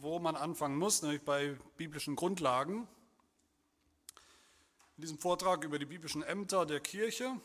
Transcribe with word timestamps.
wo 0.00 0.18
man 0.18 0.34
anfangen 0.34 0.76
muss, 0.76 1.02
nämlich 1.02 1.22
bei 1.22 1.58
biblischen 1.76 2.16
Grundlagen. 2.16 2.88
In 4.96 5.02
diesem 5.02 5.18
Vortrag 5.18 5.62
über 5.64 5.78
die 5.78 5.84
biblischen 5.86 6.22
Ämter 6.22 6.64
der 6.64 6.80
Kirche 6.80 7.38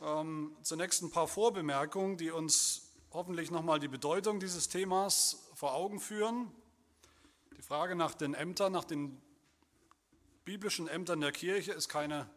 ähm, 0.00 0.56
zunächst 0.62 1.02
ein 1.02 1.10
paar 1.10 1.26
Vorbemerkungen, 1.26 2.16
die 2.16 2.30
uns 2.30 2.92
hoffentlich 3.12 3.50
nochmal 3.50 3.80
die 3.80 3.88
Bedeutung 3.88 4.38
dieses 4.38 4.68
Themas 4.68 5.48
vor 5.54 5.74
Augen 5.74 6.00
führen. 6.00 6.50
Die 7.56 7.62
Frage 7.62 7.96
nach 7.96 8.14
den 8.14 8.34
Ämtern, 8.34 8.72
nach 8.72 8.84
den 8.84 9.20
biblischen 10.44 10.88
Ämtern 10.88 11.20
der 11.20 11.32
Kirche 11.32 11.72
ist 11.72 11.88
keine 11.88 12.28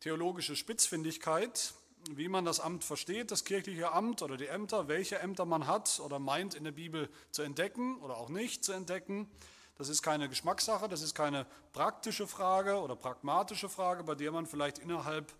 theologische 0.00 0.54
Spitzfindigkeit, 0.54 1.74
wie 2.10 2.28
man 2.28 2.44
das 2.44 2.60
Amt 2.60 2.84
versteht, 2.84 3.30
das 3.30 3.44
kirchliche 3.44 3.92
Amt 3.92 4.22
oder 4.22 4.36
die 4.36 4.46
Ämter, 4.46 4.88
welche 4.88 5.18
Ämter 5.18 5.44
man 5.44 5.66
hat 5.66 6.00
oder 6.04 6.18
meint 6.18 6.54
in 6.54 6.64
der 6.64 6.72
Bibel 6.72 7.08
zu 7.30 7.42
entdecken 7.42 7.98
oder 8.00 8.16
auch 8.16 8.28
nicht 8.28 8.64
zu 8.64 8.72
entdecken. 8.72 9.30
Das 9.76 9.88
ist 9.88 10.02
keine 10.02 10.28
Geschmackssache, 10.28 10.88
das 10.88 11.02
ist 11.02 11.14
keine 11.14 11.46
praktische 11.72 12.26
Frage 12.26 12.80
oder 12.80 12.96
pragmatische 12.96 13.68
Frage, 13.68 14.02
bei 14.02 14.14
der 14.14 14.32
man 14.32 14.46
vielleicht 14.46 14.78
innerhalb, 14.78 15.32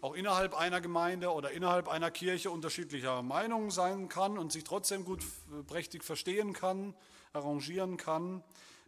auch 0.00 0.14
innerhalb 0.14 0.54
einer 0.54 0.80
Gemeinde 0.80 1.32
oder 1.32 1.50
innerhalb 1.50 1.88
einer 1.88 2.10
Kirche 2.10 2.50
unterschiedlicher 2.50 3.22
Meinungen 3.22 3.70
sein 3.70 4.08
kann 4.08 4.38
und 4.38 4.52
sich 4.52 4.64
trotzdem 4.64 5.04
gut 5.04 5.24
prächtig 5.66 6.04
verstehen 6.04 6.52
kann, 6.52 6.94
arrangieren 7.32 7.96
kann. 7.96 8.44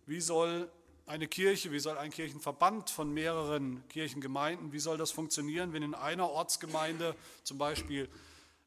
Wie 0.07 0.21
soll 0.21 0.71
eine 1.09 1.27
Kirche, 1.27 1.73
wie 1.73 1.79
soll 1.79 1.97
ein 1.97 2.11
Kirchenverband 2.11 2.91
von 2.91 3.13
mehreren 3.13 3.83
Kirchengemeinden, 3.89 4.73
wie 4.73 4.79
soll 4.79 4.99
das 4.99 5.11
funktionieren, 5.11 5.73
wenn 5.73 5.83
in 5.83 5.95
einer 5.95 6.29
Ortsgemeinde 6.29 7.17
zum 7.45 7.57
Beispiel 7.57 8.09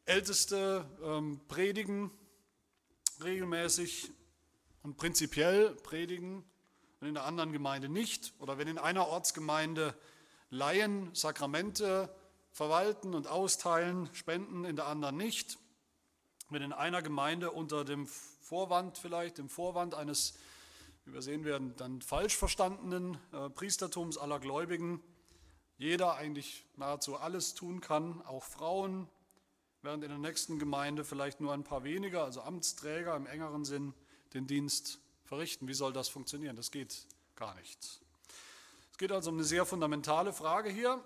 Älteste 0.06 0.86
ähm, 1.04 1.40
predigen, 1.48 2.10
regelmäßig 3.24 4.12
und 4.82 4.98
prinzipiell 4.98 5.76
predigen 5.84 6.44
und 7.00 7.08
in 7.08 7.14
der 7.14 7.26
anderen 7.26 7.52
Gemeinde 7.52 7.90
nicht, 7.90 8.34
oder 8.40 8.58
wenn 8.58 8.68
in 8.68 8.80
einer 8.80 9.08
Ortsgemeinde 9.08 9.94
Laien 10.50 11.14
Sakramente 11.14 12.14
verwalten 12.52 13.14
und 13.14 13.28
austeilen, 13.28 14.10
spenden, 14.14 14.66
in 14.66 14.76
der 14.76 14.88
anderen 14.88 15.16
nicht, 15.16 15.60
wenn 16.50 16.64
in 16.64 16.74
einer 16.74 17.04
Gemeinde 17.04 17.52
unter 17.52 17.86
dem 17.86 18.08
Vorwand 18.08 18.98
vielleicht, 18.98 19.38
dem 19.38 19.48
Vorwand 19.48 19.94
eines 19.94 20.34
wie 21.06 21.14
wir 21.14 21.22
sehen 21.22 21.46
werden, 21.46 21.76
dann 21.78 22.02
falsch 22.02 22.36
verstandenen 22.36 23.18
äh, 23.32 23.50
Priestertums 23.50 24.18
aller 24.18 24.40
Gläubigen 24.40 25.02
jeder 25.82 26.14
eigentlich 26.14 26.64
nahezu 26.76 27.18
alles 27.18 27.56
tun 27.56 27.82
kann, 27.82 28.22
auch 28.28 28.44
Frauen, 28.44 29.08
während 29.82 30.04
in 30.04 30.12
der 30.12 30.20
nächsten 30.20 30.60
Gemeinde 30.60 31.04
vielleicht 31.04 31.42
nur 31.42 31.54
ein 31.54 31.64
paar 31.64 31.84
weniger, 31.84 32.24
also 32.24 32.42
Amtsträger 32.42 33.16
im 33.16 33.26
engeren 33.26 33.66
Sinn, 33.66 33.96
den 34.36 34.46
Dienst 34.46 35.00
verrichten. 35.26 35.68
Wie 35.68 35.74
soll 35.74 35.92
das 35.92 36.08
funktionieren? 36.08 36.56
Das 36.56 36.70
geht 36.70 37.08
gar 37.36 37.56
nicht. 37.56 37.80
Es 38.92 38.98
geht 39.00 39.12
also 39.12 39.32
um 39.32 39.38
eine 39.38 39.44
sehr 39.44 39.66
fundamentale 39.66 40.34
Frage 40.34 40.70
hier. 40.70 41.04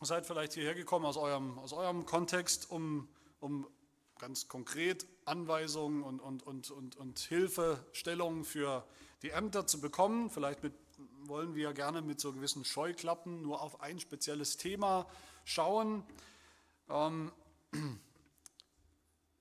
Ihr 0.00 0.06
seid 0.06 0.26
vielleicht 0.26 0.52
hierher 0.52 0.74
gekommen 0.74 1.06
aus 1.06 1.16
eurem, 1.16 1.58
aus 1.58 1.72
eurem 1.72 2.04
Kontext, 2.04 2.70
um, 2.70 3.08
um 3.40 3.66
ganz 4.18 4.48
konkret 4.48 5.06
Anweisungen 5.28 6.02
und, 6.02 6.20
und, 6.20 6.46
und, 6.46 6.70
und, 6.70 6.96
und 6.96 7.18
Hilfestellungen 7.18 8.44
für 8.44 8.84
die 9.22 9.30
Ämter 9.30 9.66
zu 9.66 9.80
bekommen. 9.80 10.30
Vielleicht 10.30 10.62
mit, 10.62 10.72
wollen 11.24 11.54
wir 11.54 11.72
gerne 11.72 12.02
mit 12.02 12.20
so 12.20 12.32
gewissen 12.32 12.64
Scheuklappen 12.64 13.42
nur 13.42 13.62
auf 13.62 13.80
ein 13.80 14.00
spezielles 14.00 14.56
Thema 14.56 15.06
schauen. 15.44 16.02
Ähm, 16.88 17.32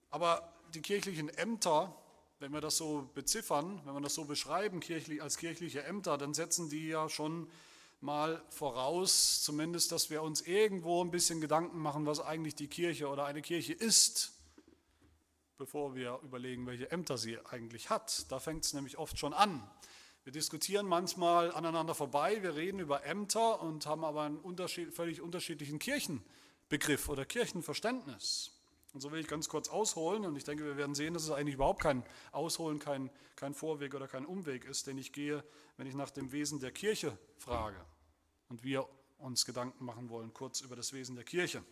aber 0.10 0.54
die 0.74 0.82
kirchlichen 0.82 1.30
Ämter, 1.30 1.96
wenn 2.40 2.52
wir 2.54 2.62
das 2.62 2.78
so 2.78 3.10
beziffern, 3.14 3.82
wenn 3.86 3.94
wir 3.94 4.02
das 4.02 4.14
so 4.14 4.26
beschreiben 4.26 4.82
als 5.22 5.38
kirchliche 5.38 5.84
Ämter, 5.84 6.18
dann 6.18 6.34
setzen 6.34 6.70
die 6.70 6.88
ja 6.88 7.10
schon 7.10 7.50
mal 8.00 8.44
voraus, 8.50 9.42
zumindest, 9.42 9.92
dass 9.92 10.10
wir 10.10 10.22
uns 10.22 10.42
irgendwo 10.42 11.04
ein 11.04 11.10
bisschen 11.10 11.42
Gedanken 11.42 11.80
machen, 11.80 12.06
was 12.06 12.20
eigentlich 12.20 12.54
die 12.54 12.68
Kirche 12.68 13.08
oder 13.08 13.26
eine 13.26 13.42
Kirche 13.42 13.74
ist 13.74 14.37
bevor 15.58 15.96
wir 15.96 16.20
überlegen, 16.24 16.68
welche 16.68 16.92
Ämter 16.92 17.18
sie 17.18 17.40
eigentlich 17.46 17.90
hat. 17.90 18.32
Da 18.32 18.40
fängt 18.40 18.66
es 18.66 18.74
nämlich 18.74 18.98
oft 18.98 19.18
schon 19.18 19.34
an. 19.34 19.70
Wir 20.24 20.34
diskutieren 20.34 20.86
manchmal 20.86 21.54
aneinander 21.54 21.96
vorbei, 21.96 22.44
wir 22.44 22.56
reden 22.56 22.80
über 22.80 23.06
Ämter 23.06 23.62
und 23.62 23.86
haben 23.86 24.04
aber 24.04 24.24
einen 24.24 24.38
unterschied, 24.38 24.94
völlig 24.94 25.22
unterschiedlichen 25.22 25.80
Kirchenbegriff 25.80 27.08
oder 27.08 27.26
Kirchenverständnis. 27.26 28.52
Und 28.94 29.02
so 29.02 29.12
will 29.12 29.20
ich 29.20 29.28
ganz 29.28 29.48
kurz 29.48 29.70
ausholen 29.70 30.26
und 30.26 30.36
ich 30.36 30.44
denke, 30.44 30.66
wir 30.66 30.76
werden 30.76 30.96
sehen, 30.96 31.14
dass 31.14 31.24
es 31.24 31.32
eigentlich 31.32 31.56
überhaupt 31.56 31.82
kein 31.82 32.04
Ausholen, 32.32 32.80
kein, 32.80 33.10
kein 33.36 33.54
Vorweg 33.54 33.96
oder 33.96 34.08
kein 34.08 34.26
Umweg 34.26 34.66
ist, 34.66 34.88
den 34.88 34.98
ich 34.98 35.14
gehe, 35.14 35.44
wenn 35.78 35.88
ich 35.88 35.96
nach 35.96 36.10
dem 36.10 36.32
Wesen 36.32 36.60
der 36.60 36.72
Kirche 36.72 37.18
frage 37.38 37.80
und 38.50 38.64
wir 38.64 38.88
uns 39.18 39.46
Gedanken 39.46 39.86
machen 39.86 40.10
wollen, 40.10 40.34
kurz 40.34 40.62
über 40.62 40.76
das 40.76 40.94
Wesen 40.94 41.16
der 41.16 41.26
Kirche. 41.26 41.64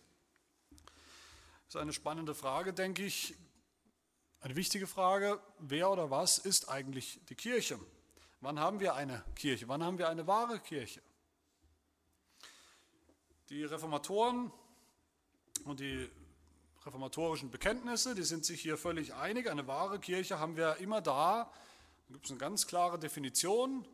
Das 1.66 1.74
ist 1.74 1.76
eine 1.76 1.92
spannende 1.92 2.34
Frage, 2.34 2.72
denke 2.72 3.04
ich. 3.04 3.34
Eine 4.40 4.54
wichtige 4.54 4.86
Frage, 4.86 5.40
wer 5.58 5.90
oder 5.90 6.10
was 6.10 6.38
ist 6.38 6.68
eigentlich 6.68 7.20
die 7.28 7.34
Kirche? 7.34 7.80
Wann 8.40 8.60
haben 8.60 8.80
wir 8.80 8.94
eine 8.94 9.24
Kirche? 9.34 9.66
Wann 9.68 9.82
haben 9.82 9.98
wir 9.98 10.08
eine 10.08 10.26
wahre 10.26 10.60
Kirche? 10.60 11.00
Die 13.48 13.64
Reformatoren 13.64 14.52
und 15.64 15.80
die 15.80 16.08
reformatorischen 16.84 17.50
Bekenntnisse, 17.50 18.14
die 18.14 18.22
sind 18.22 18.44
sich 18.44 18.60
hier 18.60 18.76
völlig 18.76 19.14
einig. 19.14 19.50
Eine 19.50 19.66
wahre 19.66 19.98
Kirche 19.98 20.38
haben 20.38 20.56
wir 20.56 20.76
immer 20.76 21.00
da, 21.00 21.50
da 22.08 22.12
gibt 22.12 22.26
es 22.26 22.30
eine 22.30 22.38
ganz 22.38 22.66
klare 22.68 22.98
Definition, 22.98 23.84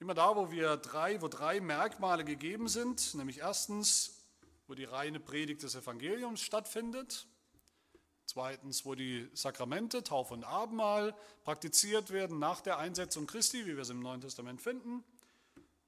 immer 0.00 0.12
da, 0.12 0.36
wo 0.36 0.50
wir 0.50 0.76
drei, 0.76 1.22
wo 1.22 1.28
drei 1.28 1.60
Merkmale 1.60 2.24
gegeben 2.24 2.68
sind, 2.68 3.14
nämlich 3.14 3.38
erstens, 3.38 4.26
wo 4.66 4.74
die 4.74 4.84
reine 4.84 5.20
Predigt 5.20 5.62
des 5.62 5.74
Evangeliums 5.74 6.42
stattfindet, 6.42 7.26
Zweitens, 8.28 8.84
wo 8.84 8.94
die 8.94 9.26
Sakramente, 9.32 10.04
Taufe 10.04 10.34
und 10.34 10.44
Abendmahl 10.44 11.14
praktiziert 11.44 12.10
werden 12.10 12.38
nach 12.38 12.60
der 12.60 12.76
Einsetzung 12.76 13.26
Christi, 13.26 13.64
wie 13.64 13.74
wir 13.74 13.78
es 13.78 13.88
im 13.88 14.00
Neuen 14.00 14.20
Testament 14.20 14.60
finden. 14.60 15.02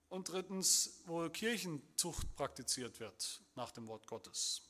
Und 0.09 0.31
drittens, 0.31 1.03
wo 1.05 1.29
Kirchenzucht 1.29 2.35
praktiziert 2.37 2.99
wird 2.99 3.43
nach 3.57 3.73
dem 3.73 3.87
Wort 3.89 4.07
Gottes. 4.07 4.63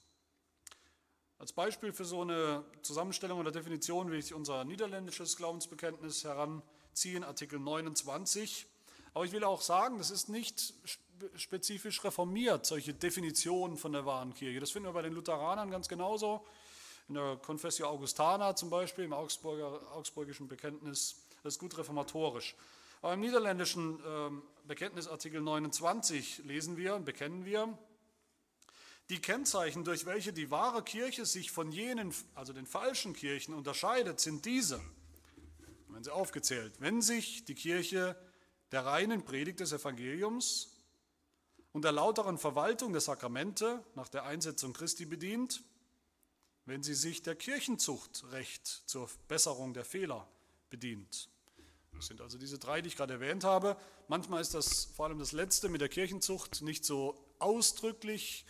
Als 1.38 1.52
Beispiel 1.52 1.92
für 1.92 2.04
so 2.04 2.22
eine 2.22 2.64
Zusammenstellung 2.82 3.38
oder 3.38 3.52
Definition 3.52 4.10
will 4.10 4.18
ich 4.18 4.34
unser 4.34 4.64
niederländisches 4.64 5.36
Glaubensbekenntnis 5.36 6.24
heranziehen, 6.24 7.22
Artikel 7.22 7.60
29. 7.60 8.66
Aber 9.14 9.24
ich 9.24 9.30
will 9.30 9.44
auch 9.44 9.62
sagen, 9.62 9.98
das 9.98 10.10
ist 10.10 10.28
nicht 10.28 10.74
spezifisch 11.36 12.02
reformiert, 12.02 12.66
solche 12.66 12.94
Definitionen 12.94 13.76
von 13.76 13.92
der 13.92 14.04
wahren 14.06 14.34
Kirche. 14.34 14.58
Das 14.58 14.72
finden 14.72 14.88
wir 14.88 14.92
bei 14.92 15.02
den 15.02 15.12
Lutheranern 15.12 15.70
ganz 15.70 15.86
genauso 15.86 16.44
in 17.10 17.14
der 17.14 17.40
Confessio 17.44 17.88
Augustana 17.88 18.54
zum 18.54 18.70
Beispiel, 18.70 19.04
im 19.04 19.12
Augsburgischen 19.12 20.46
Bekenntnis, 20.46 21.16
das 21.42 21.54
ist 21.54 21.58
gut 21.58 21.76
reformatorisch. 21.76 22.54
Aber 23.02 23.14
im 23.14 23.20
niederländischen 23.20 24.00
ähm, 24.06 24.42
Bekenntnisartikel 24.68 25.40
29 25.40 26.44
lesen 26.44 26.76
wir 26.76 26.94
und 26.94 27.04
bekennen 27.04 27.44
wir, 27.44 27.76
die 29.08 29.18
Kennzeichen, 29.18 29.82
durch 29.82 30.06
welche 30.06 30.32
die 30.32 30.52
wahre 30.52 30.84
Kirche 30.84 31.26
sich 31.26 31.50
von 31.50 31.72
jenen, 31.72 32.14
also 32.36 32.52
den 32.52 32.64
falschen 32.64 33.12
Kirchen 33.12 33.54
unterscheidet, 33.54 34.20
sind 34.20 34.44
diese. 34.44 34.80
Wenn 35.88 36.04
sie 36.04 36.12
aufgezählt. 36.12 36.74
Wenn 36.78 37.02
sich 37.02 37.44
die 37.44 37.56
Kirche 37.56 38.14
der 38.70 38.86
reinen 38.86 39.24
Predigt 39.24 39.58
des 39.58 39.72
Evangeliums 39.72 40.76
und 41.72 41.82
der 41.82 41.90
lauteren 41.90 42.38
Verwaltung 42.38 42.92
der 42.92 43.00
Sakramente 43.00 43.82
nach 43.96 44.08
der 44.08 44.26
Einsetzung 44.26 44.74
Christi 44.74 45.06
bedient, 45.06 45.64
wenn 46.70 46.84
sie 46.84 46.94
sich 46.94 47.20
der 47.24 47.34
Kirchenzuchtrecht 47.34 48.64
zur 48.86 49.10
Besserung 49.26 49.74
der 49.74 49.84
Fehler 49.84 50.28
bedient. 50.70 51.28
Das 51.96 52.06
sind 52.06 52.20
also 52.20 52.38
diese 52.38 52.60
drei, 52.60 52.80
die 52.80 52.86
ich 52.86 52.96
gerade 52.96 53.14
erwähnt 53.14 53.42
habe. 53.42 53.76
Manchmal 54.06 54.40
ist 54.40 54.54
das 54.54 54.84
vor 54.84 55.06
allem 55.06 55.18
das 55.18 55.32
letzte 55.32 55.68
mit 55.68 55.80
der 55.80 55.88
Kirchenzucht 55.88 56.62
nicht 56.62 56.84
so 56.84 57.20
ausdrücklich 57.40 58.46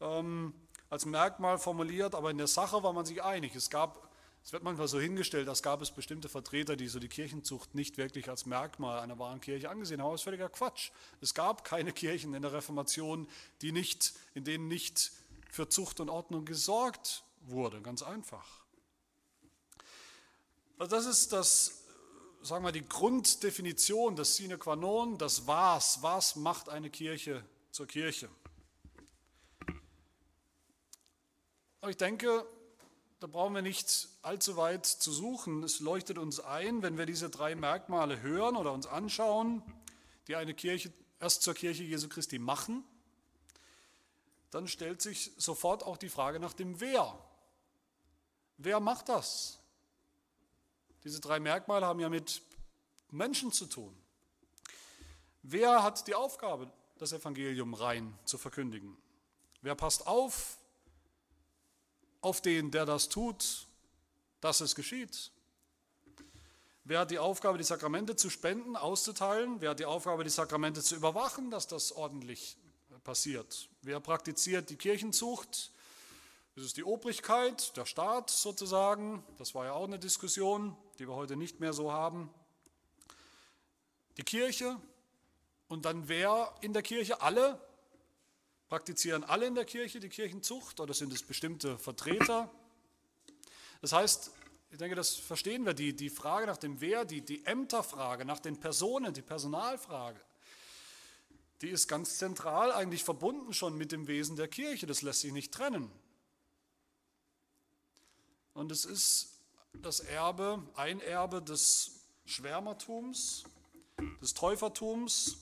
ähm, 0.00 0.54
als 0.90 1.06
Merkmal 1.06 1.58
formuliert, 1.58 2.14
aber 2.14 2.30
in 2.30 2.38
der 2.38 2.46
Sache 2.46 2.84
war 2.84 2.92
man 2.92 3.04
sich 3.04 3.24
einig. 3.24 3.56
Es 3.56 3.68
gab, 3.68 4.12
es 4.44 4.52
wird 4.52 4.62
manchmal 4.62 4.86
so 4.86 5.00
hingestellt, 5.00 5.48
als 5.48 5.60
gab 5.60 5.82
es 5.82 5.90
bestimmte 5.90 6.28
Vertreter, 6.28 6.76
die 6.76 6.86
so 6.86 7.00
die 7.00 7.08
Kirchenzucht 7.08 7.74
nicht 7.74 7.96
wirklich 7.98 8.28
als 8.28 8.46
Merkmal 8.46 9.00
einer 9.00 9.18
wahren 9.18 9.40
Kirche 9.40 9.70
angesehen 9.70 10.00
haben. 10.00 10.12
Das 10.12 10.20
ist 10.20 10.24
völliger 10.24 10.50
Quatsch. 10.50 10.92
Es 11.20 11.34
gab 11.34 11.64
keine 11.64 11.92
Kirchen 11.92 12.32
in 12.32 12.42
der 12.42 12.52
Reformation, 12.52 13.26
die 13.60 13.72
nicht, 13.72 14.12
in 14.34 14.44
denen 14.44 14.68
nicht 14.68 15.10
für 15.50 15.68
Zucht 15.68 15.98
und 15.98 16.10
Ordnung 16.10 16.44
gesorgt 16.44 17.24
wurde, 17.50 17.80
ganz 17.80 18.02
einfach. 18.02 18.64
Also 20.78 20.94
das 20.94 21.06
ist 21.06 21.32
das, 21.32 21.84
sagen 22.42 22.64
wir, 22.64 22.72
die 22.72 22.86
Grunddefinition, 22.86 24.14
das 24.16 24.36
Sine 24.36 24.58
qua 24.58 24.76
non, 24.76 25.16
das 25.18 25.46
Was. 25.46 26.02
Was 26.02 26.36
macht 26.36 26.68
eine 26.68 26.90
Kirche 26.90 27.44
zur 27.70 27.86
Kirche? 27.86 28.28
Aber 31.80 31.90
ich 31.90 31.96
denke, 31.96 32.46
da 33.20 33.26
brauchen 33.26 33.54
wir 33.54 33.62
nicht 33.62 34.08
allzu 34.22 34.56
weit 34.56 34.84
zu 34.84 35.10
suchen. 35.10 35.62
Es 35.62 35.80
leuchtet 35.80 36.18
uns 36.18 36.40
ein, 36.40 36.82
wenn 36.82 36.98
wir 36.98 37.06
diese 37.06 37.30
drei 37.30 37.54
Merkmale 37.54 38.20
hören 38.20 38.56
oder 38.56 38.72
uns 38.72 38.86
anschauen, 38.86 39.62
die 40.28 40.36
eine 40.36 40.52
Kirche 40.52 40.92
erst 41.20 41.42
zur 41.42 41.54
Kirche 41.54 41.82
Jesu 41.82 42.08
Christi 42.08 42.38
machen, 42.38 42.84
dann 44.50 44.68
stellt 44.68 45.00
sich 45.00 45.32
sofort 45.36 45.82
auch 45.82 45.96
die 45.96 46.08
Frage 46.08 46.40
nach 46.40 46.52
dem 46.52 46.80
Wer. 46.80 47.18
Wer 48.58 48.80
macht 48.80 49.08
das? 49.08 49.58
Diese 51.04 51.20
drei 51.20 51.38
Merkmale 51.38 51.86
haben 51.86 52.00
ja 52.00 52.08
mit 52.08 52.42
Menschen 53.10 53.52
zu 53.52 53.66
tun. 53.66 53.96
Wer 55.42 55.82
hat 55.82 56.06
die 56.08 56.14
Aufgabe, 56.14 56.70
das 56.98 57.12
Evangelium 57.12 57.74
rein 57.74 58.18
zu 58.24 58.38
verkündigen? 58.38 58.96
Wer 59.62 59.74
passt 59.74 60.06
auf 60.06 60.58
auf 62.20 62.40
den, 62.40 62.72
der 62.72 62.86
das 62.86 63.08
tut, 63.08 63.66
dass 64.40 64.60
es 64.60 64.74
geschieht? 64.74 65.30
Wer 66.82 67.00
hat 67.00 67.10
die 67.10 67.18
Aufgabe, 67.18 67.58
die 67.58 67.64
Sakramente 67.64 68.16
zu 68.16 68.30
spenden, 68.30 68.76
auszuteilen? 68.76 69.60
Wer 69.60 69.70
hat 69.70 69.78
die 69.78 69.84
Aufgabe, 69.84 70.24
die 70.24 70.30
Sakramente 70.30 70.82
zu 70.82 70.96
überwachen, 70.96 71.50
dass 71.50 71.68
das 71.68 71.92
ordentlich 71.92 72.56
passiert? 73.04 73.68
Wer 73.82 74.00
praktiziert 74.00 74.70
die 74.70 74.76
Kirchenzucht? 74.76 75.70
Ist 76.56 76.64
es 76.64 76.72
die 76.72 76.84
Obrigkeit, 76.84 77.76
der 77.76 77.84
Staat 77.84 78.30
sozusagen? 78.30 79.22
Das 79.36 79.54
war 79.54 79.66
ja 79.66 79.72
auch 79.72 79.84
eine 79.84 79.98
Diskussion, 79.98 80.74
die 80.98 81.06
wir 81.06 81.14
heute 81.14 81.36
nicht 81.36 81.60
mehr 81.60 81.74
so 81.74 81.92
haben. 81.92 82.30
Die 84.16 84.22
Kirche 84.22 84.80
und 85.68 85.84
dann 85.84 86.08
wer 86.08 86.54
in 86.62 86.72
der 86.72 86.80
Kirche? 86.80 87.20
Alle? 87.20 87.60
Praktizieren 88.68 89.22
alle 89.22 89.44
in 89.44 89.54
der 89.54 89.66
Kirche 89.66 90.00
die 90.00 90.08
Kirchenzucht 90.08 90.80
oder 90.80 90.94
sind 90.94 91.12
es 91.12 91.22
bestimmte 91.22 91.76
Vertreter? 91.78 92.50
Das 93.82 93.92
heißt, 93.92 94.30
ich 94.70 94.78
denke, 94.78 94.96
das 94.96 95.14
verstehen 95.14 95.66
wir, 95.66 95.74
die, 95.74 95.94
die 95.94 96.08
Frage 96.08 96.46
nach 96.46 96.56
dem 96.56 96.80
Wer, 96.80 97.04
die, 97.04 97.20
die 97.20 97.44
Ämterfrage, 97.44 98.24
nach 98.24 98.40
den 98.40 98.58
Personen, 98.58 99.12
die 99.12 99.20
Personalfrage, 99.20 100.18
die 101.60 101.68
ist 101.68 101.86
ganz 101.86 102.16
zentral 102.16 102.72
eigentlich 102.72 103.04
verbunden 103.04 103.52
schon 103.52 103.76
mit 103.76 103.92
dem 103.92 104.06
Wesen 104.06 104.36
der 104.36 104.48
Kirche. 104.48 104.86
Das 104.86 105.02
lässt 105.02 105.20
sich 105.20 105.32
nicht 105.32 105.52
trennen. 105.52 105.92
Und 108.56 108.72
es 108.72 108.86
ist 108.86 109.38
das 109.82 110.00
Erbe, 110.00 110.62
ein 110.76 111.00
Erbe 111.00 111.42
des 111.42 112.00
Schwärmertums, 112.24 113.44
des 114.22 114.32
Täufertums, 114.32 115.36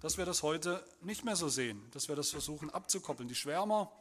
dass 0.00 0.16
wir 0.16 0.24
das 0.24 0.42
heute 0.42 0.82
nicht 1.02 1.26
mehr 1.26 1.36
so 1.36 1.50
sehen, 1.50 1.78
dass 1.90 2.08
wir 2.08 2.16
das 2.16 2.30
versuchen 2.30 2.70
abzukoppeln. 2.70 3.28
Die 3.28 3.34
Schwärmer, 3.34 3.92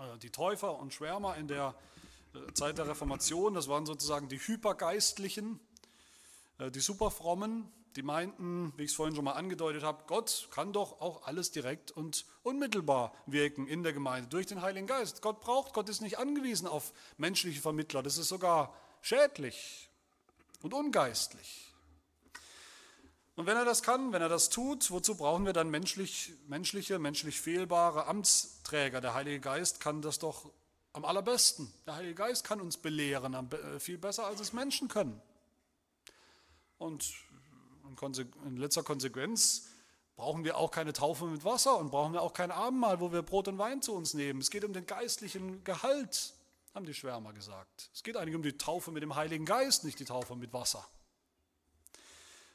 äh, 0.00 0.18
die 0.18 0.30
Täufer 0.30 0.76
und 0.80 0.92
Schwärmer 0.92 1.36
in 1.36 1.46
der 1.46 1.76
äh, 2.34 2.52
Zeit 2.54 2.76
der 2.76 2.88
Reformation, 2.88 3.54
das 3.54 3.68
waren 3.68 3.86
sozusagen 3.86 4.28
die 4.28 4.40
Hypergeistlichen, 4.40 5.60
äh, 6.58 6.72
die 6.72 6.80
Superfrommen, 6.80 7.72
die 7.96 8.02
meinten, 8.02 8.72
wie 8.76 8.84
ich 8.84 8.90
es 8.90 8.96
vorhin 8.96 9.14
schon 9.14 9.24
mal 9.24 9.32
angedeutet 9.32 9.82
habe, 9.82 10.04
Gott 10.06 10.48
kann 10.50 10.72
doch 10.72 11.00
auch 11.00 11.26
alles 11.26 11.50
direkt 11.50 11.90
und 11.90 12.26
unmittelbar 12.42 13.14
wirken 13.26 13.66
in 13.66 13.82
der 13.82 13.92
Gemeinde 13.92 14.28
durch 14.28 14.46
den 14.46 14.60
Heiligen 14.60 14.86
Geist. 14.86 15.22
Gott 15.22 15.40
braucht, 15.40 15.72
Gott 15.72 15.88
ist 15.88 16.02
nicht 16.02 16.18
angewiesen 16.18 16.66
auf 16.68 16.92
menschliche 17.16 17.60
Vermittler, 17.60 18.02
das 18.02 18.18
ist 18.18 18.28
sogar 18.28 18.74
schädlich 19.00 19.88
und 20.62 20.74
ungeistlich. 20.74 21.72
Und 23.34 23.46
wenn 23.46 23.56
er 23.56 23.66
das 23.66 23.82
kann, 23.82 24.12
wenn 24.12 24.22
er 24.22 24.30
das 24.30 24.48
tut, 24.48 24.90
wozu 24.90 25.14
brauchen 25.14 25.44
wir 25.44 25.52
dann 25.52 25.68
menschlich, 25.68 26.32
menschliche, 26.48 26.98
menschlich 26.98 27.38
fehlbare 27.38 28.06
Amtsträger? 28.06 29.02
Der 29.02 29.12
Heilige 29.12 29.40
Geist 29.40 29.80
kann 29.80 30.00
das 30.00 30.18
doch 30.18 30.50
am 30.94 31.04
allerbesten. 31.04 31.70
Der 31.86 31.96
Heilige 31.96 32.14
Geist 32.14 32.44
kann 32.44 32.62
uns 32.62 32.78
belehren, 32.78 33.34
äh, 33.34 33.78
viel 33.78 33.98
besser 33.98 34.26
als 34.26 34.40
es 34.40 34.54
Menschen 34.54 34.88
können. 34.88 35.20
Und 36.78 37.14
in 38.44 38.56
letzter 38.56 38.82
Konsequenz 38.82 39.68
brauchen 40.16 40.44
wir 40.44 40.56
auch 40.56 40.70
keine 40.70 40.92
Taufe 40.92 41.26
mit 41.26 41.44
Wasser 41.44 41.78
und 41.78 41.90
brauchen 41.90 42.12
wir 42.12 42.22
auch 42.22 42.32
kein 42.32 42.50
Abendmahl, 42.50 43.00
wo 43.00 43.12
wir 43.12 43.22
Brot 43.22 43.48
und 43.48 43.58
Wein 43.58 43.82
zu 43.82 43.94
uns 43.94 44.14
nehmen. 44.14 44.40
Es 44.40 44.50
geht 44.50 44.64
um 44.64 44.72
den 44.72 44.86
geistlichen 44.86 45.62
Gehalt, 45.62 46.34
haben 46.74 46.86
die 46.86 46.94
Schwärmer 46.94 47.32
gesagt. 47.32 47.90
Es 47.94 48.02
geht 48.02 48.16
eigentlich 48.16 48.34
um 48.34 48.42
die 48.42 48.56
Taufe 48.56 48.90
mit 48.90 49.02
dem 49.02 49.14
Heiligen 49.14 49.44
Geist, 49.44 49.84
nicht 49.84 49.98
die 50.00 50.04
Taufe 50.04 50.34
mit 50.34 50.52
Wasser. 50.52 50.86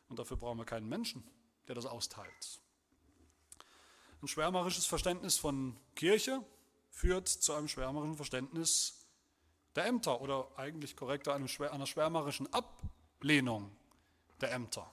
Und 0.09 0.19
dafür 0.19 0.37
brauchen 0.37 0.57
wir 0.57 0.65
keinen 0.65 0.89
Menschen, 0.89 1.23
der 1.67 1.75
das 1.75 1.85
austeilt. 1.85 2.59
Ein 4.21 4.27
schwärmerisches 4.27 4.85
Verständnis 4.85 5.37
von 5.37 5.77
Kirche 5.95 6.43
führt 6.89 7.27
zu 7.29 7.53
einem 7.53 7.67
schwärmerischen 7.67 8.15
Verständnis 8.15 9.05
der 9.75 9.85
Ämter 9.85 10.21
oder 10.21 10.47
eigentlich 10.57 10.95
korrekter 10.95 11.33
einer 11.33 11.47
schwärmerischen 11.47 12.51
Ablehnung 12.53 13.71
der 14.41 14.51
Ämter. 14.51 14.91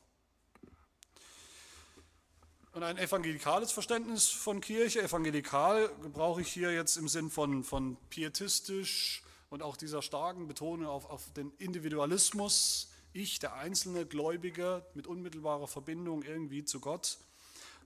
Und 2.78 2.84
ein 2.84 2.96
evangelikales 2.96 3.72
Verständnis 3.72 4.28
von 4.28 4.60
Kirche, 4.60 5.02
evangelikal 5.02 5.88
brauche 6.12 6.42
ich 6.42 6.52
hier 6.52 6.72
jetzt 6.72 6.96
im 6.96 7.08
Sinn 7.08 7.28
von, 7.28 7.64
von 7.64 7.96
pietistisch 8.08 9.24
und 9.50 9.64
auch 9.64 9.76
dieser 9.76 10.00
starken 10.00 10.46
Betonung 10.46 10.86
auf, 10.86 11.10
auf 11.10 11.32
den 11.32 11.50
Individualismus, 11.58 12.92
ich, 13.12 13.40
der 13.40 13.54
einzelne 13.54 14.06
Gläubige 14.06 14.86
mit 14.94 15.08
unmittelbarer 15.08 15.66
Verbindung 15.66 16.22
irgendwie 16.22 16.64
zu 16.64 16.78
Gott. 16.78 17.18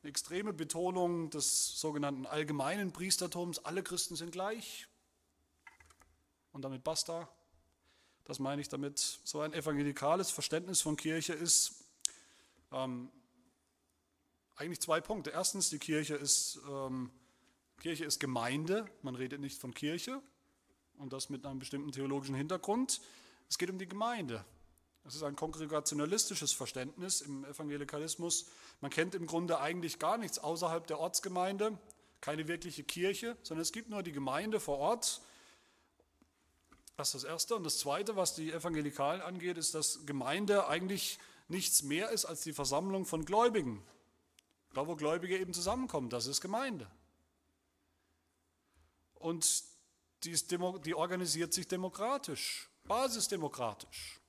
Eine 0.02 0.10
extreme 0.10 0.52
Betonung 0.52 1.30
des 1.30 1.80
sogenannten 1.80 2.26
allgemeinen 2.26 2.92
Priestertums, 2.92 3.60
alle 3.60 3.82
Christen 3.82 4.14
sind 4.14 4.30
gleich. 4.30 4.88
Und 6.52 6.66
damit 6.66 6.84
basta. 6.84 7.30
Das 8.24 8.40
meine 8.40 8.60
ich 8.60 8.68
damit. 8.68 8.98
So 9.24 9.40
ein 9.40 9.54
evangelikales 9.54 10.30
Verständnis 10.30 10.82
von 10.82 10.98
Kirche 10.98 11.32
ist 11.32 11.82
ähm, 12.72 13.10
eigentlich 14.62 14.80
zwei 14.80 15.00
Punkte. 15.00 15.30
Erstens, 15.30 15.70
die 15.70 15.80
Kirche 15.80 16.14
ist, 16.14 16.60
ähm, 16.70 17.10
Kirche 17.80 18.04
ist 18.04 18.20
Gemeinde. 18.20 18.88
Man 19.02 19.16
redet 19.16 19.40
nicht 19.40 19.60
von 19.60 19.74
Kirche 19.74 20.22
und 20.98 21.12
das 21.12 21.30
mit 21.30 21.44
einem 21.44 21.58
bestimmten 21.58 21.90
theologischen 21.90 22.36
Hintergrund. 22.36 23.00
Es 23.48 23.58
geht 23.58 23.70
um 23.70 23.78
die 23.78 23.88
Gemeinde. 23.88 24.44
Das 25.02 25.16
ist 25.16 25.24
ein 25.24 25.34
kongregationalistisches 25.34 26.52
Verständnis 26.52 27.22
im 27.22 27.44
Evangelikalismus. 27.44 28.46
Man 28.80 28.92
kennt 28.92 29.16
im 29.16 29.26
Grunde 29.26 29.58
eigentlich 29.58 29.98
gar 29.98 30.16
nichts 30.16 30.38
außerhalb 30.38 30.86
der 30.86 31.00
Ortsgemeinde, 31.00 31.76
keine 32.20 32.46
wirkliche 32.46 32.84
Kirche, 32.84 33.36
sondern 33.42 33.62
es 33.62 33.72
gibt 33.72 33.90
nur 33.90 34.04
die 34.04 34.12
Gemeinde 34.12 34.60
vor 34.60 34.78
Ort. 34.78 35.22
Das 36.96 37.08
ist 37.08 37.24
das 37.24 37.24
Erste. 37.24 37.56
Und 37.56 37.64
das 37.64 37.78
Zweite, 37.78 38.14
was 38.14 38.36
die 38.36 38.52
Evangelikalen 38.52 39.22
angeht, 39.22 39.58
ist, 39.58 39.74
dass 39.74 40.06
Gemeinde 40.06 40.68
eigentlich 40.68 41.18
nichts 41.48 41.82
mehr 41.82 42.10
ist 42.10 42.26
als 42.26 42.42
die 42.42 42.52
Versammlung 42.52 43.06
von 43.06 43.24
Gläubigen. 43.24 43.82
Da, 44.74 44.86
wo 44.86 44.96
Gläubige 44.96 45.38
eben 45.38 45.52
zusammenkommen, 45.52 46.08
das 46.08 46.26
ist 46.26 46.41
Gemeinde. 46.41 46.91
Und 49.14 49.64
die, 50.24 50.31
ist, 50.31 50.50
die 50.50 50.94
organisiert 50.94 51.52
sich 51.52 51.69
demokratisch, 51.69 52.70
basisdemokratisch. 52.84 54.20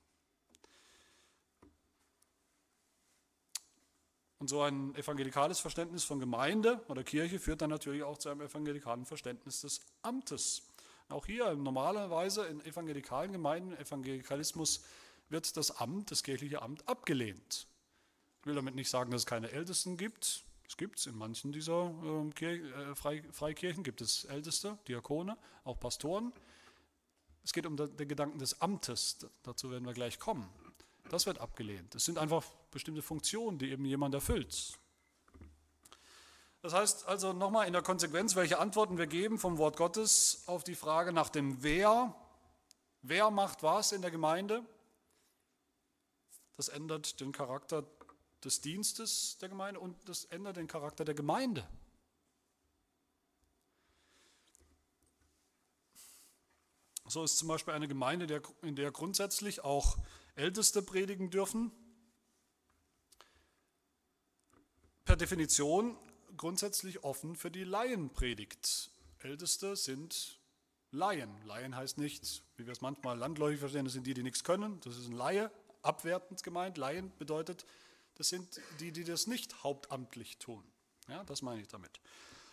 Und 4.38 4.48
so 4.48 4.60
ein 4.60 4.94
evangelikales 4.94 5.58
Verständnis 5.60 6.04
von 6.04 6.20
Gemeinde 6.20 6.84
oder 6.88 7.02
Kirche 7.02 7.38
führt 7.38 7.62
dann 7.62 7.70
natürlich 7.70 8.02
auch 8.02 8.18
zu 8.18 8.28
einem 8.28 8.42
evangelikalen 8.42 9.06
Verständnis 9.06 9.62
des 9.62 9.80
Amtes. 10.02 10.68
Auch 11.08 11.24
hier 11.24 11.54
normalerweise 11.54 12.46
in 12.46 12.60
evangelikalen 12.64 13.32
Gemeinden, 13.32 13.74
Evangelikalismus, 13.76 14.84
wird 15.28 15.56
das 15.56 15.70
Amt, 15.78 16.10
das 16.10 16.22
kirchliche 16.22 16.60
Amt, 16.60 16.86
abgelehnt. 16.86 17.66
Ich 18.44 18.46
will 18.46 18.56
damit 18.56 18.74
nicht 18.74 18.90
sagen, 18.90 19.10
dass 19.10 19.22
es 19.22 19.26
keine 19.26 19.50
Ältesten 19.52 19.96
gibt. 19.96 20.44
Es 20.68 20.76
gibt 20.76 20.98
es 20.98 21.06
in 21.06 21.16
manchen 21.16 21.50
dieser 21.50 21.90
äh, 22.42 22.90
äh, 22.90 23.22
Freikirchen, 23.32 23.82
gibt 23.82 24.02
es 24.02 24.26
Älteste, 24.26 24.76
Diakone, 24.86 25.38
auch 25.64 25.80
Pastoren. 25.80 26.30
Es 27.42 27.54
geht 27.54 27.64
um 27.64 27.74
den 27.74 28.06
Gedanken 28.06 28.38
des 28.38 28.60
Amtes, 28.60 29.16
dazu 29.44 29.70
werden 29.70 29.86
wir 29.86 29.94
gleich 29.94 30.18
kommen. 30.18 30.46
Das 31.08 31.24
wird 31.24 31.38
abgelehnt. 31.38 31.94
Es 31.94 32.04
sind 32.04 32.18
einfach 32.18 32.44
bestimmte 32.70 33.00
Funktionen, 33.00 33.56
die 33.58 33.70
eben 33.70 33.86
jemand 33.86 34.14
erfüllt. 34.14 34.74
Das 36.60 36.74
heißt 36.74 37.08
also 37.08 37.32
nochmal 37.32 37.66
in 37.66 37.72
der 37.72 37.80
Konsequenz, 37.80 38.36
welche 38.36 38.58
Antworten 38.58 38.98
wir 38.98 39.06
geben 39.06 39.38
vom 39.38 39.56
Wort 39.56 39.78
Gottes 39.78 40.42
auf 40.44 40.64
die 40.64 40.74
Frage 40.74 41.14
nach 41.14 41.30
dem 41.30 41.62
Wer. 41.62 42.14
Wer 43.00 43.30
macht 43.30 43.62
was 43.62 43.92
in 43.92 44.02
der 44.02 44.10
Gemeinde? 44.10 44.62
Das 46.58 46.68
ändert 46.68 47.20
den 47.20 47.32
Charakter 47.32 47.84
des 48.44 48.60
Dienstes 48.60 49.38
der 49.38 49.48
Gemeinde 49.48 49.80
und 49.80 49.96
das 50.08 50.24
ändert 50.26 50.56
den 50.56 50.66
Charakter 50.66 51.04
der 51.04 51.14
Gemeinde. 51.14 51.66
So 57.06 57.22
ist 57.22 57.36
zum 57.36 57.48
Beispiel 57.48 57.74
eine 57.74 57.86
Gemeinde, 57.86 58.42
in 58.62 58.76
der 58.76 58.90
grundsätzlich 58.90 59.62
auch 59.62 59.98
Älteste 60.36 60.82
predigen 60.82 61.30
dürfen. 61.30 61.70
Per 65.04 65.16
Definition 65.16 65.96
grundsätzlich 66.36 67.04
offen 67.04 67.36
für 67.36 67.50
die 67.50 67.64
Laienpredigt. 67.64 68.90
Älteste 69.20 69.76
sind 69.76 70.40
Laien. 70.90 71.30
Laien 71.44 71.76
heißt 71.76 71.98
nicht, 71.98 72.42
wie 72.56 72.66
wir 72.66 72.72
es 72.72 72.80
manchmal 72.80 73.18
landläufig 73.18 73.60
verstehen, 73.60 73.84
das 73.84 73.94
sind 73.94 74.06
die, 74.06 74.14
die 74.14 74.22
nichts 74.22 74.42
können. 74.42 74.80
Das 74.80 74.96
ist 74.96 75.06
ein 75.06 75.12
Laie, 75.12 75.50
abwertend 75.82 76.42
gemeint. 76.42 76.78
Laien 76.78 77.12
bedeutet, 77.18 77.66
das 78.16 78.28
sind 78.28 78.60
die, 78.80 78.92
die 78.92 79.04
das 79.04 79.26
nicht 79.26 79.62
hauptamtlich 79.62 80.38
tun. 80.38 80.64
Ja, 81.08 81.24
das 81.24 81.42
meine 81.42 81.60
ich 81.60 81.68
damit. 81.68 82.00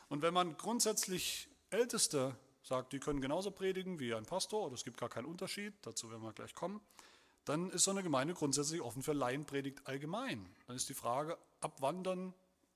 Und 0.10 0.22
wenn 0.22 0.34
man 0.34 0.58
grundsätzlich 0.58 1.48
Älteste 1.70 2.36
sagt, 2.63 2.94
die 2.94 3.00
können 3.00 3.22
genauso 3.22 3.51
predigen 3.51 4.00
wie 4.00 4.13
ein 4.13 4.25
Pastor, 4.25 4.65
oder 4.65 4.75
es 4.75 4.84
gibt 4.84 4.98
gar 4.98 5.10
keinen 5.10 5.25
Unterschied, 5.25 5.74
dazu 5.84 6.10
werden 6.12 6.22
wir 6.22 6.34
gleich 6.34 6.53
kommen, 6.53 6.82
dann 7.46 7.72
ist 7.72 7.86
so 7.86 7.91
eine 7.91 8.03
Gemeinde 8.03 8.34
grundsätzlich 8.34 8.82
offen 8.82 9.01
für 9.01 9.13
Laienpredigt 9.13 9.88
allgemein. 9.88 10.53
Dann 10.68 10.75
ist 10.75 10.89
die 10.89 10.94
Frage, 10.94 11.38
ab 11.60 11.77
wann 11.80 12.03
dann 12.03 12.34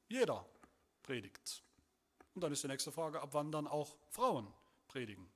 jeder 0.08 0.46
predigt. 1.04 1.62
Und 2.34 2.42
dann 2.42 2.52
ist 2.52 2.64
die 2.64 2.68
nächste 2.68 2.92
Frage, 2.92 3.22
ab 3.22 3.30
wann 3.34 3.52
dann 3.52 3.68
auch 3.68 3.96
Frauen 4.10 4.48
predigen. 4.88 5.30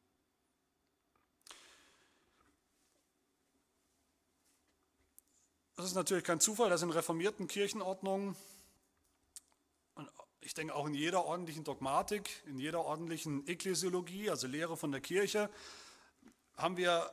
Das 5.79 5.87
ist 5.87 5.95
natürlich 5.95 6.25
kein 6.25 6.41
Zufall, 6.41 6.69
dass 6.69 6.81
in 6.81 6.89
reformierten 6.89 7.47
Kirchenordnungen 7.47 8.35
und 9.95 10.11
ich 10.41 10.53
denke 10.53 10.75
auch 10.75 10.85
in 10.85 10.93
jeder 10.93 11.23
ordentlichen 11.23 11.63
Dogmatik, 11.63 12.29
in 12.47 12.59
jeder 12.59 12.83
ordentlichen 12.83 13.47
Ekklesiologie, 13.47 14.29
also 14.29 14.45
Lehre 14.45 14.75
von 14.75 14.91
der 14.91 14.99
Kirche, 14.99 15.49
haben 16.57 16.75
wir, 16.75 17.09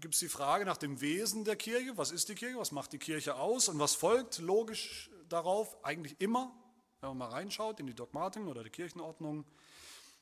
gibt 0.00 0.12
es 0.12 0.20
die 0.20 0.28
Frage 0.28 0.66
nach 0.66 0.76
dem 0.76 1.00
Wesen 1.00 1.46
der 1.46 1.56
Kirche. 1.56 1.96
Was 1.96 2.10
ist 2.10 2.28
die 2.28 2.34
Kirche? 2.34 2.58
Was 2.58 2.72
macht 2.72 2.92
die 2.92 2.98
Kirche 2.98 3.36
aus? 3.36 3.70
Und 3.70 3.78
was 3.78 3.94
folgt 3.94 4.36
logisch 4.36 5.08
darauf? 5.30 5.82
Eigentlich 5.82 6.20
immer, 6.20 6.54
wenn 7.00 7.08
man 7.08 7.16
mal 7.16 7.30
reinschaut 7.30 7.80
in 7.80 7.86
die 7.86 7.94
Dogmatiken 7.94 8.48
oder 8.48 8.62
die 8.62 8.68
Kirchenordnung, 8.68 9.46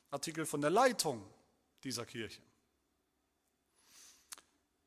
Artikel 0.09 0.45
von 0.45 0.61
der 0.61 0.69
Leitung 0.69 1.21
dieser 1.83 2.05
Kirche. 2.05 2.41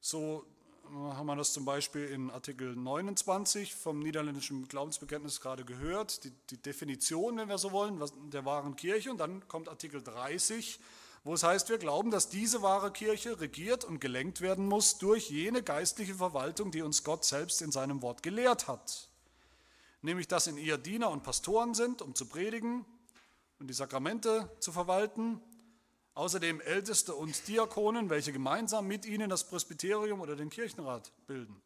So 0.00 0.46
haben 0.92 1.26
wir 1.26 1.36
das 1.36 1.52
zum 1.52 1.64
Beispiel 1.64 2.06
in 2.06 2.30
Artikel 2.30 2.74
29 2.74 3.74
vom 3.74 4.00
niederländischen 4.00 4.66
Glaubensbekenntnis 4.66 5.40
gerade 5.40 5.64
gehört, 5.64 6.24
die, 6.24 6.32
die 6.50 6.56
Definition, 6.56 7.36
wenn 7.36 7.48
wir 7.48 7.58
so 7.58 7.72
wollen, 7.72 8.02
der 8.30 8.44
wahren 8.44 8.76
Kirche. 8.76 9.10
Und 9.10 9.18
dann 9.18 9.46
kommt 9.46 9.68
Artikel 9.68 10.02
30, 10.02 10.80
wo 11.22 11.34
es 11.34 11.42
heißt, 11.42 11.68
wir 11.68 11.78
glauben, 11.78 12.10
dass 12.10 12.28
diese 12.28 12.62
wahre 12.62 12.92
Kirche 12.92 13.40
regiert 13.40 13.84
und 13.84 14.00
gelenkt 14.00 14.40
werden 14.40 14.66
muss 14.66 14.98
durch 14.98 15.30
jene 15.30 15.62
geistliche 15.62 16.14
Verwaltung, 16.14 16.70
die 16.70 16.82
uns 16.82 17.04
Gott 17.04 17.24
selbst 17.24 17.62
in 17.62 17.70
seinem 17.70 18.02
Wort 18.02 18.22
gelehrt 18.22 18.66
hat. 18.66 19.08
Nämlich, 20.02 20.28
dass 20.28 20.46
in 20.46 20.56
ihr 20.56 20.78
Diener 20.78 21.10
und 21.10 21.22
Pastoren 21.22 21.74
sind, 21.74 22.02
um 22.02 22.14
zu 22.14 22.26
predigen 22.26 22.84
und 23.58 23.68
die 23.68 23.74
Sakramente 23.74 24.50
zu 24.60 24.72
verwalten, 24.72 25.40
Außerdem 26.14 26.60
Älteste 26.60 27.14
und 27.14 27.46
Diakonen, 27.48 28.10
welche 28.10 28.32
gemeinsam 28.32 28.86
mit 28.86 29.06
ihnen 29.06 29.30
das 29.30 29.46
Presbyterium 29.46 30.20
oder 30.20 30.36
den 30.36 30.50
Kirchenrat 30.50 31.12
bilden, 31.26 31.62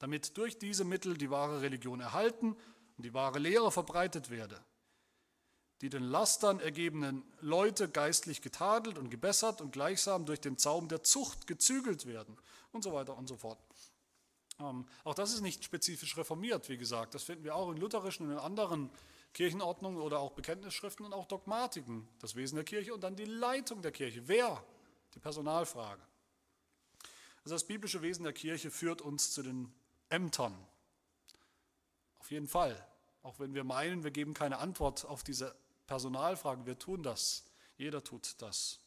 damit 0.00 0.36
durch 0.36 0.58
diese 0.58 0.84
Mittel 0.84 1.16
die 1.16 1.30
wahre 1.30 1.62
Religion 1.62 2.00
erhalten 2.00 2.56
und 2.96 3.04
die 3.04 3.14
wahre 3.14 3.38
Lehre 3.38 3.70
verbreitet 3.70 4.30
werde, 4.30 4.60
die 5.80 5.88
den 5.88 6.02
Lastern 6.02 6.60
ergebenen 6.60 7.22
Leute 7.40 7.88
geistlich 7.88 8.42
getadelt 8.42 8.98
und 8.98 9.10
gebessert 9.10 9.60
und 9.60 9.72
gleichsam 9.72 10.26
durch 10.26 10.40
den 10.40 10.58
Zaum 10.58 10.88
der 10.88 11.02
Zucht 11.02 11.46
gezügelt 11.46 12.06
werden 12.06 12.36
und 12.72 12.82
so 12.82 12.92
weiter 12.92 13.16
und 13.16 13.28
so 13.28 13.36
fort. 13.36 13.58
Ähm, 14.60 14.86
auch 15.04 15.14
das 15.14 15.32
ist 15.32 15.40
nicht 15.40 15.64
spezifisch 15.64 16.16
reformiert, 16.16 16.68
wie 16.68 16.78
gesagt. 16.78 17.14
Das 17.14 17.24
finden 17.24 17.44
wir 17.44 17.54
auch 17.54 17.70
in 17.70 17.76
lutherischen 17.76 18.26
und 18.26 18.32
in 18.32 18.38
anderen 18.38 18.90
Kirchenordnungen 19.34 20.00
oder 20.00 20.20
auch 20.20 20.32
Bekenntnisschriften 20.32 21.04
und 21.04 21.12
auch 21.12 21.26
Dogmatiken, 21.26 22.08
das 22.20 22.36
Wesen 22.36 22.54
der 22.56 22.64
Kirche 22.64 22.94
und 22.94 23.02
dann 23.02 23.16
die 23.16 23.24
Leitung 23.24 23.82
der 23.82 23.92
Kirche. 23.92 24.26
Wer? 24.26 24.64
Die 25.14 25.18
Personalfrage. 25.18 26.00
Also 27.44 27.56
das 27.56 27.64
biblische 27.64 28.00
Wesen 28.00 28.24
der 28.24 28.32
Kirche 28.32 28.70
führt 28.70 29.02
uns 29.02 29.32
zu 29.32 29.42
den 29.42 29.72
Ämtern. 30.08 30.56
Auf 32.20 32.30
jeden 32.30 32.48
Fall. 32.48 32.74
Auch 33.22 33.38
wenn 33.38 33.54
wir 33.54 33.64
meinen, 33.64 34.04
wir 34.04 34.10
geben 34.12 34.34
keine 34.34 34.58
Antwort 34.58 35.04
auf 35.04 35.22
diese 35.24 35.54
Personalfragen, 35.86 36.64
wir 36.64 36.78
tun 36.78 37.02
das. 37.02 37.44
Jeder 37.76 38.02
tut 38.02 38.36
das. 38.38 38.78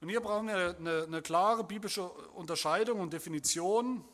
Und 0.00 0.10
hier 0.10 0.20
brauchen 0.20 0.46
wir 0.46 0.76
eine, 0.76 1.04
eine 1.04 1.22
klare 1.22 1.64
biblische 1.64 2.08
Unterscheidung 2.08 3.00
und 3.00 3.12
Definition 3.12 4.04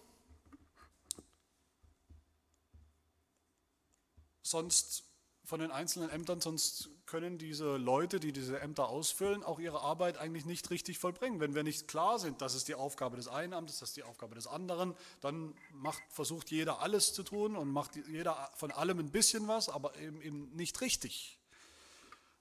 sonst 4.44 5.04
von 5.44 5.60
den 5.60 5.70
einzelnen 5.70 6.08
Ämtern, 6.08 6.40
sonst 6.40 6.88
können 7.06 7.36
diese 7.36 7.76
Leute, 7.76 8.18
die 8.18 8.32
diese 8.32 8.60
Ämter 8.60 8.88
ausfüllen, 8.88 9.42
auch 9.42 9.58
ihre 9.58 9.80
Arbeit 9.82 10.16
eigentlich 10.16 10.46
nicht 10.46 10.70
richtig 10.70 10.98
vollbringen. 10.98 11.38
Wenn 11.38 11.54
wir 11.54 11.62
nicht 11.62 11.86
klar 11.86 12.18
sind, 12.18 12.40
das 12.40 12.54
ist 12.54 12.68
die 12.68 12.74
Aufgabe 12.74 13.16
des 13.16 13.28
einen 13.28 13.52
Amtes, 13.52 13.78
das 13.80 13.90
ist 13.90 13.96
die 13.96 14.04
Aufgabe 14.04 14.34
des 14.34 14.46
anderen, 14.46 14.94
dann 15.20 15.54
macht, 15.72 16.02
versucht 16.08 16.50
jeder 16.50 16.80
alles 16.80 17.12
zu 17.12 17.22
tun 17.22 17.56
und 17.56 17.70
macht 17.70 17.96
jeder 18.08 18.50
von 18.54 18.70
allem 18.70 18.98
ein 18.98 19.10
bisschen 19.10 19.46
was, 19.46 19.68
aber 19.68 19.98
eben, 19.98 20.22
eben 20.22 20.50
nicht 20.54 20.80
richtig 20.80 21.38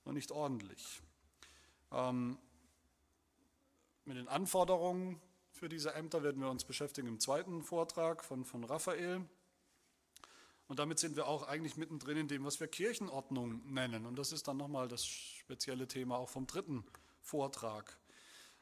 und 0.05 0.13
nicht 0.13 0.31
ordentlich. 0.31 1.01
Ähm, 1.91 2.37
mit 4.05 4.15
den 4.15 4.29
Anforderungen 4.29 5.21
für 5.51 5.67
diese 5.67 5.93
Ämter 5.93 6.23
werden 6.23 6.41
wir 6.41 6.49
uns 6.49 6.63
beschäftigen 6.63 7.07
im 7.07 7.19
zweiten 7.19 7.63
Vortrag 7.63 8.23
von, 8.23 8.45
von 8.45 8.63
Raphael. 8.63 9.25
Und 10.73 10.79
damit 10.79 10.97
sind 10.97 11.15
wir 11.15 11.27
auch 11.27 11.47
eigentlich 11.47 11.77
mittendrin 11.77 12.17
in 12.17 12.27
dem, 12.27 12.45
was 12.45 12.59
wir 12.59 12.67
Kirchenordnung 12.67 13.61
nennen. 13.71 14.07
Und 14.07 14.17
das 14.17 14.31
ist 14.31 14.47
dann 14.47 14.57
nochmal 14.57 14.87
das 14.87 15.05
spezielle 15.05 15.87
Thema 15.87 16.17
auch 16.17 16.29
vom 16.29 16.47
dritten 16.47 16.83
Vortrag. 17.21 17.95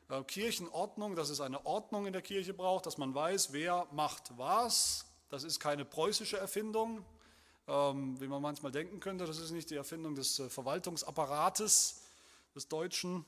Äh, 0.10 0.22
Kirchenordnung, 0.26 1.16
dass 1.16 1.30
es 1.30 1.40
eine 1.40 1.66
Ordnung 1.66 2.08
in 2.08 2.12
der 2.12 2.22
Kirche 2.22 2.54
braucht, 2.54 2.86
dass 2.86 2.98
man 2.98 3.16
weiß, 3.16 3.54
wer 3.54 3.88
macht 3.94 4.38
was. 4.38 5.06
Das 5.30 5.46
ist 5.46 5.62
keine 5.62 5.86
preußische 5.86 6.38
Erfindung, 6.38 7.06
ähm, 7.70 8.20
wie 8.20 8.28
man 8.28 8.42
manchmal 8.42 8.74
denken 8.74 9.00
könnte. 9.00 9.26
Das 9.26 9.40
ist 9.40 9.52
nicht 9.52 9.70
die 9.70 9.76
Erfindung 9.76 10.14
des 10.14 10.38
äh, 10.38 10.50
Verwaltungsapparates 10.50 12.02
des 12.54 12.68
Deutschen. 12.68 13.24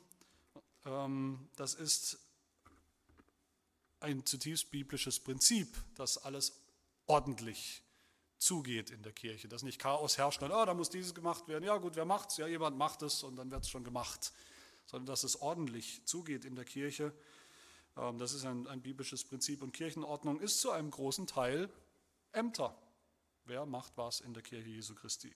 Ähm, 0.85 1.47
das 1.55 1.73
ist 1.73 2.19
ein 4.01 4.25
zutiefst 4.25 4.71
biblisches 4.71 5.21
Prinzip, 5.21 5.73
dass 5.95 6.17
alles 6.17 6.59
ordentlich 7.07 7.82
zugeht 8.43 8.89
in 8.89 9.01
der 9.03 9.13
Kirche, 9.13 9.47
dass 9.47 9.63
nicht 9.63 9.79
Chaos 9.79 10.17
herrscht 10.17 10.43
und 10.43 10.51
oh, 10.51 10.65
da 10.65 10.73
muss 10.73 10.89
dieses 10.89 11.15
gemacht 11.15 11.47
werden. 11.47 11.63
Ja 11.63 11.77
gut, 11.77 11.95
wer 11.95 12.05
macht's? 12.05 12.37
Ja, 12.37 12.47
jemand 12.47 12.77
macht 12.77 13.01
es 13.01 13.23
und 13.23 13.35
dann 13.37 13.49
wird 13.51 13.63
es 13.63 13.69
schon 13.69 13.83
gemacht. 13.83 14.33
Sondern 14.85 15.05
dass 15.05 15.23
es 15.23 15.41
ordentlich 15.41 16.05
zugeht 16.05 16.43
in 16.43 16.55
der 16.55 16.65
Kirche. 16.65 17.13
Ähm, 17.97 18.17
das 18.17 18.33
ist 18.33 18.45
ein, 18.45 18.67
ein 18.67 18.81
biblisches 18.81 19.23
Prinzip. 19.23 19.63
Und 19.63 19.71
Kirchenordnung 19.71 20.39
ist 20.39 20.59
zu 20.59 20.71
einem 20.71 20.91
großen 20.91 21.25
Teil 21.25 21.69
Ämter. 22.33 22.75
Wer 23.45 23.65
macht 23.65 23.93
was 23.97 24.19
in 24.19 24.33
der 24.33 24.43
Kirche 24.43 24.69
Jesu 24.69 24.95
Christi? 24.95 25.33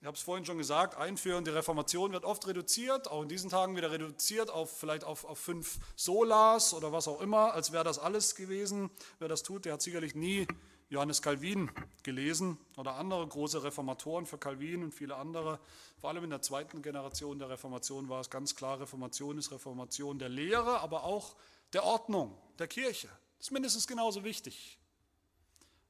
Ich 0.00 0.06
habe 0.06 0.16
es 0.16 0.22
vorhin 0.22 0.44
schon 0.44 0.58
gesagt, 0.58 0.96
Einführen 0.96 1.44
der 1.44 1.54
Reformation 1.54 2.12
wird 2.12 2.24
oft 2.24 2.44
reduziert, 2.48 3.08
auch 3.08 3.22
in 3.22 3.28
diesen 3.28 3.50
Tagen 3.50 3.76
wieder 3.76 3.92
reduziert 3.92 4.50
auf 4.50 4.76
vielleicht 4.76 5.04
auf, 5.04 5.24
auf 5.24 5.38
fünf 5.38 5.78
Solas 5.94 6.74
oder 6.74 6.90
was 6.90 7.06
auch 7.06 7.20
immer, 7.20 7.54
als 7.54 7.70
wäre 7.70 7.84
das 7.84 8.00
alles 8.00 8.34
gewesen. 8.34 8.90
Wer 9.20 9.28
das 9.28 9.44
tut, 9.44 9.64
der 9.64 9.74
hat 9.74 9.82
sicherlich 9.82 10.16
nie 10.16 10.48
Johannes 10.92 11.22
Calvin 11.22 11.70
gelesen 12.02 12.58
oder 12.76 12.96
andere 12.96 13.26
große 13.26 13.64
Reformatoren 13.64 14.26
für 14.26 14.36
Calvin 14.36 14.84
und 14.84 14.92
viele 14.92 15.16
andere. 15.16 15.58
Vor 15.98 16.10
allem 16.10 16.24
in 16.24 16.28
der 16.28 16.42
zweiten 16.42 16.82
Generation 16.82 17.38
der 17.38 17.48
Reformation 17.48 18.10
war 18.10 18.20
es 18.20 18.28
ganz 18.28 18.54
klar, 18.54 18.78
Reformation 18.78 19.38
ist 19.38 19.50
Reformation 19.50 20.18
der 20.18 20.28
Lehre, 20.28 20.80
aber 20.80 21.04
auch 21.04 21.34
der 21.72 21.84
Ordnung, 21.84 22.36
der 22.58 22.68
Kirche. 22.68 23.08
Das 23.38 23.46
ist 23.46 23.52
mindestens 23.52 23.86
genauso 23.86 24.22
wichtig. 24.22 24.78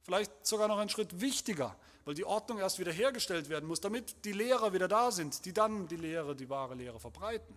Vielleicht 0.03 0.31
sogar 0.47 0.69
noch 0.69 0.77
ein 0.77 0.87
Schritt 0.87 1.19
wichtiger, 1.19 1.75
weil 2.05 2.15
die 2.15 2.23
Ordnung 2.23 2.59
erst 2.59 2.79
wieder 2.79 2.93
hergestellt 2.93 3.49
werden 3.49 3.67
muss, 3.67 3.81
damit 3.81 4.23
die 4.23 4.31
Lehrer 4.31 4.71
wieder 4.71 4.87
da 4.87 5.11
sind, 5.11 5.43
die 5.43 5.51
dann 5.51 5.89
die 5.89 5.97
Lehre, 5.97 6.33
die 6.33 6.49
wahre 6.49 6.75
Lehre 6.75 7.01
verbreiten. 7.01 7.53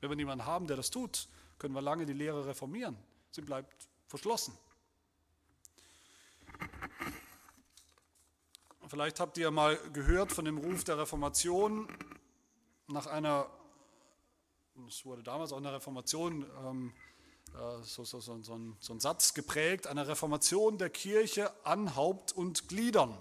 Wenn 0.00 0.08
wir 0.08 0.16
niemanden 0.16 0.46
haben, 0.46 0.68
der 0.68 0.78
das 0.78 0.90
tut, 0.90 1.28
können 1.58 1.74
wir 1.74 1.82
lange 1.82 2.06
die 2.06 2.14
Lehre 2.14 2.46
reformieren. 2.46 2.96
Sie 3.30 3.42
bleibt 3.42 3.88
verschlossen. 4.08 4.56
Vielleicht 8.94 9.18
habt 9.18 9.36
ihr 9.38 9.50
mal 9.50 9.76
gehört 9.92 10.30
von 10.30 10.44
dem 10.44 10.56
Ruf 10.56 10.84
der 10.84 10.96
Reformation 10.96 11.88
nach 12.86 13.06
einer, 13.06 13.50
es 14.86 15.04
wurde 15.04 15.24
damals 15.24 15.52
auch 15.52 15.56
in 15.56 15.64
der 15.64 15.72
Reformation 15.72 16.46
ähm, 16.64 16.92
äh, 17.54 17.82
so, 17.82 18.04
so, 18.04 18.20
so, 18.20 18.40
so, 18.40 18.54
ein, 18.54 18.76
so 18.78 18.92
ein 18.92 19.00
Satz 19.00 19.34
geprägt, 19.34 19.88
einer 19.88 20.06
Reformation 20.06 20.78
der 20.78 20.90
Kirche 20.90 21.50
an 21.66 21.96
Haupt 21.96 22.30
und 22.30 22.68
Gliedern. 22.68 23.18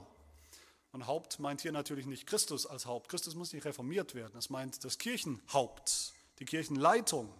Und 0.91 1.07
Haupt 1.07 1.39
meint 1.39 1.61
hier 1.61 1.71
natürlich 1.71 2.05
nicht 2.05 2.27
Christus 2.27 2.67
als 2.67 2.85
Haupt. 2.85 3.09
Christus 3.09 3.33
muss 3.33 3.51
nicht 3.51 3.65
reformiert 3.65 4.13
werden. 4.13 4.37
Es 4.37 4.51
meint 4.51 4.83
das 4.83 4.99
Kirchenhaupt, 4.99 6.13
die 6.37 6.45
Kirchenleitung. 6.45 7.33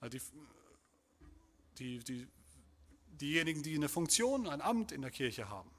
Äh, 0.00 0.08
die, 0.08 0.22
die, 1.78 1.98
die, 1.98 2.28
diejenigen, 3.20 3.62
die 3.62 3.74
eine 3.74 3.90
Funktion, 3.90 4.48
ein 4.48 4.62
Amt 4.62 4.92
in 4.92 5.02
der 5.02 5.10
Kirche 5.10 5.50
haben. 5.50 5.70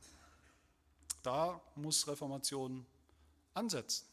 Da 1.24 1.60
muss 1.75 2.08
Reformation 2.08 2.86
ansetzen. 3.53 4.06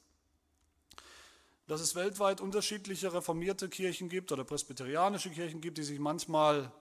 dass 1.66 1.80
es 1.80 1.94
weltweit 1.94 2.40
unterschiedliche 2.40 3.12
reformierte 3.12 3.68
Kirchen 3.68 4.08
gibt 4.08 4.32
oder 4.32 4.42
presbyterianische 4.42 5.30
Kirchen 5.30 5.60
gibt, 5.60 5.78
die 5.78 5.84
sich 5.84 6.00
manchmal 6.00 6.72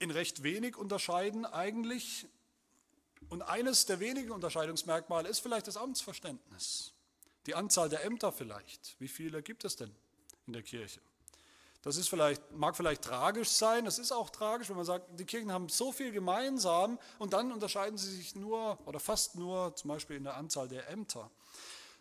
in 0.00 0.10
recht 0.10 0.42
wenig 0.42 0.76
unterscheiden 0.76 1.46
eigentlich. 1.46 2.26
Und 3.28 3.42
eines 3.42 3.86
der 3.86 4.00
wenigen 4.00 4.32
Unterscheidungsmerkmale 4.32 5.28
ist 5.28 5.38
vielleicht 5.38 5.68
das 5.68 5.76
Amtsverständnis. 5.76 6.94
Die 7.46 7.54
Anzahl 7.54 7.88
der 7.88 8.04
Ämter 8.04 8.32
vielleicht. 8.32 8.96
Wie 8.98 9.08
viele 9.08 9.40
gibt 9.40 9.64
es 9.64 9.76
denn 9.76 9.94
in 10.48 10.52
der 10.52 10.64
Kirche? 10.64 11.00
Das 11.82 11.96
ist 11.96 12.08
vielleicht, 12.08 12.50
mag 12.52 12.76
vielleicht 12.76 13.02
tragisch 13.02 13.50
sein, 13.50 13.84
das 13.84 13.98
ist 13.98 14.10
auch 14.10 14.30
tragisch, 14.30 14.68
wenn 14.68 14.76
man 14.76 14.84
sagt, 14.84 15.18
die 15.18 15.24
Kirchen 15.24 15.52
haben 15.52 15.68
so 15.68 15.92
viel 15.92 16.10
gemeinsam 16.10 16.98
und 17.18 17.32
dann 17.32 17.52
unterscheiden 17.52 17.96
sie 17.96 18.10
sich 18.16 18.34
nur 18.34 18.78
oder 18.86 18.98
fast 18.98 19.36
nur 19.36 19.74
zum 19.76 19.88
Beispiel 19.88 20.16
in 20.16 20.24
der 20.24 20.36
Anzahl 20.36 20.68
der 20.68 20.88
Ämter. 20.88 21.30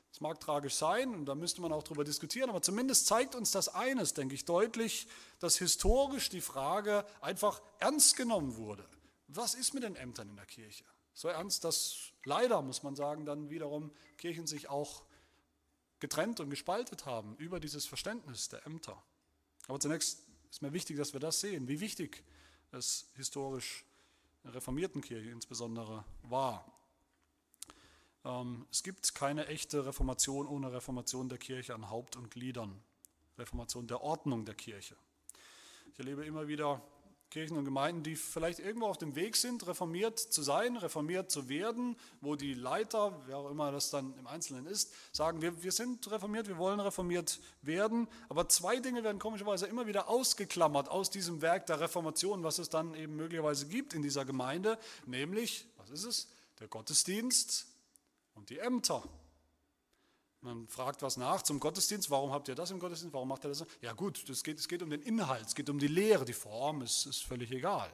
Das 0.09 0.21
mag 0.21 0.39
tragisch 0.39 0.73
sein 0.73 1.13
und 1.13 1.25
da 1.25 1.35
müsste 1.35 1.61
man 1.61 1.71
auch 1.71 1.83
darüber 1.83 2.03
diskutieren, 2.03 2.49
aber 2.49 2.63
zumindest 2.63 3.05
zeigt 3.05 3.35
uns 3.35 3.51
das 3.51 3.69
eines, 3.69 4.15
denke 4.15 4.33
ich, 4.33 4.45
deutlich, 4.45 5.07
dass 5.39 5.57
historisch 5.57 6.29
die 6.29 6.41
Frage 6.41 7.05
einfach 7.21 7.61
ernst 7.77 8.15
genommen 8.15 8.57
wurde. 8.57 8.83
Was 9.27 9.53
ist 9.53 9.75
mit 9.75 9.83
den 9.83 9.95
Ämtern 9.95 10.29
in 10.29 10.35
der 10.35 10.47
Kirche? 10.47 10.85
So 11.13 11.27
ernst, 11.27 11.63
dass 11.63 12.13
leider, 12.25 12.63
muss 12.63 12.81
man 12.81 12.95
sagen, 12.95 13.25
dann 13.25 13.51
wiederum 13.51 13.91
Kirchen 14.17 14.47
sich 14.47 14.69
auch 14.69 15.03
getrennt 15.99 16.39
und 16.39 16.49
gespaltet 16.49 17.05
haben 17.05 17.35
über 17.35 17.59
dieses 17.59 17.85
Verständnis 17.85 18.49
der 18.49 18.65
Ämter. 18.65 19.03
Aber 19.67 19.79
zunächst 19.79 20.23
ist 20.49 20.61
mir 20.61 20.73
wichtig, 20.73 20.97
dass 20.97 21.13
wir 21.13 21.19
das 21.19 21.39
sehen, 21.39 21.67
wie 21.67 21.79
wichtig 21.79 22.23
es 22.71 23.09
historisch 23.15 23.85
der 24.43 24.53
reformierten 24.53 25.01
Kirche 25.01 25.29
insbesondere 25.29 26.05
war. 26.23 26.71
Ähm, 28.23 28.65
es 28.71 28.83
gibt 28.83 29.13
keine 29.13 29.47
echte 29.47 29.85
Reformation 29.85 30.47
ohne 30.47 30.71
Reformation 30.71 31.29
der 31.29 31.37
Kirche 31.37 31.75
an 31.75 31.89
Haupt 31.89 32.15
und 32.15 32.31
Gliedern, 32.31 32.81
Reformation 33.37 33.87
der 33.87 34.01
Ordnung 34.01 34.45
der 34.45 34.55
Kirche. 34.55 34.95
Ich 35.91 35.99
erlebe 35.99 36.25
immer 36.25 36.47
wieder 36.47 36.81
Kirchen 37.29 37.57
und 37.57 37.65
Gemeinden, 37.65 38.03
die 38.03 38.15
vielleicht 38.15 38.59
irgendwo 38.59 38.87
auf 38.87 38.97
dem 38.97 39.15
Weg 39.15 39.35
sind, 39.35 39.67
reformiert 39.67 40.17
zu 40.17 40.41
sein, 40.41 40.77
reformiert 40.77 41.29
zu 41.29 41.49
werden, 41.49 41.97
wo 42.21 42.35
die 42.35 42.53
Leiter, 42.53 43.21
wer 43.25 43.37
auch 43.37 43.51
immer 43.51 43.71
das 43.71 43.89
dann 43.89 44.13
im 44.17 44.27
Einzelnen 44.27 44.65
ist, 44.65 44.93
sagen, 45.11 45.41
wir, 45.41 45.61
wir 45.61 45.73
sind 45.73 46.09
reformiert, 46.09 46.47
wir 46.47 46.57
wollen 46.57 46.79
reformiert 46.79 47.41
werden. 47.61 48.07
Aber 48.29 48.47
zwei 48.47 48.77
Dinge 48.77 49.03
werden 49.03 49.19
komischerweise 49.19 49.67
immer 49.67 49.87
wieder 49.87 50.07
ausgeklammert 50.07 50.87
aus 50.87 51.09
diesem 51.09 51.41
Werk 51.41 51.65
der 51.65 51.81
Reformation, 51.81 52.43
was 52.43 52.59
es 52.59 52.69
dann 52.69 52.95
eben 52.95 53.17
möglicherweise 53.17 53.67
gibt 53.67 53.93
in 53.93 54.01
dieser 54.01 54.23
Gemeinde, 54.23 54.79
nämlich, 55.05 55.67
was 55.77 55.89
ist 55.89 56.05
es? 56.05 56.27
Der 56.59 56.69
Gottesdienst 56.69 57.67
und 58.35 58.49
die 58.49 58.59
Ämter. 58.59 59.03
Man 60.41 60.67
fragt 60.67 61.01
was 61.01 61.17
nach 61.17 61.41
zum 61.41 61.59
Gottesdienst, 61.59 62.09
warum 62.09 62.31
habt 62.31 62.47
ihr 62.47 62.55
das 62.55 62.71
im 62.71 62.79
Gottesdienst, 62.79 63.13
warum 63.13 63.27
macht 63.27 63.43
ihr 63.45 63.49
das? 63.49 63.65
Ja 63.81 63.93
gut, 63.93 64.29
es 64.29 64.43
geht, 64.43 64.65
geht 64.67 64.81
um 64.81 64.89
den 64.89 65.01
Inhalt, 65.01 65.47
es 65.47 65.55
geht 65.55 65.69
um 65.69 65.79
die 65.79 65.87
Lehre, 65.87 66.25
die 66.25 66.33
Form 66.33 66.81
ist, 66.81 67.05
ist 67.05 67.23
völlig 67.23 67.51
egal. 67.51 67.91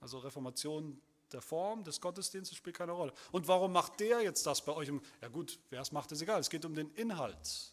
Also 0.00 0.18
Reformation 0.18 1.00
der 1.32 1.42
Form 1.42 1.84
des 1.84 2.00
Gottesdienstes 2.00 2.56
spielt 2.56 2.76
keine 2.76 2.92
Rolle. 2.92 3.12
Und 3.32 3.48
warum 3.48 3.72
macht 3.72 4.00
der 4.00 4.22
jetzt 4.22 4.46
das 4.46 4.64
bei 4.64 4.72
euch? 4.72 4.90
Ja 5.20 5.28
gut, 5.28 5.58
wer 5.70 5.80
es 5.80 5.92
macht, 5.92 6.10
ist 6.12 6.22
egal. 6.22 6.40
Es 6.40 6.50
geht 6.50 6.64
um 6.64 6.74
den 6.74 6.90
Inhalt. 6.90 7.72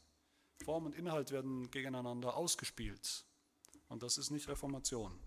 Form 0.63 0.85
und 0.85 0.95
Inhalt 0.95 1.31
werden 1.31 1.69
gegeneinander 1.71 2.35
ausgespielt. 2.35 3.25
Und 3.89 4.03
das 4.03 4.17
ist 4.17 4.31
nicht 4.31 4.47
Reformation. 4.47 5.17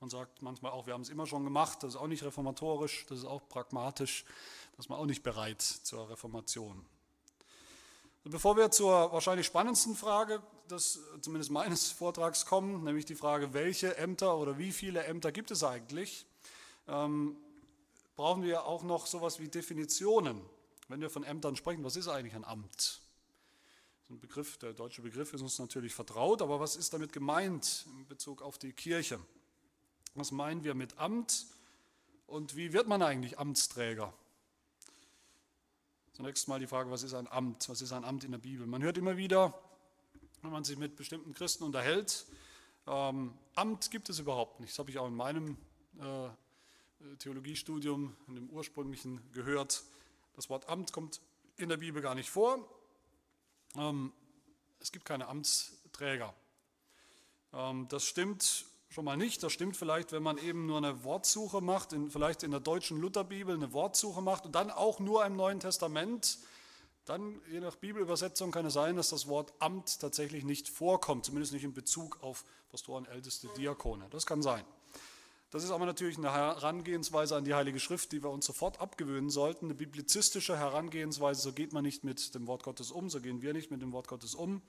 Man 0.00 0.08
sagt 0.08 0.40
manchmal 0.40 0.72
auch, 0.72 0.86
wir 0.86 0.94
haben 0.94 1.02
es 1.02 1.10
immer 1.10 1.26
schon 1.26 1.44
gemacht, 1.44 1.82
das 1.82 1.90
ist 1.90 2.00
auch 2.00 2.06
nicht 2.06 2.22
reformatorisch, 2.22 3.04
das 3.06 3.18
ist 3.18 3.24
auch 3.26 3.46
pragmatisch, 3.48 4.24
das 4.72 4.86
ist 4.86 4.88
man 4.88 4.98
auch 4.98 5.04
nicht 5.04 5.22
bereit 5.22 5.60
zur 5.60 6.08
Reformation. 6.08 6.86
Bevor 8.24 8.58
wir 8.58 8.70
zur 8.70 9.12
wahrscheinlich 9.12 9.46
spannendsten 9.46 9.96
Frage 9.96 10.42
des, 10.70 11.00
zumindest 11.22 11.50
meines 11.50 11.90
Vortrags 11.90 12.44
kommen, 12.44 12.84
nämlich 12.84 13.06
die 13.06 13.14
Frage, 13.14 13.54
welche 13.54 13.96
Ämter 13.96 14.36
oder 14.36 14.58
wie 14.58 14.72
viele 14.72 15.04
Ämter 15.04 15.32
gibt 15.32 15.50
es 15.50 15.64
eigentlich, 15.64 16.26
ähm, 16.86 17.34
brauchen 18.16 18.42
wir 18.42 18.66
auch 18.66 18.82
noch 18.82 19.06
sowas 19.06 19.40
wie 19.40 19.48
Definitionen. 19.48 20.38
Wenn 20.88 21.00
wir 21.00 21.08
von 21.08 21.24
Ämtern 21.24 21.56
sprechen, 21.56 21.82
was 21.82 21.96
ist 21.96 22.08
eigentlich 22.08 22.34
ein 22.34 22.44
Amt? 22.44 23.00
Ein 24.10 24.20
Begriff, 24.20 24.58
der 24.58 24.74
deutsche 24.74 25.00
Begriff 25.00 25.32
ist 25.32 25.40
uns 25.40 25.58
natürlich 25.58 25.94
vertraut, 25.94 26.42
aber 26.42 26.60
was 26.60 26.76
ist 26.76 26.92
damit 26.92 27.14
gemeint 27.14 27.86
in 27.86 28.06
Bezug 28.06 28.42
auf 28.42 28.58
die 28.58 28.74
Kirche? 28.74 29.18
Was 30.14 30.30
meinen 30.30 30.62
wir 30.62 30.74
mit 30.74 30.98
Amt 30.98 31.46
und 32.26 32.54
wie 32.54 32.74
wird 32.74 32.86
man 32.86 33.00
eigentlich 33.00 33.38
Amtsträger? 33.38 34.12
Zunächst 36.20 36.48
mal 36.48 36.60
die 36.60 36.66
Frage, 36.66 36.90
was 36.90 37.02
ist 37.02 37.14
ein 37.14 37.26
Amt? 37.28 37.66
Was 37.70 37.80
ist 37.80 37.92
ein 37.94 38.04
Amt 38.04 38.24
in 38.24 38.32
der 38.32 38.38
Bibel? 38.38 38.66
Man 38.66 38.82
hört 38.82 38.98
immer 38.98 39.16
wieder, 39.16 39.58
wenn 40.42 40.52
man 40.52 40.64
sich 40.64 40.76
mit 40.76 40.94
bestimmten 40.94 41.32
Christen 41.32 41.64
unterhält, 41.64 42.26
ähm, 42.86 43.32
Amt 43.54 43.90
gibt 43.90 44.10
es 44.10 44.18
überhaupt 44.18 44.60
nicht. 44.60 44.70
Das 44.70 44.78
habe 44.80 44.90
ich 44.90 44.98
auch 44.98 45.06
in 45.06 45.14
meinem 45.14 45.56
äh, 45.98 47.16
Theologiestudium, 47.20 48.14
in 48.28 48.34
dem 48.34 48.50
ursprünglichen, 48.50 49.32
gehört. 49.32 49.82
Das 50.36 50.50
Wort 50.50 50.68
Amt 50.68 50.92
kommt 50.92 51.22
in 51.56 51.70
der 51.70 51.78
Bibel 51.78 52.02
gar 52.02 52.14
nicht 52.14 52.28
vor. 52.28 52.68
Ähm, 53.76 54.12
es 54.78 54.92
gibt 54.92 55.06
keine 55.06 55.26
Amtsträger. 55.26 56.34
Ähm, 57.54 57.88
das 57.88 58.04
stimmt 58.04 58.66
schon 58.90 59.04
mal 59.04 59.16
nicht. 59.16 59.42
Das 59.42 59.52
stimmt 59.52 59.76
vielleicht, 59.76 60.12
wenn 60.12 60.22
man 60.22 60.36
eben 60.38 60.66
nur 60.66 60.78
eine 60.78 61.04
Wortsuche 61.04 61.60
macht, 61.60 61.92
in, 61.92 62.10
vielleicht 62.10 62.42
in 62.42 62.50
der 62.50 62.60
deutschen 62.60 63.00
Lutherbibel 63.00 63.54
eine 63.54 63.72
Wortsuche 63.72 64.20
macht 64.20 64.44
und 64.46 64.54
dann 64.54 64.70
auch 64.70 64.98
nur 64.98 65.24
im 65.24 65.36
Neuen 65.36 65.60
Testament. 65.60 66.38
Dann, 67.06 67.40
je 67.50 67.60
nach 67.60 67.76
Bibelübersetzung, 67.76 68.50
kann 68.50 68.66
es 68.66 68.74
sein, 68.74 68.96
dass 68.96 69.10
das 69.10 69.26
Wort 69.26 69.52
Amt 69.58 70.00
tatsächlich 70.00 70.44
nicht 70.44 70.68
vorkommt, 70.68 71.24
zumindest 71.24 71.52
nicht 71.52 71.64
in 71.64 71.72
Bezug 71.72 72.22
auf 72.22 72.44
Pastoren, 72.70 73.06
Älteste, 73.06 73.48
Diakone. 73.56 74.06
Das 74.10 74.26
kann 74.26 74.42
sein. 74.42 74.64
Das 75.50 75.64
ist 75.64 75.70
aber 75.72 75.86
natürlich 75.86 76.18
eine 76.18 76.32
Herangehensweise 76.32 77.34
an 77.34 77.44
die 77.44 77.54
Heilige 77.54 77.80
Schrift, 77.80 78.12
die 78.12 78.22
wir 78.22 78.30
uns 78.30 78.46
sofort 78.46 78.80
abgewöhnen 78.80 79.30
sollten. 79.30 79.66
Eine 79.66 79.74
biblizistische 79.74 80.56
Herangehensweise, 80.56 81.40
so 81.40 81.52
geht 81.52 81.72
man 81.72 81.82
nicht 81.82 82.04
mit 82.04 82.34
dem 82.34 82.46
Wort 82.46 82.62
Gottes 82.62 82.92
um, 82.92 83.10
so 83.10 83.20
gehen 83.20 83.42
wir 83.42 83.52
nicht 83.52 83.70
mit 83.70 83.82
dem 83.82 83.92
Wort 83.92 84.06
Gottes 84.06 84.34
um. 84.34 84.62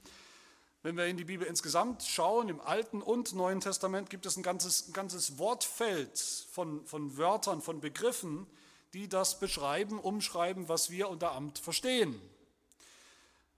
Wenn 0.84 0.98
wir 0.98 1.06
in 1.06 1.16
die 1.16 1.26
Bibel 1.26 1.46
insgesamt 1.46 2.02
schauen, 2.04 2.50
im 2.50 2.60
Alten 2.60 3.04
und 3.04 3.36
Neuen 3.36 3.60
Testament 3.60 4.10
gibt 4.10 4.26
es 4.26 4.36
ein 4.36 4.42
ganzes, 4.42 4.88
ein 4.88 4.94
ganzes 4.94 5.38
Wortfeld 5.38 6.18
von, 6.52 6.84
von 6.88 7.18
Wörtern, 7.18 7.62
von 7.62 7.82
Begriffen, 7.82 8.48
die 8.94 9.08
das 9.08 9.40
beschreiben, 9.40 10.00
umschreiben, 10.00 10.70
was 10.70 10.90
wir 10.90 11.10
unter 11.10 11.34
Amt 11.34 11.60
verstehen. 11.60 12.20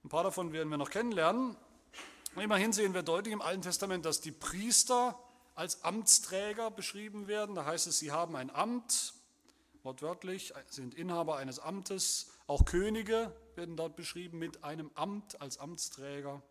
Ein 0.04 0.10
paar 0.10 0.26
davon 0.26 0.52
werden 0.52 0.70
wir 0.70 0.78
noch 0.78 0.90
kennenlernen. 0.90 1.56
Immerhin 2.36 2.74
sehen 2.74 2.94
wir 2.94 3.04
deutlich 3.04 3.34
im 3.34 3.42
Alten 3.42 3.62
Testament, 3.62 4.06
dass 4.06 4.20
die 4.20 4.34
Priester 4.34 5.18
als 5.56 5.86
Amtsträger 5.86 6.72
beschrieben 6.72 7.28
werden. 7.28 7.56
Da 7.56 7.64
heißt 7.64 7.88
es, 7.88 8.00
sie 8.00 8.12
haben 8.12 8.36
ein 8.36 8.54
Amt, 8.54 9.14
wortwörtlich, 9.84 10.54
sind 10.68 10.94
Inhaber 10.94 11.38
eines 11.38 11.60
Amtes. 11.60 12.32
Auch 12.48 12.66
Könige 12.66 13.34
werden 13.56 13.78
dort 13.78 13.96
beschrieben 13.96 14.40
mit 14.40 14.66
einem 14.66 14.92
Amt 14.96 15.40
als 15.40 15.58
Amtsträger. 15.58 16.44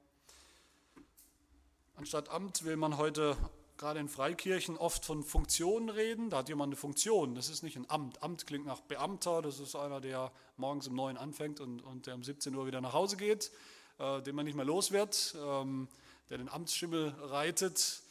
Anstatt 2.03 2.31
Amt 2.31 2.65
will 2.65 2.77
man 2.77 2.97
heute 2.97 3.37
gerade 3.77 4.01
in 4.01 4.09
Freikirchen 4.09 4.77
oft 4.77 5.05
von 5.05 5.23
Funktionen 5.23 5.89
reden. 5.89 6.31
Da 6.31 6.39
hat 6.39 6.49
jemand 6.49 6.71
eine 6.71 6.77
Funktion, 6.77 7.37
das 7.37 7.49
ist 7.49 7.63
nicht 7.63 7.77
ein 7.77 7.89
Amt. 7.89 8.25
Amt 8.25 8.45
klingt 8.45 8.67
nach 8.67 8.81
Beamter, 8.81 9.41
das 9.41 9.61
ist 9.61 9.77
einer, 9.77 10.01
der 10.01 10.33
morgens 10.57 10.89
um 10.89 10.97
9 10.97 11.17
anfängt 11.17 11.61
und, 11.61 11.81
und 11.81 12.09
der 12.09 12.17
um 12.17 12.25
17 12.25 12.57
Uhr 12.57 12.67
wieder 12.67 12.81
nach 12.81 12.93
Hause 12.93 13.17
geht, 13.17 13.53
äh, 14.01 14.21
den 14.21 14.35
man 14.35 14.47
nicht 14.47 14.57
mehr 14.57 14.65
los 14.65 14.91
wird, 14.91 15.37
ähm, 15.41 15.87
der 16.29 16.39
den 16.39 16.49
Amtsschimmel 16.49 17.15
reitet. 17.21 18.03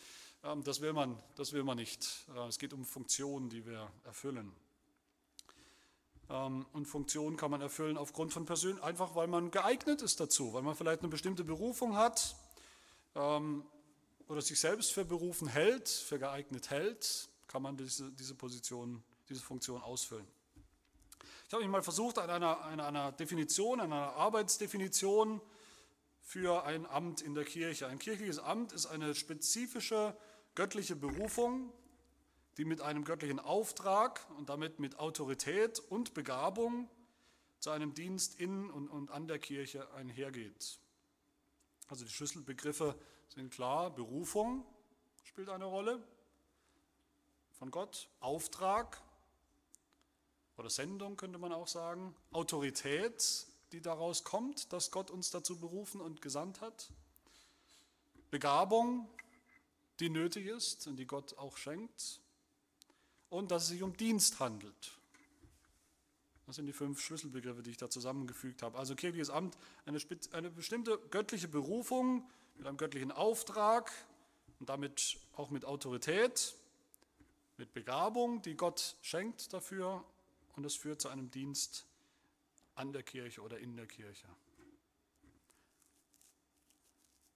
Ähm, 0.45 0.63
das, 0.63 0.79
will 0.79 0.93
man, 0.93 1.21
das 1.35 1.51
will 1.51 1.65
man 1.65 1.75
nicht. 1.75 2.25
Äh, 2.33 2.47
es 2.47 2.59
geht 2.59 2.71
um 2.71 2.85
Funktionen, 2.85 3.49
die 3.49 3.65
wir 3.65 3.91
erfüllen. 4.05 4.53
Ähm, 6.29 6.65
und 6.71 6.85
Funktionen 6.85 7.35
kann 7.35 7.51
man 7.51 7.59
erfüllen 7.59 7.97
aufgrund 7.97 8.31
von 8.31 8.45
Persönlichkeit, 8.45 8.87
einfach 8.87 9.15
weil 9.15 9.27
man 9.27 9.51
geeignet 9.51 10.01
ist 10.01 10.21
dazu, 10.21 10.53
weil 10.53 10.61
man 10.61 10.75
vielleicht 10.75 11.01
eine 11.01 11.09
bestimmte 11.09 11.43
Berufung 11.43 11.97
hat 11.97 12.37
ähm, 13.15 13.65
oder 14.31 14.41
sich 14.41 14.59
selbst 14.59 14.93
für 14.93 15.03
berufen 15.03 15.49
hält, 15.49 15.89
für 15.89 16.17
geeignet 16.17 16.69
hält, 16.69 17.27
kann 17.47 17.61
man 17.61 17.75
diese, 17.75 18.11
diese 18.13 18.33
Position, 18.33 19.03
diese 19.27 19.41
Funktion 19.41 19.81
ausfüllen. 19.81 20.25
Ich 21.47 21.53
habe 21.53 21.63
mich 21.63 21.71
mal 21.71 21.83
versucht, 21.83 22.17
an 22.17 22.29
einer, 22.29 22.63
einer, 22.63 22.87
einer 22.87 23.11
Definition, 23.11 23.81
an 23.81 23.91
einer 23.91 24.13
Arbeitsdefinition 24.13 25.41
für 26.21 26.63
ein 26.63 26.85
Amt 26.85 27.21
in 27.21 27.35
der 27.35 27.43
Kirche. 27.43 27.87
Ein 27.87 27.99
kirchliches 27.99 28.39
Amt 28.39 28.71
ist 28.71 28.85
eine 28.85 29.13
spezifische 29.15 30.15
göttliche 30.55 30.95
Berufung, 30.95 31.73
die 32.55 32.63
mit 32.63 32.79
einem 32.79 33.03
göttlichen 33.03 33.39
Auftrag 33.39 34.25
und 34.37 34.47
damit 34.47 34.79
mit 34.79 34.97
Autorität 34.97 35.79
und 35.79 36.13
Begabung 36.13 36.89
zu 37.59 37.69
einem 37.69 37.93
Dienst 37.93 38.39
in 38.39 38.69
und, 38.69 38.87
und 38.87 39.11
an 39.11 39.27
der 39.27 39.39
Kirche 39.39 39.93
einhergeht. 39.93 40.79
Also 41.89 42.05
die 42.05 42.11
Schlüsselbegriffe 42.11 42.95
sind 43.33 43.51
klar, 43.51 43.89
Berufung 43.89 44.65
spielt 45.23 45.49
eine 45.49 45.65
Rolle 45.65 46.03
von 47.53 47.71
Gott, 47.71 48.09
Auftrag 48.19 49.01
oder 50.57 50.69
Sendung 50.69 51.15
könnte 51.15 51.37
man 51.37 51.53
auch 51.53 51.67
sagen, 51.67 52.13
Autorität 52.31 53.47
die 53.71 53.81
daraus 53.81 54.25
kommt, 54.25 54.73
dass 54.73 54.91
Gott 54.91 55.09
uns 55.09 55.31
dazu 55.31 55.57
berufen 55.57 56.01
und 56.01 56.21
gesandt 56.21 56.59
hat. 56.59 56.91
Begabung, 58.29 59.07
die 60.01 60.09
nötig 60.09 60.47
ist 60.47 60.87
und 60.87 60.97
die 60.97 61.07
Gott 61.07 61.37
auch 61.37 61.55
schenkt. 61.55 62.19
Und 63.29 63.51
dass 63.51 63.63
es 63.63 63.69
sich 63.69 63.81
um 63.81 63.95
Dienst 63.95 64.41
handelt. 64.41 64.97
Das 66.47 66.57
sind 66.57 66.65
die 66.65 66.73
fünf 66.73 66.99
Schlüsselbegriffe, 66.99 67.63
die 67.63 67.71
ich 67.71 67.77
da 67.77 67.89
zusammengefügt 67.89 68.61
habe. 68.61 68.77
Also 68.77 68.93
kirchliches 68.93 69.29
Amt, 69.29 69.57
eine, 69.85 69.99
eine 70.33 70.49
bestimmte 70.49 70.99
göttliche 71.11 71.47
Berufung 71.47 72.29
mit 72.61 72.67
einem 72.67 72.77
göttlichen 72.77 73.11
Auftrag 73.11 73.91
und 74.59 74.69
damit 74.69 75.17
auch 75.35 75.49
mit 75.49 75.65
Autorität, 75.65 76.53
mit 77.57 77.73
Begabung, 77.73 78.43
die 78.43 78.55
Gott 78.55 78.97
schenkt 79.01 79.51
dafür 79.51 80.03
und 80.55 80.63
es 80.63 80.75
führt 80.75 81.01
zu 81.01 81.09
einem 81.09 81.31
Dienst 81.31 81.87
an 82.75 82.93
der 82.93 83.01
Kirche 83.01 83.41
oder 83.41 83.57
in 83.57 83.75
der 83.75 83.87
Kirche. 83.87 84.27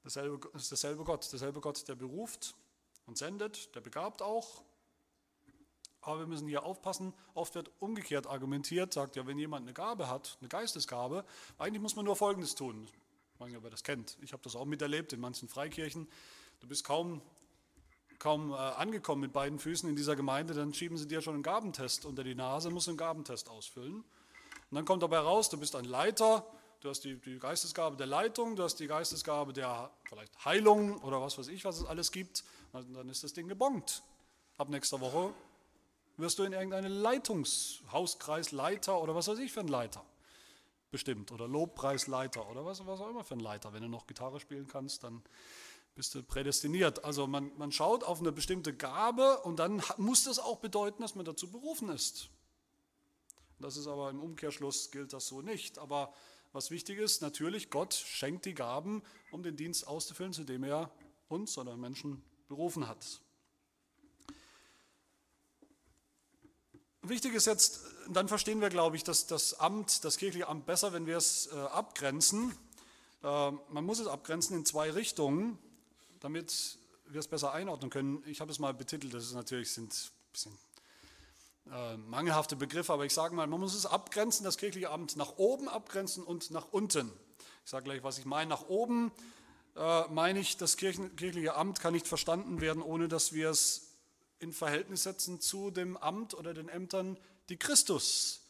Dasselbe, 0.03 0.47
ist 0.53 0.69
derselbe 0.69 1.03
Gott, 1.03 1.31
derselbe 1.31 1.59
Gott, 1.59 1.87
der 1.87 1.95
beruft 1.95 2.53
und 3.07 3.17
sendet, 3.17 3.73
der 3.73 3.81
begabt 3.81 4.21
auch. 4.21 4.61
Aber 6.01 6.19
wir 6.19 6.27
müssen 6.27 6.47
hier 6.47 6.61
aufpassen, 6.61 7.15
oft 7.33 7.55
wird 7.55 7.71
umgekehrt 7.79 8.27
argumentiert, 8.27 8.93
sagt 8.93 9.15
ja, 9.15 9.25
wenn 9.25 9.39
jemand 9.39 9.63
eine 9.63 9.73
Gabe 9.73 10.07
hat, 10.07 10.37
eine 10.39 10.49
Geistesgabe, 10.49 11.25
eigentlich 11.57 11.81
muss 11.81 11.95
man 11.95 12.05
nur 12.05 12.15
Folgendes 12.15 12.53
tun. 12.53 12.87
Ich 13.35 13.41
weiß 13.41 13.49
nicht, 13.49 13.57
ob 13.57 13.65
ihr 13.65 13.69
das 13.69 13.83
kennt. 13.83 14.17
Ich 14.21 14.31
habe 14.31 14.41
das 14.43 14.55
auch 14.55 14.63
miterlebt 14.63 15.11
in 15.11 15.19
manchen 15.19 15.49
Freikirchen. 15.49 16.07
Du 16.61 16.67
bist 16.67 16.85
kaum, 16.85 17.21
kaum 18.17 18.53
äh, 18.53 18.55
angekommen 18.55 19.19
mit 19.19 19.33
beiden 19.33 19.59
Füßen 19.59 19.89
in 19.89 19.97
dieser 19.97 20.15
Gemeinde, 20.15 20.53
dann 20.53 20.73
schieben 20.73 20.97
sie 20.97 21.05
dir 21.05 21.21
schon 21.21 21.33
einen 21.33 21.43
Gabentest 21.43 22.05
unter 22.05 22.23
die 22.23 22.33
Nase, 22.33 22.69
musst 22.69 22.87
einen 22.87 22.95
Gabentest 22.95 23.49
ausfüllen. 23.49 23.95
Und 23.95 24.05
dann 24.71 24.85
kommt 24.85 25.03
dabei 25.03 25.19
raus, 25.19 25.49
du 25.49 25.59
bist 25.59 25.75
ein 25.75 25.83
Leiter, 25.83 26.47
du 26.79 26.87
hast 26.87 27.01
die, 27.01 27.19
die 27.19 27.37
Geistesgabe 27.37 27.97
der 27.97 28.07
Leitung, 28.07 28.55
du 28.55 28.63
hast 28.63 28.79
die 28.79 28.87
Geistesgabe 28.87 29.51
der 29.51 29.91
vielleicht 30.07 30.45
Heilung 30.45 31.01
oder 31.01 31.21
was 31.21 31.37
weiß 31.37 31.49
ich, 31.49 31.65
was 31.65 31.79
es 31.79 31.85
alles 31.85 32.13
gibt. 32.13 32.45
Und 32.71 32.93
dann 32.93 33.09
ist 33.09 33.25
das 33.25 33.33
Ding 33.33 33.49
gebongt. 33.49 34.01
Ab 34.57 34.69
nächster 34.69 35.01
Woche 35.01 35.33
wirst 36.15 36.39
du 36.39 36.43
in 36.43 36.53
irgendeine 36.53 36.87
Leitungshauskreisleiter 36.87 39.01
oder 39.01 39.13
was 39.13 39.27
weiß 39.27 39.39
ich 39.39 39.51
für 39.51 39.59
ein 39.59 39.67
Leiter 39.67 40.05
bestimmt 40.91 41.31
oder 41.31 41.47
Lobpreisleiter 41.47 42.49
oder 42.49 42.65
was, 42.65 42.85
was 42.85 42.99
auch 43.01 43.09
immer 43.09 43.23
für 43.23 43.35
ein 43.35 43.39
Leiter. 43.39 43.73
Wenn 43.73 43.81
du 43.81 43.89
noch 43.89 44.07
Gitarre 44.07 44.39
spielen 44.39 44.67
kannst, 44.67 45.03
dann 45.03 45.23
bist 45.95 46.13
du 46.13 46.23
prädestiniert. 46.23 47.03
Also 47.03 47.27
man, 47.27 47.51
man 47.57 47.71
schaut 47.71 48.03
auf 48.03 48.19
eine 48.19 48.31
bestimmte 48.31 48.75
Gabe 48.75 49.39
und 49.41 49.57
dann 49.57 49.81
muss 49.97 50.25
das 50.25 50.39
auch 50.39 50.59
bedeuten, 50.59 51.01
dass 51.01 51.15
man 51.15 51.25
dazu 51.25 51.49
berufen 51.51 51.89
ist. 51.89 52.29
Das 53.59 53.77
ist 53.77 53.87
aber 53.87 54.09
im 54.09 54.21
Umkehrschluss 54.21 54.91
gilt 54.91 55.13
das 55.13 55.27
so 55.27 55.41
nicht. 55.41 55.77
Aber 55.79 56.13
was 56.51 56.71
wichtig 56.71 56.99
ist, 56.99 57.21
natürlich, 57.21 57.69
Gott 57.69 57.93
schenkt 57.93 58.45
die 58.45 58.53
Gaben, 58.53 59.01
um 59.31 59.43
den 59.43 59.55
Dienst 59.55 59.87
auszufüllen, 59.87 60.33
zu 60.33 60.43
dem 60.43 60.63
er 60.63 60.91
uns 61.27 61.57
oder 61.57 61.75
Menschen 61.77 62.23
berufen 62.47 62.87
hat. 62.87 63.21
Wichtig 67.01 67.33
ist 67.33 67.45
jetzt, 67.45 67.81
dann 68.09 68.27
verstehen 68.27 68.61
wir, 68.61 68.69
glaube 68.69 68.95
ich, 68.95 69.03
dass 69.03 69.27
das 69.27 69.59
Amt, 69.59 70.03
das 70.03 70.17
kirchliche 70.17 70.47
Amt 70.47 70.65
besser, 70.65 70.93
wenn 70.93 71.05
wir 71.05 71.17
es 71.17 71.47
äh, 71.47 71.55
abgrenzen. 71.55 72.51
Äh, 73.23 73.51
man 73.69 73.85
muss 73.85 73.99
es 73.99 74.07
abgrenzen 74.07 74.55
in 74.55 74.65
zwei 74.65 74.91
Richtungen, 74.91 75.57
damit 76.19 76.77
wir 77.07 77.19
es 77.19 77.27
besser 77.27 77.53
einordnen 77.53 77.89
können. 77.89 78.23
Ich 78.25 78.41
habe 78.41 78.51
es 78.51 78.59
mal 78.59 78.73
betitelt, 78.73 79.13
das 79.13 79.25
ist 79.25 79.33
natürlich 79.33 79.71
sind 79.71 79.93
ein 79.93 80.31
bisschen 80.31 80.57
äh, 81.71 81.97
mangelhafte 81.97 82.55
Begriffe, 82.55 82.93
aber 82.93 83.05
ich 83.05 83.13
sage 83.13 83.35
mal, 83.35 83.47
man 83.47 83.59
muss 83.59 83.73
es 83.73 83.85
abgrenzen, 83.85 84.43
das 84.43 84.57
kirchliche 84.57 84.91
Amt 84.91 85.15
nach 85.15 85.37
oben 85.37 85.67
abgrenzen 85.67 86.23
und 86.23 86.51
nach 86.51 86.67
unten. 86.71 87.11
Ich 87.63 87.71
sage 87.71 87.85
gleich, 87.85 88.03
was 88.03 88.17
ich 88.17 88.25
meine. 88.25 88.49
Nach 88.49 88.67
oben 88.67 89.11
äh, 89.75 90.07
meine 90.09 90.39
ich, 90.39 90.57
das 90.57 90.77
kirchliche 90.77 91.55
Amt 91.55 91.79
kann 91.79 91.93
nicht 91.93 92.07
verstanden 92.07 92.61
werden, 92.61 92.83
ohne 92.83 93.07
dass 93.07 93.33
wir 93.33 93.49
es 93.49 93.93
in 94.39 94.53
Verhältnis 94.53 95.03
setzen 95.03 95.41
zu 95.41 95.71
dem 95.71 95.97
Amt 95.97 96.33
oder 96.33 96.53
den 96.53 96.69
Ämtern, 96.69 97.17
die 97.49 97.57
Christus 97.57 98.41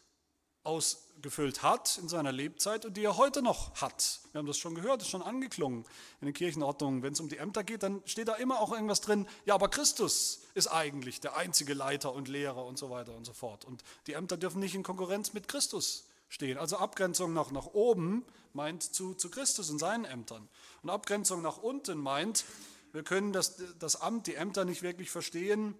ausgefüllt 0.64 1.62
hat 1.62 1.98
in 2.00 2.10
seiner 2.10 2.32
Lebzeit 2.32 2.86
und 2.86 2.98
die 2.98 3.04
er 3.04 3.18
heute 3.18 3.42
noch 3.42 3.80
hat. 3.82 4.22
Wir 4.32 4.40
haben 4.40 4.48
das 4.48 4.58
schon 4.58 4.74
gehört, 4.74 5.02
ist 5.02 5.10
schon 5.10 5.22
angeklungen 5.22 5.86
in 6.22 6.26
den 6.26 6.34
Kirchenordnungen. 6.34 7.04
Wenn 7.04 7.14
es 7.14 7.20
um 7.20 7.30
die 7.30 7.38
Ämter 7.38 7.64
geht, 7.64 7.84
dann 7.84 8.02
steht 8.06 8.28
da 8.28 8.36
immer 8.36 8.60
auch 8.60 8.72
irgendwas 8.72 9.02
drin, 9.02 9.28
ja, 9.46 9.54
aber 9.54 9.70
Christus 9.70 10.42
ist 10.56 10.68
eigentlich 10.68 11.22
der 11.22 11.38
einzige 11.38 11.74
Leiter 11.74 12.14
und 12.14 12.28
Lehrer 12.28 12.66
und 12.66 12.78
so 12.78 12.90
weiter 12.90 13.16
und 13.16 13.26
so 13.26 13.34
fort. 13.34 13.64
Und 13.64 13.84
die 14.08 14.14
Ämter 14.14 14.38
dürfen 14.38 14.60
nicht 14.60 14.76
in 14.76 14.84
Konkurrenz 14.84 15.34
mit 15.34 15.48
Christus 15.48 16.08
stehen. 16.30 16.58
Also 16.58 16.78
Abgrenzung 16.78 17.34
nach, 17.34 17.52
nach 17.52 17.68
oben 17.68 18.26
meint 18.54 18.82
zu, 18.82 19.14
zu 19.14 19.30
Christus 19.30 19.70
und 19.70 19.80
seinen 19.80 20.06
Ämtern. 20.06 20.50
Und 20.82 20.90
Abgrenzung 20.90 21.42
nach 21.42 21.58
unten 21.58 22.00
meint, 22.00 22.44
wir 22.92 23.04
können 23.04 23.34
das, 23.34 23.62
das 23.78 24.02
Amt, 24.02 24.28
die 24.28 24.36
Ämter 24.36 24.66
nicht 24.66 24.82
wirklich 24.82 25.12
verstehen, 25.12 25.76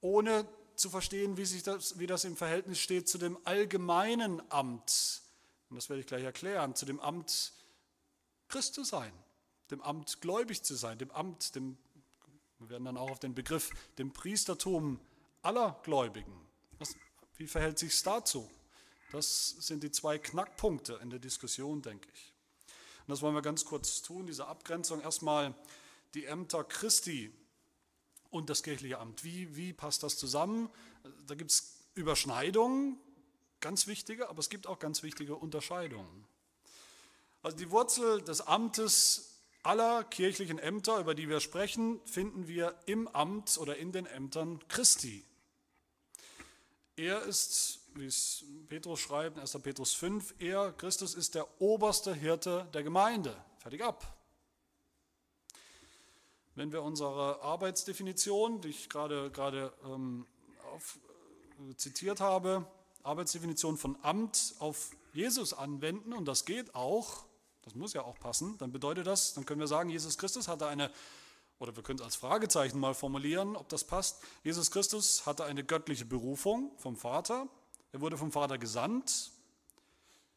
ohne 0.00 0.46
zu 0.76 0.90
verstehen, 0.90 1.36
wie, 1.36 1.44
sich 1.44 1.62
das, 1.62 1.98
wie 1.98 2.06
das 2.06 2.24
im 2.24 2.36
Verhältnis 2.36 2.78
steht 2.78 3.08
zu 3.08 3.18
dem 3.18 3.38
allgemeinen 3.44 4.42
Amt. 4.50 5.22
Und 5.68 5.76
das 5.76 5.88
werde 5.88 6.00
ich 6.00 6.06
gleich 6.06 6.22
erklären, 6.22 6.74
zu 6.74 6.86
dem 6.86 7.00
Amt 7.00 7.52
Christ 8.48 8.74
zu 8.74 8.84
sein, 8.84 9.12
dem 9.70 9.82
Amt 9.82 10.20
gläubig 10.20 10.62
zu 10.62 10.74
sein, 10.74 10.98
dem 10.98 11.10
Amt, 11.10 11.54
dem, 11.54 11.76
wir 12.58 12.70
werden 12.70 12.84
dann 12.84 12.96
auch 12.96 13.10
auf 13.10 13.18
den 13.18 13.34
Begriff, 13.34 13.70
dem 13.98 14.12
Priestertum 14.12 15.00
aller 15.42 15.80
Gläubigen. 15.82 16.46
Was, 16.78 16.94
wie 17.36 17.46
verhält 17.46 17.78
sich 17.78 17.92
es 17.92 18.02
dazu? 18.02 18.48
Das 19.12 19.48
sind 19.60 19.82
die 19.82 19.90
zwei 19.90 20.18
Knackpunkte 20.18 20.98
in 21.02 21.10
der 21.10 21.18
Diskussion, 21.18 21.82
denke 21.82 22.08
ich. 22.12 22.32
Und 23.06 23.12
das 23.12 23.22
wollen 23.22 23.34
wir 23.34 23.42
ganz 23.42 23.64
kurz 23.64 24.02
tun, 24.02 24.26
diese 24.26 24.46
Abgrenzung. 24.46 25.00
Erstmal 25.00 25.54
die 26.14 26.24
Ämter 26.24 26.64
Christi 26.64 27.32
und 28.30 28.50
das 28.50 28.62
kirchliche 28.62 28.98
Amt. 28.98 29.24
Wie, 29.24 29.56
wie 29.56 29.72
passt 29.72 30.02
das 30.02 30.16
zusammen? 30.16 30.70
Da 31.26 31.34
gibt 31.34 31.50
es 31.50 31.76
Überschneidungen, 31.94 32.98
ganz 33.60 33.86
wichtige, 33.86 34.28
aber 34.28 34.40
es 34.40 34.50
gibt 34.50 34.66
auch 34.66 34.78
ganz 34.78 35.02
wichtige 35.02 35.36
Unterscheidungen. 35.36 36.26
Also 37.42 37.56
die 37.56 37.70
Wurzel 37.70 38.22
des 38.22 38.40
Amtes 38.40 39.40
aller 39.62 40.04
kirchlichen 40.04 40.58
Ämter, 40.58 40.98
über 40.98 41.14
die 41.14 41.28
wir 41.28 41.40
sprechen, 41.40 42.00
finden 42.04 42.48
wir 42.48 42.78
im 42.86 43.08
Amt 43.08 43.58
oder 43.58 43.76
in 43.76 43.92
den 43.92 44.06
Ämtern 44.06 44.60
Christi. 44.68 45.24
Er 46.96 47.22
ist 47.22 47.80
wie 47.98 48.06
es 48.06 48.44
Petrus 48.68 49.00
schreibt, 49.00 49.38
1. 49.38 49.58
Petrus 49.62 49.92
5, 49.94 50.34
er, 50.38 50.72
Christus, 50.72 51.14
ist 51.14 51.34
der 51.34 51.60
oberste 51.60 52.14
Hirte 52.14 52.68
der 52.74 52.82
Gemeinde. 52.82 53.36
Fertig 53.58 53.82
ab. 53.82 54.15
Wenn 56.56 56.72
wir 56.72 56.82
unsere 56.82 57.42
Arbeitsdefinition, 57.42 58.62
die 58.62 58.68
ich 58.68 58.88
gerade, 58.88 59.30
gerade 59.30 59.74
ähm, 59.84 60.26
auf, 60.74 60.98
äh, 61.70 61.76
zitiert 61.76 62.20
habe, 62.20 62.66
Arbeitsdefinition 63.02 63.76
von 63.76 63.98
Amt 64.00 64.54
auf 64.58 64.96
Jesus 65.12 65.52
anwenden, 65.52 66.14
und 66.14 66.24
das 66.24 66.46
geht 66.46 66.74
auch, 66.74 67.26
das 67.60 67.74
muss 67.74 67.92
ja 67.92 68.04
auch 68.04 68.18
passen, 68.18 68.56
dann 68.56 68.72
bedeutet 68.72 69.06
das, 69.06 69.34
dann 69.34 69.44
können 69.44 69.60
wir 69.60 69.66
sagen, 69.66 69.90
Jesus 69.90 70.16
Christus 70.16 70.48
hatte 70.48 70.66
eine, 70.66 70.90
oder 71.58 71.76
wir 71.76 71.82
können 71.82 71.98
es 71.98 72.04
als 72.04 72.16
Fragezeichen 72.16 72.80
mal 72.80 72.94
formulieren, 72.94 73.54
ob 73.54 73.68
das 73.68 73.84
passt, 73.84 74.22
Jesus 74.42 74.70
Christus 74.70 75.26
hatte 75.26 75.44
eine 75.44 75.62
göttliche 75.62 76.06
Berufung 76.06 76.72
vom 76.78 76.96
Vater, 76.96 77.48
er 77.92 78.00
wurde 78.00 78.16
vom 78.16 78.32
Vater 78.32 78.56
gesandt, 78.56 79.30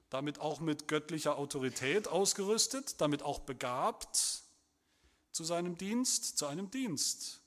damit 0.10 0.42
auch 0.42 0.60
mit 0.60 0.90
göttlicher 0.90 1.38
Autorität 1.38 2.10
ausgerüstet, 2.10 3.00
damit 3.00 3.24
auch 3.24 3.40
begabt 3.40 4.49
zu 5.40 5.46
seinem 5.46 5.78
Dienst, 5.78 6.38
zu 6.38 6.48
einem 6.48 6.70
Dienst. 6.70 7.40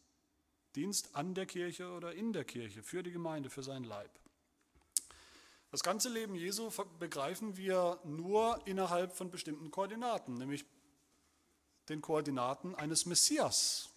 Dienst 0.76 1.14
an 1.14 1.34
der 1.34 1.44
Kirche 1.44 1.90
oder 1.92 2.14
in 2.14 2.32
der 2.32 2.42
Kirche, 2.42 2.82
für 2.82 3.02
die 3.02 3.10
Gemeinde, 3.10 3.50
für 3.50 3.62
sein 3.62 3.84
Leib. 3.84 4.10
Das 5.70 5.82
ganze 5.82 6.08
Leben 6.08 6.34
Jesu 6.34 6.70
begreifen 6.98 7.58
wir 7.58 8.00
nur 8.04 8.66
innerhalb 8.66 9.14
von 9.14 9.30
bestimmten 9.30 9.70
Koordinaten, 9.70 10.38
nämlich 10.38 10.64
den 11.90 12.00
Koordinaten 12.00 12.74
eines 12.74 13.04
Messias. 13.04 13.90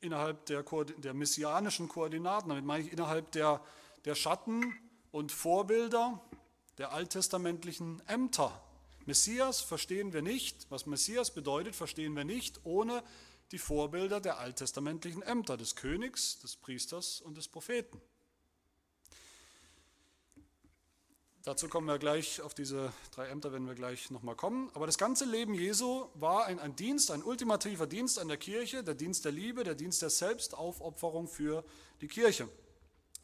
innerhalb 0.00 0.46
der, 0.46 0.64
der 0.96 1.12
messianischen 1.12 1.86
Koordinaten, 1.86 2.48
damit 2.48 2.64
meine 2.64 2.84
ich 2.84 2.92
innerhalb 2.92 3.30
der, 3.32 3.62
der 4.06 4.14
Schatten 4.14 4.74
und 5.10 5.32
Vorbilder 5.32 6.18
der 6.78 6.92
alttestamentlichen 6.92 8.00
Ämter. 8.08 8.58
Messias 9.06 9.60
verstehen 9.60 10.12
wir 10.12 10.22
nicht, 10.22 10.66
was 10.70 10.86
Messias 10.86 11.32
bedeutet, 11.32 11.74
verstehen 11.74 12.14
wir 12.14 12.24
nicht 12.24 12.60
ohne 12.64 13.02
die 13.50 13.58
Vorbilder 13.58 14.20
der 14.20 14.38
alttestamentlichen 14.38 15.22
Ämter, 15.22 15.56
des 15.56 15.76
Königs, 15.76 16.38
des 16.40 16.56
Priesters 16.56 17.20
und 17.20 17.36
des 17.36 17.48
Propheten. 17.48 18.00
Dazu 21.44 21.68
kommen 21.68 21.88
wir 21.88 21.98
gleich, 21.98 22.40
auf 22.40 22.54
diese 22.54 22.92
drei 23.10 23.26
Ämter 23.26 23.50
werden 23.50 23.66
wir 23.66 23.74
gleich 23.74 24.12
nochmal 24.12 24.36
kommen. 24.36 24.70
Aber 24.74 24.86
das 24.86 24.96
ganze 24.96 25.24
Leben 25.24 25.54
Jesu 25.54 26.06
war 26.14 26.46
ein, 26.46 26.60
ein, 26.60 26.76
Dienst, 26.76 27.10
ein 27.10 27.24
ultimativer 27.24 27.88
Dienst 27.88 28.20
an 28.20 28.28
der 28.28 28.36
Kirche, 28.36 28.84
der 28.84 28.94
Dienst 28.94 29.24
der 29.24 29.32
Liebe, 29.32 29.64
der 29.64 29.74
Dienst 29.74 30.02
der 30.02 30.10
Selbstaufopferung 30.10 31.26
für 31.26 31.64
die 32.00 32.06
Kirche. 32.06 32.48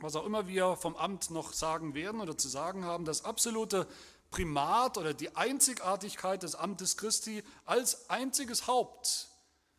was 0.00 0.16
auch 0.16 0.26
immer 0.26 0.48
wir 0.48 0.76
vom 0.76 0.96
Amt 0.96 1.30
noch 1.30 1.52
sagen 1.52 1.94
werden 1.94 2.20
oder 2.20 2.36
zu 2.36 2.48
sagen 2.48 2.84
haben, 2.84 3.04
das 3.04 3.24
absolute 3.24 3.86
Primat 4.30 4.98
oder 4.98 5.14
die 5.14 5.34
Einzigartigkeit 5.36 6.42
des 6.42 6.54
Amtes 6.54 6.96
Christi 6.96 7.42
als 7.64 8.10
einziges 8.10 8.66
Haupt, 8.66 9.28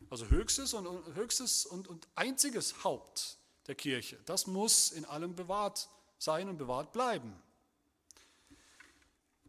also 0.08 0.26
höchstes 0.26 0.74
und, 0.74 1.14
höchstes 1.14 1.66
und, 1.66 1.88
und 1.88 2.08
einziges 2.14 2.82
Haupt 2.84 3.38
der 3.66 3.74
Kirche, 3.74 4.18
das 4.26 4.46
muss 4.46 4.90
in 4.90 5.04
allem 5.04 5.36
bewahrt 5.36 5.88
sein 6.18 6.48
und 6.48 6.58
bewahrt 6.58 6.92
bleiben. 6.92 7.34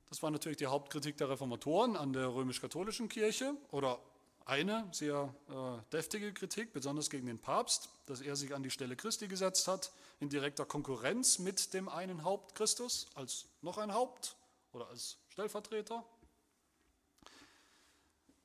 Das 0.09 0.21
war 0.21 0.29
natürlich 0.29 0.57
die 0.57 0.67
Hauptkritik 0.67 1.17
der 1.17 1.29
Reformatoren 1.29 1.95
an 1.95 2.11
der 2.11 2.33
römisch-katholischen 2.33 3.07
Kirche 3.07 3.55
oder 3.71 3.97
eine 4.45 4.87
sehr 4.91 5.33
äh, 5.49 5.91
deftige 5.93 6.33
Kritik, 6.33 6.73
besonders 6.73 7.09
gegen 7.09 7.27
den 7.27 7.39
Papst, 7.39 7.89
dass 8.07 8.19
er 8.21 8.35
sich 8.35 8.53
an 8.53 8.63
die 8.63 8.71
Stelle 8.71 8.95
Christi 8.95 9.27
gesetzt 9.27 9.67
hat, 9.67 9.91
in 10.19 10.29
direkter 10.29 10.65
Konkurrenz 10.65 11.39
mit 11.39 11.73
dem 11.73 11.87
einen 11.87 12.23
Haupt 12.23 12.55
Christus 12.55 13.07
als 13.15 13.45
noch 13.61 13.77
ein 13.77 13.93
Haupt 13.93 14.35
oder 14.73 14.87
als 14.87 15.17
Stellvertreter. 15.29 16.05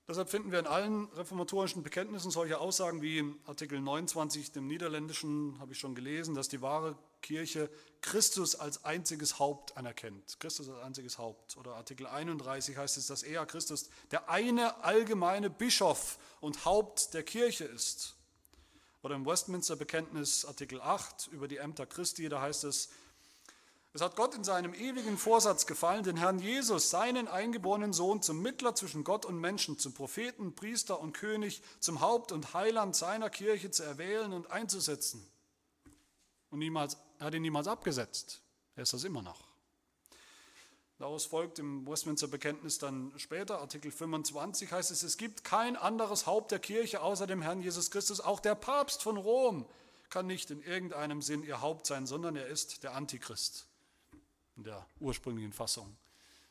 Deshalb 0.08 0.30
finden 0.30 0.52
wir 0.52 0.60
in 0.60 0.68
allen 0.68 1.06
reformatorischen 1.14 1.82
Bekenntnissen 1.82 2.30
solche 2.30 2.60
Aussagen 2.60 3.02
wie 3.02 3.24
Artikel 3.44 3.80
29 3.80 4.52
dem 4.52 4.68
Niederländischen, 4.68 5.58
habe 5.58 5.72
ich 5.72 5.80
schon 5.80 5.96
gelesen, 5.96 6.36
dass 6.36 6.48
die 6.48 6.62
wahre 6.62 6.96
Kirche 7.22 7.68
Christus 8.02 8.54
als 8.54 8.84
einziges 8.84 9.40
Haupt 9.40 9.76
anerkennt. 9.76 10.38
Christus 10.38 10.68
als 10.68 10.80
einziges 10.80 11.18
Haupt. 11.18 11.56
Oder 11.56 11.74
Artikel 11.74 12.06
31 12.06 12.76
heißt 12.76 12.98
es, 12.98 13.08
dass 13.08 13.24
er, 13.24 13.46
Christus, 13.46 13.90
der 14.12 14.30
eine 14.30 14.84
allgemeine 14.84 15.50
Bischof 15.50 16.20
und 16.40 16.64
Haupt 16.64 17.12
der 17.12 17.24
Kirche 17.24 17.64
ist. 17.64 18.14
Oder 19.02 19.16
im 19.16 19.26
Westminster 19.26 19.74
Bekenntnis 19.74 20.44
Artikel 20.44 20.80
8 20.80 21.30
über 21.32 21.48
die 21.48 21.56
Ämter 21.56 21.84
Christi, 21.84 22.28
da 22.28 22.40
heißt 22.40 22.62
es, 22.62 22.90
es 23.96 24.02
hat 24.02 24.14
Gott 24.14 24.34
in 24.34 24.44
seinem 24.44 24.74
ewigen 24.74 25.16
Vorsatz 25.16 25.64
gefallen, 25.64 26.04
den 26.04 26.18
Herrn 26.18 26.38
Jesus, 26.38 26.90
seinen 26.90 27.28
eingeborenen 27.28 27.94
Sohn, 27.94 28.20
zum 28.20 28.42
Mittler 28.42 28.74
zwischen 28.74 29.04
Gott 29.04 29.24
und 29.24 29.40
Menschen, 29.40 29.78
zum 29.78 29.94
Propheten, 29.94 30.54
Priester 30.54 31.00
und 31.00 31.14
König, 31.14 31.62
zum 31.80 32.02
Haupt 32.02 32.30
und 32.30 32.52
Heiland 32.52 32.94
seiner 32.94 33.30
Kirche 33.30 33.70
zu 33.70 33.84
erwählen 33.84 34.34
und 34.34 34.50
einzusetzen. 34.50 35.26
Und 36.50 36.58
niemals, 36.58 36.98
er 37.18 37.26
hat 37.28 37.34
ihn 37.34 37.40
niemals 37.40 37.68
abgesetzt. 37.68 38.42
Er 38.74 38.82
ist 38.82 38.92
das 38.92 39.02
immer 39.04 39.22
noch. 39.22 39.48
Daraus 40.98 41.24
folgt 41.24 41.58
im 41.58 41.86
Westminster 41.86 42.28
Bekenntnis 42.28 42.78
dann 42.78 43.14
später, 43.16 43.60
Artikel 43.60 43.90
25 43.90 44.72
heißt 44.72 44.90
es, 44.90 45.04
es 45.04 45.16
gibt 45.16 45.42
kein 45.42 45.74
anderes 45.74 46.26
Haupt 46.26 46.50
der 46.50 46.58
Kirche 46.58 47.00
außer 47.00 47.26
dem 47.26 47.40
Herrn 47.40 47.62
Jesus 47.62 47.90
Christus. 47.90 48.20
Auch 48.20 48.40
der 48.40 48.56
Papst 48.56 49.02
von 49.02 49.16
Rom 49.16 49.64
kann 50.10 50.26
nicht 50.26 50.50
in 50.50 50.60
irgendeinem 50.60 51.22
Sinn 51.22 51.42
ihr 51.42 51.62
Haupt 51.62 51.86
sein, 51.86 52.06
sondern 52.06 52.36
er 52.36 52.46
ist 52.46 52.82
der 52.82 52.94
Antichrist 52.94 53.66
in 54.56 54.64
der 54.64 54.86
ursprünglichen 55.00 55.52
Fassung 55.52 55.96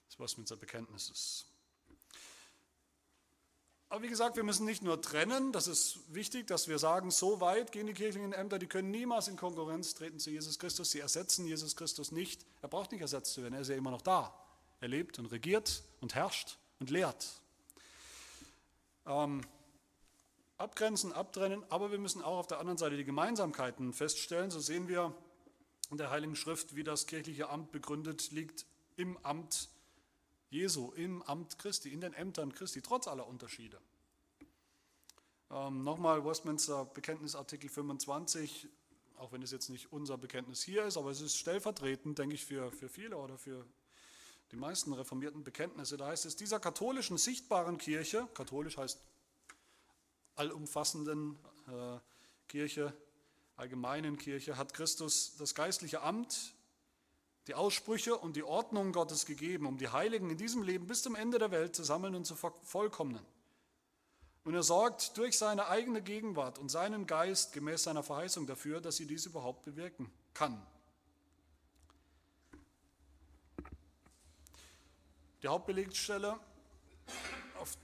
des 0.08 0.20
Westminster 0.20 0.56
Bekenntnisses. 0.56 1.46
Aber 3.90 4.02
wie 4.04 4.10
gesagt, 4.10 4.36
wir 4.36 4.44
müssen 4.44 4.66
nicht 4.66 4.84
nur 4.84 5.02
trennen, 5.02 5.52
das 5.52 5.68
ist 5.68 6.00
wichtig, 6.14 6.48
dass 6.48 6.68
wir 6.68 6.80
sagen, 6.80 7.12
so 7.12 7.40
weit 7.40 7.72
gehen 7.72 7.88
die 7.88 7.94
kirchlichen 7.94 8.34
Ämter, 8.34 8.60
die 8.60 8.68
können 8.68 8.92
niemals 8.92 9.28
in 9.28 9.38
Konkurrenz 9.38 9.94
treten 9.94 10.20
zu 10.20 10.32
Jesus 10.32 10.60
Christus, 10.60 10.92
sie 10.92 11.00
ersetzen 11.00 11.46
Jesus 11.46 11.76
Christus 11.76 12.12
nicht, 12.12 12.46
er 12.62 12.68
braucht 12.68 12.92
nicht 12.92 13.02
ersetzt 13.02 13.34
zu 13.34 13.44
werden, 13.44 13.54
er 13.54 13.62
ist 13.62 13.70
ja 13.70 13.76
immer 13.76 13.92
noch 13.92 14.02
da. 14.02 14.34
Er 14.82 14.88
lebt 14.88 15.20
und 15.20 15.28
regiert 15.28 15.84
und 16.02 16.16
herrscht 16.16 16.58
und 16.80 16.90
lehrt. 16.90 17.40
Ähm, 19.06 19.42
abgrenzen, 20.58 21.14
abtrennen, 21.14 21.64
aber 21.70 21.92
wir 21.92 22.00
müssen 22.00 22.22
auch 22.22 22.38
auf 22.40 22.48
der 22.48 22.60
anderen 22.60 22.78
Seite 22.78 22.98
die 22.98 23.06
Gemeinsamkeiten 23.06 23.94
feststellen. 23.94 24.52
So 24.52 24.60
sehen 24.60 24.88
wir 24.88 25.16
der 25.92 26.10
Heiligen 26.10 26.36
Schrift, 26.36 26.76
wie 26.76 26.84
das 26.84 27.08
kirchliche 27.08 27.50
Amt 27.50 27.72
begründet 27.72 28.32
liegt, 28.32 28.66
im 28.96 29.18
Amt 29.24 29.70
Jesu, 30.50 30.92
im 30.94 31.22
Amt 31.24 31.60
Christi, 31.60 31.90
in 31.90 32.02
den 32.02 32.14
Ämtern 32.14 32.54
Christi, 32.54 32.82
trotz 32.82 33.08
aller 33.08 33.28
Unterschiede. 33.28 33.80
Ähm, 35.52 35.84
Nochmal 35.84 36.26
Westminster 36.26 36.86
Bekenntnis 36.86 37.36
Artikel 37.36 37.70
25, 37.70 38.68
auch 39.18 39.32
wenn 39.32 39.42
es 39.42 39.52
jetzt 39.52 39.70
nicht 39.70 39.92
unser 39.92 40.18
Bekenntnis 40.18 40.64
hier 40.64 40.86
ist, 40.86 40.98
aber 40.98 41.12
es 41.12 41.22
ist 41.22 41.38
stellvertretend, 41.38 42.18
denke 42.18 42.36
ich, 42.36 42.46
für, 42.46 42.72
für 42.72 42.90
viele 42.90 43.18
oder 43.18 43.38
für 43.38 43.66
die 44.52 44.58
meisten 44.58 44.94
reformierten 44.94 45.44
Bekenntnisse. 45.44 45.98
Da 45.98 46.08
heißt 46.08 46.26
es, 46.26 46.36
dieser 46.36 46.60
katholischen 46.60 47.18
sichtbaren 47.18 47.78
Kirche, 47.78 48.28
katholisch 48.34 48.78
heißt 48.78 49.02
allumfassenden 50.36 51.38
äh, 51.68 52.00
Kirche, 52.48 52.94
allgemeinen 53.58 54.18
Kirche 54.18 54.58
hat 54.58 54.74
Christus 54.74 55.36
das 55.38 55.56
geistliche 55.56 56.02
Amt, 56.02 56.54
die 57.48 57.54
Aussprüche 57.54 58.18
und 58.18 58.36
die 58.36 58.44
Ordnung 58.44 58.92
Gottes 58.92 59.26
gegeben, 59.26 59.66
um 59.66 59.78
die 59.78 59.90
Heiligen 59.90 60.30
in 60.30 60.38
diesem 60.38 60.64
Leben 60.64 60.88
bis 60.88 61.04
zum 61.04 61.16
Ende 61.16 61.38
der 61.38 61.52
Welt 61.52 61.76
zu 61.76 61.84
sammeln 61.84 62.16
und 62.16 62.26
zu 62.26 62.36
vervollkommnen. 62.36 63.24
Und 64.44 64.54
er 64.54 64.64
sorgt 64.64 65.18
durch 65.18 65.38
seine 65.38 65.68
eigene 65.68 66.02
Gegenwart 66.02 66.60
und 66.60 66.70
seinen 66.70 67.08
Geist 67.08 67.54
gemäß 67.54 67.84
seiner 67.84 68.04
Verheißung 68.04 68.46
dafür, 68.46 68.82
dass 68.82 68.98
sie 68.98 69.08
dies 69.08 69.26
überhaupt 69.26 69.64
bewirken 69.64 70.12
kann. 70.34 70.62
Die 75.42 75.48
Hauptbelegstelle, 75.48 76.40
auf 77.60 77.78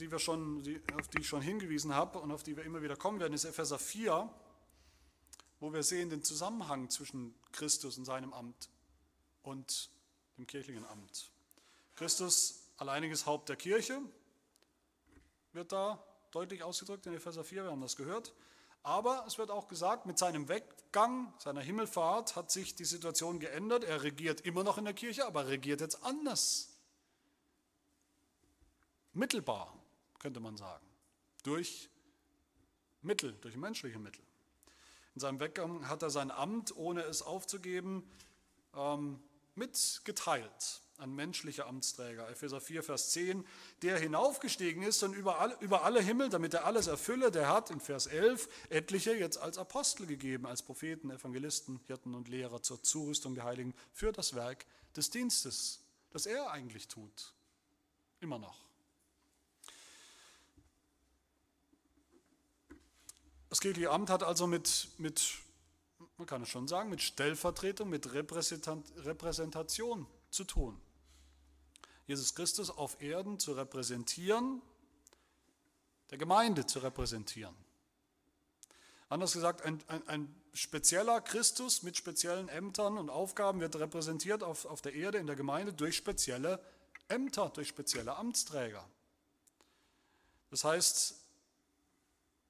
die, 0.00 0.10
wir 0.10 0.18
schon, 0.18 0.62
auf 0.98 1.08
die 1.08 1.20
ich 1.20 1.28
schon 1.28 1.42
hingewiesen 1.42 1.94
habe 1.94 2.18
und 2.18 2.30
auf 2.30 2.42
die 2.42 2.56
wir 2.56 2.64
immer 2.64 2.82
wieder 2.82 2.96
kommen 2.96 3.20
werden, 3.20 3.34
ist 3.34 3.44
Epheser 3.44 3.78
4 3.78 4.30
wo 5.62 5.72
wir 5.72 5.84
sehen 5.84 6.10
den 6.10 6.24
Zusammenhang 6.24 6.90
zwischen 6.90 7.32
Christus 7.52 7.96
und 7.96 8.04
seinem 8.04 8.32
Amt 8.32 8.68
und 9.44 9.90
dem 10.36 10.44
kirchlichen 10.44 10.84
Amt. 10.84 11.30
Christus, 11.94 12.64
alleiniges 12.78 13.26
Haupt 13.26 13.48
der 13.48 13.54
Kirche, 13.54 14.00
wird 15.52 15.70
da 15.70 16.04
deutlich 16.32 16.64
ausgedrückt 16.64 17.06
in 17.06 17.14
Epheser 17.14 17.44
4, 17.44 17.62
wir 17.62 17.70
haben 17.70 17.80
das 17.80 17.94
gehört. 17.94 18.34
Aber 18.82 19.24
es 19.28 19.38
wird 19.38 19.52
auch 19.52 19.68
gesagt, 19.68 20.04
mit 20.04 20.18
seinem 20.18 20.48
Weggang, 20.48 21.32
seiner 21.38 21.60
Himmelfahrt 21.60 22.34
hat 22.34 22.50
sich 22.50 22.74
die 22.74 22.84
Situation 22.84 23.38
geändert. 23.38 23.84
Er 23.84 24.02
regiert 24.02 24.40
immer 24.40 24.64
noch 24.64 24.78
in 24.78 24.84
der 24.84 24.94
Kirche, 24.94 25.24
aber 25.26 25.46
regiert 25.46 25.80
jetzt 25.80 26.02
anders. 26.02 26.70
Mittelbar, 29.12 29.72
könnte 30.18 30.40
man 30.40 30.56
sagen. 30.56 30.84
Durch 31.44 31.88
Mittel, 33.00 33.34
durch 33.42 33.54
menschliche 33.54 34.00
Mittel. 34.00 34.24
In 35.14 35.20
seinem 35.20 35.40
Weggang 35.40 35.88
hat 35.88 36.02
er 36.02 36.10
sein 36.10 36.30
Amt, 36.30 36.74
ohne 36.76 37.02
es 37.02 37.22
aufzugeben, 37.22 38.08
ähm, 38.74 39.22
mitgeteilt 39.54 40.80
an 40.98 41.14
menschliche 41.14 41.66
Amtsträger. 41.66 42.30
Epheser 42.30 42.60
4, 42.60 42.82
Vers 42.82 43.10
10, 43.10 43.44
der 43.82 43.98
hinaufgestiegen 43.98 44.82
ist 44.82 45.02
und 45.02 45.14
über 45.14 45.40
alle, 45.40 45.56
über 45.60 45.82
alle 45.82 46.00
Himmel, 46.00 46.28
damit 46.28 46.54
er 46.54 46.64
alles 46.64 46.86
erfülle, 46.86 47.30
der 47.30 47.48
hat 47.48 47.70
in 47.70 47.80
Vers 47.80 48.06
11 48.06 48.48
etliche 48.70 49.12
jetzt 49.14 49.38
als 49.38 49.58
Apostel 49.58 50.06
gegeben, 50.06 50.46
als 50.46 50.62
Propheten, 50.62 51.10
Evangelisten, 51.10 51.80
Hirten 51.86 52.14
und 52.14 52.28
Lehrer 52.28 52.62
zur 52.62 52.82
Zurüstung 52.82 53.34
der 53.34 53.44
Heiligen 53.44 53.74
für 53.92 54.12
das 54.12 54.34
Werk 54.34 54.64
des 54.96 55.10
Dienstes, 55.10 55.80
das 56.10 56.26
er 56.26 56.50
eigentlich 56.52 56.88
tut. 56.88 57.34
Immer 58.20 58.38
noch. 58.38 58.71
Kirchliche 63.62 63.90
Amt 63.90 64.10
hat 64.10 64.24
also 64.24 64.48
mit, 64.48 64.88
mit, 64.98 65.38
man 66.16 66.26
kann 66.26 66.42
es 66.42 66.48
schon 66.48 66.66
sagen, 66.66 66.90
mit 66.90 67.00
Stellvertretung, 67.00 67.88
mit 67.88 68.12
Repräsentation 68.12 70.06
zu 70.30 70.42
tun. 70.42 70.80
Jesus 72.08 72.34
Christus 72.34 72.70
auf 72.70 73.00
Erden 73.00 73.38
zu 73.38 73.52
repräsentieren, 73.52 74.60
der 76.10 76.18
Gemeinde 76.18 76.66
zu 76.66 76.80
repräsentieren. 76.80 77.54
Anders 79.08 79.32
gesagt, 79.32 79.62
ein, 79.62 79.80
ein, 79.86 80.08
ein, 80.08 80.34
spezieller 80.54 81.20
Christus 81.22 81.82
mit 81.82 81.96
speziellen 81.96 82.48
Ämtern 82.48 82.98
und 82.98 83.08
Aufgaben 83.10 83.60
wird 83.60 83.76
repräsentiert 83.76 84.42
auf, 84.42 84.66
auf 84.66 84.82
der 84.82 84.92
Erde 84.92 85.16
in 85.18 85.26
der 85.26 85.36
Gemeinde 85.36 85.72
durch 85.72 85.96
spezielle 85.96 86.62
Ämter, 87.08 87.48
durch 87.50 87.68
spezielle 87.68 88.16
Amtsträger. 88.16 88.86
Das 90.50 90.64
heißt, 90.64 91.21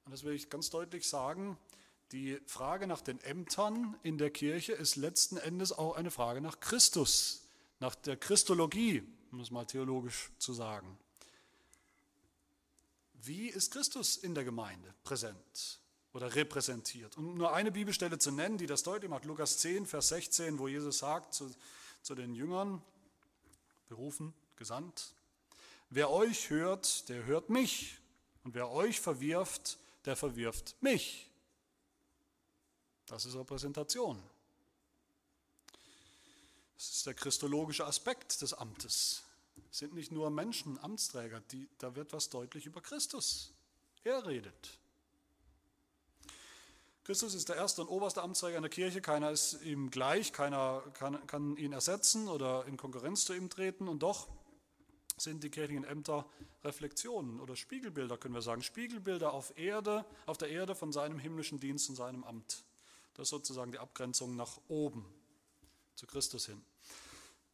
und 0.05 0.11
das 0.11 0.23
will 0.23 0.33
ich 0.33 0.49
ganz 0.49 0.69
deutlich 0.69 1.07
sagen, 1.07 1.57
die 2.11 2.39
Frage 2.45 2.85
nach 2.85 3.01
den 3.01 3.19
Ämtern 3.21 3.97
in 4.03 4.17
der 4.17 4.29
Kirche 4.29 4.73
ist 4.73 4.95
letzten 4.97 5.37
Endes 5.37 5.71
auch 5.71 5.95
eine 5.95 6.11
Frage 6.11 6.41
nach 6.41 6.59
Christus, 6.59 7.47
nach 7.79 7.95
der 7.95 8.17
Christologie, 8.17 9.03
um 9.31 9.39
es 9.39 9.49
mal 9.49 9.65
theologisch 9.65 10.29
zu 10.37 10.53
sagen. 10.53 10.97
Wie 13.13 13.47
ist 13.47 13.71
Christus 13.71 14.17
in 14.17 14.35
der 14.35 14.43
Gemeinde 14.43 14.93
präsent 15.03 15.79
oder 16.11 16.35
repräsentiert? 16.35 17.17
Um 17.17 17.35
nur 17.35 17.53
eine 17.53 17.71
Bibelstelle 17.71 18.19
zu 18.19 18.31
nennen, 18.31 18.57
die 18.57 18.67
das 18.67 18.83
deutlich 18.83 19.09
macht, 19.09 19.25
Lukas 19.25 19.57
10, 19.59 19.85
Vers 19.85 20.09
16, 20.09 20.59
wo 20.59 20.67
Jesus 20.67 20.99
sagt 20.99 21.33
zu, 21.33 21.49
zu 22.01 22.15
den 22.15 22.35
Jüngern, 22.35 22.83
berufen, 23.87 24.33
gesandt, 24.55 25.13
wer 25.89 26.09
euch 26.11 26.49
hört, 26.49 27.07
der 27.09 27.25
hört 27.25 27.49
mich. 27.49 27.99
Und 28.43 28.55
wer 28.55 28.69
euch 28.69 28.99
verwirft, 28.99 29.77
der 30.05 30.15
verwirft 30.15 30.75
mich. 30.81 31.29
Das 33.05 33.25
ist 33.25 33.35
Repräsentation. 33.35 34.21
Das 36.75 36.89
ist 36.89 37.05
der 37.05 37.13
christologische 37.13 37.85
Aspekt 37.85 38.41
des 38.41 38.53
Amtes. 38.53 39.23
Es 39.71 39.79
sind 39.79 39.93
nicht 39.93 40.11
nur 40.11 40.29
Menschen, 40.29 40.77
Amtsträger, 40.79 41.39
die, 41.51 41.67
da 41.77 41.95
wird 41.95 42.13
was 42.13 42.29
deutlich 42.29 42.65
über 42.65 42.81
Christus. 42.81 43.53
Er 44.03 44.25
redet. 44.25 44.77
Christus 47.03 47.33
ist 47.33 47.49
der 47.49 47.57
erste 47.57 47.81
und 47.81 47.89
oberste 47.89 48.21
Amtsträger 48.21 48.57
in 48.57 48.63
der 48.63 48.69
Kirche. 48.69 49.01
Keiner 49.01 49.31
ist 49.31 49.61
ihm 49.63 49.91
gleich, 49.91 50.31
keiner 50.31 50.81
kann, 50.93 51.25
kann 51.27 51.57
ihn 51.57 51.73
ersetzen 51.73 52.29
oder 52.29 52.65
in 52.65 52.77
Konkurrenz 52.77 53.25
zu 53.25 53.33
ihm 53.33 53.49
treten. 53.49 53.89
Und 53.89 53.99
doch 53.99 54.29
sind 55.17 55.43
die 55.43 55.49
kirchlichen 55.49 55.83
Ämter 55.83 56.25
Reflexionen 56.63 57.39
oder 57.39 57.55
Spiegelbilder, 57.55 58.17
können 58.17 58.33
wir 58.33 58.41
sagen. 58.41 58.61
Spiegelbilder 58.61 59.33
auf 59.33 59.57
Erde, 59.57 60.05
auf 60.25 60.37
der 60.37 60.49
Erde 60.49 60.75
von 60.75 60.91
seinem 60.91 61.19
himmlischen 61.19 61.59
Dienst 61.59 61.89
und 61.89 61.95
seinem 61.95 62.23
Amt. 62.23 62.63
Das 63.15 63.25
ist 63.25 63.29
sozusagen 63.29 63.71
die 63.71 63.79
Abgrenzung 63.79 64.35
nach 64.35 64.59
oben, 64.67 65.05
zu 65.95 66.07
Christus 66.07 66.47
hin. 66.47 66.63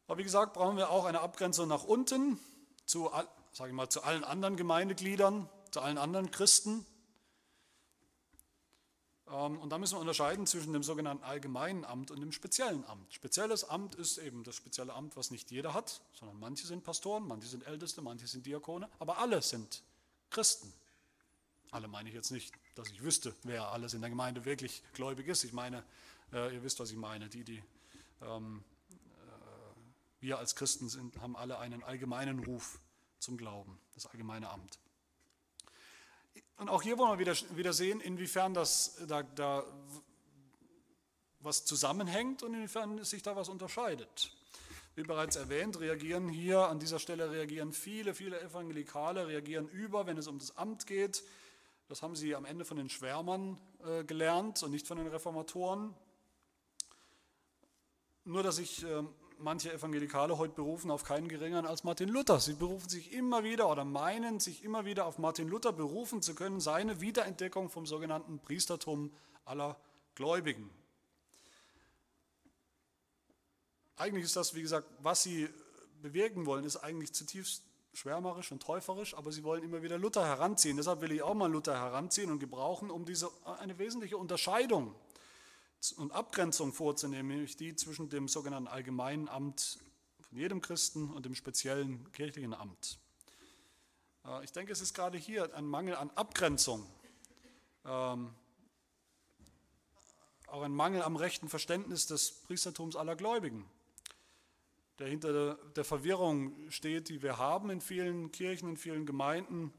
Aber 0.07 0.17
wie 0.17 0.23
gesagt, 0.23 0.53
brauchen 0.53 0.77
wir 0.77 0.89
auch 0.89 1.05
eine 1.05 1.21
Abgrenzung 1.21 1.67
nach 1.67 1.83
unten, 1.83 2.39
zu, 2.85 3.11
sage 3.51 3.69
ich 3.69 3.75
mal, 3.75 3.89
zu 3.89 4.03
allen 4.03 4.23
anderen 4.23 4.55
Gemeindegliedern, 4.55 5.49
zu 5.71 5.81
allen 5.81 5.97
anderen 5.97 6.31
Christen, 6.31 6.85
und 9.29 9.69
da 9.69 9.77
müssen 9.77 9.95
wir 9.95 9.99
unterscheiden 9.99 10.47
zwischen 10.47 10.73
dem 10.73 10.81
sogenannten 10.81 11.23
allgemeinen 11.23 11.85
Amt 11.85 12.09
und 12.09 12.19
dem 12.19 12.31
speziellen 12.31 12.83
Amt. 12.85 13.13
Spezielles 13.13 13.63
Amt 13.63 13.95
ist 13.95 14.17
eben 14.17 14.43
das 14.43 14.55
spezielle 14.55 14.93
Amt, 14.93 15.15
was 15.15 15.29
nicht 15.29 15.51
jeder 15.51 15.73
hat, 15.73 16.01
sondern 16.13 16.39
manche 16.39 16.65
sind 16.65 16.83
Pastoren, 16.83 17.27
manche 17.27 17.47
sind 17.47 17.65
Älteste, 17.67 18.01
manche 18.01 18.27
sind 18.27 18.45
Diakone, 18.45 18.89
aber 18.97 19.19
alle 19.19 19.41
sind 19.41 19.83
Christen. 20.31 20.73
Alle 21.71 21.87
meine 21.87 22.09
ich 22.09 22.15
jetzt 22.15 22.31
nicht, 22.31 22.53
dass 22.73 22.89
ich 22.89 23.03
wüsste, 23.03 23.35
wer 23.43 23.71
alles 23.71 23.93
in 23.93 24.01
der 24.01 24.09
Gemeinde 24.09 24.45
wirklich 24.45 24.81
gläubig 24.93 25.27
ist. 25.27 25.43
Ich 25.43 25.53
meine, 25.53 25.83
äh, 26.33 26.55
ihr 26.55 26.63
wisst, 26.63 26.79
was 26.79 26.89
ich 26.89 26.97
meine. 26.97 27.29
Die, 27.29 27.43
die 27.43 27.63
ähm, 28.21 28.63
äh, 28.89 30.21
wir 30.21 30.39
als 30.39 30.55
Christen 30.55 30.89
sind, 30.89 31.21
haben 31.21 31.35
alle 31.35 31.59
einen 31.59 31.83
allgemeinen 31.83 32.43
Ruf 32.43 32.79
zum 33.19 33.37
Glauben, 33.37 33.79
das 33.93 34.07
allgemeine 34.07 34.49
Amt. 34.49 34.79
Und 36.59 36.67
auch 36.67 36.81
hier 36.81 36.97
wollen 36.97 37.17
wir 37.17 37.19
wieder, 37.19 37.35
wieder 37.55 37.71
sehen, 37.71 38.01
inwiefern 38.01 38.53
das 38.53 38.97
da, 39.07 39.23
da 39.23 39.63
was 41.39 41.63
zusammenhängt 41.63 42.43
und 42.43 42.53
inwiefern 42.53 43.01
sich 43.05 43.23
da 43.23 43.37
was 43.37 43.47
unterscheidet. 43.47 44.33
Wie 44.95 45.03
bereits 45.03 45.37
erwähnt, 45.37 45.79
reagieren 45.79 46.27
hier 46.27 46.67
an 46.67 46.77
dieser 46.77 46.99
Stelle 46.99 47.31
reagieren 47.31 47.71
viele, 47.71 48.13
viele 48.13 48.41
Evangelikale, 48.41 49.27
reagieren 49.27 49.69
über, 49.69 50.05
wenn 50.05 50.17
es 50.17 50.27
um 50.27 50.37
das 50.37 50.57
Amt 50.57 50.85
geht. 50.85 51.23
Das 51.87 52.01
haben 52.01 52.17
sie 52.17 52.35
am 52.35 52.43
Ende 52.43 52.65
von 52.65 52.75
den 52.75 52.89
Schwärmern 52.89 53.57
äh, 53.85 54.03
gelernt 54.03 54.61
und 54.61 54.71
nicht 54.71 54.85
von 54.85 54.97
den 54.97 55.07
Reformatoren. 55.07 55.95
Nur, 58.25 58.43
dass 58.43 58.59
ich 58.59 58.83
äh, 58.83 59.03
manche 59.39 59.71
Evangelikale 59.73 60.37
heute 60.37 60.53
berufen 60.53 60.91
auf 60.91 61.03
keinen 61.03 61.27
geringeren 61.27 61.65
als 61.65 61.83
Martin 61.83 62.09
Luther. 62.09 62.39
Sie 62.39 62.53
berufen 62.53 62.89
sich 62.89 63.13
immer 63.13 63.43
wieder 63.43 63.69
oder 63.69 63.85
meinen 63.85 64.39
sich 64.39 64.63
immer 64.63 64.85
wieder 64.85 65.05
auf 65.05 65.17
Martin 65.17 65.47
Luther 65.47 65.71
berufen 65.71 66.21
zu 66.21 66.35
können, 66.35 66.59
seine 66.59 67.01
Wiederentdeckung 67.01 67.69
vom 67.69 67.85
sogenannten 67.85 68.39
Priestertum 68.39 69.11
aller 69.45 69.79
Gläubigen. 70.15 70.69
Eigentlich 73.95 74.25
ist 74.25 74.35
das, 74.35 74.55
wie 74.55 74.61
gesagt, 74.61 74.87
was 74.99 75.23
sie 75.23 75.49
bewirken 76.01 76.45
wollen, 76.45 76.63
ist 76.63 76.77
eigentlich 76.77 77.13
zutiefst 77.13 77.63
schwärmerisch 77.93 78.51
und 78.51 78.61
täuferisch, 78.61 79.13
aber 79.13 79.31
sie 79.31 79.43
wollen 79.43 79.63
immer 79.63 79.81
wieder 79.81 79.97
Luther 79.97 80.25
heranziehen. 80.25 80.77
Deshalb 80.77 81.01
will 81.01 81.11
ich 81.11 81.21
auch 81.21 81.33
mal 81.33 81.51
Luther 81.51 81.77
heranziehen 81.77 82.31
und 82.31 82.39
gebrauchen, 82.39 82.91
um 82.91 83.05
diese 83.05 83.29
eine 83.45 83.77
wesentliche 83.77 84.17
Unterscheidung 84.17 84.95
und 85.97 86.11
Abgrenzung 86.11 86.73
vorzunehmen, 86.73 87.29
nämlich 87.29 87.55
die 87.55 87.75
zwischen 87.75 88.09
dem 88.09 88.27
sogenannten 88.27 88.67
allgemeinen 88.67 89.29
Amt 89.29 89.79
von 90.21 90.37
jedem 90.37 90.61
Christen 90.61 91.09
und 91.09 91.25
dem 91.25 91.35
speziellen 91.35 92.11
kirchlichen 92.11 92.53
Amt. 92.53 92.99
Äh, 94.25 94.43
ich 94.43 94.51
denke, 94.51 94.71
es 94.71 94.81
ist 94.81 94.93
gerade 94.93 95.17
hier 95.17 95.53
ein 95.55 95.65
Mangel 95.65 95.95
an 95.95 96.09
Abgrenzung, 96.11 96.85
ähm, 97.85 98.33
auch 100.47 100.63
ein 100.63 100.73
Mangel 100.73 101.01
am 101.01 101.15
rechten 101.15 101.47
Verständnis 101.47 102.07
des 102.07 102.31
Priestertums 102.41 102.95
aller 102.95 103.15
Gläubigen, 103.15 103.69
der 104.97 105.07
hinter 105.07 105.55
der 105.55 105.85
Verwirrung 105.85 106.53
steht, 106.69 107.09
die 107.09 107.21
wir 107.21 107.37
haben 107.37 107.69
in 107.69 107.81
vielen 107.81 108.31
Kirchen, 108.31 108.69
in 108.69 108.77
vielen 108.77 109.05
Gemeinden. 109.05 109.73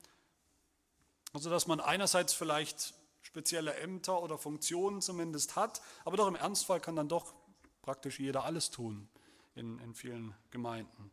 Also 1.33 1.51
dass 1.51 1.67
man 1.67 1.81
einerseits 1.81 2.33
vielleicht 2.33 2.95
spezielle 3.23 3.75
Ämter 3.75 4.23
oder 4.23 4.39
Funktionen 4.39 5.01
zumindest 5.03 5.57
hat. 5.57 5.81
Aber 6.05 6.17
doch 6.17 6.29
im 6.29 6.37
Ernstfall 6.37 6.81
kann 6.81 6.97
dann 6.97 7.09
doch 7.09 7.35
praktisch 7.83 8.21
jeder 8.21 8.45
alles 8.45 8.71
tun 8.71 9.09
in, 9.55 9.79
in 9.81 9.95
vielen 9.95 10.35
Gemeinden. 10.51 11.11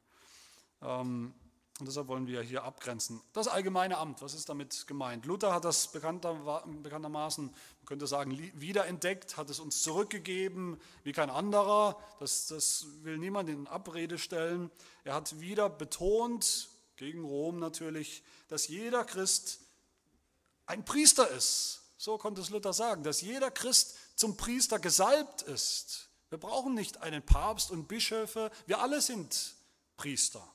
Ähm, 0.82 1.34
und 1.80 1.86
deshalb 1.86 2.08
wollen 2.08 2.26
wir 2.26 2.42
hier 2.42 2.64
abgrenzen. 2.64 3.22
Das 3.34 3.48
allgemeine 3.48 4.00
Amt, 4.00 4.24
was 4.24 4.34
ist 4.34 4.50
damit 4.50 4.88
gemeint? 4.88 5.28
Luther 5.28 5.54
hat 5.54 5.64
das 5.64 5.92
bekannter, 5.92 6.64
bekanntermaßen, 6.82 7.46
man 7.46 7.86
könnte 7.86 8.08
sagen, 8.08 8.36
wiederentdeckt, 8.56 9.38
hat 9.38 9.52
es 9.52 9.60
uns 9.60 9.84
zurückgegeben 9.84 10.82
wie 11.04 11.12
kein 11.12 11.30
anderer. 11.30 12.02
Das, 12.20 12.48
das 12.48 12.88
will 13.04 13.20
niemand 13.20 13.50
in 13.50 13.68
Abrede 13.68 14.18
stellen. 14.18 14.72
Er 15.04 15.14
hat 15.14 15.40
wieder 15.40 15.70
betont, 15.70 16.70
gegen 16.96 17.24
Rom 17.24 17.60
natürlich, 17.60 18.24
dass 18.48 18.68
jeder 18.68 19.06
Christ 19.06 19.60
ein 20.66 20.84
Priester 20.84 21.30
ist. 21.30 21.84
So 21.98 22.18
konnte 22.18 22.42
es 22.42 22.50
Luther 22.50 22.74
sagen, 22.74 23.04
dass 23.04 23.22
jeder 23.22 23.50
Christ 23.50 23.98
zum 24.16 24.38
Priester 24.38 24.80
gesalbt 24.80 25.42
ist. 25.42 26.10
Wir 26.30 26.38
brauchen 26.38 26.74
nicht 26.74 27.02
einen 27.02 27.24
Papst 27.24 27.72
und 27.72 27.88
Bischöfe, 27.88 28.52
wir 28.66 28.80
alle 28.80 29.02
sind 29.02 29.56
Priester, 29.96 30.48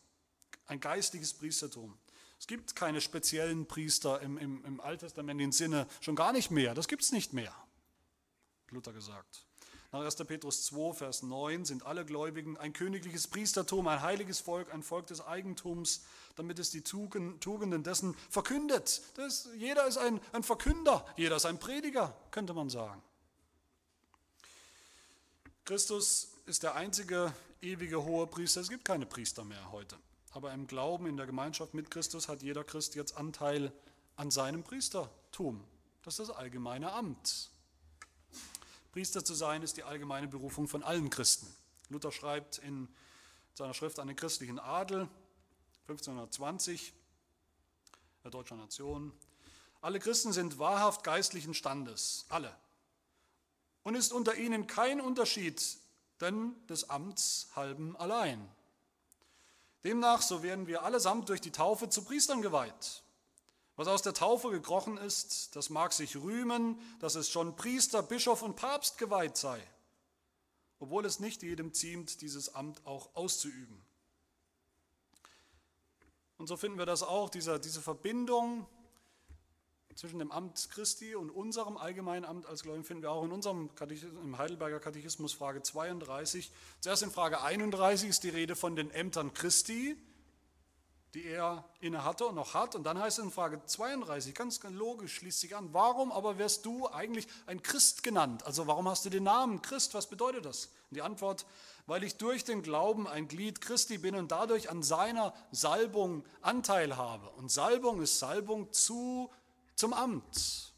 ein 0.66 0.80
geistiges 0.80 1.34
Priestertum. 1.34 1.98
Es 2.38 2.46
gibt 2.46 2.76
keine 2.76 3.00
speziellen 3.00 3.66
Priester 3.66 4.20
im, 4.20 4.36
im, 4.36 4.64
im 4.64 4.80
alttestamentlichen 4.80 5.52
Sinne, 5.52 5.86
schon 6.00 6.16
gar 6.16 6.32
nicht 6.32 6.50
mehr, 6.50 6.74
das 6.74 6.88
gibt 6.88 7.02
es 7.02 7.12
nicht 7.12 7.32
mehr, 7.32 7.56
hat 7.56 8.70
Luther 8.70 8.92
gesagt. 8.92 9.46
Nach 9.92 10.00
1. 10.00 10.16
Petrus 10.16 10.64
2, 10.64 10.94
Vers 10.94 11.22
9 11.22 11.66
sind 11.66 11.84
alle 11.84 12.06
Gläubigen 12.06 12.56
ein 12.56 12.72
königliches 12.72 13.28
Priestertum, 13.28 13.86
ein 13.88 14.00
heiliges 14.00 14.40
Volk, 14.40 14.72
ein 14.72 14.82
Volk 14.82 15.06
des 15.08 15.20
Eigentums, 15.20 16.04
damit 16.34 16.58
es 16.58 16.70
die 16.70 16.80
Tugenden 16.80 17.82
dessen 17.82 18.16
verkündet. 18.30 19.02
Das, 19.16 19.50
jeder 19.54 19.86
ist 19.86 19.98
ein, 19.98 20.18
ein 20.32 20.42
Verkünder, 20.42 21.04
jeder 21.18 21.36
ist 21.36 21.44
ein 21.44 21.58
Prediger, 21.58 22.16
könnte 22.30 22.54
man 22.54 22.70
sagen. 22.70 23.02
Christus 25.66 26.38
ist 26.46 26.62
der 26.62 26.74
einzige 26.74 27.34
ewige 27.60 28.02
hohe 28.02 28.26
Priester. 28.26 28.62
Es 28.62 28.70
gibt 28.70 28.86
keine 28.86 29.04
Priester 29.04 29.44
mehr 29.44 29.72
heute. 29.72 29.96
Aber 30.30 30.54
im 30.54 30.66
Glauben, 30.66 31.06
in 31.06 31.18
der 31.18 31.26
Gemeinschaft 31.26 31.74
mit 31.74 31.90
Christus 31.90 32.28
hat 32.28 32.42
jeder 32.42 32.64
Christ 32.64 32.94
jetzt 32.94 33.18
Anteil 33.18 33.70
an 34.16 34.30
seinem 34.30 34.64
Priestertum. 34.64 35.62
Das 36.02 36.18
ist 36.18 36.30
das 36.30 36.36
allgemeine 36.36 36.92
Amt. 36.92 37.51
Priester 38.92 39.24
zu 39.24 39.34
sein 39.34 39.62
ist 39.62 39.78
die 39.78 39.84
allgemeine 39.84 40.28
Berufung 40.28 40.68
von 40.68 40.82
allen 40.82 41.08
Christen. 41.08 41.46
Luther 41.88 42.12
schreibt 42.12 42.58
in 42.58 42.88
seiner 43.54 43.72
Schrift 43.72 43.98
an 43.98 44.06
den 44.06 44.16
christlichen 44.16 44.58
Adel 44.58 45.08
1520 45.88 46.92
der 48.22 48.30
deutschen 48.30 48.58
Nation, 48.58 49.12
alle 49.80 49.98
Christen 49.98 50.32
sind 50.32 50.58
wahrhaft 50.58 51.02
geistlichen 51.04 51.54
Standes, 51.54 52.26
alle. 52.28 52.54
Und 53.82 53.96
ist 53.96 54.12
unter 54.12 54.36
ihnen 54.36 54.68
kein 54.68 55.00
Unterschied, 55.00 55.60
denn 56.20 56.54
des 56.68 56.88
Amts 56.88 57.48
halben 57.56 57.96
allein. 57.96 58.46
Demnach, 59.82 60.22
so 60.22 60.42
werden 60.44 60.68
wir 60.68 60.84
allesamt 60.84 61.30
durch 61.30 61.40
die 61.40 61.50
Taufe 61.50 61.88
zu 61.88 62.04
Priestern 62.04 62.42
geweiht. 62.42 63.01
Was 63.76 63.88
aus 63.88 64.02
der 64.02 64.12
Taufe 64.12 64.50
gekrochen 64.50 64.98
ist, 64.98 65.56
das 65.56 65.70
mag 65.70 65.92
sich 65.92 66.16
rühmen, 66.16 66.78
dass 67.00 67.14
es 67.14 67.30
schon 67.30 67.56
Priester, 67.56 68.02
Bischof 68.02 68.42
und 68.42 68.56
Papst 68.56 68.98
geweiht 68.98 69.36
sei, 69.36 69.62
obwohl 70.78 71.06
es 71.06 71.20
nicht 71.20 71.42
jedem 71.42 71.72
ziemt, 71.72 72.20
dieses 72.20 72.54
Amt 72.54 72.84
auch 72.86 73.14
auszuüben. 73.14 73.82
Und 76.36 76.48
so 76.48 76.56
finden 76.56 76.76
wir 76.76 76.86
das 76.86 77.02
auch, 77.02 77.30
diese, 77.30 77.60
diese 77.60 77.80
Verbindung 77.80 78.66
zwischen 79.94 80.18
dem 80.18 80.32
Amt 80.32 80.70
Christi 80.70 81.14
und 81.14 81.30
unserem 81.30 81.76
allgemeinen 81.76 82.24
Amt 82.24 82.46
als 82.46 82.62
Gläubigen 82.62 82.84
finden 82.84 83.02
wir 83.02 83.10
auch 83.10 83.24
in 83.24 83.32
unserem 83.32 83.70
im 84.22 84.38
Heidelberger 84.38 84.80
Katechismus 84.80 85.32
Frage 85.32 85.62
32. 85.62 86.50
Zuerst 86.80 87.02
in 87.02 87.10
Frage 87.10 87.42
31 87.42 88.08
ist 88.08 88.24
die 88.24 88.30
Rede 88.30 88.56
von 88.56 88.74
den 88.74 88.90
Ämtern 88.90 89.32
Christi, 89.34 89.96
die 91.14 91.24
er 91.26 91.64
inne 91.80 92.04
hatte 92.04 92.26
und 92.26 92.34
noch 92.34 92.54
hat. 92.54 92.74
Und 92.74 92.84
dann 92.84 92.98
heißt 92.98 93.18
es 93.18 93.24
in 93.24 93.30
Frage 93.30 93.62
32, 93.64 94.34
ganz 94.34 94.62
logisch, 94.62 95.16
schließt 95.16 95.40
sich 95.40 95.54
an, 95.54 95.72
warum 95.72 96.10
aber 96.10 96.38
wirst 96.38 96.64
du 96.64 96.88
eigentlich 96.88 97.26
ein 97.46 97.62
Christ 97.62 98.02
genannt? 98.02 98.44
Also 98.46 98.66
warum 98.66 98.88
hast 98.88 99.04
du 99.04 99.10
den 99.10 99.24
Namen 99.24 99.60
Christ? 99.60 99.92
Was 99.94 100.08
bedeutet 100.08 100.46
das? 100.46 100.66
Und 100.90 100.96
die 100.96 101.02
Antwort, 101.02 101.44
weil 101.86 102.02
ich 102.02 102.16
durch 102.16 102.44
den 102.44 102.62
Glauben 102.62 103.06
ein 103.06 103.28
Glied 103.28 103.60
Christi 103.60 103.98
bin 103.98 104.14
und 104.14 104.32
dadurch 104.32 104.70
an 104.70 104.82
seiner 104.82 105.34
Salbung 105.50 106.24
Anteil 106.40 106.96
habe. 106.96 107.28
Und 107.30 107.50
Salbung 107.50 108.00
ist 108.00 108.18
Salbung 108.18 108.72
zu, 108.72 109.30
zum 109.74 109.92
Amt. 109.92 110.72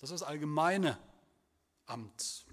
Das 0.00 0.10
ist 0.10 0.20
das 0.20 0.22
allgemeine 0.22 0.98
Amt. 1.86 2.44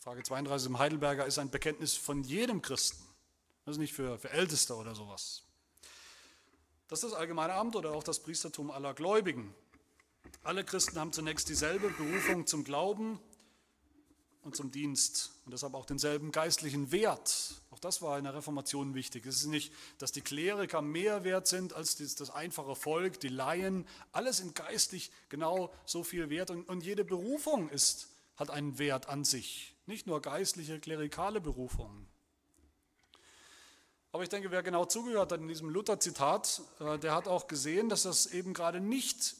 Frage 0.00 0.22
32 0.22 0.68
im 0.68 0.78
Heidelberger 0.78 1.24
ist 1.24 1.38
ein 1.38 1.50
Bekenntnis 1.50 1.94
von 1.96 2.22
jedem 2.22 2.60
Christen. 2.60 3.05
Das 3.66 3.72
ist 3.74 3.78
nicht 3.80 3.92
für, 3.92 4.16
für 4.16 4.30
Älteste 4.30 4.76
oder 4.76 4.94
sowas. 4.94 5.42
Das 6.86 7.02
ist 7.02 7.10
das 7.10 7.18
allgemeine 7.18 7.54
Amt 7.54 7.74
oder 7.74 7.90
auch 7.90 8.04
das 8.04 8.20
Priestertum 8.20 8.70
aller 8.70 8.94
Gläubigen. 8.94 9.52
Alle 10.44 10.64
Christen 10.64 11.00
haben 11.00 11.12
zunächst 11.12 11.48
dieselbe 11.48 11.90
Berufung 11.90 12.46
zum 12.46 12.62
Glauben 12.62 13.18
und 14.42 14.54
zum 14.54 14.70
Dienst 14.70 15.32
und 15.44 15.52
deshalb 15.52 15.74
auch 15.74 15.84
denselben 15.84 16.30
geistlichen 16.30 16.92
Wert. 16.92 17.60
Auch 17.72 17.80
das 17.80 18.02
war 18.02 18.16
in 18.18 18.22
der 18.22 18.34
Reformation 18.34 18.94
wichtig. 18.94 19.26
Es 19.26 19.38
ist 19.38 19.46
nicht, 19.46 19.72
dass 19.98 20.12
die 20.12 20.20
Kleriker 20.20 20.80
mehr 20.80 21.24
wert 21.24 21.48
sind 21.48 21.72
als 21.72 21.96
das, 21.96 22.30
einfache 22.30 22.76
Volk, 22.76 23.18
die 23.18 23.28
Laien. 23.28 23.84
Alles 24.12 24.36
sind 24.36 24.54
geistlich 24.54 25.10
genau 25.28 25.72
so 25.84 26.04
viel 26.04 26.30
wert 26.30 26.52
und, 26.52 26.68
und 26.68 26.84
jede 26.84 27.04
Berufung 27.04 27.68
ist, 27.68 28.10
hat 28.36 28.50
einen 28.50 28.78
Wert 28.78 29.08
an 29.08 29.24
sich. 29.24 29.74
Nicht 29.86 30.06
nur 30.06 30.22
geistliche, 30.22 30.78
klerikale 30.78 31.40
Berufungen. 31.40 32.06
Aber 34.16 34.22
ich 34.22 34.30
denke, 34.30 34.50
wer 34.50 34.62
genau 34.62 34.86
zugehört 34.86 35.30
hat 35.30 35.42
in 35.42 35.48
diesem 35.48 35.68
Luther-Zitat, 35.68 36.62
äh, 36.80 36.98
der 36.98 37.14
hat 37.14 37.28
auch 37.28 37.48
gesehen, 37.48 37.90
dass 37.90 38.04
das 38.04 38.24
eben 38.24 38.54
gerade 38.54 38.80
nicht 38.80 39.36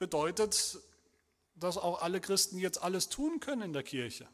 bedeutet, 0.00 0.80
dass 1.54 1.78
auch 1.78 2.02
alle 2.02 2.20
Christen 2.20 2.58
jetzt 2.58 2.82
alles 2.82 3.10
tun 3.10 3.38
können 3.38 3.62
in 3.62 3.72
der 3.72 3.84
Kirche. 3.84 4.26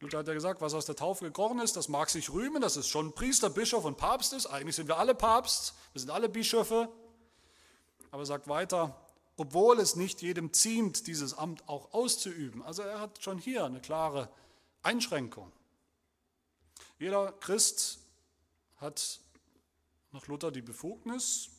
Luther 0.00 0.20
hat 0.20 0.28
ja 0.28 0.32
gesagt, 0.32 0.62
was 0.62 0.72
aus 0.72 0.86
der 0.86 0.96
Taufe 0.96 1.26
gekrochen 1.26 1.58
ist, 1.58 1.76
das 1.76 1.88
mag 1.88 2.08
sich 2.08 2.32
rühmen, 2.32 2.62
dass 2.62 2.76
es 2.76 2.88
schon 2.88 3.12
Priester, 3.12 3.50
Bischof 3.50 3.84
und 3.84 3.98
Papst 3.98 4.32
ist. 4.32 4.46
Eigentlich 4.46 4.76
sind 4.76 4.88
wir 4.88 4.96
alle 4.96 5.14
Papst, 5.14 5.74
wir 5.92 6.00
sind 6.00 6.10
alle 6.10 6.30
Bischöfe. 6.30 6.88
Aber 8.12 8.22
er 8.22 8.26
sagt 8.26 8.48
weiter, 8.48 8.98
obwohl 9.36 9.78
es 9.78 9.94
nicht 9.94 10.22
jedem 10.22 10.54
ziemt, 10.54 11.06
dieses 11.06 11.36
Amt 11.36 11.68
auch 11.68 11.92
auszuüben. 11.92 12.62
Also 12.62 12.80
er 12.80 12.98
hat 12.98 13.22
schon 13.22 13.36
hier 13.36 13.66
eine 13.66 13.82
klare 13.82 14.30
Einschränkung. 14.82 15.52
Jeder 16.98 17.32
Christ 17.32 18.05
hat 18.86 19.20
nach 20.12 20.26
Luther 20.28 20.50
die 20.50 20.62
Befugnis, 20.62 21.50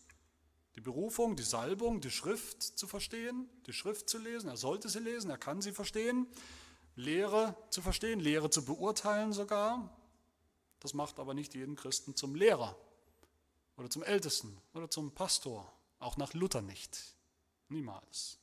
die 0.76 0.82
Berufung, 0.82 1.36
die 1.36 1.44
Salbung, 1.44 2.02
die 2.02 2.10
Schrift 2.10 2.64
zu 2.64 2.88
verstehen, 2.88 3.50
die 3.68 3.74
Schrift 3.74 4.10
zu 4.10 4.18
lesen. 4.18 4.50
Er 4.50 4.58
sollte 4.58 4.90
sie 4.90 5.00
lesen, 5.00 5.30
er 5.30 5.38
kann 5.38 5.62
sie 5.62 5.74
verstehen. 5.74 6.28
Lehre 6.96 7.56
zu 7.70 7.82
verstehen, 7.82 8.20
Lehre 8.20 8.50
zu 8.50 8.66
beurteilen 8.66 9.34
sogar. 9.34 9.96
Das 10.80 10.94
macht 10.94 11.20
aber 11.20 11.34
nicht 11.34 11.54
jeden 11.54 11.76
Christen 11.76 12.16
zum 12.16 12.34
Lehrer 12.34 12.76
oder 13.76 13.90
zum 13.90 14.04
Ältesten 14.04 14.58
oder 14.74 14.90
zum 14.90 15.12
Pastor. 15.14 15.72
Auch 16.00 16.18
nach 16.18 16.34
Luther 16.34 16.62
nicht. 16.62 16.98
Niemals. 17.70 18.40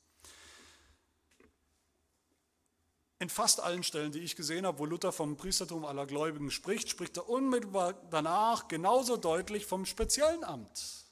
In 3.17 3.29
fast 3.29 3.61
allen 3.61 3.83
Stellen, 3.83 4.11
die 4.11 4.19
ich 4.19 4.35
gesehen 4.35 4.65
habe, 4.65 4.79
wo 4.79 4.85
Luther 4.85 5.13
vom 5.13 5.37
Priestertum 5.37 5.85
aller 5.85 6.05
Gläubigen 6.05 6.51
spricht, 6.51 6.89
spricht 6.89 7.15
er 7.15 7.29
unmittelbar 7.29 7.93
danach 8.09 8.67
genauso 8.67 9.15
deutlich 9.15 9.65
vom 9.65 9.85
speziellen 9.85 10.43
Amt. 10.43 11.05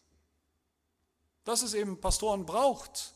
Dass 1.45 1.61
es 1.61 1.73
eben 1.73 2.01
Pastoren 2.01 2.45
braucht. 2.45 3.13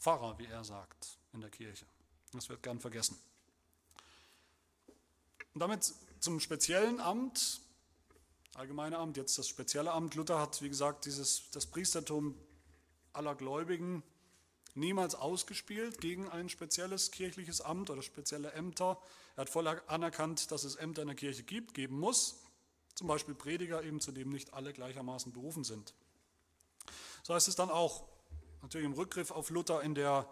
Pfarrer, 0.00 0.36
wie 0.38 0.46
er 0.46 0.64
sagt, 0.64 1.18
in 1.32 1.40
der 1.40 1.50
Kirche. 1.50 1.86
Das 2.32 2.48
wird 2.48 2.62
gern 2.62 2.80
vergessen. 2.80 3.16
Und 5.54 5.60
damit 5.60 5.94
zum 6.18 6.40
speziellen 6.40 6.98
Amt, 7.00 7.60
allgemeine 8.54 8.98
Amt, 8.98 9.16
jetzt 9.16 9.38
das 9.38 9.46
spezielle 9.46 9.92
Amt. 9.92 10.16
Luther 10.16 10.40
hat, 10.40 10.60
wie 10.60 10.68
gesagt, 10.68 11.04
dieses, 11.04 11.50
das 11.50 11.66
Priestertum 11.66 12.36
aller 13.12 13.36
Gläubigen 13.36 14.02
niemals 14.74 15.14
ausgespielt 15.14 16.00
gegen 16.00 16.28
ein 16.28 16.48
spezielles 16.48 17.10
kirchliches 17.10 17.60
Amt 17.60 17.90
oder 17.90 18.02
spezielle 18.02 18.52
Ämter. 18.52 18.98
Er 19.36 19.42
hat 19.42 19.50
voll 19.50 19.66
anerkannt, 19.68 20.50
dass 20.50 20.64
es 20.64 20.76
Ämter 20.76 21.02
in 21.02 21.08
der 21.08 21.16
Kirche 21.16 21.42
gibt, 21.42 21.74
geben 21.74 21.98
muss. 21.98 22.42
Zum 22.94 23.06
Beispiel 23.06 23.34
Prediger, 23.34 23.82
eben 23.82 24.00
zu 24.00 24.12
dem 24.12 24.30
nicht 24.30 24.52
alle 24.54 24.72
gleichermaßen 24.72 25.32
berufen 25.32 25.64
sind. 25.64 25.94
So 27.22 27.34
heißt 27.34 27.48
es 27.48 27.54
dann 27.54 27.70
auch, 27.70 28.04
natürlich 28.62 28.86
im 28.86 28.92
Rückgriff 28.92 29.30
auf 29.30 29.50
Luther 29.50 29.82
in, 29.82 29.94
der, 29.94 30.28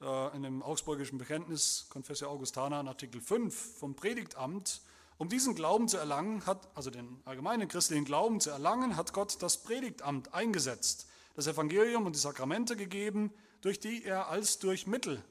äh, 0.00 0.36
in 0.36 0.42
dem 0.42 0.62
Augsburgischen 0.62 1.18
Bekenntnis, 1.18 1.86
Confessio 1.90 2.28
Augustana, 2.28 2.80
in 2.80 2.88
Artikel 2.88 3.20
5 3.20 3.78
vom 3.78 3.94
Predigtamt, 3.94 4.82
um 5.16 5.28
diesen 5.28 5.54
Glauben 5.54 5.88
zu 5.88 5.96
erlangen, 5.96 6.44
hat, 6.44 6.68
also 6.74 6.90
den 6.90 7.20
allgemeinen 7.24 7.68
christlichen 7.68 8.04
Glauben 8.04 8.40
zu 8.40 8.50
erlangen, 8.50 8.96
hat 8.96 9.12
Gott 9.12 9.40
das 9.42 9.62
Predigtamt 9.62 10.34
eingesetzt, 10.34 11.06
das 11.36 11.46
Evangelium 11.46 12.06
und 12.06 12.16
die 12.16 12.20
Sakramente 12.20 12.76
gegeben, 12.76 13.32
durch 13.64 13.80
die 13.80 14.04
er 14.04 14.28
als 14.28 14.58
durch 14.58 14.86
Mittel 14.86 15.24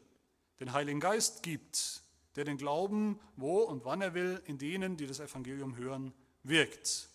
den 0.60 0.74
Heiligen 0.74 1.00
Geist 1.00 1.44
gibt, 1.44 2.02
der 2.36 2.46
den 2.46 2.58
Glauben, 2.58 3.20
wo 3.36 3.60
und 3.60 3.86
wann 3.86 4.02
er 4.02 4.16
will, 4.16 4.42
in 4.48 4.58
denen, 4.58 4.98
die 4.98 5.06
das 5.06 5.20
Evangelium 5.20 5.78
hören, 5.78 6.14
wirkt. 6.42 7.10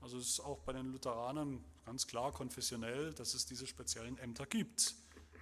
Also 0.00 0.18
es 0.18 0.26
ist 0.26 0.40
auch 0.40 0.58
bei 0.62 0.72
den 0.72 0.90
Lutheranern 0.90 1.64
ganz 1.84 2.08
klar 2.08 2.32
konfessionell, 2.32 3.14
dass 3.14 3.34
es 3.34 3.46
diese 3.46 3.64
speziellen 3.64 4.18
Ämter 4.18 4.44
gibt. 4.44 4.96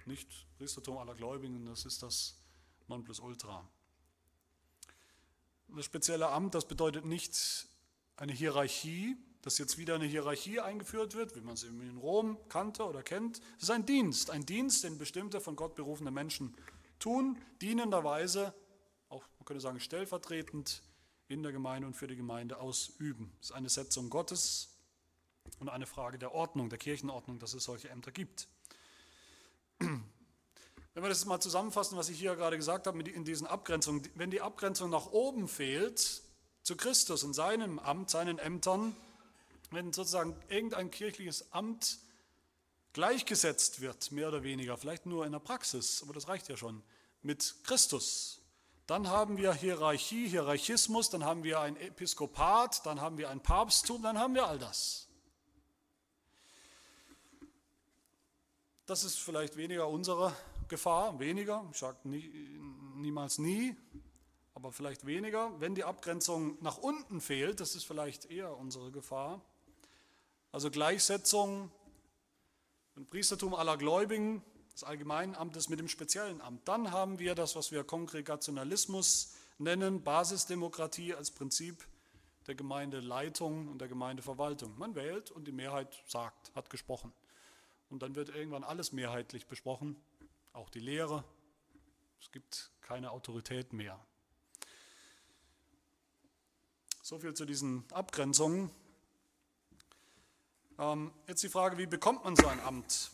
Nicht 0.05 0.45
Priestertum 0.59 0.99
aller 0.99 1.15
Gläubigen, 1.15 1.65
das 1.65 1.85
ist 1.85 2.03
das 2.03 2.37
Nonplusultra. 2.87 3.67
Das 5.69 5.85
spezielle 5.85 6.29
Amt, 6.29 6.53
das 6.53 6.67
bedeutet 6.67 7.05
nicht 7.05 7.67
eine 8.15 8.33
Hierarchie, 8.33 9.17
dass 9.41 9.57
jetzt 9.57 9.77
wieder 9.77 9.95
eine 9.95 10.05
Hierarchie 10.05 10.59
eingeführt 10.59 11.15
wird, 11.15 11.35
wie 11.35 11.41
man 11.41 11.53
es 11.53 11.63
in 11.63 11.97
Rom 11.97 12.37
kannte 12.49 12.85
oder 12.85 13.03
kennt. 13.03 13.39
Es 13.57 13.63
ist 13.63 13.71
ein 13.71 13.85
Dienst, 13.85 14.29
ein 14.31 14.45
Dienst, 14.45 14.83
den 14.83 14.97
bestimmte 14.97 15.39
von 15.39 15.55
Gott 15.55 15.75
berufene 15.75 16.11
Menschen 16.11 16.55
tun, 16.99 17.37
dienenderweise, 17.61 18.53
auch 19.07 19.23
man 19.37 19.45
könnte 19.45 19.61
sagen 19.61 19.79
stellvertretend 19.79 20.83
in 21.27 21.43
der 21.43 21.51
Gemeinde 21.51 21.87
und 21.87 21.93
für 21.93 22.07
die 22.07 22.15
Gemeinde 22.15 22.57
ausüben. 22.57 23.31
Es 23.39 23.49
ist 23.49 23.55
eine 23.55 23.69
Setzung 23.69 24.09
Gottes 24.09 24.75
und 25.59 25.69
eine 25.69 25.85
Frage 25.85 26.19
der 26.19 26.33
Ordnung, 26.33 26.69
der 26.69 26.77
Kirchenordnung, 26.77 27.39
dass 27.39 27.53
es 27.53 27.63
solche 27.63 27.89
Ämter 27.89 28.11
gibt. 28.11 28.47
Wenn 29.79 31.03
wir 31.03 31.09
das 31.09 31.25
mal 31.25 31.39
zusammenfassen, 31.39 31.97
was 31.97 32.09
ich 32.09 32.19
hier 32.19 32.35
gerade 32.35 32.57
gesagt 32.57 32.87
habe 32.87 33.01
in 33.01 33.23
diesen 33.23 33.47
Abgrenzungen, 33.47 34.03
wenn 34.15 34.31
die 34.31 34.41
Abgrenzung 34.41 34.89
nach 34.89 35.07
oben 35.07 35.47
fehlt 35.47 36.23
zu 36.63 36.75
Christus 36.75 37.23
und 37.23 37.33
seinem 37.33 37.79
Amt, 37.79 38.09
seinen 38.09 38.37
Ämtern, 38.37 38.95
wenn 39.71 39.93
sozusagen 39.93 40.35
irgendein 40.47 40.91
kirchliches 40.91 41.51
Amt 41.51 41.99
gleichgesetzt 42.93 43.81
wird, 43.81 44.11
mehr 44.11 44.29
oder 44.29 44.43
weniger, 44.43 44.77
vielleicht 44.77 45.05
nur 45.05 45.25
in 45.25 45.31
der 45.31 45.39
Praxis, 45.39 46.01
aber 46.03 46.13
das 46.13 46.27
reicht 46.27 46.49
ja 46.49 46.57
schon, 46.57 46.83
mit 47.21 47.55
Christus, 47.63 48.41
dann 48.87 49.07
haben 49.07 49.37
wir 49.37 49.53
Hierarchie, 49.53 50.27
Hierarchismus, 50.27 51.11
dann 51.11 51.23
haben 51.23 51.43
wir 51.43 51.59
ein 51.59 51.77
Episkopat, 51.77 52.83
dann 52.85 52.99
haben 52.99 53.19
wir 53.19 53.29
ein 53.29 53.41
Papsttum, 53.41 54.01
dann 54.01 54.17
haben 54.17 54.33
wir 54.33 54.47
all 54.47 54.57
das. 54.57 55.07
Das 58.87 59.03
ist 59.03 59.19
vielleicht 59.19 59.57
weniger 59.57 59.87
unsere 59.87 60.35
Gefahr, 60.67 61.19
weniger, 61.19 61.69
ich 61.71 61.77
sage 61.77 61.97
nie, 62.09 62.27
niemals 62.95 63.37
nie, 63.37 63.75
aber 64.55 64.71
vielleicht 64.71 65.05
weniger. 65.05 65.51
Wenn 65.59 65.75
die 65.75 65.83
Abgrenzung 65.83 66.57
nach 66.61 66.79
unten 66.79 67.21
fehlt, 67.21 67.59
das 67.59 67.75
ist 67.75 67.83
vielleicht 67.83 68.25
eher 68.25 68.57
unsere 68.57 68.91
Gefahr. 68.91 69.41
Also 70.51 70.71
Gleichsetzung 70.71 71.71
von 72.93 73.05
Priestertum 73.05 73.53
aller 73.53 73.77
Gläubigen, 73.77 74.43
des 74.73 74.83
allgemeinen 74.83 75.35
Amtes 75.35 75.67
mit 75.67 75.79
dem 75.79 75.89
speziellen 75.89 76.39
Amt. 76.41 76.67
Dann 76.67 76.91
haben 76.91 77.19
wir 77.19 77.35
das, 77.35 77.55
was 77.55 77.71
wir 77.71 77.83
Kongregationalismus 77.83 79.35
nennen, 79.57 80.03
Basisdemokratie 80.03 81.13
als 81.13 81.31
Prinzip 81.31 81.85
der 82.47 82.55
Gemeindeleitung 82.55 83.67
und 83.67 83.79
der 83.79 83.89
Gemeindeverwaltung. 83.89 84.77
Man 84.77 84.95
wählt 84.95 85.31
und 85.31 85.45
die 85.47 85.51
Mehrheit 85.51 86.01
sagt, 86.07 86.55
hat 86.55 86.69
gesprochen. 86.69 87.13
Und 87.89 88.01
dann 88.01 88.15
wird 88.15 88.29
irgendwann 88.29 88.63
alles 88.63 88.91
mehrheitlich 88.91 89.47
besprochen, 89.47 90.01
auch 90.53 90.69
die 90.69 90.79
Lehre. 90.79 91.23
Es 92.21 92.31
gibt 92.31 92.71
keine 92.81 93.11
Autorität 93.11 93.73
mehr. 93.73 93.99
So 97.01 97.19
viel 97.19 97.33
zu 97.33 97.45
diesen 97.45 97.83
Abgrenzungen. 97.91 98.71
Ähm, 100.79 101.11
jetzt 101.27 101.43
die 101.43 101.49
Frage, 101.49 101.77
wie 101.77 101.87
bekommt 101.87 102.23
man 102.23 102.37
so 102.37 102.47
ein 102.47 102.61
Amt? 102.61 103.11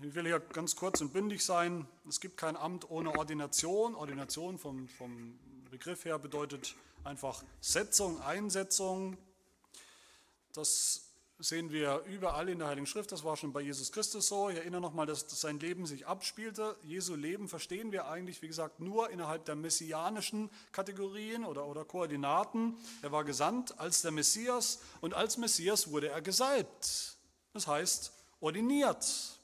Ich 0.00 0.14
will 0.14 0.24
hier 0.24 0.40
ganz 0.40 0.74
kurz 0.74 1.02
und 1.02 1.12
bündig 1.12 1.44
sein. 1.44 1.86
Es 2.08 2.18
gibt 2.18 2.38
kein 2.38 2.56
Amt 2.56 2.90
ohne 2.90 3.14
Ordination. 3.18 3.94
Ordination 3.94 4.56
vom, 4.58 4.88
vom 4.88 5.38
Begriff 5.70 6.06
her 6.06 6.18
bedeutet 6.18 6.76
einfach 7.04 7.44
Setzung, 7.60 8.22
Einsetzung. 8.22 9.18
Das 10.54 11.07
sehen 11.38 11.70
wir 11.70 12.02
überall 12.06 12.48
in 12.48 12.58
der 12.58 12.68
Heiligen 12.68 12.86
Schrift. 12.86 13.12
Das 13.12 13.22
war 13.22 13.36
schon 13.36 13.52
bei 13.52 13.60
Jesus 13.60 13.92
Christus 13.92 14.26
so. 14.26 14.48
Ich 14.48 14.56
erinnere 14.56 14.80
nochmal, 14.80 15.06
dass 15.06 15.24
sein 15.28 15.60
Leben 15.60 15.86
sich 15.86 16.06
abspielte. 16.06 16.76
Jesu 16.82 17.14
Leben 17.14 17.48
verstehen 17.48 17.92
wir 17.92 18.08
eigentlich, 18.08 18.42
wie 18.42 18.48
gesagt, 18.48 18.80
nur 18.80 19.10
innerhalb 19.10 19.44
der 19.44 19.54
messianischen 19.54 20.50
Kategorien 20.72 21.44
oder, 21.44 21.66
oder 21.66 21.84
Koordinaten. 21.84 22.76
Er 23.02 23.12
war 23.12 23.24
gesandt 23.24 23.78
als 23.78 24.02
der 24.02 24.10
Messias 24.10 24.80
und 25.00 25.14
als 25.14 25.36
Messias 25.36 25.90
wurde 25.90 26.08
er 26.08 26.22
gesalbt. 26.22 27.16
Das 27.52 27.66
heißt, 27.66 28.12
ordiniert. 28.40 29.34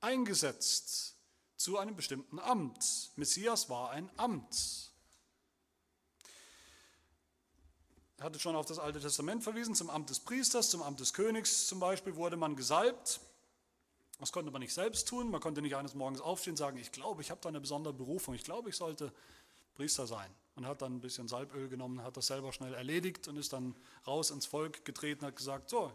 eingesetzt 0.00 1.16
zu 1.56 1.76
einem 1.76 1.94
bestimmten 1.94 2.38
Amt. 2.38 3.10
Messias 3.16 3.68
war 3.68 3.90
ein 3.90 4.08
Amt. 4.16 4.90
Er 8.09 8.09
hatte 8.20 8.38
schon 8.38 8.56
auf 8.56 8.66
das 8.66 8.78
Alte 8.78 9.00
Testament 9.00 9.42
verwiesen, 9.42 9.74
zum 9.74 9.90
Amt 9.90 10.10
des 10.10 10.20
Priesters, 10.20 10.70
zum 10.70 10.82
Amt 10.82 11.00
des 11.00 11.14
Königs 11.14 11.66
zum 11.66 11.80
Beispiel 11.80 12.16
wurde 12.16 12.36
man 12.36 12.56
gesalbt. 12.56 13.20
Das 14.18 14.32
konnte 14.32 14.50
man 14.50 14.60
nicht 14.60 14.74
selbst 14.74 15.08
tun. 15.08 15.30
Man 15.30 15.40
konnte 15.40 15.62
nicht 15.62 15.76
eines 15.76 15.94
Morgens 15.94 16.20
aufstehen 16.20 16.52
und 16.52 16.58
sagen, 16.58 16.76
ich 16.76 16.92
glaube, 16.92 17.22
ich 17.22 17.30
habe 17.30 17.40
da 17.40 17.48
eine 17.48 17.60
besondere 17.60 17.94
Berufung. 17.94 18.34
Ich 18.34 18.44
glaube, 18.44 18.68
ich 18.68 18.76
sollte 18.76 19.12
Priester 19.74 20.06
sein. 20.06 20.30
Und 20.56 20.66
hat 20.66 20.82
dann 20.82 20.96
ein 20.96 21.00
bisschen 21.00 21.26
Salböl 21.26 21.70
genommen, 21.70 22.02
hat 22.02 22.18
das 22.18 22.26
selber 22.26 22.52
schnell 22.52 22.74
erledigt 22.74 23.28
und 23.28 23.38
ist 23.38 23.54
dann 23.54 23.74
raus 24.06 24.30
ins 24.30 24.44
Volk 24.44 24.84
getreten, 24.84 25.24
hat 25.24 25.36
gesagt, 25.36 25.70
so, 25.70 25.90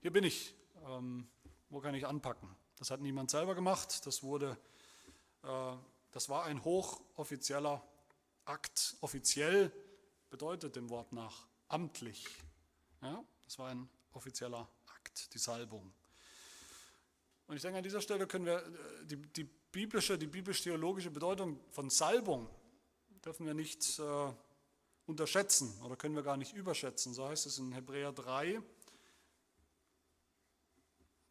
hier 0.00 0.10
bin 0.10 0.24
ich, 0.24 0.54
ähm, 0.86 1.28
wo 1.68 1.80
kann 1.80 1.94
ich 1.94 2.06
anpacken? 2.06 2.48
Das 2.78 2.90
hat 2.90 3.02
niemand 3.02 3.30
selber 3.30 3.54
gemacht, 3.54 4.06
das 4.06 4.22
wurde, 4.22 4.56
äh, 5.42 5.72
das 6.12 6.30
war 6.30 6.44
ein 6.44 6.64
hochoffizieller 6.64 7.82
Akt. 8.46 8.96
Offiziell 9.02 9.70
bedeutet 10.30 10.76
dem 10.76 10.88
Wort 10.88 11.12
nach 11.12 11.49
amtlich. 11.70 12.26
Ja, 13.00 13.24
das 13.44 13.58
war 13.58 13.70
ein 13.70 13.88
offizieller 14.12 14.68
Akt, 14.86 15.32
die 15.34 15.38
Salbung. 15.38 15.92
Und 17.46 17.56
ich 17.56 17.62
denke, 17.62 17.78
an 17.78 17.84
dieser 17.84 18.00
Stelle 18.00 18.26
können 18.26 18.46
wir 18.46 18.58
äh, 18.58 19.06
die, 19.06 19.16
die 19.16 19.44
biblische, 19.44 20.18
die 20.18 20.26
biblisch-theologische 20.26 21.10
Bedeutung 21.10 21.58
von 21.70 21.90
Salbung 21.90 22.48
dürfen 23.24 23.46
wir 23.46 23.54
nicht 23.54 23.98
äh, 23.98 24.32
unterschätzen 25.06 25.72
oder 25.82 25.96
können 25.96 26.14
wir 26.14 26.22
gar 26.22 26.36
nicht 26.36 26.54
überschätzen. 26.54 27.14
So 27.14 27.28
heißt 27.28 27.46
es 27.46 27.58
in 27.58 27.72
Hebräer 27.72 28.12
3. 28.12 28.62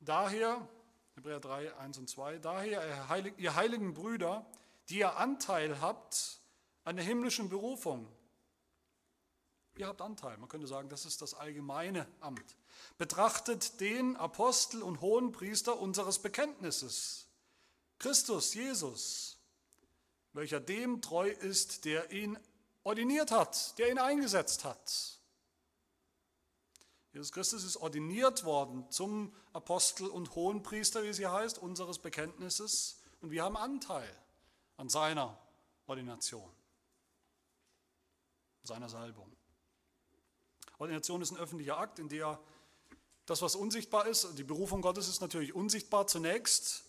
Daher, 0.01 0.67
Hebräer 1.15 1.39
3, 1.39 1.75
1 1.77 1.97
und 1.97 2.09
2, 2.09 2.39
daher, 2.39 3.33
ihr 3.37 3.55
heiligen 3.55 3.93
Brüder, 3.93 4.45
die 4.87 4.99
ihr 4.99 5.17
Anteil 5.17 5.81
habt 5.81 6.41
an 6.83 6.95
der 6.95 7.05
himmlischen 7.05 7.49
Berufung. 7.49 8.07
Ihr 9.79 9.87
habt 9.87 10.01
Anteil, 10.01 10.37
man 10.39 10.49
könnte 10.49 10.67
sagen, 10.67 10.89
das 10.89 11.05
ist 11.05 11.21
das 11.21 11.33
allgemeine 11.33 12.05
Amt. 12.19 12.57
Betrachtet 12.97 13.79
den 13.79 14.17
Apostel 14.17 14.83
und 14.83 14.99
hohen 14.99 15.31
Priester 15.31 15.79
unseres 15.79 16.19
Bekenntnisses, 16.19 17.27
Christus, 17.97 18.53
Jesus, 18.53 19.37
welcher 20.33 20.59
dem 20.59 21.01
treu 21.01 21.29
ist, 21.29 21.85
der 21.85 22.11
ihn 22.11 22.37
ordiniert 22.83 23.31
hat, 23.31 23.79
der 23.79 23.89
ihn 23.89 23.99
eingesetzt 23.99 24.65
hat. 24.65 25.17
Jesus 27.13 27.31
Christus 27.31 27.63
ist 27.63 27.77
ordiniert 27.77 28.43
worden 28.43 28.85
zum 28.91 29.33
Apostel 29.53 30.07
und 30.07 30.35
Hohenpriester, 30.35 31.03
wie 31.03 31.07
es 31.07 31.17
hier 31.17 31.31
heißt, 31.31 31.57
unseres 31.57 31.99
Bekenntnisses. 31.99 33.01
Und 33.21 33.31
wir 33.31 33.45
haben 33.45 33.55
Anteil 33.55 34.13
an 34.75 34.89
seiner 34.89 35.39
Ordination, 35.87 36.51
seiner 38.63 38.89
Salbung. 38.89 39.38
Ordination 40.79 41.21
ist 41.21 41.31
ein 41.31 41.37
öffentlicher 41.37 41.77
Akt, 41.77 41.99
in 41.99 42.09
der 42.09 42.39
das, 43.25 43.43
was 43.43 43.55
unsichtbar 43.55 44.07
ist, 44.07 44.39
die 44.39 44.43
Berufung 44.43 44.81
Gottes 44.81 45.07
ist 45.07 45.21
natürlich 45.21 45.53
unsichtbar 45.53 46.07
zunächst, 46.07 46.83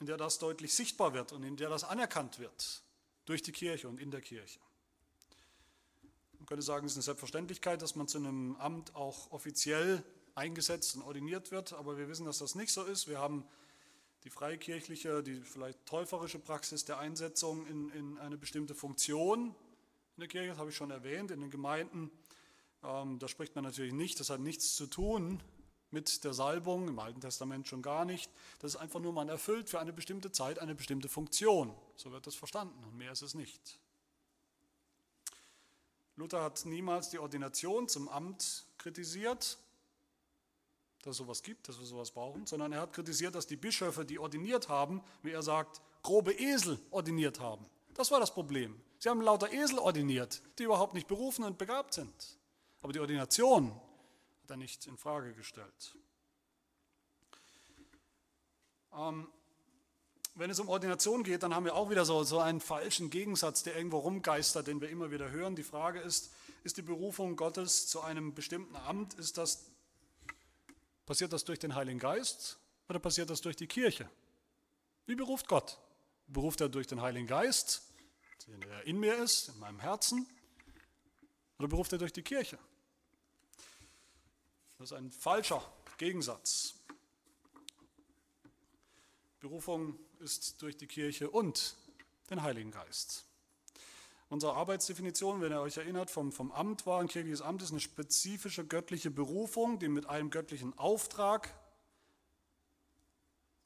in 0.00 0.06
der 0.06 0.16
das 0.16 0.38
deutlich 0.38 0.72
sichtbar 0.74 1.12
wird 1.12 1.32
und 1.32 1.42
in 1.42 1.56
der 1.56 1.68
das 1.68 1.84
anerkannt 1.84 2.38
wird 2.38 2.82
durch 3.26 3.42
die 3.42 3.52
Kirche 3.52 3.88
und 3.88 4.00
in 4.00 4.10
der 4.10 4.22
Kirche. 4.22 4.60
Man 6.38 6.46
könnte 6.46 6.62
sagen, 6.62 6.86
es 6.86 6.92
ist 6.92 6.98
eine 6.98 7.02
Selbstverständlichkeit, 7.02 7.82
dass 7.82 7.96
man 7.96 8.08
zu 8.08 8.18
einem 8.18 8.56
Amt 8.56 8.94
auch 8.94 9.32
offiziell 9.32 10.02
eingesetzt 10.34 10.96
und 10.96 11.02
ordiniert 11.02 11.50
wird, 11.50 11.72
aber 11.72 11.98
wir 11.98 12.08
wissen, 12.08 12.24
dass 12.24 12.38
das 12.38 12.54
nicht 12.54 12.72
so 12.72 12.84
ist. 12.84 13.08
Wir 13.08 13.18
haben 13.18 13.44
die 14.24 14.30
freikirchliche, 14.30 15.22
die 15.22 15.40
vielleicht 15.40 15.84
täuferische 15.84 16.38
Praxis 16.38 16.84
der 16.84 16.98
Einsetzung 16.98 17.66
in, 17.66 17.90
in 17.90 18.18
eine 18.18 18.38
bestimmte 18.38 18.74
Funktion 18.74 19.54
in 20.16 20.20
der 20.20 20.28
Kirche, 20.28 20.48
das 20.48 20.58
habe 20.58 20.70
ich 20.70 20.76
schon 20.76 20.90
erwähnt, 20.90 21.30
in 21.30 21.40
den 21.40 21.50
Gemeinden. 21.50 22.10
Ähm, 22.82 23.18
da 23.18 23.28
spricht 23.28 23.54
man 23.54 23.64
natürlich 23.64 23.92
nicht, 23.92 24.18
das 24.18 24.30
hat 24.30 24.40
nichts 24.40 24.74
zu 24.74 24.86
tun 24.86 25.42
mit 25.90 26.24
der 26.24 26.32
Salbung, 26.32 26.88
im 26.88 26.98
Alten 26.98 27.20
Testament 27.20 27.68
schon 27.68 27.82
gar 27.82 28.04
nicht. 28.04 28.30
Das 28.60 28.74
ist 28.74 28.80
einfach 28.80 29.00
nur, 29.00 29.12
man 29.12 29.28
erfüllt 29.28 29.68
für 29.68 29.78
eine 29.78 29.92
bestimmte 29.92 30.32
Zeit 30.32 30.58
eine 30.58 30.74
bestimmte 30.74 31.08
Funktion. 31.08 31.74
So 31.96 32.12
wird 32.12 32.26
das 32.26 32.34
verstanden 32.34 32.82
und 32.84 32.96
mehr 32.96 33.12
ist 33.12 33.22
es 33.22 33.34
nicht. 33.34 33.78
Luther 36.16 36.42
hat 36.42 36.64
niemals 36.64 37.10
die 37.10 37.18
Ordination 37.18 37.88
zum 37.88 38.08
Amt 38.08 38.64
kritisiert, 38.78 39.58
dass 41.02 41.12
es 41.12 41.16
sowas 41.18 41.42
gibt, 41.42 41.68
dass 41.68 41.78
wir 41.78 41.86
sowas 41.86 42.10
brauchen, 42.10 42.46
sondern 42.46 42.72
er 42.72 42.80
hat 42.80 42.94
kritisiert, 42.94 43.34
dass 43.34 43.46
die 43.46 43.56
Bischöfe, 43.56 44.06
die 44.06 44.18
ordiniert 44.18 44.70
haben, 44.70 45.02
wie 45.22 45.32
er 45.32 45.42
sagt, 45.42 45.82
grobe 46.02 46.32
Esel 46.32 46.78
ordiniert 46.90 47.38
haben. 47.38 47.66
Das 47.92 48.10
war 48.10 48.18
das 48.18 48.32
Problem. 48.32 48.80
Sie 48.98 49.08
haben 49.08 49.20
lauter 49.20 49.52
Esel 49.52 49.78
ordiniert, 49.78 50.42
die 50.58 50.64
überhaupt 50.64 50.94
nicht 50.94 51.06
berufen 51.06 51.44
und 51.44 51.58
begabt 51.58 51.94
sind. 51.94 52.38
Aber 52.80 52.92
die 52.92 53.00
Ordination 53.00 53.72
hat 54.42 54.50
er 54.50 54.56
nicht 54.56 54.86
in 54.86 54.96
Frage 54.96 55.34
gestellt. 55.34 55.96
Ähm, 58.94 59.28
wenn 60.34 60.50
es 60.50 60.60
um 60.60 60.68
Ordination 60.68 61.24
geht, 61.24 61.42
dann 61.42 61.54
haben 61.54 61.64
wir 61.64 61.74
auch 61.74 61.90
wieder 61.90 62.04
so, 62.04 62.22
so 62.22 62.38
einen 62.40 62.60
falschen 62.60 63.08
Gegensatz, 63.08 63.62
der 63.62 63.76
irgendwo 63.76 63.98
rumgeistert, 63.98 64.66
den 64.66 64.80
wir 64.80 64.90
immer 64.90 65.10
wieder 65.10 65.30
hören. 65.30 65.56
Die 65.56 65.62
Frage 65.62 66.00
ist, 66.00 66.30
ist 66.62 66.76
die 66.76 66.82
Berufung 66.82 67.36
Gottes 67.36 67.88
zu 67.88 68.02
einem 68.02 68.34
bestimmten 68.34 68.76
Amt, 68.76 69.14
ist 69.14 69.38
das, 69.38 69.64
passiert 71.06 71.32
das 71.32 71.44
durch 71.44 71.58
den 71.58 71.74
Heiligen 71.74 71.98
Geist 71.98 72.58
oder 72.88 72.98
passiert 72.98 73.30
das 73.30 73.40
durch 73.40 73.56
die 73.56 73.66
Kirche? 73.66 74.10
Wie 75.06 75.14
beruft 75.14 75.48
Gott? 75.48 75.78
Beruft 76.26 76.60
er 76.60 76.68
durch 76.68 76.86
den 76.86 77.00
Heiligen 77.00 77.26
Geist, 77.26 77.85
der 78.46 78.86
in 78.86 78.98
mir 78.98 79.16
ist, 79.16 79.48
in 79.48 79.58
meinem 79.58 79.80
Herzen, 79.80 80.26
oder 81.58 81.68
beruft 81.68 81.92
er 81.92 81.98
durch 81.98 82.12
die 82.12 82.22
Kirche? 82.22 82.58
Das 84.78 84.90
ist 84.90 84.96
ein 84.96 85.10
falscher 85.10 85.62
Gegensatz. 85.96 86.74
Berufung 89.40 89.98
ist 90.18 90.60
durch 90.60 90.76
die 90.76 90.86
Kirche 90.86 91.30
und 91.30 91.76
den 92.30 92.42
Heiligen 92.42 92.70
Geist. 92.70 93.24
Unsere 94.28 94.54
Arbeitsdefinition, 94.54 95.40
wenn 95.40 95.52
ihr 95.52 95.60
euch 95.60 95.76
erinnert, 95.76 96.10
vom, 96.10 96.32
vom 96.32 96.50
Amt 96.50 96.84
war, 96.84 97.00
ein 97.00 97.06
kirchliches 97.06 97.42
Amt 97.42 97.62
ist 97.62 97.70
eine 97.70 97.80
spezifische 97.80 98.66
göttliche 98.66 99.10
Berufung, 99.10 99.78
die 99.78 99.88
mit 99.88 100.06
einem 100.06 100.30
göttlichen 100.30 100.76
Auftrag, 100.78 101.54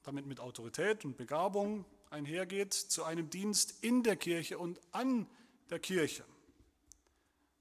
damit 0.03 0.27
mit 0.27 0.39
Autorität 0.39 1.05
und 1.05 1.17
Begabung 1.17 1.87
einhergeht, 2.11 2.75
zu 2.75 3.05
einem 3.05 3.31
Dienst 3.31 3.83
in 3.83 4.03
der 4.03 4.17
Kirche 4.17 4.59
und 4.59 4.81
an 4.93 5.27
der 5.71 5.79
Kirche. 5.79 6.25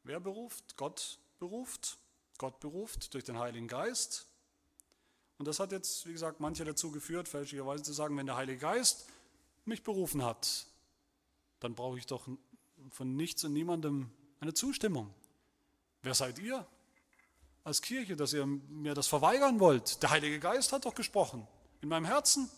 Wer 0.04 0.20
beruft? 0.20 0.76
Gott 0.76 1.20
beruft. 1.40 1.98
Gott 2.38 2.60
beruft 2.60 3.14
durch 3.14 3.24
den 3.24 3.38
Heiligen 3.38 3.68
Geist. 3.68 4.28
Und 5.38 5.48
das 5.48 5.60
hat 5.60 5.72
jetzt, 5.72 6.06
wie 6.06 6.14
gesagt, 6.14 6.40
manche 6.40 6.66
dazu 6.66 6.92
geführt, 6.92 7.28
fälschlicherweise 7.28 7.84
zu 7.84 7.94
sagen, 7.94 8.18
wenn 8.18 8.26
der 8.26 8.36
Heilige 8.36 8.60
Geist 8.60 9.08
mich 9.66 9.84
berufen 9.84 10.24
hat, 10.24 10.66
dann 11.60 11.76
brauche 11.76 11.98
ich 11.98 12.06
doch 12.06 12.28
von 12.92 13.16
nichts 13.16 13.44
und 13.44 13.54
niemandem 13.54 14.10
eine 14.40 14.54
Zustimmung. 14.54 15.14
Wer 16.02 16.14
seid 16.14 16.40
ihr 16.40 16.66
als 17.64 17.82
Kirche, 17.82 18.16
dass 18.16 18.34
ihr 18.34 18.46
mir 18.46 18.94
das 18.94 19.08
verweigern 19.08 19.60
wollt? 19.60 20.02
Der 20.02 20.10
Heilige 20.10 20.40
Geist 20.40 20.72
hat 20.72 20.86
doch 20.86 20.96
gesprochen 20.96 21.48
in 21.82 21.90
meinem 21.90 22.06
Herzen. 22.06 22.50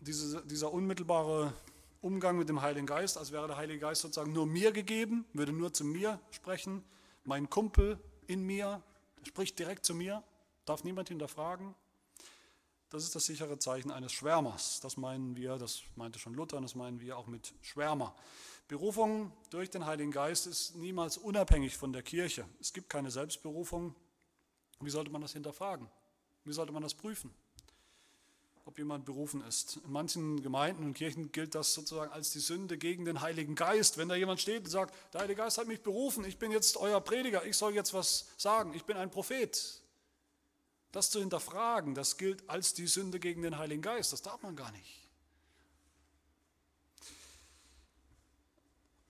Diese, 0.00 0.44
dieser 0.46 0.72
unmittelbare 0.72 1.52
Umgang 2.00 2.38
mit 2.38 2.48
dem 2.48 2.62
Heiligen 2.62 2.86
Geist, 2.86 3.18
als 3.18 3.32
wäre 3.32 3.46
der 3.46 3.58
Heilige 3.58 3.80
Geist 3.80 4.00
sozusagen 4.00 4.32
nur 4.32 4.46
mir 4.46 4.72
gegeben, 4.72 5.26
würde 5.34 5.52
nur 5.52 5.72
zu 5.74 5.84
mir 5.84 6.18
sprechen. 6.30 6.82
Mein 7.24 7.50
Kumpel 7.50 7.98
in 8.26 8.42
mir, 8.42 8.82
spricht 9.26 9.58
direkt 9.58 9.84
zu 9.84 9.94
mir, 9.94 10.22
darf 10.64 10.84
niemand 10.84 11.08
hinterfragen. 11.08 11.74
Das 12.88 13.04
ist 13.04 13.14
das 13.14 13.26
sichere 13.26 13.58
Zeichen 13.58 13.90
eines 13.90 14.12
Schwärmers. 14.12 14.80
Das 14.80 14.96
meinen 14.96 15.36
wir, 15.36 15.58
das 15.58 15.82
meinte 15.94 16.18
schon 16.18 16.34
Luther, 16.34 16.60
das 16.60 16.74
meinen 16.74 17.00
wir 17.00 17.18
auch 17.18 17.26
mit 17.26 17.52
Schwärmer. 17.60 18.14
Berufung 18.66 19.32
durch 19.50 19.68
den 19.68 19.84
Heiligen 19.84 20.10
Geist 20.12 20.46
ist 20.46 20.76
niemals 20.76 21.18
unabhängig 21.18 21.76
von 21.76 21.92
der 21.92 22.02
Kirche. 22.02 22.48
Es 22.60 22.72
gibt 22.72 22.88
keine 22.88 23.10
Selbstberufung. 23.10 23.94
Wie 24.80 24.90
sollte 24.90 25.10
man 25.10 25.20
das 25.20 25.34
hinterfragen? 25.34 25.88
Wie 26.44 26.52
sollte 26.52 26.72
man 26.72 26.82
das 26.82 26.94
prüfen? 26.94 27.34
Ob 28.70 28.78
jemand 28.78 29.04
berufen 29.04 29.42
ist. 29.42 29.80
In 29.84 29.90
manchen 29.90 30.42
Gemeinden 30.42 30.84
und 30.84 30.94
Kirchen 30.94 31.32
gilt 31.32 31.56
das 31.56 31.74
sozusagen 31.74 32.12
als 32.12 32.30
die 32.30 32.38
Sünde 32.38 32.78
gegen 32.78 33.04
den 33.04 33.20
Heiligen 33.20 33.56
Geist. 33.56 33.98
Wenn 33.98 34.08
da 34.08 34.14
jemand 34.14 34.40
steht 34.40 34.60
und 34.60 34.70
sagt, 34.70 34.94
der 35.12 35.22
Heilige 35.22 35.42
Geist 35.42 35.58
hat 35.58 35.66
mich 35.66 35.82
berufen, 35.82 36.24
ich 36.24 36.38
bin 36.38 36.52
jetzt 36.52 36.76
euer 36.76 37.00
Prediger, 37.00 37.44
ich 37.44 37.56
soll 37.56 37.74
jetzt 37.74 37.92
was 37.94 38.28
sagen, 38.36 38.72
ich 38.72 38.84
bin 38.84 38.96
ein 38.96 39.10
Prophet. 39.10 39.82
Das 40.92 41.10
zu 41.10 41.18
hinterfragen, 41.18 41.96
das 41.96 42.16
gilt 42.16 42.48
als 42.48 42.72
die 42.72 42.86
Sünde 42.86 43.18
gegen 43.18 43.42
den 43.42 43.58
Heiligen 43.58 43.82
Geist. 43.82 44.12
Das 44.12 44.22
darf 44.22 44.40
man 44.42 44.54
gar 44.54 44.70
nicht. 44.70 45.08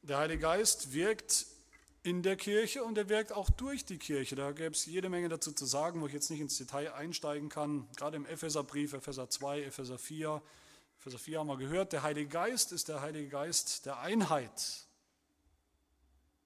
Der 0.01 0.17
Heilige 0.17 0.41
Geist 0.41 0.95
wirkt 0.95 1.45
in 2.03 2.23
der 2.23 2.37
Kirche 2.37 2.83
und 2.83 2.97
er 2.97 3.09
wirkt 3.09 3.33
auch 3.33 3.51
durch 3.51 3.85
die 3.85 3.99
Kirche. 3.99 4.35
Da 4.35 4.53
gäbe 4.53 4.75
es 4.75 4.87
jede 4.87 5.09
Menge 5.09 5.29
dazu 5.29 5.53
zu 5.53 5.67
sagen, 5.67 6.01
wo 6.01 6.07
ich 6.07 6.13
jetzt 6.13 6.31
nicht 6.31 6.41
ins 6.41 6.57
Detail 6.57 6.95
einsteigen 6.95 7.49
kann. 7.49 7.89
Gerade 7.97 8.17
im 8.17 8.27
Epheserbrief, 8.27 8.95
Epheser 8.95 9.29
2, 9.29 9.65
Epheser 9.65 9.99
4. 9.99 10.43
Epheser 10.99 11.19
4 11.19 11.39
haben 11.39 11.47
wir 11.49 11.57
gehört, 11.57 11.93
der 11.93 12.03
Heilige 12.03 12.29
Geist 12.29 12.73
ist 12.73 12.89
der 12.89 13.03
Heilige 13.03 13.29
Geist 13.29 13.87
der 13.87 14.01
Einheit. 14.01 14.87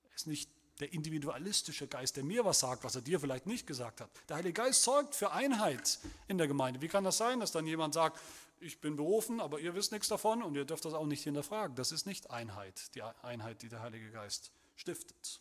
Er 0.09 0.15
ist 0.15 0.27
nicht 0.27 0.51
der 0.81 0.93
individualistische 0.93 1.87
Geist, 1.87 2.17
der 2.17 2.25
mir 2.25 2.45
was 2.45 2.59
sagt, 2.59 2.83
was 2.83 2.97
er 2.97 3.03
dir 3.03 3.21
vielleicht 3.21 3.47
nicht 3.47 3.67
gesagt 3.67 4.01
hat. 4.01 4.11
Der 4.29 4.37
Heilige 4.37 4.55
Geist 4.55 4.83
sorgt 4.83 5.15
für 5.15 5.31
Einheit 5.31 6.01
in 6.27 6.37
der 6.37 6.49
Gemeinde. 6.49 6.81
Wie 6.81 6.89
kann 6.89 7.05
das 7.05 7.17
sein, 7.17 7.39
dass 7.39 7.53
dann 7.53 7.67
jemand 7.67 7.95
sagt, 7.95 8.21
ich 8.59 8.81
bin 8.81 8.97
berufen, 8.97 9.41
aber 9.41 9.61
ihr 9.61 9.75
wisst 9.75 9.93
nichts 9.93 10.09
davon 10.09 10.43
und 10.43 10.57
ihr 10.57 10.65
dürft 10.65 10.85
das 10.85 10.95
auch 10.95 11.07
nicht 11.07 11.23
hinterfragen. 11.23 11.77
Das 11.77 11.93
ist 11.93 12.07
nicht 12.07 12.31
Einheit, 12.31 12.95
die 12.97 13.03
Einheit, 13.03 13.63
die 13.63 13.69
der 13.69 13.83
Heilige 13.83 14.11
Geist 14.11 14.51
stiftet. 14.75 15.41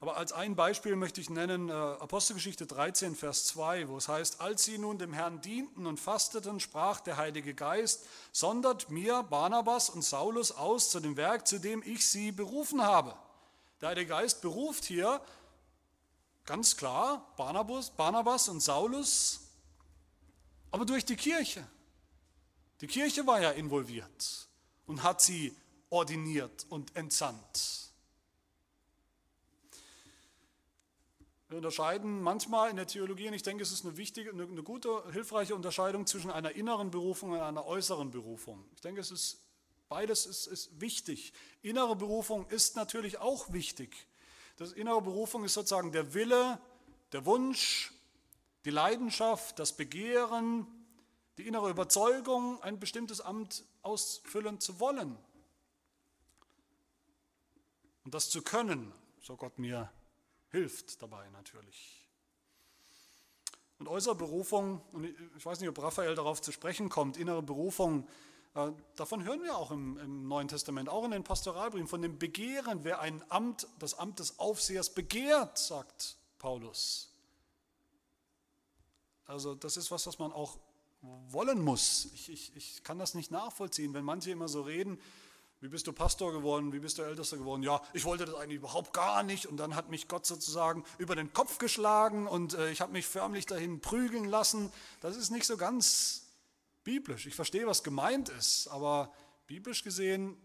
Aber 0.00 0.16
als 0.16 0.32
ein 0.32 0.54
Beispiel 0.54 0.94
möchte 0.94 1.20
ich 1.20 1.28
nennen 1.28 1.70
äh, 1.70 1.72
Apostelgeschichte 1.72 2.66
13, 2.66 3.16
Vers 3.16 3.46
2, 3.46 3.88
wo 3.88 3.96
es 3.96 4.06
heißt, 4.06 4.40
als 4.40 4.64
sie 4.64 4.78
nun 4.78 4.98
dem 4.98 5.12
Herrn 5.12 5.40
dienten 5.40 5.86
und 5.86 5.98
fasteten, 5.98 6.60
sprach 6.60 7.00
der 7.00 7.16
Heilige 7.16 7.52
Geist, 7.52 8.06
sondert 8.30 8.90
mir 8.90 9.24
Barnabas 9.24 9.90
und 9.90 10.02
Saulus 10.02 10.52
aus 10.52 10.90
zu 10.90 11.00
dem 11.00 11.16
Werk, 11.16 11.48
zu 11.48 11.58
dem 11.58 11.82
ich 11.84 12.06
sie 12.06 12.30
berufen 12.30 12.80
habe. 12.82 13.16
Der 13.80 13.88
Heilige 13.88 14.10
Geist 14.10 14.40
beruft 14.40 14.84
hier 14.84 15.20
ganz 16.44 16.76
klar 16.76 17.32
Barnabas, 17.36 17.90
Barnabas 17.90 18.48
und 18.48 18.60
Saulus, 18.60 19.40
aber 20.70 20.84
durch 20.84 21.04
die 21.04 21.16
Kirche. 21.16 21.66
Die 22.80 22.86
Kirche 22.86 23.26
war 23.26 23.40
ja 23.40 23.50
involviert 23.50 24.48
und 24.86 25.02
hat 25.02 25.20
sie 25.20 25.56
ordiniert 25.90 26.66
und 26.68 26.94
entsandt. 26.94 27.77
Wir 31.48 31.56
unterscheiden 31.56 32.20
manchmal 32.20 32.68
in 32.68 32.76
der 32.76 32.86
Theologie, 32.86 33.28
und 33.28 33.34
ich 33.34 33.42
denke, 33.42 33.62
es 33.62 33.72
ist 33.72 33.84
eine 33.84 33.96
wichtige, 33.96 34.30
eine, 34.30 34.42
eine 34.42 34.62
gute, 34.62 35.02
hilfreiche 35.12 35.54
Unterscheidung 35.54 36.06
zwischen 36.06 36.30
einer 36.30 36.52
inneren 36.52 36.90
Berufung 36.90 37.32
und 37.32 37.40
einer 37.40 37.64
äußeren 37.64 38.10
Berufung. 38.10 38.64
Ich 38.74 38.82
denke, 38.82 39.00
es 39.00 39.10
ist 39.10 39.40
beides 39.88 40.26
ist, 40.26 40.46
ist 40.46 40.80
wichtig. 40.80 41.32
Innere 41.62 41.96
Berufung 41.96 42.46
ist 42.48 42.76
natürlich 42.76 43.18
auch 43.18 43.52
wichtig. 43.52 44.06
Das 44.56 44.72
innere 44.72 45.00
Berufung 45.00 45.44
ist 45.44 45.54
sozusagen 45.54 45.92
der 45.92 46.14
Wille, 46.14 46.60
der 47.12 47.24
Wunsch, 47.24 47.92
die 48.64 48.70
Leidenschaft, 48.70 49.58
das 49.58 49.76
Begehren, 49.76 50.66
die 51.38 51.46
innere 51.46 51.70
Überzeugung, 51.70 52.62
ein 52.62 52.78
bestimmtes 52.78 53.20
Amt 53.20 53.64
ausfüllen 53.82 54.60
zu 54.60 54.80
wollen. 54.80 55.16
Und 58.04 58.14
das 58.14 58.30
zu 58.30 58.42
können, 58.42 58.92
so 59.22 59.36
Gott 59.36 59.58
mir 59.58 59.90
hilft 60.50 61.02
dabei 61.02 61.28
natürlich. 61.30 62.06
Und 63.78 63.86
äußere 63.86 64.16
Berufung, 64.16 64.80
und 64.92 65.04
ich 65.36 65.46
weiß 65.46 65.60
nicht, 65.60 65.68
ob 65.68 65.80
Raphael 65.80 66.14
darauf 66.14 66.42
zu 66.42 66.50
sprechen 66.50 66.88
kommt, 66.88 67.16
innere 67.16 67.42
Berufung, 67.42 68.08
äh, 68.54 68.72
davon 68.96 69.22
hören 69.22 69.42
wir 69.42 69.56
auch 69.56 69.70
im, 69.70 69.96
im, 69.98 70.26
Neuen 70.26 70.48
Testament, 70.48 70.88
auch 70.88 71.04
in 71.04 71.12
den 71.12 71.22
Pastoralbriefen, 71.22 71.86
von 71.86 72.02
dem 72.02 72.18
Begehren, 72.18 72.82
wer 72.82 73.00
ein 73.00 73.22
Amt, 73.30 73.68
das 73.78 73.94
Amt 73.94 74.18
des 74.18 74.38
Aufsehers 74.38 74.92
begehrt, 74.92 75.58
sagt 75.58 76.16
Paulus. 76.38 77.12
Also 79.26 79.54
das 79.54 79.76
ist 79.76 79.90
was, 79.90 80.06
was 80.06 80.18
man 80.18 80.32
auch 80.32 80.58
wollen 81.00 81.62
muss. 81.62 82.08
Ich, 82.14 82.30
ich, 82.30 82.56
ich 82.56 82.82
kann 82.82 82.98
das 82.98 83.14
nicht 83.14 83.30
nachvollziehen, 83.30 83.94
wenn 83.94 84.04
manche 84.04 84.30
immer 84.30 84.48
so 84.48 84.62
reden, 84.62 84.98
wie 85.60 85.68
bist 85.68 85.88
du 85.88 85.92
Pastor 85.92 86.32
geworden? 86.32 86.72
Wie 86.72 86.78
bist 86.78 86.98
du 86.98 87.02
Ältester 87.02 87.36
geworden? 87.36 87.64
Ja, 87.64 87.82
ich 87.92 88.04
wollte 88.04 88.24
das 88.24 88.36
eigentlich 88.36 88.58
überhaupt 88.58 88.92
gar 88.92 89.24
nicht. 89.24 89.46
Und 89.46 89.56
dann 89.56 89.74
hat 89.74 89.90
mich 89.90 90.06
Gott 90.06 90.24
sozusagen 90.24 90.84
über 90.98 91.16
den 91.16 91.32
Kopf 91.32 91.58
geschlagen 91.58 92.28
und 92.28 92.54
äh, 92.54 92.70
ich 92.70 92.80
habe 92.80 92.92
mich 92.92 93.06
förmlich 93.06 93.46
dahin 93.46 93.80
prügeln 93.80 94.26
lassen. 94.26 94.72
Das 95.00 95.16
ist 95.16 95.30
nicht 95.30 95.46
so 95.46 95.56
ganz 95.56 96.28
biblisch. 96.84 97.26
Ich 97.26 97.34
verstehe, 97.34 97.66
was 97.66 97.82
gemeint 97.82 98.28
ist, 98.28 98.68
aber 98.68 99.12
biblisch 99.48 99.82
gesehen 99.82 100.36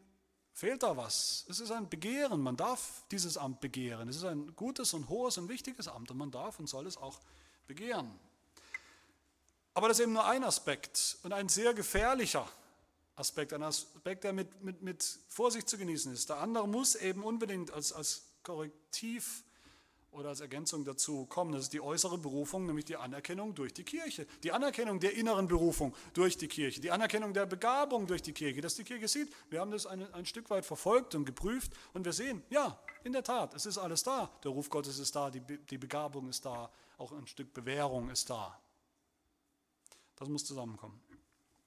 fehlt 0.52 0.82
da 0.82 0.98
was. 0.98 1.46
Es 1.48 1.60
ist 1.60 1.72
ein 1.72 1.90
Begehren. 1.90 2.42
Man 2.42 2.58
darf 2.58 3.04
dieses 3.12 3.38
Amt 3.38 3.60
begehren. 3.60 4.10
Es 4.10 4.16
ist 4.16 4.26
ein 4.26 4.56
gutes 4.56 4.96
und 4.96 5.10
hohes 5.10 5.38
und 5.38 5.48
wichtiges 5.48 5.88
Amt 5.88 6.10
und 6.10 6.18
man 6.18 6.32
darf 6.32 6.60
und 6.60 6.68
soll 6.68 6.88
es 6.88 6.98
auch 6.98 7.20
begehren. 7.68 8.20
Aber 9.76 9.88
das 9.88 10.00
ist 10.00 10.04
eben 10.04 10.14
nur 10.14 10.26
ein 10.26 10.44
Aspekt 10.44 11.18
und 11.22 11.34
ein 11.34 11.50
sehr 11.50 11.76
gefährlicher 11.76 12.48
Aspekt, 13.16 13.54
ein 13.54 13.64
Aspekt, 13.64 14.24
der 14.24 14.34
mit, 14.34 14.64
mit, 14.64 14.82
mit 14.82 15.20
Vorsicht 15.28 15.70
zu 15.70 15.78
genießen 15.78 16.12
ist. 16.12 16.30
Der 16.30 16.38
andere 16.38 16.68
muss 16.68 16.96
eben 16.96 17.24
unbedingt 17.24 17.72
als, 17.72 17.94
als 17.94 18.24
Korrektiv 18.44 19.44
oder 20.14 20.30
als 20.30 20.42
Ergänzung 20.42 20.86
dazu 20.86 21.26
kommen. 21.26 21.52
Das 21.52 21.64
ist 21.64 21.74
die 21.74 21.82
äußere 21.82 22.18
Berufung, 22.18 22.66
nämlich 22.66 22.86
die 22.86 22.96
Anerkennung 22.96 23.56
durch 23.56 23.74
die 23.74 23.84
Kirche. 23.84 24.28
Die 24.44 24.52
Anerkennung 24.52 25.00
der 25.00 25.16
inneren 25.16 25.48
Berufung 25.48 25.96
durch 26.14 26.38
die 26.38 26.48
Kirche. 26.48 26.82
Die 26.82 26.92
Anerkennung 26.92 27.34
der 27.34 27.46
Begabung 27.46 28.08
durch 28.08 28.22
die 28.22 28.34
Kirche. 28.34 28.62
Dass 28.62 28.76
die 28.76 28.84
Kirche 28.84 29.08
sieht, 29.08 29.34
wir 29.50 29.60
haben 29.60 29.72
das 29.72 29.86
ein, 29.86 30.12
ein 30.14 30.26
Stück 30.26 30.50
weit 30.50 30.66
verfolgt 30.66 31.16
und 31.16 31.26
geprüft 31.26 31.74
und 31.94 32.06
wir 32.06 32.14
sehen, 32.14 32.44
ja, 32.50 32.80
in 33.04 33.12
der 33.12 33.24
Tat, 33.24 33.54
es 33.54 33.66
ist 33.66 33.78
alles 33.78 34.04
da. 34.04 34.32
Der 34.44 34.52
Ruf 34.52 34.70
Gottes 34.70 35.00
ist 35.00 35.16
da, 35.16 35.30
die, 35.30 35.42
die 35.42 35.78
Begabung 35.78 36.30
ist 36.30 36.46
da, 36.46 36.72
auch 36.98 37.12
ein 37.12 37.28
Stück 37.28 37.54
Bewährung 37.54 38.10
ist 38.10 38.30
da. 38.30 38.60
Das 40.16 40.30
muss 40.30 40.46
zusammenkommen. 40.46 41.02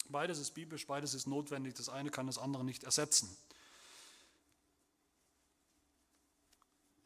Beides 0.09 0.39
ist 0.39 0.53
biblisch, 0.53 0.87
beides 0.87 1.15
ist 1.15 1.27
notwendig, 1.27 1.75
das 1.75 1.89
eine 1.89 2.11
kann 2.11 2.27
das 2.27 2.39
andere 2.39 2.65
nicht 2.65 2.85
ersetzen. 2.85 3.37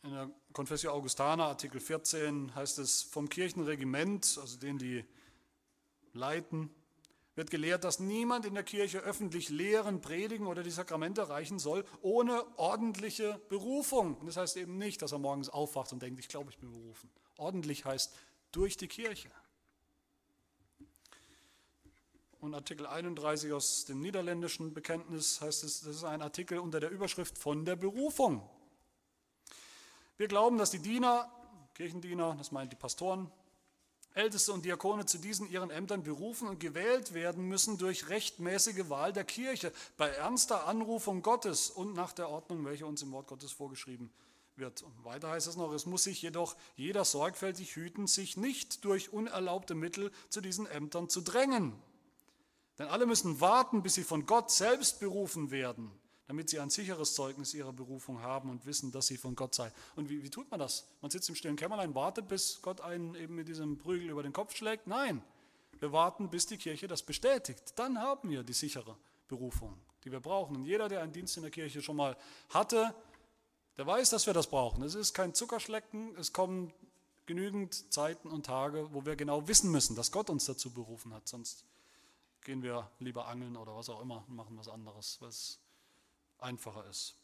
In 0.02 0.12
der 0.12 0.30
Confessio 0.52 0.92
Augustana, 0.92 1.46
Artikel 1.46 1.80
14, 1.80 2.54
heißt 2.54 2.78
es, 2.78 3.02
vom 3.02 3.28
Kirchenregiment, 3.28 4.38
also 4.40 4.58
den 4.58 4.78
die 4.78 5.04
leiten, 6.12 6.70
wird 7.34 7.50
gelehrt, 7.50 7.84
dass 7.84 8.00
niemand 8.00 8.44
in 8.44 8.54
der 8.54 8.64
Kirche 8.64 8.98
öffentlich 8.98 9.50
lehren, 9.50 10.00
predigen 10.00 10.46
oder 10.46 10.62
die 10.62 10.70
Sakramente 10.70 11.28
reichen 11.28 11.58
soll, 11.58 11.84
ohne 12.02 12.44
ordentliche 12.58 13.40
Berufung. 13.48 14.16
Und 14.16 14.26
das 14.26 14.36
heißt 14.36 14.56
eben 14.56 14.78
nicht, 14.78 15.00
dass 15.02 15.12
er 15.12 15.18
morgens 15.18 15.48
aufwacht 15.48 15.92
und 15.92 16.02
denkt, 16.02 16.18
ich 16.18 16.28
glaube, 16.28 16.50
ich 16.50 16.58
bin 16.58 16.70
berufen. 16.72 17.10
Ordentlich 17.36 17.84
heißt 17.84 18.14
durch 18.52 18.76
die 18.76 18.88
Kirche 18.88 19.30
und 22.40 22.54
Artikel 22.54 22.86
31 22.86 23.52
aus 23.52 23.84
dem 23.84 24.00
niederländischen 24.00 24.72
Bekenntnis 24.72 25.40
heißt 25.40 25.64
es, 25.64 25.80
das 25.80 25.96
ist 25.96 26.04
ein 26.04 26.22
Artikel 26.22 26.58
unter 26.58 26.80
der 26.80 26.90
Überschrift 26.90 27.36
von 27.36 27.64
der 27.64 27.76
Berufung. 27.76 28.48
Wir 30.16 30.28
glauben, 30.28 30.58
dass 30.58 30.70
die 30.70 30.78
Diener, 30.78 31.30
Kirchendiener, 31.74 32.34
das 32.38 32.52
meint 32.52 32.72
die 32.72 32.76
Pastoren, 32.76 33.30
Älteste 34.14 34.52
und 34.52 34.64
Diakone 34.64 35.06
zu 35.06 35.18
diesen 35.18 35.48
ihren 35.48 35.70
Ämtern 35.70 36.02
berufen 36.02 36.48
und 36.48 36.58
gewählt 36.58 37.14
werden 37.14 37.44
müssen 37.44 37.78
durch 37.78 38.08
rechtmäßige 38.08 38.88
Wahl 38.88 39.12
der 39.12 39.24
Kirche, 39.24 39.72
bei 39.96 40.08
ernster 40.08 40.66
Anrufung 40.66 41.22
Gottes 41.22 41.70
und 41.70 41.94
nach 41.94 42.12
der 42.12 42.28
Ordnung, 42.28 42.64
welche 42.64 42.86
uns 42.86 43.02
im 43.02 43.12
Wort 43.12 43.28
Gottes 43.28 43.52
vorgeschrieben 43.52 44.10
wird. 44.56 44.82
Und 44.82 45.04
weiter 45.04 45.30
heißt 45.30 45.46
es 45.46 45.56
noch, 45.56 45.72
es 45.72 45.86
muss 45.86 46.04
sich 46.04 46.20
jedoch 46.22 46.56
jeder 46.76 47.04
sorgfältig 47.04 47.76
hüten, 47.76 48.06
sich 48.06 48.36
nicht 48.36 48.84
durch 48.84 49.12
unerlaubte 49.12 49.74
Mittel 49.74 50.10
zu 50.28 50.40
diesen 50.40 50.66
Ämtern 50.66 51.08
zu 51.08 51.20
drängen. 51.20 51.74
Denn 52.80 52.88
alle 52.88 53.04
müssen 53.04 53.42
warten, 53.42 53.82
bis 53.82 53.96
sie 53.96 54.04
von 54.04 54.24
Gott 54.24 54.50
selbst 54.50 55.00
berufen 55.00 55.50
werden, 55.50 55.90
damit 56.28 56.48
sie 56.48 56.60
ein 56.60 56.70
sicheres 56.70 57.12
Zeugnis 57.12 57.52
ihrer 57.52 57.74
Berufung 57.74 58.22
haben 58.22 58.48
und 58.48 58.64
wissen, 58.64 58.90
dass 58.90 59.06
sie 59.06 59.18
von 59.18 59.36
Gott 59.36 59.54
sei. 59.54 59.70
Und 59.96 60.08
wie, 60.08 60.22
wie 60.22 60.30
tut 60.30 60.50
man 60.50 60.60
das? 60.60 60.86
Man 61.02 61.10
sitzt 61.10 61.28
im 61.28 61.34
stillen 61.34 61.56
Kämmerlein, 61.56 61.94
wartet, 61.94 62.26
bis 62.26 62.62
Gott 62.62 62.80
einen 62.80 63.14
eben 63.16 63.34
mit 63.34 63.48
diesem 63.48 63.76
Prügel 63.76 64.08
über 64.08 64.22
den 64.22 64.32
Kopf 64.32 64.56
schlägt? 64.56 64.86
Nein, 64.86 65.22
wir 65.78 65.92
warten, 65.92 66.30
bis 66.30 66.46
die 66.46 66.56
Kirche 66.56 66.88
das 66.88 67.02
bestätigt. 67.02 67.74
Dann 67.76 67.98
haben 67.98 68.30
wir 68.30 68.42
die 68.44 68.54
sichere 68.54 68.96
Berufung, 69.28 69.78
die 70.04 70.10
wir 70.10 70.20
brauchen. 70.20 70.56
Und 70.56 70.64
jeder, 70.64 70.88
der 70.88 71.02
einen 71.02 71.12
Dienst 71.12 71.36
in 71.36 71.42
der 71.42 71.52
Kirche 71.52 71.82
schon 71.82 71.96
mal 71.96 72.16
hatte, 72.48 72.94
der 73.76 73.86
weiß, 73.86 74.08
dass 74.08 74.26
wir 74.26 74.32
das 74.32 74.46
brauchen. 74.46 74.82
Es 74.84 74.94
ist 74.94 75.12
kein 75.12 75.34
Zuckerschlecken, 75.34 76.16
es 76.16 76.32
kommen 76.32 76.72
genügend 77.26 77.92
Zeiten 77.92 78.30
und 78.30 78.46
Tage, 78.46 78.88
wo 78.94 79.04
wir 79.04 79.16
genau 79.16 79.48
wissen 79.48 79.70
müssen, 79.70 79.96
dass 79.96 80.12
Gott 80.12 80.30
uns 80.30 80.46
dazu 80.46 80.70
berufen 80.70 81.12
hat. 81.12 81.28
Sonst 81.28 81.66
gehen 82.42 82.62
wir 82.62 82.90
lieber 82.98 83.26
angeln 83.28 83.56
oder 83.56 83.76
was 83.76 83.88
auch 83.88 84.00
immer 84.00 84.24
und 84.28 84.36
machen 84.36 84.56
was 84.56 84.68
anderes, 84.68 85.18
was 85.20 85.58
einfacher 86.38 86.86
ist. 86.88 87.14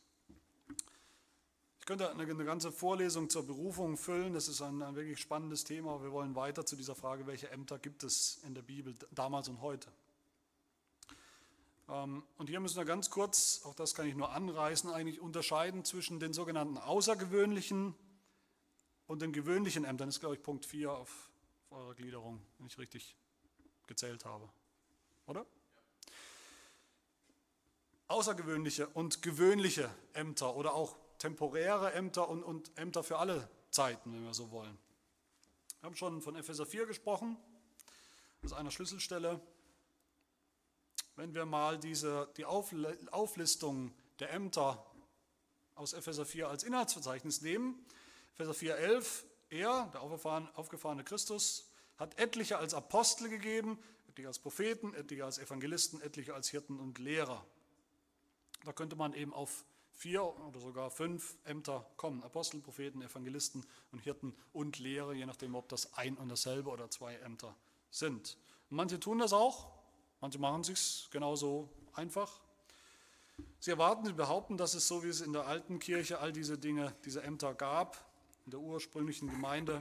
Ich 1.80 1.86
könnte 1.86 2.10
eine, 2.10 2.22
eine 2.24 2.44
ganze 2.44 2.72
Vorlesung 2.72 3.30
zur 3.30 3.46
Berufung 3.46 3.96
füllen. 3.96 4.34
Das 4.34 4.48
ist 4.48 4.60
ein, 4.60 4.82
ein 4.82 4.96
wirklich 4.96 5.20
spannendes 5.20 5.64
Thema. 5.64 6.02
Wir 6.02 6.10
wollen 6.10 6.34
weiter 6.34 6.66
zu 6.66 6.74
dieser 6.76 6.96
Frage, 6.96 7.26
welche 7.26 7.50
Ämter 7.50 7.78
gibt 7.78 8.02
es 8.02 8.40
in 8.44 8.54
der 8.54 8.62
Bibel 8.62 8.94
damals 9.12 9.48
und 9.48 9.60
heute. 9.60 9.88
Ähm, 11.88 12.24
und 12.38 12.48
hier 12.48 12.58
müssen 12.58 12.76
wir 12.76 12.84
ganz 12.84 13.10
kurz, 13.10 13.62
auch 13.64 13.74
das 13.74 13.94
kann 13.94 14.06
ich 14.06 14.16
nur 14.16 14.32
anreißen, 14.32 14.90
eigentlich 14.90 15.20
unterscheiden 15.20 15.84
zwischen 15.84 16.18
den 16.18 16.32
sogenannten 16.32 16.76
außergewöhnlichen 16.76 17.94
und 19.06 19.22
den 19.22 19.32
gewöhnlichen 19.32 19.84
Ämtern. 19.84 20.08
Das 20.08 20.16
ist, 20.16 20.20
glaube 20.20 20.34
ich, 20.34 20.42
Punkt 20.42 20.66
4 20.66 20.90
auf 20.90 21.30
eurer 21.70 21.94
Gliederung, 21.94 22.42
wenn 22.58 22.66
ich 22.66 22.78
richtig 22.78 23.16
gezählt 23.86 24.24
habe 24.24 24.50
oder? 25.26 25.46
Außergewöhnliche 28.08 28.86
und 28.88 29.22
gewöhnliche 29.22 29.90
Ämter 30.12 30.54
oder 30.54 30.74
auch 30.74 30.96
temporäre 31.18 31.92
Ämter 31.92 32.28
und, 32.28 32.42
und 32.42 32.76
Ämter 32.78 33.02
für 33.02 33.18
alle 33.18 33.48
Zeiten, 33.70 34.12
wenn 34.12 34.24
wir 34.24 34.34
so 34.34 34.50
wollen. 34.50 34.78
Wir 35.80 35.86
haben 35.86 35.96
schon 35.96 36.22
von 36.22 36.36
Epheser 36.36 36.66
4 36.66 36.86
gesprochen, 36.86 37.36
das 38.42 38.52
ist 38.52 38.56
eine 38.56 38.70
Schlüsselstelle. 38.70 39.40
Wenn 41.16 41.34
wir 41.34 41.46
mal 41.46 41.78
diese, 41.78 42.28
die 42.36 42.44
Auflistung 42.44 43.94
der 44.20 44.32
Ämter 44.32 44.84
aus 45.74 45.94
Epheser 45.94 46.26
4 46.26 46.48
als 46.48 46.62
Inhaltsverzeichnis 46.62 47.40
nehmen, 47.40 47.84
Epheser 48.34 48.54
4, 48.54 48.76
11, 48.76 49.24
er, 49.48 49.90
der 49.92 50.02
aufgefahrene 50.02 51.04
Christus, 51.04 51.70
hat 51.96 52.18
etliche 52.18 52.58
als 52.58 52.74
Apostel 52.74 53.28
gegeben, 53.28 53.78
etliche 54.16 54.28
als 54.28 54.38
Propheten, 54.38 54.94
etliche 54.94 55.26
als 55.26 55.38
Evangelisten, 55.38 56.00
etliche 56.00 56.32
als 56.32 56.48
Hirten 56.48 56.80
und 56.80 56.98
Lehrer. 56.98 57.44
Da 58.64 58.72
könnte 58.72 58.96
man 58.96 59.12
eben 59.12 59.34
auf 59.34 59.66
vier 59.92 60.24
oder 60.24 60.58
sogar 60.58 60.90
fünf 60.90 61.36
Ämter 61.44 61.86
kommen. 61.98 62.22
Apostel, 62.22 62.62
Propheten, 62.62 63.02
Evangelisten 63.02 63.66
und 63.92 63.98
Hirten 63.98 64.34
und 64.54 64.78
Lehrer, 64.78 65.12
je 65.12 65.26
nachdem, 65.26 65.54
ob 65.54 65.68
das 65.68 65.92
ein 65.98 66.16
und 66.16 66.30
dasselbe 66.30 66.70
oder 66.70 66.88
zwei 66.88 67.16
Ämter 67.16 67.54
sind. 67.90 68.38
Manche 68.70 68.98
tun 68.98 69.18
das 69.18 69.34
auch, 69.34 69.70
manche 70.22 70.38
machen 70.38 70.62
es 70.62 70.68
sich 70.68 71.10
genauso 71.10 71.68
einfach. 71.92 72.40
Sie 73.60 73.70
erwarten, 73.70 74.06
sie 74.06 74.14
behaupten, 74.14 74.56
dass 74.56 74.72
es 74.72 74.88
so 74.88 75.04
wie 75.04 75.08
es 75.08 75.20
in 75.20 75.34
der 75.34 75.46
alten 75.46 75.78
Kirche 75.78 76.20
all 76.20 76.32
diese 76.32 76.56
Dinge, 76.56 76.94
diese 77.04 77.22
Ämter 77.22 77.52
gab, 77.52 78.02
in 78.46 78.52
der 78.52 78.60
ursprünglichen 78.60 79.28
Gemeinde, 79.28 79.80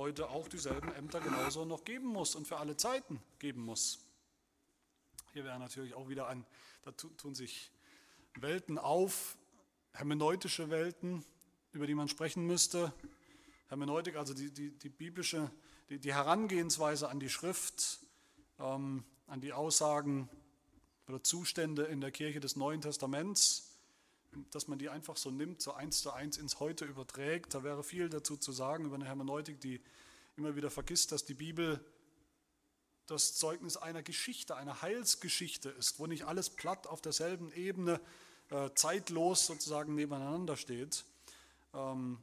heute 0.00 0.30
auch 0.30 0.48
dieselben 0.48 0.90
Ämter 0.94 1.20
genauso 1.20 1.66
noch 1.66 1.84
geben 1.84 2.06
muss 2.06 2.34
und 2.34 2.48
für 2.48 2.56
alle 2.56 2.74
Zeiten 2.74 3.20
geben 3.38 3.60
muss. 3.60 3.98
Hier 5.34 5.44
wäre 5.44 5.58
natürlich 5.58 5.92
auch 5.92 6.08
wieder 6.08 6.26
ein, 6.26 6.46
da 6.80 6.92
tun 6.92 7.34
sich 7.34 7.70
Welten 8.36 8.78
auf, 8.78 9.36
hermeneutische 9.92 10.70
Welten, 10.70 11.22
über 11.72 11.86
die 11.86 11.94
man 11.94 12.08
sprechen 12.08 12.46
müsste. 12.46 12.94
Hermeneutik, 13.68 14.16
also 14.16 14.32
die, 14.32 14.50
die, 14.50 14.70
die 14.70 14.88
biblische, 14.88 15.50
die, 15.90 15.98
die, 15.98 16.14
Herangehensweise 16.14 17.10
an 17.10 17.20
die 17.20 17.28
Schrift, 17.28 18.00
ähm, 18.58 19.04
an 19.26 19.42
die 19.42 19.52
Aussagen 19.52 20.30
oder 21.08 21.22
Zustände 21.22 21.82
in 21.82 22.00
der 22.00 22.10
Kirche 22.10 22.40
des 22.40 22.56
Neuen 22.56 22.80
Testaments, 22.80 23.69
dass 24.50 24.68
man 24.68 24.78
die 24.78 24.88
einfach 24.88 25.16
so 25.16 25.30
nimmt, 25.30 25.60
so 25.60 25.72
eins 25.72 26.02
zu 26.02 26.12
eins 26.12 26.36
ins 26.36 26.60
Heute 26.60 26.84
überträgt. 26.84 27.54
Da 27.54 27.62
wäre 27.62 27.82
viel 27.82 28.08
dazu 28.08 28.36
zu 28.36 28.52
sagen 28.52 28.84
über 28.84 28.94
eine 28.94 29.06
Hermeneutik, 29.06 29.60
die 29.60 29.80
immer 30.36 30.56
wieder 30.56 30.70
vergisst, 30.70 31.12
dass 31.12 31.24
die 31.24 31.34
Bibel 31.34 31.84
das 33.06 33.34
Zeugnis 33.34 33.76
einer 33.76 34.02
Geschichte, 34.02 34.56
einer 34.56 34.82
Heilsgeschichte 34.82 35.70
ist, 35.70 35.98
wo 35.98 36.06
nicht 36.06 36.24
alles 36.24 36.50
platt 36.50 36.86
auf 36.86 37.00
derselben 37.00 37.52
Ebene 37.52 38.00
äh, 38.50 38.70
zeitlos 38.74 39.46
sozusagen 39.46 39.94
nebeneinander 39.96 40.56
steht. 40.56 41.04
Ähm, 41.74 42.18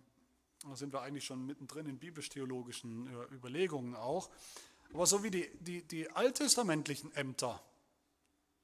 da 0.64 0.76
sind 0.76 0.94
wir 0.94 1.02
eigentlich 1.02 1.26
schon 1.26 1.46
mittendrin 1.46 1.88
in 1.88 2.00
biblisch-theologischen 2.00 3.08
äh, 3.08 3.36
Überlegungen 3.36 3.96
auch. 3.96 4.30
Aber 4.94 5.06
so 5.06 5.24
wie 5.24 5.32
die, 5.32 5.50
die, 5.60 5.84
die 5.84 6.10
alttestamentlichen 6.10 7.14
Ämter, 7.14 7.62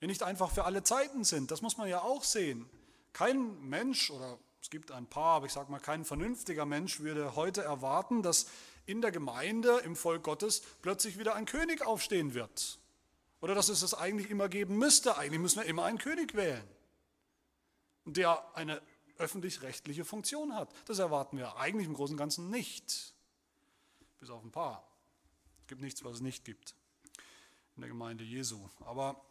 die 0.01 0.07
nicht 0.07 0.23
einfach 0.23 0.51
für 0.51 0.63
alle 0.63 0.83
Zeiten 0.83 1.25
sind, 1.25 1.51
das 1.51 1.61
muss 1.61 1.77
man 1.77 1.89
ja 1.89 2.01
auch 2.01 2.23
sehen. 2.23 2.69
Kein 3.13 3.59
Mensch, 3.61 4.09
oder 4.09 4.39
es 4.61 4.69
gibt 4.69 4.91
ein 4.91 5.07
paar, 5.07 5.37
aber 5.37 5.45
ich 5.45 5.53
sage 5.53 5.71
mal, 5.71 5.79
kein 5.79 6.03
vernünftiger 6.03 6.65
Mensch 6.65 6.99
würde 6.99 7.35
heute 7.35 7.61
erwarten, 7.61 8.23
dass 8.23 8.47
in 8.85 9.01
der 9.01 9.11
Gemeinde, 9.11 9.79
im 9.85 9.95
Volk 9.95 10.23
Gottes, 10.23 10.61
plötzlich 10.81 11.17
wieder 11.19 11.35
ein 11.35 11.45
König 11.45 11.85
aufstehen 11.85 12.33
wird. 12.33 12.79
Oder 13.39 13.55
dass 13.55 13.69
es 13.69 13.81
das 13.81 13.93
eigentlich 13.93 14.29
immer 14.29 14.49
geben 14.49 14.77
müsste. 14.77 15.17
Eigentlich 15.17 15.39
müssen 15.39 15.61
wir 15.61 15.67
immer 15.67 15.83
einen 15.83 15.97
König 15.97 16.33
wählen, 16.33 16.67
der 18.05 18.55
eine 18.55 18.81
öffentlich-rechtliche 19.17 20.05
Funktion 20.05 20.55
hat. 20.55 20.73
Das 20.85 20.99
erwarten 20.99 21.37
wir 21.37 21.57
eigentlich 21.57 21.87
im 21.87 21.93
Großen 21.93 22.13
und 22.13 22.17
Ganzen 22.17 22.49
nicht. 22.49 23.13
Bis 24.19 24.29
auf 24.29 24.43
ein 24.43 24.51
paar. 24.51 24.87
Es 25.61 25.67
gibt 25.67 25.81
nichts, 25.81 26.03
was 26.03 26.15
es 26.15 26.21
nicht 26.21 26.45
gibt 26.45 26.75
in 27.75 27.81
der 27.81 27.89
Gemeinde 27.89 28.23
Jesu. 28.23 28.69
Aber 28.81 29.21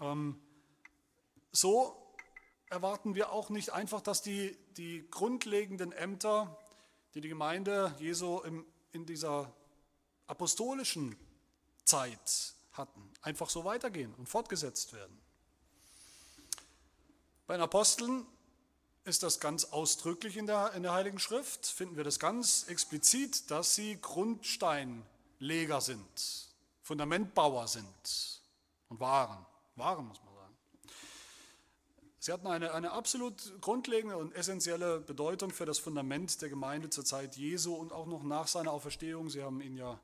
ähm, 0.00 0.40
so 1.52 2.05
erwarten 2.68 3.14
wir 3.14 3.32
auch 3.32 3.50
nicht 3.50 3.72
einfach, 3.72 4.00
dass 4.00 4.22
die, 4.22 4.56
die 4.76 5.06
grundlegenden 5.10 5.92
Ämter 5.92 6.58
die 7.16 7.22
die 7.22 7.30
Gemeinde 7.30 7.94
Jesu 7.98 8.42
in 8.92 9.06
dieser 9.06 9.50
apostolischen 10.26 11.16
Zeit 11.82 12.52
hatten, 12.72 13.10
einfach 13.22 13.48
so 13.48 13.64
weitergehen 13.64 14.14
und 14.18 14.28
fortgesetzt 14.28 14.92
werden. 14.92 15.18
Bei 17.46 17.54
den 17.54 17.62
Aposteln 17.62 18.26
ist 19.04 19.22
das 19.22 19.40
ganz 19.40 19.64
ausdrücklich 19.64 20.36
in 20.36 20.46
der, 20.46 20.74
in 20.74 20.82
der 20.82 20.92
Heiligen 20.92 21.18
Schrift, 21.18 21.64
finden 21.64 21.96
wir 21.96 22.04
das 22.04 22.18
ganz 22.18 22.64
explizit, 22.68 23.50
dass 23.50 23.74
sie 23.74 23.98
Grundsteinleger 23.98 25.80
sind, 25.80 26.50
Fundamentbauer 26.82 27.66
sind 27.66 28.42
und 28.90 29.00
waren, 29.00 29.46
waren 29.76 30.06
muss 30.06 30.22
man 30.22 30.35
Sie 32.26 32.32
hatten 32.32 32.48
eine, 32.48 32.74
eine 32.74 32.90
absolut 32.90 33.54
grundlegende 33.60 34.16
und 34.16 34.34
essentielle 34.34 34.98
Bedeutung 34.98 35.52
für 35.52 35.64
das 35.64 35.78
Fundament 35.78 36.42
der 36.42 36.48
Gemeinde 36.48 36.90
zur 36.90 37.04
Zeit 37.04 37.36
Jesu 37.36 37.72
und 37.72 37.92
auch 37.92 38.06
noch 38.06 38.24
nach 38.24 38.48
seiner 38.48 38.72
Auferstehung. 38.72 39.30
Sie 39.30 39.44
haben 39.44 39.60
ihn 39.60 39.76
ja 39.76 40.00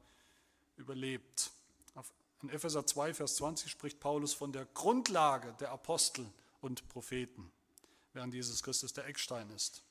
überlebt. 0.77 1.51
In 2.43 2.49
Epheser 2.49 2.87
2, 2.87 3.14
Vers 3.14 3.35
20 3.35 3.73
spricht 3.73 3.99
Paulus 3.99 4.35
von 4.35 4.53
der 4.53 4.66
Grundlage 4.66 5.53
der 5.59 5.73
Apostel 5.73 6.25
und 6.61 6.89
Propheten, 6.91 7.51
während 8.12 8.33
Jesus 8.35 8.62
Christus 8.62 8.93
der 8.93 9.09
Eckstein 9.09 9.51
ist. 9.51 9.83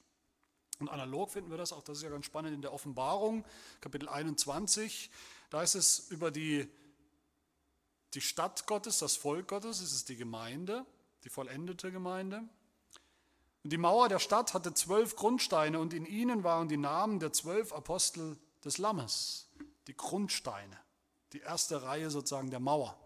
Und 0.80 0.88
analog 0.88 1.32
finden 1.32 1.52
wir 1.52 1.58
das 1.58 1.74
auch, 1.74 1.84
das 1.84 1.98
ist 1.98 2.04
ja 2.06 2.10
ganz 2.10 2.28
spannend, 2.28 2.54
in 2.54 2.62
der 2.62 2.72
Offenbarung, 2.72 3.44
Kapitel 3.82 4.08
21. 4.08 5.12
Da 5.50 5.64
ist 5.64 5.76
es 5.76 6.08
über 6.08 6.32
die, 6.32 6.66
die 8.14 8.22
Stadt 8.22 8.68
Gottes, 8.68 9.00
das 9.00 9.18
Volk 9.18 9.50
Gottes, 9.50 9.82
es 9.82 9.92
ist 9.92 10.08
die 10.08 10.16
Gemeinde 10.16 10.86
die 11.24 11.30
vollendete 11.30 11.92
Gemeinde. 11.92 12.44
Und 13.64 13.72
die 13.72 13.78
Mauer 13.78 14.10
der 14.10 14.20
Stadt 14.20 14.54
hatte 14.54 14.74
zwölf 14.74 15.16
Grundsteine 15.16 15.80
und 15.80 15.94
in 15.94 16.06
ihnen 16.06 16.44
waren 16.44 16.68
die 16.68 16.78
Namen 16.78 17.20
der 17.20 17.32
zwölf 17.32 17.74
Apostel 17.74 18.38
des 18.66 18.78
Lammes, 18.78 19.50
die 19.88 19.96
Grundsteine, 19.96 20.78
die 21.34 21.40
erste 21.40 21.84
Reihe 21.84 22.10
sozusagen 22.10 22.50
der 22.50 22.60
Mauer. 22.60 22.98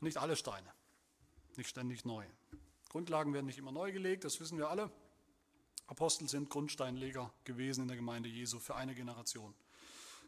Nicht 0.00 0.16
alle 0.16 0.34
Steine, 0.36 0.72
nicht 1.56 1.68
ständig 1.68 2.04
neu. 2.04 2.24
Grundlagen 2.88 3.32
werden 3.32 3.46
nicht 3.46 3.58
immer 3.58 3.72
neu 3.72 3.92
gelegt, 3.92 4.24
das 4.24 4.40
wissen 4.40 4.58
wir 4.58 4.68
alle. 4.68 4.90
Apostel 5.86 6.28
sind 6.28 6.50
Grundsteinleger 6.50 7.32
gewesen 7.44 7.82
in 7.82 7.88
der 7.88 7.96
Gemeinde 7.96 8.28
Jesu 8.28 8.58
für 8.58 8.74
eine 8.74 8.94
Generation. 8.94 9.54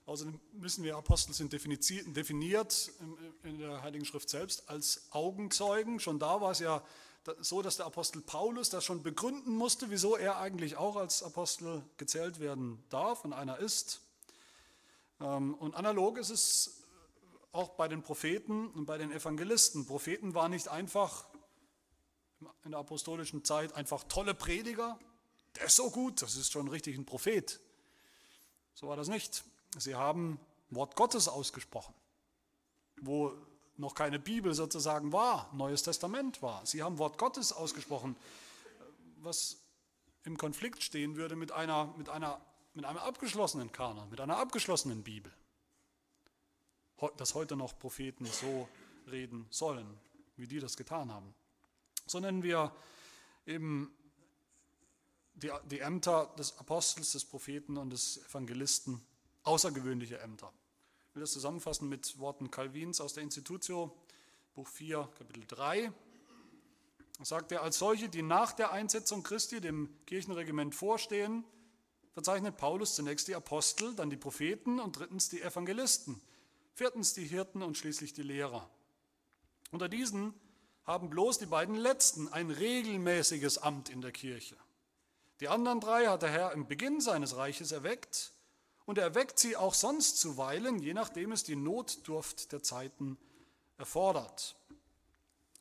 Außerdem 0.04 0.40
wissen 0.54 0.82
wir, 0.82 0.96
Apostel 0.96 1.32
sind 1.32 1.52
definiert 1.52 2.90
in 3.44 3.58
der 3.58 3.82
Heiligen 3.82 4.04
Schrift 4.04 4.28
selbst 4.28 4.68
als 4.68 5.06
Augenzeugen. 5.10 6.00
Schon 6.00 6.18
da 6.18 6.40
war 6.40 6.50
es 6.50 6.58
ja 6.58 6.82
so, 7.40 7.62
dass 7.62 7.76
der 7.76 7.86
Apostel 7.86 8.20
Paulus 8.20 8.68
das 8.68 8.84
schon 8.84 9.02
begründen 9.02 9.54
musste, 9.54 9.90
wieso 9.90 10.16
er 10.16 10.38
eigentlich 10.38 10.76
auch 10.76 10.96
als 10.96 11.22
Apostel 11.22 11.84
gezählt 11.96 12.40
werden 12.40 12.82
darf 12.90 13.24
und 13.24 13.32
einer 13.32 13.58
ist. 13.58 14.00
Ähm, 15.20 15.54
und 15.54 15.76
analog 15.76 16.18
ist 16.18 16.30
es 16.30 16.82
auch 17.52 17.70
bei 17.70 17.86
den 17.86 18.02
Propheten 18.02 18.68
und 18.68 18.86
bei 18.86 18.98
den 18.98 19.12
Evangelisten. 19.12 19.86
Propheten 19.86 20.34
waren 20.34 20.50
nicht 20.50 20.66
einfach 20.68 21.26
in 22.64 22.72
der 22.72 22.80
apostolischen 22.80 23.44
Zeit 23.44 23.74
einfach 23.74 24.02
tolle 24.04 24.34
Prediger. 24.34 24.98
Der 25.56 25.66
ist 25.66 25.76
so 25.76 25.90
gut, 25.90 26.22
das 26.22 26.34
ist 26.34 26.50
schon 26.50 26.66
richtig 26.66 26.96
ein 26.96 27.04
Prophet. 27.04 27.60
So 28.74 28.88
war 28.88 28.96
das 28.96 29.06
nicht. 29.06 29.44
Sie 29.78 29.94
haben 29.94 30.38
Wort 30.70 30.96
Gottes 30.96 31.28
ausgesprochen, 31.28 31.94
wo 33.00 33.32
noch 33.76 33.94
keine 33.94 34.18
Bibel 34.18 34.54
sozusagen 34.54 35.12
war, 35.12 35.50
Neues 35.54 35.82
Testament 35.82 36.42
war. 36.42 36.64
Sie 36.66 36.82
haben 36.82 36.98
Wort 36.98 37.18
Gottes 37.18 37.52
ausgesprochen, 37.52 38.16
was 39.16 39.58
im 40.24 40.36
Konflikt 40.36 40.82
stehen 40.82 41.16
würde 41.16 41.36
mit 41.36 41.52
einer, 41.52 41.92
mit 41.96 42.08
einer, 42.08 42.40
mit 42.74 42.84
einem 42.84 42.98
abgeschlossenen 42.98 43.72
Kanon, 43.72 44.08
mit 44.10 44.20
einer 44.20 44.36
abgeschlossenen 44.36 45.02
Bibel. 45.02 45.32
Dass 47.16 47.34
heute 47.34 47.56
noch 47.56 47.78
Propheten 47.78 48.26
so 48.26 48.68
reden 49.10 49.46
sollen, 49.50 49.98
wie 50.36 50.46
die 50.46 50.60
das 50.60 50.76
getan 50.76 51.10
haben. 51.10 51.34
So 52.06 52.20
nennen 52.20 52.42
wir 52.42 52.72
eben 53.46 53.92
die, 55.34 55.50
die 55.70 55.80
Ämter 55.80 56.32
des 56.38 56.58
Apostels, 56.58 57.12
des 57.12 57.24
Propheten 57.24 57.76
und 57.76 57.90
des 57.90 58.18
Evangelisten 58.28 59.04
außergewöhnliche 59.44 60.18
Ämter. 60.20 60.52
Ich 61.08 61.16
will 61.16 61.20
das 61.20 61.32
zusammenfassen 61.32 61.88
mit 61.88 62.18
Worten 62.18 62.50
Calvins 62.50 63.00
aus 63.00 63.14
der 63.14 63.22
Institutio, 63.22 63.94
Buch 64.54 64.68
4, 64.68 65.08
Kapitel 65.18 65.44
3. 65.46 65.92
Da 67.18 67.24
sagt 67.24 67.52
er, 67.52 67.62
als 67.62 67.78
solche, 67.78 68.08
die 68.08 68.22
nach 68.22 68.52
der 68.52 68.72
Einsetzung 68.72 69.22
Christi 69.22 69.60
dem 69.60 69.94
Kirchenregiment 70.06 70.74
vorstehen, 70.74 71.44
verzeichnet 72.12 72.56
Paulus 72.56 72.94
zunächst 72.94 73.28
die 73.28 73.34
Apostel, 73.34 73.94
dann 73.94 74.10
die 74.10 74.16
Propheten 74.16 74.80
und 74.80 74.98
drittens 74.98 75.28
die 75.28 75.42
Evangelisten, 75.42 76.20
viertens 76.74 77.14
die 77.14 77.24
Hirten 77.24 77.62
und 77.62 77.76
schließlich 77.76 78.12
die 78.12 78.22
Lehrer. 78.22 78.68
Unter 79.70 79.88
diesen 79.88 80.34
haben 80.84 81.10
bloß 81.10 81.38
die 81.38 81.46
beiden 81.46 81.76
letzten 81.76 82.28
ein 82.28 82.50
regelmäßiges 82.50 83.58
Amt 83.58 83.88
in 83.88 84.00
der 84.00 84.12
Kirche. 84.12 84.56
Die 85.40 85.48
anderen 85.48 85.80
drei 85.80 86.06
hat 86.06 86.22
der 86.22 86.30
Herr 86.30 86.52
im 86.52 86.66
Beginn 86.66 87.00
seines 87.00 87.36
Reiches 87.36 87.72
erweckt 87.72 88.32
und 88.92 88.98
er 88.98 89.04
erweckt 89.04 89.38
sie 89.38 89.56
auch 89.56 89.72
sonst 89.72 90.20
zuweilen, 90.20 90.78
je 90.78 90.92
nachdem 90.92 91.32
es 91.32 91.42
die 91.44 91.56
Notdurft 91.56 92.52
der 92.52 92.62
Zeiten 92.62 93.16
erfordert. 93.78 94.54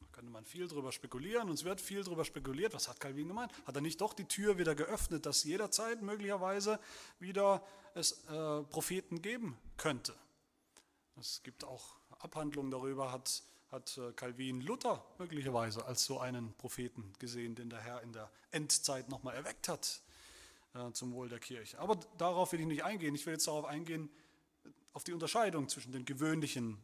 Da 0.02 0.06
könnte 0.12 0.30
man 0.34 0.44
viel 0.44 0.68
drüber 0.68 0.92
spekulieren 0.92 1.48
und 1.48 1.54
es 1.54 1.64
wird 1.64 1.80
viel 1.80 2.04
drüber 2.04 2.26
spekuliert. 2.26 2.74
Was 2.74 2.90
hat 2.90 3.00
Calvin 3.00 3.30
gemeint? 3.30 3.54
Hat 3.66 3.74
er 3.74 3.82
nicht 3.82 4.02
doch 4.02 4.12
die 4.12 4.26
Tür 4.26 4.58
wieder 4.58 4.76
geöffnet, 4.76 5.26
dass 5.26 5.46
jederzeit 5.46 6.02
möglicherweise 6.02 6.78
wieder 7.20 7.66
es 7.94 8.22
äh, 8.28 8.64
Propheten 8.64 9.22
geben 9.22 9.58
könnte? 9.78 10.14
Es 11.18 11.42
gibt 11.42 11.64
auch 11.64 11.96
Abhandlungen 12.20 12.70
darüber, 12.70 13.14
hat, 13.14 13.44
hat 13.72 13.98
äh, 13.98 14.12
Calvin 14.12 14.60
Luther 14.60 15.06
möglicherweise 15.20 15.86
als 15.86 16.04
so 16.04 16.20
einen 16.20 16.52
Propheten 16.56 17.14
gesehen, 17.18 17.56
den 17.56 17.70
der 17.70 17.80
Herr 17.80 18.02
in 18.02 18.12
der 18.12 18.30
Endzeit 18.52 19.08
nochmal 19.08 19.36
erweckt 19.36 19.70
hat 19.70 20.02
äh, 20.74 20.92
zum 20.92 21.14
Wohl 21.14 21.30
der 21.30 21.40
Kirche. 21.40 21.80
Aber 21.80 21.96
darauf 22.18 22.52
will 22.52 22.60
ich 22.60 22.68
nicht 22.68 22.84
eingehen. 22.84 23.16
Ich 23.16 23.26
will 23.26 23.34
jetzt 23.34 23.48
darauf 23.48 23.66
eingehen, 23.66 24.10
auf 24.94 25.04
die 25.04 25.14
Unterscheidung 25.14 25.70
zwischen 25.70 25.92
den 25.92 26.06
gewöhnlichen 26.06 26.78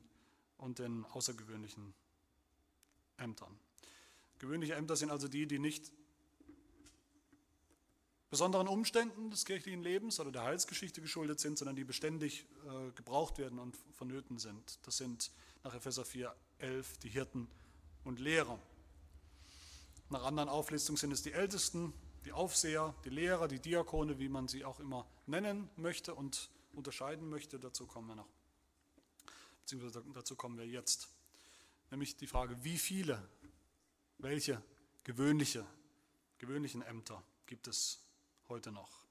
und 0.58 0.80
den 0.80 1.06
außergewöhnlichen 1.06 1.94
Ämtern. 3.18 3.60
Gewöhnliche 4.40 4.76
Ämter 4.76 4.96
sind 4.96 5.10
also 5.10 5.28
die, 5.28 5.48
die 5.48 5.60
nicht 5.60 5.92
besonderen 8.30 8.68
Umständen 8.68 9.32
des 9.32 9.46
kirchlichen 9.46 9.82
Lebens 9.82 10.20
oder 10.20 10.32
der 10.32 10.44
Heilsgeschichte 10.44 11.02
geschuldet 11.02 11.40
sind, 11.40 11.58
sondern 11.58 11.76
die 11.76 11.84
beständig 11.84 12.46
äh, 12.66 12.92
gebraucht 12.92 13.38
werden 13.38 13.58
und 13.58 13.78
vonnöten 13.94 14.38
sind. 14.38 14.80
Das 14.86 14.98
sind 14.98 15.32
nach 15.64 15.74
Epheser 15.74 16.06
4, 16.06 16.36
11 16.60 16.98
die 17.00 17.10
Hirten 17.10 17.48
und 18.04 18.20
Lehrer. 18.20 18.60
Nach 20.10 20.24
anderen 20.24 20.50
Auflistungen 20.50 20.98
sind 20.98 21.12
es 21.12 21.22
die 21.22 21.34
Ältesten, 21.34 21.94
die 22.28 22.34
Aufseher, 22.34 22.93
die 23.05 23.09
Lehrer, 23.09 23.47
die 23.47 23.61
Diakone, 23.61 24.19
wie 24.19 24.28
man 24.28 24.49
sie 24.49 24.65
auch 24.65 24.82
immer 24.82 25.07
nennen 25.28 25.69
möchte 25.78 26.13
und 26.13 26.49
unterscheiden 26.73 27.30
möchte. 27.30 27.57
Dazu 27.57 27.88
kommen 27.88 28.09
wir 28.09 28.15
noch, 28.15 28.28
beziehungsweise 29.61 30.03
dazu 30.13 30.36
kommen 30.36 30.57
wir 30.57 30.67
jetzt. 30.67 31.07
Nämlich 31.89 32.17
die 32.17 32.28
Frage, 32.28 32.61
wie 32.65 32.78
viele, 32.78 33.25
welche 34.17 34.61
gewöhnliche, 35.05 35.65
gewöhnlichen 36.38 36.82
Ämter 36.82 37.23
gibt 37.45 37.69
es 37.69 38.03
heute 38.49 38.73
noch. 38.73 39.05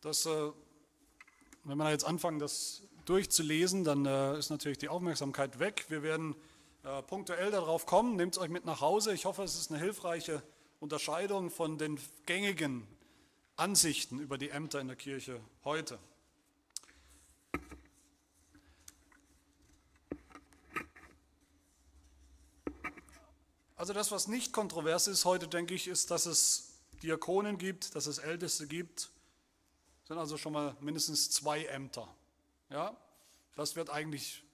Das, 0.05 0.26
äh, 0.26 0.52
wenn 1.64 1.78
wir 1.78 1.90
jetzt 1.90 2.05
anfangen, 2.05 2.38
das 2.38 2.82
durchzulesen, 3.07 3.84
dann 3.84 4.05
äh, 4.05 4.38
ist 4.38 4.50
natürlich 4.50 4.76
die 4.76 4.90
Aufmerksamkeit 4.90 5.59
weg. 5.61 5.86
Wir 5.88 6.02
werden 6.02 6.36
äh, 6.82 7.00
punktuell 7.00 7.50
darauf 7.50 7.86
kommen. 7.86 8.16
Nehmt 8.16 8.34
es 8.34 8.38
euch 8.38 8.50
mit 8.50 8.66
nach 8.66 8.82
Hause. 8.82 9.14
Ich 9.14 9.24
hoffe, 9.24 9.42
es 9.44 9.59
ist 9.59 9.70
eine 9.70 9.80
hilfreiche 9.80 10.42
Unterscheidung 10.78 11.48
von 11.48 11.78
den 11.78 11.98
gängigen 12.26 12.86
Ansichten 13.57 14.20
über 14.20 14.36
die 14.36 14.50
Ämter 14.50 14.78
in 14.78 14.88
der 14.88 14.96
Kirche 14.96 15.40
heute. 15.64 15.98
Also 23.74 23.94
das, 23.94 24.11
was 24.11 24.28
nicht 24.28 24.52
kontrovers 24.52 25.07
ist 25.07 25.24
heute, 25.24 25.48
denke 25.48 25.72
ich, 25.72 25.88
ist, 25.88 26.11
dass 26.11 26.26
es 26.26 26.74
Diakonen 27.02 27.57
gibt, 27.57 27.94
dass 27.94 28.07
es 28.07 28.18
Älteste 28.18 28.66
gibt. 28.66 29.09
Sind 30.05 30.18
also 30.18 30.36
schon 30.36 30.52
mal 30.52 30.76
mindestens 30.80 31.30
zwei 31.30 31.64
Ämter. 31.64 32.09
Ja, 32.70 32.96
das 33.57 33.76
wird 33.76 33.90
eigentlich 33.90 34.44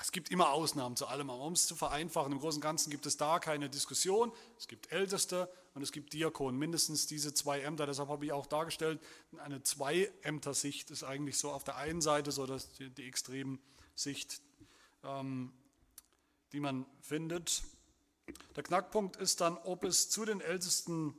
es 0.00 0.10
gibt 0.10 0.30
immer 0.30 0.50
Ausnahmen 0.50 0.96
zu 0.96 1.06
allem, 1.06 1.30
aber 1.30 1.44
um 1.44 1.52
es 1.52 1.66
zu 1.66 1.76
vereinfachen, 1.76 2.32
im 2.32 2.40
Großen 2.40 2.58
und 2.58 2.62
Ganzen 2.62 2.90
gibt 2.90 3.06
es 3.06 3.16
da 3.16 3.38
keine 3.38 3.68
Diskussion. 3.68 4.32
Es 4.58 4.66
gibt 4.66 4.90
Älteste 4.90 5.48
und 5.74 5.82
es 5.82 5.92
gibt 5.92 6.12
Diakonen, 6.12 6.58
mindestens 6.58 7.06
diese 7.06 7.34
zwei 7.34 7.60
Ämter. 7.60 7.86
Deshalb 7.86 8.08
habe 8.08 8.24
ich 8.24 8.32
auch 8.32 8.46
dargestellt, 8.46 9.00
eine 9.38 9.62
Zwei-Ämter-Sicht 9.62 10.90
ist 10.90 11.04
eigentlich 11.04 11.38
so 11.38 11.50
auf 11.50 11.64
der 11.64 11.76
einen 11.76 12.00
Seite 12.00 12.32
so 12.32 12.46
dass 12.46 12.72
die, 12.72 12.90
die 12.90 13.06
Extremsicht, 13.06 14.40
ähm, 15.04 15.52
die 16.52 16.60
man 16.60 16.86
findet. 17.00 17.62
Der 18.56 18.62
Knackpunkt 18.62 19.16
ist 19.16 19.40
dann, 19.40 19.56
ob 19.58 19.84
es 19.84 20.10
zu 20.10 20.24
den 20.24 20.40
Ältesten 20.40 21.14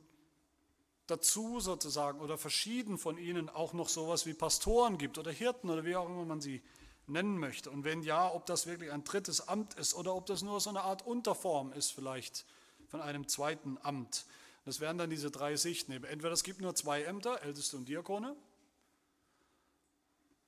dazu 1.06 1.60
sozusagen 1.60 2.20
oder 2.20 2.38
verschieden 2.38 2.98
von 2.98 3.18
ihnen 3.18 3.48
auch 3.48 3.72
noch 3.72 3.88
sowas 3.88 4.26
wie 4.26 4.34
Pastoren 4.34 4.98
gibt 4.98 5.18
oder 5.18 5.30
Hirten 5.30 5.70
oder 5.70 5.84
wie 5.84 5.96
auch 5.96 6.08
immer 6.08 6.24
man 6.24 6.40
sie 6.40 6.62
nennen 7.06 7.38
möchte. 7.38 7.70
Und 7.70 7.84
wenn 7.84 8.02
ja, 8.02 8.32
ob 8.32 8.46
das 8.46 8.66
wirklich 8.66 8.90
ein 8.90 9.04
drittes 9.04 9.48
Amt 9.48 9.74
ist 9.74 9.94
oder 9.94 10.14
ob 10.14 10.26
das 10.26 10.42
nur 10.42 10.60
so 10.60 10.70
eine 10.70 10.82
Art 10.82 11.06
Unterform 11.06 11.72
ist 11.72 11.90
vielleicht 11.90 12.46
von 12.88 13.00
einem 13.00 13.28
zweiten 13.28 13.78
Amt. 13.82 14.24
Das 14.64 14.80
wären 14.80 14.96
dann 14.96 15.10
diese 15.10 15.30
drei 15.30 15.56
Sichten. 15.56 15.92
Entweder 15.92 16.32
es 16.32 16.42
gibt 16.42 16.60
nur 16.60 16.74
zwei 16.74 17.02
Ämter, 17.02 17.42
Älteste 17.42 17.76
und 17.76 17.88
Diakone, 17.88 18.34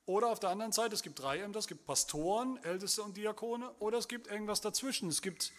oder 0.07 0.29
auf 0.29 0.39
der 0.39 0.51
anderen 0.51 0.71
Seite, 0.71 0.95
es 0.95 1.03
gibt 1.03 1.19
drei 1.19 1.41
Ämter, 1.41 1.59
es 1.59 1.67
gibt 1.67 1.85
Pastoren, 1.85 2.63
Älteste 2.63 3.03
und 3.03 3.17
Diakone, 3.17 3.73
oder 3.81 3.99
es 3.99 4.07
gibt 4.07 4.29
irgendwas 4.29 4.61
dazwischen. 4.61 5.09
Es 5.09 5.21
gibt 5.21 5.53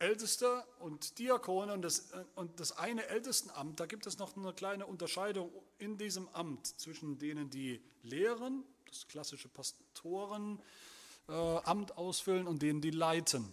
Älteste 0.00 0.64
und 0.78 1.18
Diakone 1.18 1.72
und 1.72 1.82
das, 1.82 2.08
und 2.34 2.58
das 2.58 2.72
eine 2.72 3.06
Ältestenamt, 3.06 3.78
da 3.78 3.86
gibt 3.86 4.06
es 4.06 4.18
noch 4.18 4.36
eine 4.36 4.52
kleine 4.52 4.86
Unterscheidung 4.86 5.52
in 5.78 5.98
diesem 5.98 6.28
Amt 6.30 6.66
zwischen 6.66 7.18
denen, 7.18 7.50
die 7.50 7.82
lehren 8.02 8.64
das 8.86 9.06
klassische 9.06 9.48
Pastorenamt 9.48 10.60
äh, 11.28 11.32
ausfüllen 11.94 12.46
und 12.46 12.62
denen 12.62 12.80
die 12.80 12.90
leiten. 12.90 13.52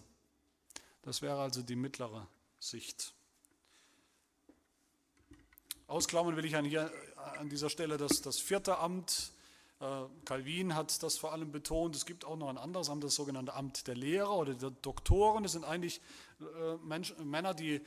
Das 1.04 1.22
wäre 1.22 1.40
also 1.40 1.62
die 1.62 1.76
mittlere 1.76 2.28
Sicht. 2.60 3.14
Ausklammern 5.88 6.36
will 6.36 6.46
ich 6.46 6.56
an, 6.56 6.66
hier, 6.66 6.92
an 7.40 7.50
dieser 7.50 7.70
Stelle 7.70 7.98
das, 7.98 8.22
das 8.22 8.40
vierte 8.40 8.78
Amt. 8.78 9.32
Äh, 9.80 9.86
Calvin 10.26 10.76
hat 10.76 11.04
das 11.04 11.18
vor 11.18 11.34
allem 11.34 11.52
betont. 11.52 11.96
Es 11.96 12.06
gibt 12.06 12.26
auch 12.26 12.36
noch 12.36 12.50
ein 12.50 12.58
anderes 12.58 12.90
Amt, 12.90 13.04
das 13.04 13.16
sogenannte 13.16 13.54
Amt 13.54 13.88
der 13.88 13.96
Lehrer 13.96 14.36
oder 14.36 14.54
der 14.54 14.72
Doktoren. 14.72 15.44
Das 15.44 15.52
sind 15.52 15.66
eigentlich 15.66 16.02
äh, 16.40 16.76
Menschen, 16.84 17.30
Männer, 17.30 17.54
die 17.54 17.82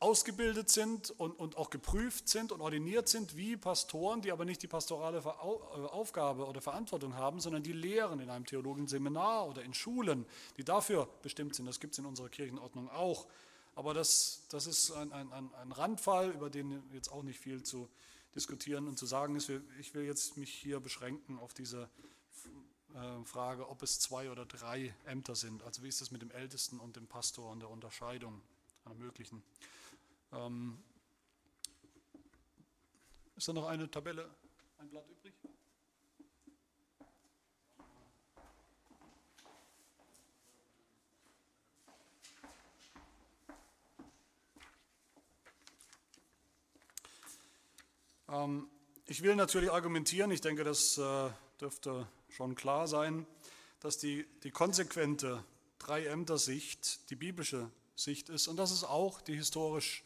ausgebildet 0.00 0.68
sind 0.68 1.10
und, 1.18 1.32
und 1.38 1.56
auch 1.56 1.70
geprüft 1.70 2.28
sind 2.28 2.52
und 2.52 2.60
ordiniert 2.60 3.08
sind 3.08 3.36
wie 3.36 3.56
Pastoren, 3.56 4.22
die 4.22 4.30
aber 4.30 4.44
nicht 4.44 4.62
die 4.62 4.68
pastorale 4.68 5.18
äh, 5.18 5.28
Aufgabe 5.28 6.46
oder 6.46 6.60
Verantwortung 6.60 7.14
haben, 7.14 7.40
sondern 7.40 7.62
die 7.62 7.72
lehren 7.72 8.20
in 8.20 8.30
einem 8.30 8.46
theologischen 8.46 8.88
Seminar 8.88 9.48
oder 9.48 9.62
in 9.62 9.74
Schulen, 9.74 10.24
die 10.56 10.64
dafür 10.64 11.08
bestimmt 11.22 11.54
sind. 11.54 11.66
Das 11.66 11.80
gibt 11.80 11.94
es 11.94 11.98
in 11.98 12.06
unserer 12.06 12.28
Kirchenordnung 12.28 12.88
auch. 12.90 13.26
Aber 13.74 13.94
das, 13.94 14.42
das 14.50 14.66
ist 14.66 14.90
ein, 14.92 15.12
ein, 15.12 15.32
ein 15.32 15.72
Randfall, 15.72 16.30
über 16.30 16.50
den 16.50 16.82
jetzt 16.92 17.12
auch 17.12 17.22
nicht 17.22 17.38
viel 17.38 17.62
zu 17.62 17.88
diskutieren 18.34 18.86
und 18.86 18.98
zu 18.98 19.06
sagen 19.06 19.36
ist. 19.36 19.50
Ich 19.80 19.94
will 19.94 20.04
jetzt 20.04 20.36
mich 20.36 20.52
hier 20.52 20.80
beschränken 20.80 21.38
auf 21.38 21.54
diese 21.54 21.88
äh, 22.94 23.24
Frage, 23.24 23.68
ob 23.68 23.82
es 23.82 24.00
zwei 24.00 24.30
oder 24.30 24.46
drei 24.46 24.94
Ämter 25.06 25.34
sind. 25.34 25.62
Also 25.62 25.82
wie 25.82 25.88
ist 25.88 26.00
es 26.00 26.10
mit 26.10 26.22
dem 26.22 26.30
Ältesten 26.30 26.80
und 26.80 26.96
dem 26.96 27.06
Pastor 27.06 27.50
und 27.50 27.60
der 27.60 27.70
Unterscheidung 27.70 28.40
einer 28.84 28.94
möglichen. 28.94 29.42
Ähm, 30.32 30.82
ist 33.36 33.48
da 33.48 33.52
noch 33.52 33.66
eine 33.66 33.90
Tabelle, 33.90 34.28
ein 34.78 34.88
Blatt 34.88 35.06
übrig? 35.08 35.34
Ich 49.06 49.22
will 49.22 49.36
natürlich 49.36 49.72
argumentieren, 49.72 50.30
ich 50.30 50.42
denke, 50.42 50.62
das 50.62 50.98
äh, 50.98 51.30
dürfte 51.60 52.06
schon 52.28 52.54
klar 52.54 52.86
sein, 52.86 53.26
dass 53.80 53.96
die, 53.96 54.26
die 54.42 54.50
konsequente 54.50 55.42
Drei-Ämter-Sicht 55.78 57.10
die 57.10 57.16
biblische 57.16 57.70
Sicht 57.96 58.28
ist 58.28 58.48
und 58.48 58.56
dass 58.56 58.70
es 58.70 58.84
auch 58.84 59.20
die 59.22 59.34
historisch 59.34 60.04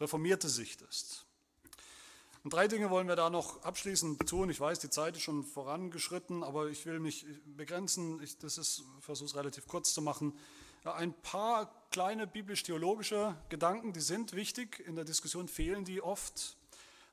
reformierte 0.00 0.48
Sicht 0.48 0.82
ist. 0.82 1.26
Und 2.42 2.52
drei 2.52 2.68
Dinge 2.68 2.90
wollen 2.90 3.08
wir 3.08 3.16
da 3.16 3.30
noch 3.30 3.62
abschließend 3.62 4.28
tun. 4.28 4.50
Ich 4.50 4.60
weiß, 4.60 4.80
die 4.80 4.90
Zeit 4.90 5.16
ist 5.16 5.22
schon 5.22 5.44
vorangeschritten, 5.44 6.42
aber 6.42 6.68
ich 6.68 6.84
will 6.84 6.98
mich 6.98 7.24
begrenzen. 7.46 8.20
Ich 8.22 8.36
versuche 9.00 9.26
es 9.26 9.34
relativ 9.36 9.66
kurz 9.66 9.94
zu 9.94 10.02
machen. 10.02 10.36
Ein 10.84 11.14
paar 11.22 11.88
kleine 11.90 12.26
biblisch-theologische 12.26 13.34
Gedanken, 13.48 13.94
die 13.94 14.00
sind 14.00 14.34
wichtig. 14.34 14.80
In 14.86 14.96
der 14.96 15.06
Diskussion 15.06 15.48
fehlen 15.48 15.86
die 15.86 16.02
oft. 16.02 16.58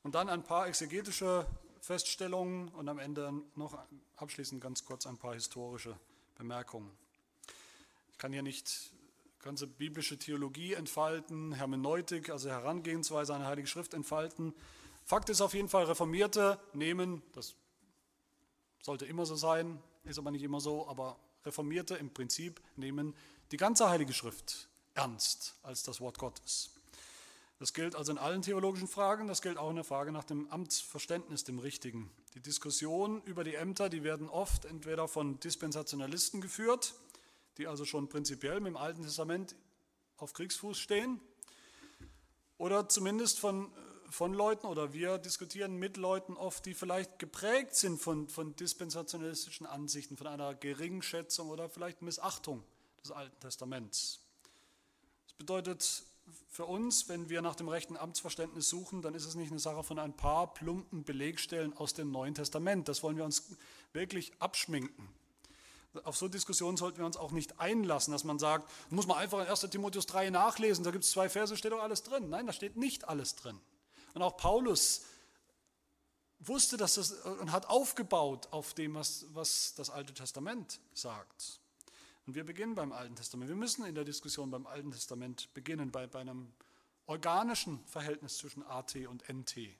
Und 0.04 0.16
dann 0.16 0.30
ein 0.30 0.44
paar 0.44 0.68
exegetische 0.68 1.46
Feststellungen 1.80 2.70
und 2.70 2.90
am 2.90 3.00
Ende 3.00 3.34
noch 3.56 3.78
abschließend 4.16 4.62
ganz 4.62 4.86
kurz 4.86 5.06
ein 5.06 5.18
paar 5.18 5.34
historische 5.34 5.98
Bemerkungen. 6.36 6.92
Ich 8.12 8.18
kann 8.18 8.34
hier 8.34 8.44
nicht 8.44 8.92
ganze 9.40 9.68
biblische 9.68 10.18
Theologie 10.18 10.74
entfalten, 10.74 11.54
Hermeneutik, 11.54 12.30
also 12.30 12.50
Herangehensweise 12.50 13.34
an 13.34 13.42
die 13.42 13.48
Heilige 13.48 13.68
Schrift 13.68 13.94
entfalten. 13.94 14.54
Fakt 15.06 15.30
ist 15.30 15.42
auf 15.42 15.54
jeden 15.54 15.70
Fall, 15.70 15.86
Reformierte 15.86 16.60
nehmen, 16.74 17.24
das 17.34 17.56
sollte 18.84 19.06
immer 19.06 19.26
so 19.26 19.36
sein, 19.36 19.82
ist 20.04 20.20
aber 20.20 20.32
nicht 20.32 20.44
immer 20.44 20.62
so, 20.62 20.88
aber 20.88 21.18
Reformierte 21.46 21.96
im 21.96 22.14
Prinzip 22.14 22.62
nehmen 22.76 23.16
die 23.52 23.58
ganze 23.58 23.90
Heilige 23.90 24.14
Schrift 24.14 24.68
ernst 24.94 25.56
als 25.64 25.84
das 25.84 26.00
Wort 26.02 26.18
Gottes. 26.18 26.72
Das 27.62 27.74
gilt 27.74 27.96
also 27.96 28.12
in 28.12 28.18
allen 28.18 28.42
theologischen 28.42 28.88
Fragen, 28.88 29.28
das 29.28 29.44
gilt 29.44 29.60
auch 29.60 29.70
in 29.70 29.76
der 29.76 29.86
Frage 29.86 30.12
nach 30.12 30.24
dem 30.24 30.50
Amtsverständnis, 30.50 31.44
dem 31.44 31.60
richtigen. 31.60 32.10
Die 32.34 32.40
Diskussionen 32.40 33.22
über 33.22 33.44
die 33.44 33.54
Ämter, 33.54 33.88
die 33.88 34.04
werden 34.04 34.30
oft 34.30 34.66
entweder 34.66 35.08
von 35.08 35.40
Dispensationalisten 35.40 36.42
geführt, 36.42 36.96
die 37.60 37.68
also 37.68 37.86
schon 37.86 38.10
prinzipiell 38.10 38.60
mit 38.62 38.70
dem 38.70 38.78
Alten 38.78 39.04
Testament 39.04 39.54
auf 40.18 40.34
Kriegsfuß 40.34 40.76
stehen, 40.76 41.20
oder 42.58 42.90
zumindest 42.90 43.40
von, 43.40 43.72
von 44.10 44.34
Leuten, 44.34 44.66
oder 44.66 44.92
wir 44.92 45.20
diskutieren 45.20 45.78
mit 45.78 45.98
Leuten 45.98 46.38
oft, 46.38 46.66
die 46.66 46.74
vielleicht 46.74 47.20
geprägt 47.20 47.76
sind 47.76 48.02
von, 48.02 48.28
von 48.28 48.56
dispensationalistischen 48.56 49.68
Ansichten, 49.68 50.18
von 50.18 50.26
einer 50.26 50.56
Geringschätzung 50.56 51.50
oder 51.50 51.70
vielleicht 51.70 52.02
Missachtung 52.02 52.64
des 53.04 53.12
Alten 53.12 53.40
Testaments. 53.40 54.20
Das 55.28 55.34
bedeutet 55.34 56.06
für 56.50 56.66
uns, 56.66 57.10
wenn 57.10 57.30
wir 57.30 57.42
nach 57.42 57.56
dem 57.56 57.68
rechten 57.68 57.98
Amtsverständnis 57.98 58.70
suchen, 58.70 59.02
dann 59.02 59.14
ist 59.14 59.26
es 59.26 59.36
nicht 59.36 59.52
eine 59.52 59.60
Sache 59.60 59.84
von 59.84 60.00
ein 60.00 60.16
paar 60.16 60.54
plumpen 60.54 61.04
Belegstellen 61.04 61.76
aus 61.78 61.94
dem 61.94 62.12
Neuen 62.12 62.36
Testament. 62.36 62.88
Das 62.88 63.04
wollen 63.04 63.18
wir 63.18 63.26
uns 63.26 63.56
wirklich 63.94 64.34
abschminken. 64.40 65.10
Auf 66.04 66.16
so 66.16 66.28
Diskussionen 66.28 66.78
sollten 66.78 67.00
wir 67.00 67.06
uns 67.06 67.18
auch 67.18 67.32
nicht 67.32 67.60
einlassen, 67.60 68.14
dass 68.14 68.24
man 68.24 68.40
sagt, 68.40 68.72
muss 68.90 69.08
man 69.08 69.18
einfach 69.18 69.40
in 69.40 69.48
1 69.48 69.60
Timotheus 69.70 70.06
3 70.06 70.30
nachlesen, 70.30 70.84
da 70.86 70.92
gibt 70.92 71.04
es 71.04 71.12
zwei 71.12 71.28
Verse, 71.28 71.56
steht 71.58 71.74
doch 71.74 71.82
alles 71.84 72.04
drin. 72.04 72.30
Nein, 72.30 72.48
da 72.48 72.54
steht 72.54 72.78
nicht 72.78 73.10
alles 73.10 73.36
drin. 73.36 73.60
Und 74.14 74.22
auch 74.22 74.38
Paulus 74.38 75.04
wusste 76.42 76.78
dass 76.78 76.96
das 76.96 77.12
und 77.12 77.52
hat 77.52 77.70
aufgebaut 77.70 78.48
auf 78.52 78.74
dem, 78.74 78.96
was, 78.96 79.26
was 79.34 79.76
das 79.76 79.90
Alte 79.90 80.14
Testament 80.14 80.80
sagt. 80.94 81.61
Und 82.28 82.36
wir 82.36 82.46
beginnen 82.46 82.76
beim 82.76 82.92
Alten 82.92 83.16
Testament. 83.16 83.50
Wir 83.50 83.56
müssen 83.56 83.86
in 83.86 83.96
der 83.96 84.04
Diskussion 84.04 84.52
beim 84.52 84.68
Alten 84.68 84.92
Testament 84.92 85.54
beginnen, 85.54 85.92
bei, 85.92 86.08
bei 86.08 86.20
einem 86.20 86.52
organischen 87.08 87.84
Verhältnis 87.86 88.38
zwischen 88.38 88.64
AT 88.64 88.96
und 89.08 89.28
NT. 89.28 89.58
Äh, 89.58 89.76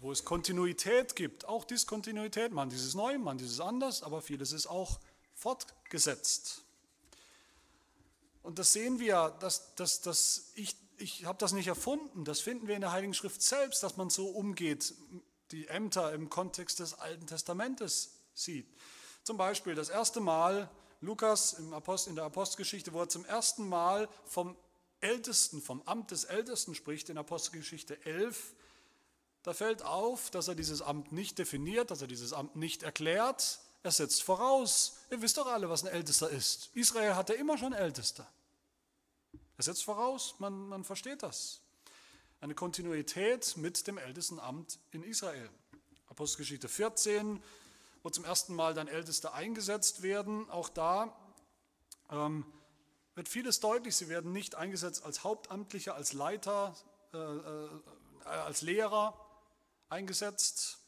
wo 0.00 0.12
es 0.12 0.24
Kontinuität 0.24 1.16
gibt, 1.16 1.46
auch 1.46 1.64
Diskontinuität, 1.64 2.52
man 2.52 2.68
dieses 2.68 2.94
neu, 2.94 3.18
man 3.18 3.38
dieses 3.38 3.60
anders, 3.60 4.02
aber 4.02 4.20
vieles 4.20 4.52
ist 4.52 4.66
auch 4.66 5.00
fortgesetzt. 5.34 6.62
Und 8.42 8.58
das 8.58 8.74
sehen 8.74 9.00
wir, 9.00 9.34
dass, 9.40 9.74
dass, 9.74 10.02
dass 10.02 10.52
ich, 10.54 10.76
ich 10.98 11.24
habe 11.24 11.38
das 11.38 11.52
nicht 11.52 11.66
erfunden, 11.66 12.24
das 12.24 12.40
finden 12.40 12.68
wir 12.68 12.74
in 12.74 12.82
der 12.82 12.92
Heiligen 12.92 13.14
Schrift 13.14 13.40
selbst, 13.40 13.82
dass 13.82 13.96
man 13.96 14.10
so 14.10 14.28
umgeht, 14.28 14.94
die 15.50 15.66
Ämter 15.68 16.12
im 16.12 16.28
Kontext 16.28 16.78
des 16.80 16.94
Alten 16.94 17.26
Testamentes 17.26 18.20
sieht. 18.34 18.66
Zum 19.24 19.38
Beispiel 19.38 19.74
das 19.74 19.88
erste 19.88 20.20
Mal, 20.20 20.70
Lukas 21.00 21.54
in 21.54 22.14
der 22.14 22.24
Apostelgeschichte, 22.24 22.92
wo 22.92 23.00
er 23.00 23.08
zum 23.08 23.24
ersten 23.24 23.66
Mal 23.66 24.06
vom 24.26 24.54
Ältesten, 25.00 25.62
vom 25.62 25.80
Amt 25.86 26.10
des 26.10 26.24
Ältesten 26.24 26.74
spricht, 26.74 27.08
in 27.08 27.16
Apostelgeschichte 27.16 28.04
11, 28.04 28.54
da 29.42 29.54
fällt 29.54 29.82
auf, 29.82 30.30
dass 30.30 30.48
er 30.48 30.54
dieses 30.54 30.82
Amt 30.82 31.12
nicht 31.12 31.38
definiert, 31.38 31.90
dass 31.90 32.02
er 32.02 32.06
dieses 32.06 32.34
Amt 32.34 32.56
nicht 32.56 32.82
erklärt. 32.82 33.60
Er 33.82 33.92
setzt 33.92 34.22
voraus, 34.22 34.98
ihr 35.10 35.22
wisst 35.22 35.38
doch 35.38 35.46
alle, 35.46 35.70
was 35.70 35.84
ein 35.84 35.92
Ältester 35.92 36.28
ist. 36.28 36.70
Israel 36.74 37.16
hatte 37.16 37.32
immer 37.32 37.56
schon 37.56 37.72
Älteste. 37.72 38.26
Er 39.56 39.64
setzt 39.64 39.84
voraus, 39.84 40.34
man, 40.38 40.68
man 40.68 40.84
versteht 40.84 41.22
das. 41.22 41.60
Eine 42.42 42.54
Kontinuität 42.54 43.56
mit 43.56 43.86
dem 43.86 43.96
Ältestenamt 43.96 44.78
in 44.90 45.02
Israel. 45.02 45.48
Apostelgeschichte 46.08 46.68
14, 46.68 47.42
wo 48.04 48.10
zum 48.10 48.24
ersten 48.24 48.54
Mal 48.54 48.74
dann 48.74 48.86
Älteste 48.86 49.32
eingesetzt 49.32 50.02
werden. 50.02 50.48
Auch 50.50 50.68
da 50.68 51.16
ähm, 52.10 52.44
wird 53.14 53.30
vieles 53.30 53.60
deutlich. 53.60 53.96
Sie 53.96 54.08
werden 54.08 54.30
nicht 54.30 54.54
eingesetzt 54.54 55.04
als 55.04 55.24
Hauptamtliche, 55.24 55.94
als 55.94 56.12
Leiter, 56.12 56.76
äh, 57.14 57.18
äh, 57.18 57.68
als 58.24 58.60
Lehrer, 58.60 59.18
eingesetzt, 59.88 60.78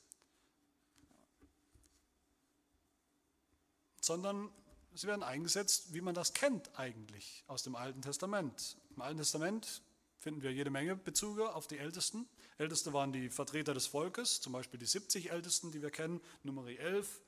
sondern 4.01 4.51
sie 4.95 5.07
werden 5.07 5.23
eingesetzt, 5.23 5.95
wie 5.95 6.03
man 6.03 6.15
das 6.15 6.35
kennt 6.35 6.79
eigentlich 6.79 7.45
aus 7.47 7.63
dem 7.63 7.77
Alten 7.77 8.03
Testament. 8.03 8.77
Im 8.95 9.01
Alten 9.01 9.19
Testament 9.19 9.83
finden 10.19 10.43
wir 10.43 10.53
jede 10.53 10.71
Menge 10.71 10.97
Bezüge 10.97 11.55
auf 11.55 11.67
die 11.67 11.79
Ältesten. 11.79 12.29
Älteste 12.59 12.93
waren 12.93 13.13
die 13.13 13.29
Vertreter 13.29 13.75
des 13.75 13.87
Volkes, 13.87 14.41
zum 14.41 14.53
Beispiel 14.53 14.79
die 14.81 14.87
70 14.87 15.31
Ältesten, 15.31 15.73
die 15.73 15.83
wir 15.83 15.91
kennen, 15.91 16.21
Nummer 16.43 16.67
11. 16.67 17.21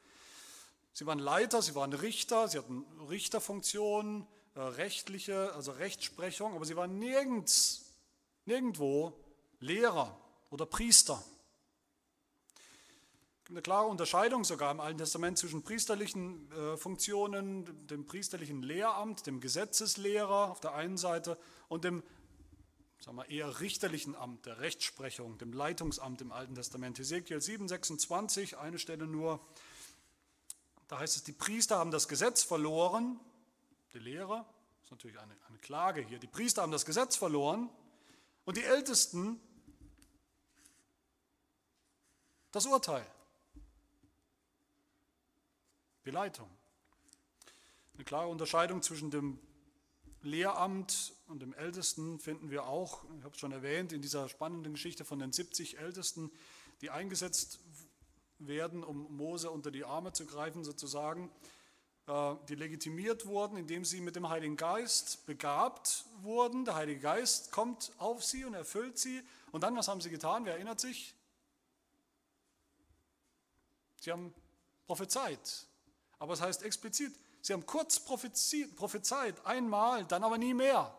Sie 0.92 1.06
waren 1.06 1.18
Leiter, 1.18 1.62
sie 1.62 1.74
waren 1.74 1.92
Richter, 1.92 2.48
sie 2.48 2.58
hatten 2.58 2.84
Richterfunktionen, 3.08 4.26
äh, 4.54 4.60
rechtliche, 4.60 5.52
also 5.54 5.72
Rechtsprechung, 5.72 6.54
aber 6.54 6.64
sie 6.64 6.76
waren 6.76 6.98
nirgends, 6.98 7.92
nirgendwo 8.46 9.12
Lehrer 9.60 10.18
oder 10.50 10.66
Priester 10.66 11.22
eine 13.50 13.62
klare 13.62 13.86
Unterscheidung 13.86 14.44
sogar 14.44 14.70
im 14.70 14.80
Alten 14.80 14.98
Testament 14.98 15.38
zwischen 15.38 15.62
priesterlichen 15.62 16.52
äh, 16.52 16.76
Funktionen, 16.76 17.86
dem 17.86 18.06
priesterlichen 18.06 18.62
Lehramt, 18.62 19.26
dem 19.26 19.40
Gesetzeslehrer 19.40 20.50
auf 20.50 20.60
der 20.60 20.74
einen 20.74 20.98
Seite 20.98 21.38
und 21.68 21.84
dem 21.84 22.02
sagen 23.00 23.16
wir, 23.16 23.28
eher 23.28 23.60
richterlichen 23.60 24.14
Amt, 24.14 24.46
der 24.46 24.58
Rechtsprechung, 24.58 25.38
dem 25.38 25.52
Leitungsamt 25.52 26.20
im 26.20 26.32
Alten 26.32 26.54
Testament. 26.54 26.98
Ezekiel 26.98 27.40
7, 27.40 27.68
26, 27.68 28.58
eine 28.58 28.78
Stelle 28.78 29.06
nur, 29.06 29.40
da 30.88 30.98
heißt 30.98 31.16
es, 31.16 31.24
die 31.24 31.32
Priester 31.32 31.78
haben 31.78 31.90
das 31.90 32.08
Gesetz 32.08 32.42
verloren, 32.42 33.20
die 33.92 33.98
Lehrer, 33.98 34.46
das 34.78 34.84
ist 34.84 34.90
natürlich 34.90 35.18
eine, 35.18 35.36
eine 35.48 35.58
Klage 35.58 36.00
hier, 36.00 36.18
die 36.18 36.26
Priester 36.26 36.62
haben 36.62 36.72
das 36.72 36.84
Gesetz 36.84 37.16
verloren. 37.16 37.68
Und 38.48 38.56
die 38.56 38.64
Ältesten 38.64 39.38
das 42.50 42.64
Urteil. 42.64 43.06
Die 46.06 46.10
Leitung. 46.10 46.48
Eine 47.92 48.04
klare 48.04 48.28
Unterscheidung 48.28 48.80
zwischen 48.80 49.10
dem 49.10 49.38
Lehramt 50.22 51.12
und 51.28 51.40
dem 51.40 51.52
Ältesten 51.54 52.18
finden 52.18 52.50
wir 52.50 52.66
auch, 52.66 53.04
ich 53.18 53.24
habe 53.24 53.34
es 53.34 53.40
schon 53.40 53.52
erwähnt, 53.52 53.92
in 53.92 54.02
dieser 54.02 54.28
spannenden 54.28 54.72
Geschichte 54.72 55.04
von 55.04 55.18
den 55.18 55.32
70 55.32 55.78
Ältesten, 55.78 56.30
die 56.80 56.90
eingesetzt 56.90 57.60
werden, 58.38 58.84
um 58.84 59.16
Mose 59.16 59.50
unter 59.50 59.70
die 59.70 59.84
Arme 59.84 60.12
zu 60.12 60.26
greifen 60.26 60.64
sozusagen, 60.64 61.30
äh, 62.06 62.34
die 62.48 62.54
legitimiert 62.54 63.26
wurden, 63.26 63.56
indem 63.56 63.84
sie 63.84 64.00
mit 64.00 64.16
dem 64.16 64.28
Heiligen 64.28 64.56
Geist 64.56 65.26
begabt 65.26 66.04
wurden. 66.22 66.64
Der 66.64 66.74
Heilige 66.74 67.00
Geist 67.00 67.52
kommt 67.52 67.92
auf 67.98 68.24
sie 68.24 68.44
und 68.44 68.54
erfüllt 68.54 68.98
sie. 68.98 69.22
Und 69.52 69.62
dann, 69.62 69.76
was 69.76 69.88
haben 69.88 70.00
sie 70.00 70.10
getan? 70.10 70.44
Wer 70.44 70.54
erinnert 70.54 70.80
sich? 70.80 71.14
Sie 74.00 74.12
haben 74.12 74.32
prophezeit. 74.86 75.66
Aber 76.18 76.34
es 76.34 76.40
heißt 76.40 76.62
explizit, 76.62 77.12
sie 77.42 77.52
haben 77.52 77.66
kurz 77.66 78.00
prophezeit, 78.00 79.46
einmal, 79.46 80.04
dann 80.04 80.24
aber 80.24 80.38
nie 80.38 80.54
mehr. 80.54 80.94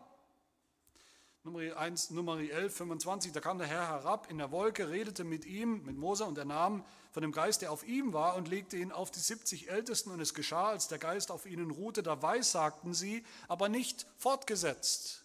Nummer 1.42 1.76
1, 1.76 2.10
Nummer 2.10 2.38
11, 2.38 2.76
25, 2.76 3.32
da 3.32 3.40
kam 3.40 3.58
der 3.58 3.66
Herr 3.66 3.88
herab 3.88 4.30
in 4.30 4.36
der 4.36 4.50
Wolke, 4.50 4.90
redete 4.90 5.24
mit 5.24 5.46
ihm, 5.46 5.82
mit 5.84 5.96
Mose, 5.96 6.24
und 6.24 6.36
er 6.36 6.44
nahm 6.44 6.84
von 7.12 7.22
dem 7.22 7.32
Geist, 7.32 7.62
der 7.62 7.72
auf 7.72 7.86
ihm 7.86 8.12
war, 8.12 8.36
und 8.36 8.48
legte 8.48 8.76
ihn 8.76 8.92
auf 8.92 9.10
die 9.10 9.20
70 9.20 9.70
Ältesten. 9.70 10.10
Und 10.10 10.20
es 10.20 10.34
geschah, 10.34 10.68
als 10.68 10.88
der 10.88 10.98
Geist 10.98 11.30
auf 11.30 11.46
ihnen 11.46 11.70
ruhte, 11.70 12.02
da 12.02 12.20
weissagten 12.20 12.92
sie, 12.92 13.24
aber 13.48 13.70
nicht 13.70 14.06
fortgesetzt. 14.18 15.24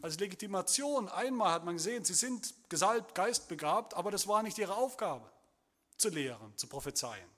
Als 0.00 0.18
Legitimation, 0.18 1.08
einmal 1.08 1.52
hat 1.52 1.64
man 1.64 1.76
gesehen, 1.76 2.04
sie 2.04 2.14
sind 2.14 2.54
gesalbt, 2.70 3.14
geistbegabt, 3.14 3.94
aber 3.94 4.10
das 4.10 4.26
war 4.26 4.42
nicht 4.42 4.56
ihre 4.58 4.74
Aufgabe, 4.74 5.30
zu 5.98 6.08
lehren, 6.08 6.56
zu 6.56 6.66
prophezeien 6.66 7.30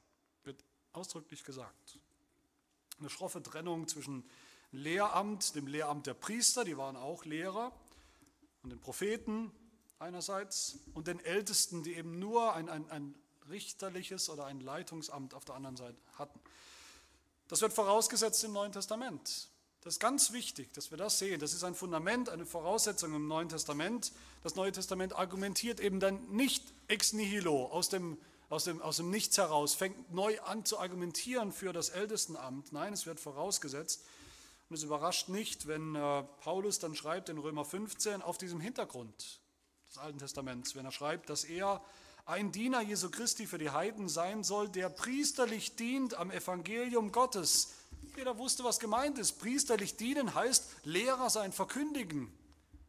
ausdrücklich 0.95 1.45
gesagt. 1.45 1.99
Eine 3.05 3.11
schroffe 3.11 3.43
Trennung 3.43 3.87
zwischen 3.87 4.25
Lehramt, 4.73 5.55
dem 5.57 5.67
Lehramt 5.67 6.07
der 6.07 6.15
Priester, 6.15 6.65
die 6.65 6.79
waren 6.79 6.97
auch 6.97 7.27
Lehrer, 7.27 7.71
und 8.63 8.71
den 8.71 8.81
Propheten 8.81 9.53
einerseits 9.99 10.79
und 10.95 11.07
den 11.07 11.21
Ältesten, 11.21 11.83
die 11.83 11.97
eben 11.97 12.19
nur 12.19 12.55
ein, 12.55 12.71
ein, 12.71 12.91
ein 12.91 13.15
richterliches 13.51 14.31
oder 14.31 14.47
ein 14.47 14.59
Leitungsamt 14.61 15.35
auf 15.35 15.45
der 15.45 15.55
anderen 15.55 15.77
Seite 15.77 15.99
hatten. 16.15 16.41
Das 17.49 17.61
wird 17.61 17.75
vorausgesetzt 17.75 18.43
im 18.45 18.55
Neuen 18.55 18.73
Testament. 18.73 19.51
Das 19.83 19.97
ist 19.97 20.01
ganz 20.01 20.33
wichtig, 20.33 20.73
dass 20.73 20.91
wir 20.91 20.97
das 20.97 21.19
sehen. 21.19 21.41
Das 21.41 21.53
ist 21.53 21.63
ein 21.63 21.75
Fundament, 21.75 22.31
eine 22.31 22.47
Voraussetzung 22.47 23.15
im 23.15 23.29
Neuen 23.29 23.51
Testament. 23.51 24.13
Das 24.43 24.55
Neue 24.55 24.73
Testament 24.73 25.15
argumentiert 25.15 25.79
eben 25.79 26.01
dann 26.01 26.27
nicht 26.31 26.73
ex 26.89 27.13
nihilo, 27.13 27.67
aus 27.67 27.91
dem, 27.91 28.17
aus, 28.55 28.65
dem, 28.65 28.81
aus 28.81 28.99
dem 28.99 29.11
Nichts 29.11 29.37
heraus, 29.37 29.75
fängt 29.75 30.13
neu 30.13 30.41
an 30.43 30.65
zu 30.65 30.79
argumentieren 30.79 31.53
für 31.53 31.73
das 31.73 31.89
Ältestenamt. 31.89 32.73
Nein, 32.73 32.93
es 32.93 33.05
wird 33.05 33.19
vorausgesetzt. 33.19 34.05
Und 34.69 34.77
es 34.77 34.85
überrascht 34.85 35.29
nicht, 35.29 35.67
wenn 35.67 35.97
äh, 35.97 36.23
Paulus 36.41 36.79
dann 36.79 36.95
schreibt 36.95 37.29
in 37.29 37.39
Römer 37.39 37.65
15 37.65 38.23
auf 38.23 38.39
diesem 38.39 38.61
Hintergrund 38.61 39.41
des 39.89 39.99
Alten 39.99 40.19
Testaments, 40.19 40.75
wenn 40.77 40.85
er 40.85 40.93
schreibt, 40.93 41.31
dass 41.31 41.45
er 41.45 41.83
ein 42.27 42.53
Diener 42.53 42.81
Jesu 42.81 43.11
Christi 43.11 43.47
für 43.47 43.59
die 43.59 43.71
Heiden 43.71 44.09
sein 44.09 44.45
soll, 44.45 44.69
der 44.69 44.89
priesterlich 44.89 45.75
dient 45.77 46.15
am 46.15 46.31
Evangelium 46.31 47.13
Gottes. 47.13 47.75
Jeder 48.17 48.39
wusste, 48.39 48.63
was 48.63 48.79
gemeint 48.79 49.19
ist. 49.19 49.41
Priesterlich 49.41 49.97
dienen 49.97 50.35
heißt 50.35 50.65
Lehrer 50.85 51.29
sein, 51.29 51.53
verkündigen. 51.53 52.33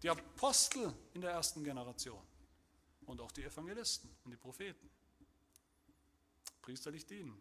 Die 0.04 0.10
Apostel 0.10 0.94
in 1.16 1.22
der 1.22 1.32
ersten 1.32 1.64
Generation 1.64 2.22
und 3.08 3.20
auch 3.20 3.32
die 3.32 3.44
Evangelisten 3.44 4.10
und 4.24 4.32
die 4.32 4.38
Propheten. 4.38 4.90
Priesterlich 6.66 7.06
dienen. 7.06 7.40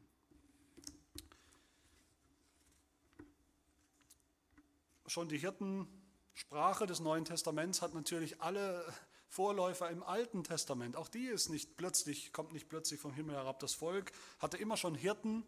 Schon 5.06 5.30
die 5.30 5.38
Hirtensprache 5.38 6.86
des 6.86 7.00
Neuen 7.00 7.24
Testaments 7.24 7.80
hat 7.80 7.94
natürlich 7.94 8.42
alle 8.42 8.84
Vorläufer 9.30 9.88
im 9.88 10.02
Alten 10.02 10.44
Testament. 10.44 10.94
Auch 10.96 11.08
die 11.08 11.24
ist 11.24 11.48
nicht 11.48 11.78
plötzlich, 11.78 12.34
kommt 12.34 12.52
nicht 12.52 12.68
plötzlich 12.68 13.00
vom 13.00 13.14
Himmel 13.14 13.36
herab. 13.36 13.60
Das 13.60 13.72
Volk 13.72 14.12
hatte 14.40 14.58
immer 14.58 14.76
schon 14.76 14.94
Hirten. 14.94 15.42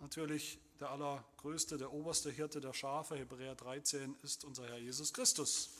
Natürlich 0.00 0.58
der 0.80 0.90
allergrößte, 0.90 1.78
der 1.78 1.92
oberste 1.92 2.32
Hirte 2.32 2.60
der 2.60 2.72
Schafe, 2.72 3.14
Hebräer 3.16 3.54
13, 3.54 4.16
ist 4.24 4.44
unser 4.44 4.66
Herr 4.66 4.78
Jesus 4.78 5.12
Christus. 5.12 5.70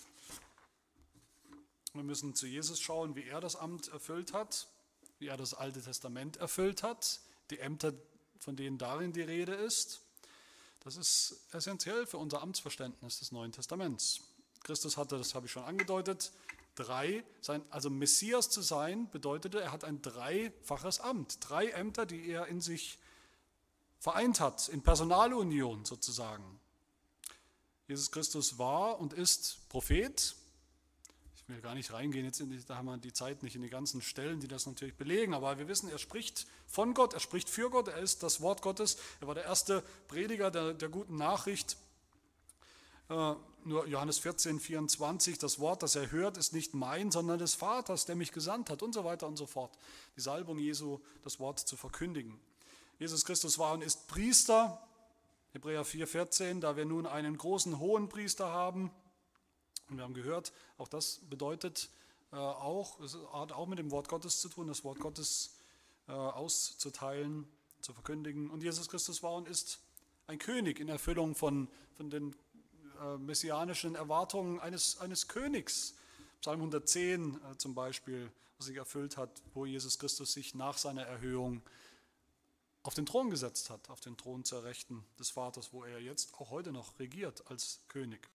Wir 1.92 2.04
müssen 2.04 2.36
zu 2.36 2.46
Jesus 2.46 2.80
schauen, 2.80 3.16
wie 3.16 3.24
er 3.24 3.40
das 3.40 3.56
Amt 3.56 3.88
erfüllt 3.88 4.32
hat, 4.32 4.68
wie 5.18 5.28
er 5.28 5.36
das 5.36 5.54
Alte 5.54 5.82
Testament 5.82 6.36
erfüllt 6.36 6.82
hat, 6.82 7.20
die 7.50 7.58
Ämter, 7.58 7.92
von 8.40 8.56
denen 8.56 8.78
darin 8.78 9.12
die 9.12 9.22
Rede 9.22 9.54
ist. 9.54 10.02
Das 10.80 10.96
ist 10.96 11.40
essentiell 11.52 12.06
für 12.06 12.18
unser 12.18 12.42
Amtsverständnis 12.42 13.18
des 13.18 13.32
Neuen 13.32 13.52
Testaments. 13.52 14.20
Christus 14.62 14.96
hatte, 14.96 15.18
das 15.18 15.34
habe 15.34 15.46
ich 15.46 15.52
schon 15.52 15.64
angedeutet, 15.64 16.32
drei, 16.74 17.24
sein, 17.40 17.62
also 17.70 17.90
Messias 17.90 18.50
zu 18.50 18.62
sein, 18.62 19.10
bedeutete, 19.10 19.60
er 19.60 19.72
hat 19.72 19.84
ein 19.84 20.00
dreifaches 20.02 21.00
Amt, 21.00 21.38
drei 21.40 21.68
Ämter, 21.70 22.06
die 22.06 22.28
er 22.28 22.46
in 22.46 22.60
sich 22.60 22.98
vereint 23.98 24.40
hat, 24.40 24.68
in 24.68 24.82
Personalunion 24.82 25.84
sozusagen. 25.84 26.60
Jesus 27.88 28.10
Christus 28.10 28.58
war 28.58 29.00
und 29.00 29.12
ist 29.12 29.68
Prophet. 29.68 30.36
Ich 31.48 31.54
will 31.54 31.62
gar 31.62 31.74
nicht 31.74 31.94
reingehen, 31.94 32.26
jetzt 32.26 32.40
die, 32.40 32.64
da 32.66 32.76
haben 32.76 32.84
wir 32.84 32.98
die 32.98 33.14
Zeit 33.14 33.42
nicht 33.42 33.56
in 33.56 33.62
die 33.62 33.70
ganzen 33.70 34.02
Stellen, 34.02 34.38
die 34.38 34.48
das 34.48 34.66
natürlich 34.66 34.96
belegen, 34.96 35.32
aber 35.32 35.58
wir 35.58 35.66
wissen, 35.66 35.88
er 35.88 35.96
spricht 35.96 36.46
von 36.66 36.92
Gott, 36.92 37.14
er 37.14 37.20
spricht 37.20 37.48
für 37.48 37.70
Gott, 37.70 37.88
er 37.88 37.96
ist 37.96 38.22
das 38.22 38.42
Wort 38.42 38.60
Gottes, 38.60 38.98
er 39.22 39.28
war 39.28 39.34
der 39.34 39.44
erste 39.44 39.82
Prediger 40.08 40.50
der, 40.50 40.74
der 40.74 40.90
guten 40.90 41.16
Nachricht. 41.16 41.78
Äh, 43.08 43.32
nur 43.64 43.86
Johannes 43.86 44.18
14, 44.18 44.60
24, 44.60 45.38
das 45.38 45.58
Wort, 45.58 45.82
das 45.82 45.96
er 45.96 46.10
hört, 46.10 46.36
ist 46.36 46.52
nicht 46.52 46.74
mein, 46.74 47.10
sondern 47.10 47.38
des 47.38 47.54
Vaters, 47.54 48.04
der 48.04 48.14
mich 48.14 48.32
gesandt 48.32 48.68
hat 48.68 48.82
und 48.82 48.92
so 48.92 49.04
weiter 49.04 49.26
und 49.26 49.38
so 49.38 49.46
fort. 49.46 49.72
Die 50.16 50.20
Salbung 50.20 50.58
Jesu, 50.58 51.00
das 51.24 51.40
Wort 51.40 51.60
zu 51.60 51.78
verkündigen. 51.78 52.38
Jesus 52.98 53.24
Christus 53.24 53.58
war 53.58 53.72
und 53.72 53.82
ist 53.82 54.06
Priester, 54.06 54.86
Hebräer 55.52 55.86
4, 55.86 56.06
14, 56.06 56.60
da 56.60 56.76
wir 56.76 56.84
nun 56.84 57.06
einen 57.06 57.38
großen 57.38 57.78
hohen 57.78 58.10
Priester 58.10 58.52
haben. 58.52 58.90
Und 59.88 59.96
wir 59.96 60.04
haben 60.04 60.14
gehört, 60.14 60.52
auch 60.76 60.88
das 60.88 61.20
bedeutet 61.30 61.90
äh, 62.32 62.36
auch, 62.36 63.00
es 63.00 63.16
hat 63.32 63.52
auch 63.52 63.66
mit 63.66 63.78
dem 63.78 63.90
Wort 63.90 64.08
Gottes 64.08 64.40
zu 64.40 64.48
tun, 64.48 64.66
das 64.66 64.84
Wort 64.84 65.00
Gottes 65.00 65.54
äh, 66.08 66.12
auszuteilen, 66.12 67.46
zu 67.80 67.92
verkündigen. 67.92 68.50
Und 68.50 68.62
Jesus 68.62 68.88
Christus 68.88 69.22
war 69.22 69.34
und 69.34 69.48
ist 69.48 69.80
ein 70.26 70.38
König 70.38 70.80
in 70.80 70.88
Erfüllung 70.88 71.34
von, 71.34 71.68
von 71.96 72.10
den 72.10 72.34
äh, 73.00 73.16
messianischen 73.16 73.94
Erwartungen 73.94 74.60
eines, 74.60 74.98
eines 74.98 75.28
Königs. 75.28 75.94
Psalm 76.40 76.60
110 76.60 77.34
äh, 77.34 77.56
zum 77.56 77.74
Beispiel, 77.74 78.30
was 78.58 78.66
sich 78.66 78.76
erfüllt 78.76 79.16
hat, 79.16 79.30
wo 79.54 79.66
Jesus 79.66 79.98
Christus 79.98 80.32
sich 80.32 80.54
nach 80.54 80.76
seiner 80.76 81.02
Erhöhung 81.02 81.62
auf 82.82 82.94
den 82.94 83.06
Thron 83.06 83.30
gesetzt 83.30 83.70
hat, 83.70 83.88
auf 83.90 84.00
den 84.00 84.16
Thron 84.16 84.44
zur 84.44 84.64
Rechten 84.64 85.04
des 85.18 85.30
Vaters, 85.30 85.72
wo 85.72 85.84
er 85.84 86.00
jetzt 86.00 86.34
auch 86.34 86.50
heute 86.50 86.72
noch 86.72 86.98
regiert 86.98 87.44
als 87.50 87.80
König. 87.88 88.28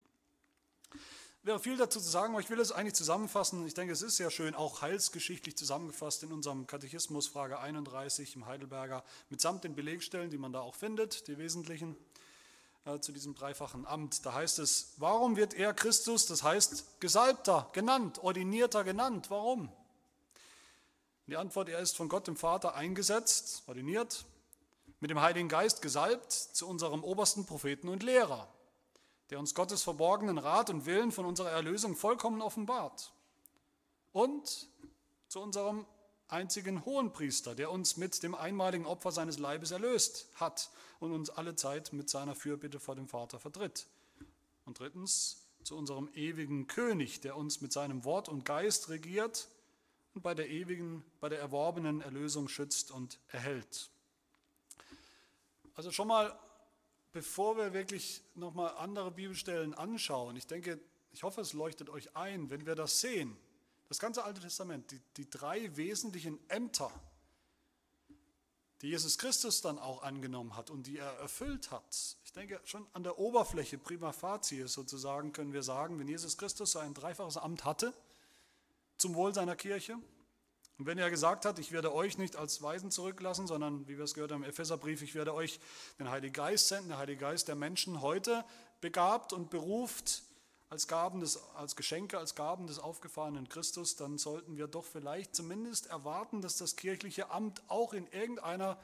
Wäre 1.45 1.59
viel 1.59 1.75
dazu 1.75 1.99
zu 1.99 2.09
sagen, 2.09 2.31
aber 2.33 2.39
ich 2.39 2.49
will 2.49 2.61
es 2.61 2.71
eigentlich 2.71 2.93
zusammenfassen. 2.93 3.67
Ich 3.67 3.73
denke, 3.73 3.91
es 3.91 4.01
ist 4.01 4.15
sehr 4.15 4.31
schön, 4.31 4.55
auch 4.55 4.81
heilsgeschichtlich 4.81 5.57
zusammengefasst 5.57 6.23
in 6.23 6.31
unserem 6.31 6.67
Katechismus, 6.67 7.27
Frage 7.27 7.59
31 7.59 8.37
im 8.37 8.45
Heidelberger, 8.45 9.03
mitsamt 9.29 9.65
den 9.65 9.75
Belegstellen, 9.75 10.29
die 10.29 10.37
man 10.37 10.53
da 10.53 10.61
auch 10.61 10.73
findet, 10.73 11.27
die 11.27 11.37
wesentlichen 11.37 11.97
äh, 12.85 12.97
zu 12.99 13.11
diesem 13.11 13.35
dreifachen 13.35 13.85
Amt. 13.85 14.25
Da 14.25 14.35
heißt 14.35 14.59
es, 14.59 14.93
warum 14.95 15.35
wird 15.35 15.53
er 15.53 15.73
Christus, 15.73 16.27
das 16.27 16.43
heißt 16.43 17.01
Gesalbter 17.01 17.69
genannt, 17.73 18.23
Ordinierter 18.23 18.85
genannt? 18.85 19.29
Warum? 19.29 19.69
Die 21.27 21.35
Antwort, 21.35 21.67
er 21.67 21.79
ist 21.79 21.97
von 21.97 22.07
Gott 22.07 22.25
dem 22.27 22.37
Vater 22.37 22.73
eingesetzt, 22.75 23.63
ordiniert, 23.67 24.23
mit 25.01 25.09
dem 25.09 25.19
Heiligen 25.19 25.49
Geist 25.49 25.81
gesalbt 25.81 26.31
zu 26.31 26.69
unserem 26.69 27.03
obersten 27.03 27.45
Propheten 27.45 27.89
und 27.89 28.01
Lehrer, 28.01 28.47
der 29.33 29.39
uns 29.39 29.55
Gottes 29.55 29.81
verborgenen 29.81 30.37
Rat 30.37 30.69
und 30.69 30.85
Willen 30.85 31.11
von 31.11 31.25
unserer 31.25 31.49
Erlösung 31.49 31.95
vollkommen 31.95 32.39
offenbart. 32.39 33.11
Und 34.11 34.67
zu 35.27 35.41
unserem 35.41 35.87
einzigen 36.27 36.85
Hohenpriester, 36.85 37.55
der 37.55 37.71
uns 37.71 37.97
mit 37.97 38.21
dem 38.21 38.35
einmaligen 38.35 38.85
Opfer 38.85 39.11
seines 39.11 39.39
Leibes 39.39 39.71
erlöst 39.71 40.27
hat 40.35 40.69
und 40.99 41.11
uns 41.11 41.31
alle 41.31 41.55
Zeit 41.55 41.93
mit 41.93 42.11
seiner 42.11 42.35
Fürbitte 42.35 42.79
vor 42.79 42.93
dem 42.95 43.07
Vater 43.07 43.39
vertritt. 43.39 43.87
Und 44.65 44.77
drittens 44.77 45.47
zu 45.63 45.75
unserem 45.77 46.09
ewigen 46.13 46.67
König, 46.67 47.19
der 47.21 47.35
uns 47.35 47.59
mit 47.59 47.73
seinem 47.73 48.03
Wort 48.03 48.29
und 48.29 48.45
Geist 48.45 48.89
regiert 48.89 49.47
und 50.13 50.21
bei 50.21 50.35
der 50.35 50.47
ewigen, 50.47 51.03
bei 51.19 51.29
der 51.29 51.39
erworbenen 51.39 52.01
Erlösung 52.01 52.49
schützt 52.49 52.91
und 52.91 53.17
erhält. 53.29 53.89
Also 55.73 55.89
schon 55.89 56.07
mal, 56.07 56.37
bevor 57.13 57.55
wir 57.57 57.73
wirklich 57.73 58.23
nochmal 58.35 58.75
andere 58.77 59.11
Bibelstellen 59.11 59.73
anschauen, 59.73 60.35
ich 60.35 60.47
denke, 60.47 60.79
ich 61.11 61.23
hoffe, 61.23 61.41
es 61.41 61.53
leuchtet 61.53 61.89
euch 61.89 62.15
ein, 62.15 62.49
wenn 62.49 62.65
wir 62.65 62.75
das 62.75 62.99
sehen, 62.99 63.37
das 63.87 63.99
ganze 63.99 64.23
Alte 64.23 64.41
Testament, 64.41 64.91
die, 64.91 64.99
die 65.17 65.29
drei 65.29 65.75
wesentlichen 65.77 66.39
Ämter, 66.49 66.91
die 68.81 68.89
Jesus 68.89 69.17
Christus 69.17 69.61
dann 69.61 69.77
auch 69.77 70.01
angenommen 70.01 70.57
hat 70.57 70.71
und 70.71 70.87
die 70.87 70.97
er 70.97 71.11
erfüllt 71.19 71.71
hat. 71.71 72.17
Ich 72.25 72.33
denke, 72.33 72.59
schon 72.65 72.85
an 72.93 73.03
der 73.03 73.19
Oberfläche, 73.19 73.77
prima 73.77 74.11
facie 74.11 74.67
sozusagen, 74.67 75.31
können 75.31 75.53
wir 75.53 75.63
sagen, 75.63 75.99
wenn 75.99 76.07
Jesus 76.07 76.37
Christus 76.37 76.71
so 76.71 76.79
ein 76.79 76.95
dreifaches 76.95 77.37
Amt 77.37 77.63
hatte, 77.63 77.93
zum 78.97 79.13
Wohl 79.13 79.33
seiner 79.33 79.55
Kirche, 79.55 79.97
und 80.79 80.87
wenn 80.87 80.97
er 80.97 81.09
gesagt 81.09 81.45
hat, 81.45 81.59
ich 81.59 81.71
werde 81.71 81.93
euch 81.93 82.17
nicht 82.17 82.35
als 82.35 82.61
Weisen 82.61 82.89
zurücklassen, 82.89 83.45
sondern, 83.45 83.87
wie 83.87 83.97
wir 83.97 84.03
es 84.03 84.15
gehört 84.15 84.31
haben 84.31 84.43
im 84.43 84.49
Epheserbrief, 84.49 85.01
ich 85.01 85.13
werde 85.13 85.33
euch 85.33 85.59
den 85.99 86.09
Heiligen 86.09 86.33
Geist 86.33 86.67
senden, 86.67 86.89
der 86.89 86.97
Heilige 86.97 87.19
Geist 87.19 87.47
der 87.47 87.55
Menschen 87.55 88.01
heute 88.01 88.43
begabt 88.81 89.33
und 89.33 89.49
beruft, 89.49 90.23
als 90.73 90.87
Gaben 90.87 91.19
des, 91.19 91.39
als 91.53 91.75
Geschenke, 91.75 92.17
als 92.17 92.33
Gaben 92.33 92.65
des 92.65 92.79
aufgefahrenen 92.79 93.47
Christus, 93.47 93.95
dann 93.95 94.17
sollten 94.17 94.57
wir 94.57 94.65
doch 94.65 94.85
vielleicht 94.85 95.35
zumindest 95.35 95.85
erwarten, 95.85 96.41
dass 96.41 96.57
das 96.57 96.75
kirchliche 96.75 97.29
Amt 97.29 97.61
auch 97.67 97.93
in 97.93 98.07
irgendeiner 98.07 98.79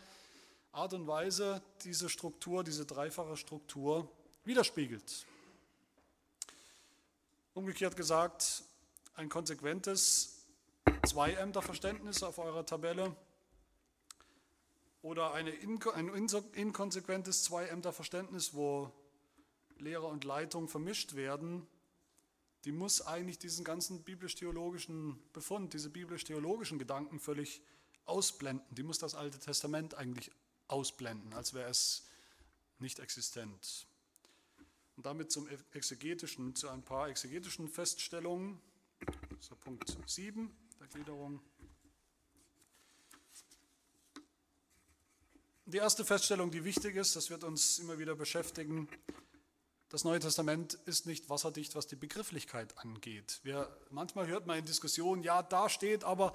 Art 0.72 0.94
und 0.94 1.08
Weise 1.08 1.64
diese 1.84 2.08
Struktur, 2.08 2.64
diese 2.64 2.86
dreifache 2.86 3.36
Struktur 3.38 4.08
widerspiegelt. 4.46 5.26
Umgekehrt 7.56 7.98
gesagt, 7.98 8.64
ein 9.16 9.28
konsequentes 9.28 10.39
Zwei-Ämter-Verständnis 11.06 12.24
auf 12.24 12.38
eurer 12.40 12.66
Tabelle 12.66 13.16
oder 15.02 15.34
eine, 15.34 15.52
ein 15.52 16.08
inkonsequentes 16.54 17.44
Zwei-Ämter-Verständnis, 17.44 18.54
wo 18.54 18.92
Lehre 19.78 20.08
und 20.08 20.24
Leitung 20.26 20.68
vermischt 20.68 21.16
werden, 21.16 21.66
die 22.66 22.72
muss 22.74 23.02
eigentlich 23.02 23.40
diesen 23.40 23.64
ganzen 23.64 24.04
biblisch-theologischen 24.04 25.20
Befund, 25.32 25.74
diese 25.74 25.90
biblisch-theologischen 25.90 26.78
Gedanken 26.78 27.20
völlig 27.20 27.62
ausblenden. 28.06 28.66
Die 28.76 28.84
muss 28.84 29.00
das 29.00 29.16
Alte 29.16 29.40
Testament 29.40 29.96
eigentlich 29.96 30.32
ausblenden, 30.68 31.34
als 31.34 31.54
wäre 31.54 31.70
es 31.70 32.06
nicht 32.80 33.00
existent. 33.00 33.88
Und 34.98 35.06
damit 35.06 35.32
zum 35.32 35.48
exegetischen, 35.72 36.56
zu 36.56 36.68
ein 36.70 36.84
paar 36.84 37.08
exegetischen 37.08 37.70
Feststellungen. 37.70 38.60
Das 39.30 39.48
der 39.48 39.56
Punkt 39.56 39.98
7 40.06 40.54
der 40.80 40.88
Gliederung. 40.88 41.42
Die 45.66 45.78
erste 45.78 46.06
Feststellung, 46.06 46.52
die 46.52 46.64
wichtig 46.64 46.96
ist, 46.96 47.16
das 47.16 47.30
wird 47.30 47.44
uns 47.44 47.80
immer 47.80 48.00
wieder 48.00 48.16
beschäftigen, 48.16 48.88
das 49.90 50.04
Neue 50.04 50.20
Testament 50.20 50.76
ist 50.86 51.08
nicht 51.08 51.30
wasserdicht, 51.30 51.76
was 51.76 51.88
die 51.88 51.96
Begrifflichkeit 51.96 52.78
angeht. 52.78 53.40
Wir, 53.42 53.76
manchmal 53.90 54.28
hört 54.28 54.46
man 54.46 54.60
in 54.60 54.66
Diskussionen, 54.66 55.24
ja, 55.24 55.42
da 55.42 55.68
steht 55.68 56.04
aber 56.04 56.34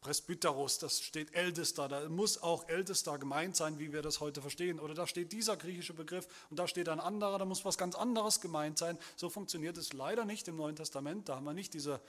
Presbyteros, 0.00 0.78
das 0.78 1.00
steht 1.00 1.32
Ältester, 1.34 1.88
da 1.88 2.08
muss 2.08 2.42
auch 2.42 2.68
Ältester 2.68 3.18
gemeint 3.18 3.56
sein, 3.56 3.78
wie 3.78 3.92
wir 3.92 4.02
das 4.02 4.20
heute 4.20 4.40
verstehen. 4.40 4.80
Oder 4.80 4.94
da 4.94 5.06
steht 5.06 5.32
dieser 5.32 5.56
griechische 5.56 5.94
Begriff 5.94 6.26
und 6.50 6.58
da 6.58 6.68
steht 6.68 6.88
ein 6.88 7.00
anderer, 7.00 7.38
da 7.38 7.44
muss 7.44 7.64
was 7.64 7.78
ganz 7.78 7.94
anderes 7.94 8.40
gemeint 8.40 8.78
sein. 8.78 8.98
So 9.16 9.30
funktioniert 9.30 9.76
es 9.76 9.92
leider 9.92 10.24
nicht 10.24 10.46
im 10.48 10.56
Neuen 10.56 10.76
Testament. 10.76 11.28
Da 11.28 11.36
haben 11.36 11.44
wir 11.44 11.54
nicht 11.54 11.74
diese, 11.74 12.00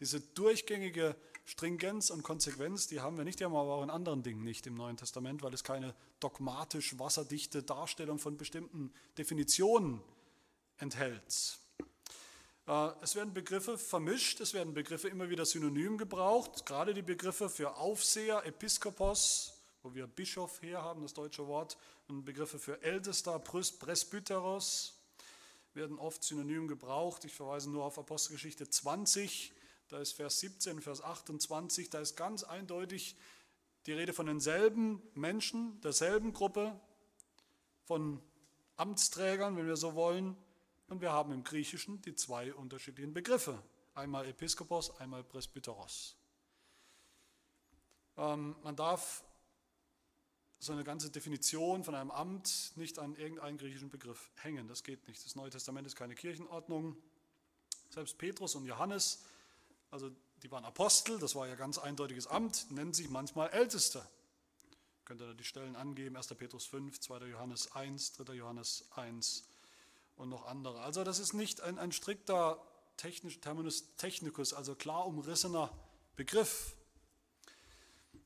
diese 0.00 0.20
durchgängige 0.20 1.16
Stringenz 1.44 2.10
und 2.10 2.22
Konsequenz, 2.22 2.86
die 2.86 3.00
haben 3.00 3.16
wir 3.16 3.24
nicht, 3.24 3.38
die 3.38 3.44
haben 3.44 3.52
wir 3.52 3.60
aber 3.60 3.74
auch 3.74 3.82
in 3.82 3.90
anderen 3.90 4.22
Dingen 4.22 4.44
nicht 4.44 4.66
im 4.66 4.74
Neuen 4.74 4.96
Testament, 4.96 5.42
weil 5.42 5.52
es 5.52 5.62
keine 5.62 5.94
dogmatisch 6.20 6.98
wasserdichte 6.98 7.62
Darstellung 7.62 8.18
von 8.18 8.36
bestimmten 8.36 8.92
Definitionen 9.18 10.00
enthält. 10.78 11.58
Äh, 12.66 12.88
es 13.02 13.14
werden 13.14 13.34
Begriffe 13.34 13.76
vermischt, 13.76 14.40
es 14.40 14.54
werden 14.54 14.72
Begriffe 14.72 15.08
immer 15.08 15.28
wieder 15.28 15.44
synonym 15.44 15.98
gebraucht, 15.98 16.64
gerade 16.64 16.94
die 16.94 17.02
Begriffe 17.02 17.50
für 17.50 17.76
Aufseher, 17.76 18.44
Episkopos, 18.46 19.52
wo 19.82 19.94
wir 19.94 20.06
Bischof 20.06 20.62
her 20.62 20.82
haben, 20.82 21.02
das 21.02 21.12
deutsche 21.12 21.46
Wort, 21.46 21.76
und 22.08 22.24
Begriffe 22.24 22.58
für 22.58 22.82
Ältester, 22.82 23.38
Presbyteros, 23.38 24.98
werden 25.74 25.98
oft 25.98 26.22
synonym 26.22 26.68
gebraucht. 26.68 27.24
Ich 27.24 27.34
verweise 27.34 27.70
nur 27.70 27.84
auf 27.84 27.98
Apostelgeschichte 27.98 28.68
20, 28.68 29.52
da 29.94 30.00
ist 30.00 30.14
Vers 30.14 30.40
17, 30.40 30.82
Vers 30.82 31.02
28, 31.02 31.88
da 31.88 32.00
ist 32.00 32.16
ganz 32.16 32.42
eindeutig 32.42 33.16
die 33.86 33.92
Rede 33.92 34.12
von 34.12 34.26
denselben 34.26 35.00
Menschen, 35.14 35.80
derselben 35.82 36.32
Gruppe, 36.32 36.80
von 37.84 38.20
Amtsträgern, 38.74 39.56
wenn 39.56 39.68
wir 39.68 39.76
so 39.76 39.94
wollen, 39.94 40.36
und 40.88 41.00
wir 41.00 41.12
haben 41.12 41.32
im 41.32 41.44
Griechischen 41.44 42.02
die 42.02 42.16
zwei 42.16 42.52
unterschiedlichen 42.52 43.14
Begriffe. 43.14 43.62
Einmal 43.94 44.26
Episkopos, 44.26 44.98
einmal 44.98 45.22
Presbyteros. 45.22 46.16
Ähm, 48.16 48.56
man 48.64 48.74
darf 48.74 49.22
so 50.58 50.72
eine 50.72 50.82
ganze 50.82 51.08
Definition 51.08 51.84
von 51.84 51.94
einem 51.94 52.10
Amt 52.10 52.72
nicht 52.74 52.98
an 52.98 53.14
irgendeinen 53.14 53.58
griechischen 53.58 53.90
Begriff 53.90 54.32
hängen. 54.42 54.66
Das 54.66 54.82
geht 54.82 55.06
nicht. 55.06 55.24
Das 55.24 55.36
Neue 55.36 55.50
Testament 55.50 55.86
ist 55.86 55.94
keine 55.94 56.16
Kirchenordnung. 56.16 56.96
Selbst 57.90 58.18
Petrus 58.18 58.56
und 58.56 58.66
Johannes, 58.66 59.24
also 59.94 60.10
die 60.42 60.50
waren 60.50 60.64
Apostel, 60.64 61.20
das 61.20 61.36
war 61.36 61.46
ja 61.46 61.54
ganz 61.54 61.78
eindeutiges 61.78 62.26
Amt, 62.26 62.68
nennen 62.72 62.92
sich 62.92 63.08
manchmal 63.08 63.50
Älteste. 63.50 64.04
Könnt 65.04 65.20
ihr 65.20 65.28
da 65.28 65.34
die 65.34 65.44
Stellen 65.44 65.76
angeben? 65.76 66.16
1. 66.16 66.26
Petrus 66.34 66.66
5, 66.66 66.98
2. 66.98 67.26
Johannes 67.26 67.70
1, 67.76 68.14
3. 68.14 68.34
Johannes 68.34 68.88
1 68.96 69.44
und 70.16 70.30
noch 70.30 70.46
andere. 70.46 70.80
Also 70.80 71.04
das 71.04 71.20
ist 71.20 71.32
nicht 71.32 71.60
ein, 71.60 71.78
ein 71.78 71.92
strikter 71.92 72.60
technisch, 72.96 73.38
Terminus 73.40 73.94
technicus, 73.96 74.52
also 74.52 74.74
klar 74.74 75.06
umrissener 75.06 75.70
Begriff. 76.16 76.74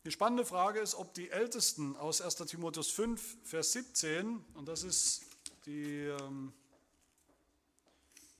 Die 0.07 0.11
spannende 0.11 0.47
Frage 0.47 0.81
ist, 0.81 0.95
ob 0.95 1.13
die 1.13 1.29
Ältesten 1.29 1.97
aus 1.97 2.23
1 2.23 2.37
Timotheus 2.47 2.91
5, 2.91 3.45
Vers 3.45 3.73
17, 3.73 4.43
und 4.55 4.67
das 4.69 4.85
ist 4.85 5.27
die, 5.67 6.07
ähm, 6.07 6.55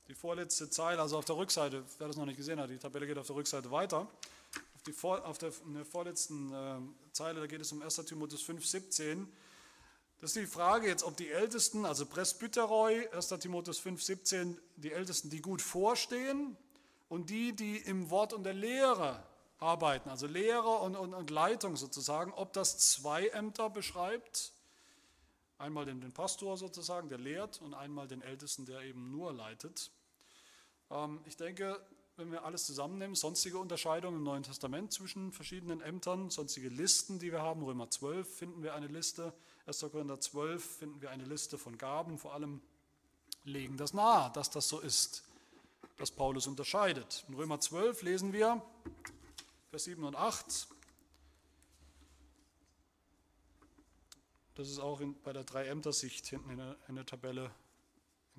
die 0.09 0.15
vorletzte 0.15 0.71
Zeile, 0.71 1.01
also 1.01 1.19
auf 1.19 1.25
der 1.25 1.37
Rückseite, 1.37 1.85
wer 1.99 2.07
das 2.07 2.17
noch 2.17 2.25
nicht 2.25 2.37
gesehen 2.37 2.59
hat, 2.59 2.71
die 2.71 2.79
Tabelle 2.79 3.05
geht 3.05 3.19
auf 3.19 3.27
der 3.27 3.35
Rückseite 3.35 3.69
weiter. 3.69 4.07
Auf, 4.75 4.83
die, 4.83 4.93
auf 5.03 5.37
der, 5.37 5.51
der 5.75 5.85
vorletzten 5.85 6.51
äh, 6.51 6.79
Zeile, 7.13 7.39
da 7.39 7.45
geht 7.45 7.61
es 7.61 7.71
um 7.71 7.83
1 7.83 7.95
Timotheus 8.07 8.41
5, 8.41 8.65
17. 8.65 9.31
Das 10.19 10.31
ist 10.31 10.41
die 10.41 10.47
Frage 10.47 10.87
jetzt, 10.87 11.03
ob 11.03 11.15
die 11.15 11.29
Ältesten, 11.29 11.85
also 11.85 12.07
Presbyteroi, 12.07 13.07
1. 13.13 13.27
Timotheus 13.39 13.77
5, 13.77 14.01
17, 14.01 14.59
die 14.77 14.91
Ältesten, 14.91 15.29
die 15.29 15.41
gut 15.41 15.61
vorstehen 15.61 16.57
und 17.07 17.29
die, 17.29 17.55
die 17.55 17.77
im 17.77 18.09
Wort 18.09 18.33
und 18.33 18.43
der 18.43 18.55
Lehre 18.55 19.23
arbeiten, 19.59 20.09
also 20.09 20.25
Lehre 20.25 20.79
und, 20.79 20.95
und, 20.95 21.13
und 21.13 21.29
Leitung 21.29 21.75
sozusagen, 21.75 22.33
ob 22.33 22.51
das 22.53 22.79
zwei 22.79 23.27
Ämter 23.27 23.69
beschreibt, 23.69 24.53
einmal 25.59 25.85
den, 25.85 26.01
den 26.01 26.13
Pastor 26.13 26.57
sozusagen, 26.57 27.09
der 27.09 27.19
lehrt, 27.19 27.61
und 27.61 27.75
einmal 27.75 28.07
den 28.07 28.23
Ältesten, 28.23 28.65
der 28.65 28.81
eben 28.81 29.11
nur 29.11 29.33
leitet. 29.33 29.91
Ähm, 30.91 31.19
ich 31.25 31.37
denke, 31.37 31.79
wenn 32.19 32.31
wir 32.31 32.43
alles 32.43 32.65
zusammennehmen, 32.65 33.15
sonstige 33.15 33.57
Unterscheidungen 33.57 34.17
im 34.17 34.23
Neuen 34.23 34.43
Testament 34.43 34.91
zwischen 34.91 35.31
verschiedenen 35.31 35.81
Ämtern, 35.81 36.29
sonstige 36.29 36.67
Listen, 36.67 37.17
die 37.17 37.31
wir 37.31 37.41
haben, 37.41 37.63
Römer 37.63 37.89
12 37.89 38.37
finden 38.37 38.61
wir 38.61 38.75
eine 38.75 38.87
Liste, 38.87 39.33
1. 39.67 39.79
Korinther 39.91 40.19
12 40.19 40.77
finden 40.79 41.01
wir 41.01 41.11
eine 41.11 41.23
Liste 41.23 41.57
von 41.57 41.77
Gaben, 41.77 42.17
vor 42.17 42.33
allem 42.33 42.61
legen 43.45 43.77
das 43.77 43.93
nahe, 43.93 44.31
dass 44.33 44.49
das 44.49 44.67
so 44.67 44.79
ist, 44.79 45.23
dass 45.97 46.11
Paulus 46.11 46.45
unterscheidet. 46.45 47.23
In 47.29 47.35
Römer 47.35 47.59
12 47.59 48.01
lesen 48.01 48.33
wir, 48.33 48.61
Vers 49.69 49.85
7 49.85 50.03
und 50.03 50.15
8, 50.15 50.67
das 54.55 54.67
ist 54.67 54.79
auch 54.79 54.99
in, 54.99 55.15
bei 55.21 55.31
der 55.31 55.45
Drei-Ämter-Sicht 55.45 56.27
hinten 56.27 56.49
in 56.49 56.57
der, 56.57 56.75
in 56.89 56.95
der 56.95 57.05
Tabelle 57.05 57.49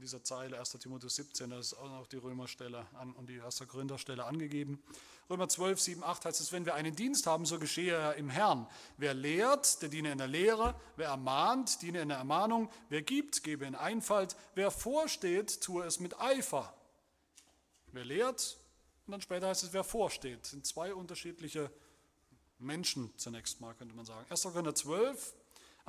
in 0.00 0.02
dieser 0.02 0.24
Zeile 0.24 0.58
1. 0.58 0.70
Timotheus 0.80 1.16
17, 1.16 1.50
da 1.50 1.58
ist 1.58 1.74
auch 1.74 1.86
noch 1.90 2.06
die 2.06 2.16
Römerstelle 2.16 2.86
an, 2.94 3.12
und 3.12 3.28
die 3.28 3.38
1. 3.38 3.68
Korintherstelle 3.68 4.24
angegeben. 4.24 4.82
Römer 5.28 5.46
12, 5.46 5.78
7, 5.78 6.02
8 6.02 6.24
heißt 6.24 6.40
es, 6.40 6.52
wenn 6.52 6.64
wir 6.64 6.74
einen 6.74 6.96
Dienst 6.96 7.26
haben, 7.26 7.44
so 7.44 7.58
geschehe 7.58 7.92
er 7.92 8.14
im 8.14 8.30
Herrn. 8.30 8.66
Wer 8.96 9.12
lehrt, 9.12 9.82
der 9.82 9.90
diene 9.90 10.10
in 10.10 10.16
der 10.16 10.26
Lehre. 10.26 10.74
Wer 10.96 11.08
ermahnt, 11.08 11.82
diene 11.82 12.00
in 12.00 12.08
der 12.08 12.16
Ermahnung. 12.16 12.70
Wer 12.88 13.02
gibt, 13.02 13.42
gebe 13.42 13.66
in 13.66 13.74
Einfalt. 13.74 14.36
Wer 14.54 14.70
vorsteht, 14.70 15.60
tue 15.60 15.84
es 15.84 16.00
mit 16.00 16.18
Eifer. 16.18 16.74
Wer 17.92 18.06
lehrt, 18.06 18.56
und 19.06 19.12
dann 19.12 19.20
später 19.20 19.48
heißt 19.48 19.64
es, 19.64 19.74
wer 19.74 19.84
vorsteht. 19.84 20.40
Das 20.40 20.52
sind 20.52 20.66
zwei 20.66 20.94
unterschiedliche 20.94 21.70
Menschen 22.58 23.12
zunächst 23.18 23.60
mal, 23.60 23.74
könnte 23.74 23.94
man 23.94 24.06
sagen. 24.06 24.24
1. 24.30 24.42
Korinther 24.44 24.74
12, 24.74 25.34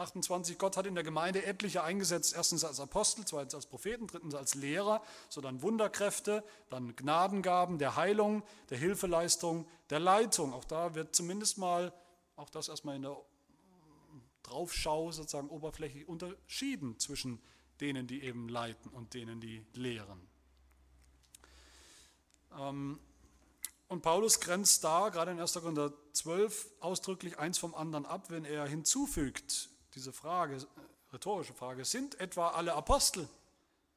28, 0.01 0.57
Gott 0.57 0.77
hat 0.77 0.85
in 0.85 0.95
der 0.95 1.03
Gemeinde 1.03 1.45
etliche 1.45 1.83
eingesetzt, 1.83 2.33
erstens 2.35 2.63
als 2.63 2.79
Apostel, 2.79 3.25
zweitens 3.25 3.55
als 3.55 3.65
Propheten, 3.65 4.07
drittens 4.07 4.35
als 4.35 4.55
Lehrer, 4.55 5.01
so 5.29 5.41
dann 5.41 5.61
Wunderkräfte, 5.61 6.43
dann 6.69 6.95
Gnadengaben 6.95 7.77
der 7.77 7.95
Heilung, 7.95 8.43
der 8.69 8.77
Hilfeleistung, 8.77 9.67
der 9.89 9.99
Leitung. 9.99 10.53
Auch 10.53 10.65
da 10.65 10.95
wird 10.95 11.15
zumindest 11.15 11.57
mal, 11.57 11.93
auch 12.35 12.49
das 12.49 12.67
erstmal 12.67 12.95
in 12.95 13.03
der 13.03 13.17
Draufschau 14.43 15.11
sozusagen 15.11 15.49
oberflächlich 15.49 16.07
unterschieden 16.07 16.99
zwischen 16.99 17.41
denen, 17.79 18.07
die 18.07 18.23
eben 18.23 18.49
leiten 18.49 18.91
und 18.91 19.13
denen, 19.13 19.39
die 19.39 19.65
lehren. 19.73 20.27
Ähm, 22.57 22.99
und 23.87 24.01
Paulus 24.01 24.39
grenzt 24.39 24.85
da, 24.85 25.09
gerade 25.09 25.31
in 25.31 25.39
1. 25.41 25.53
Korinther 25.53 25.91
12, 26.13 26.71
ausdrücklich 26.79 27.39
eins 27.39 27.57
vom 27.57 27.75
anderen 27.75 28.05
ab, 28.05 28.29
wenn 28.29 28.45
er 28.45 28.65
hinzufügt, 28.65 29.70
diese 29.95 30.13
Frage, 30.13 30.55
äh, 30.55 31.13
rhetorische 31.13 31.53
Frage, 31.53 31.85
sind 31.85 32.19
etwa 32.19 32.49
alle 32.49 32.73
Apostel, 32.73 33.27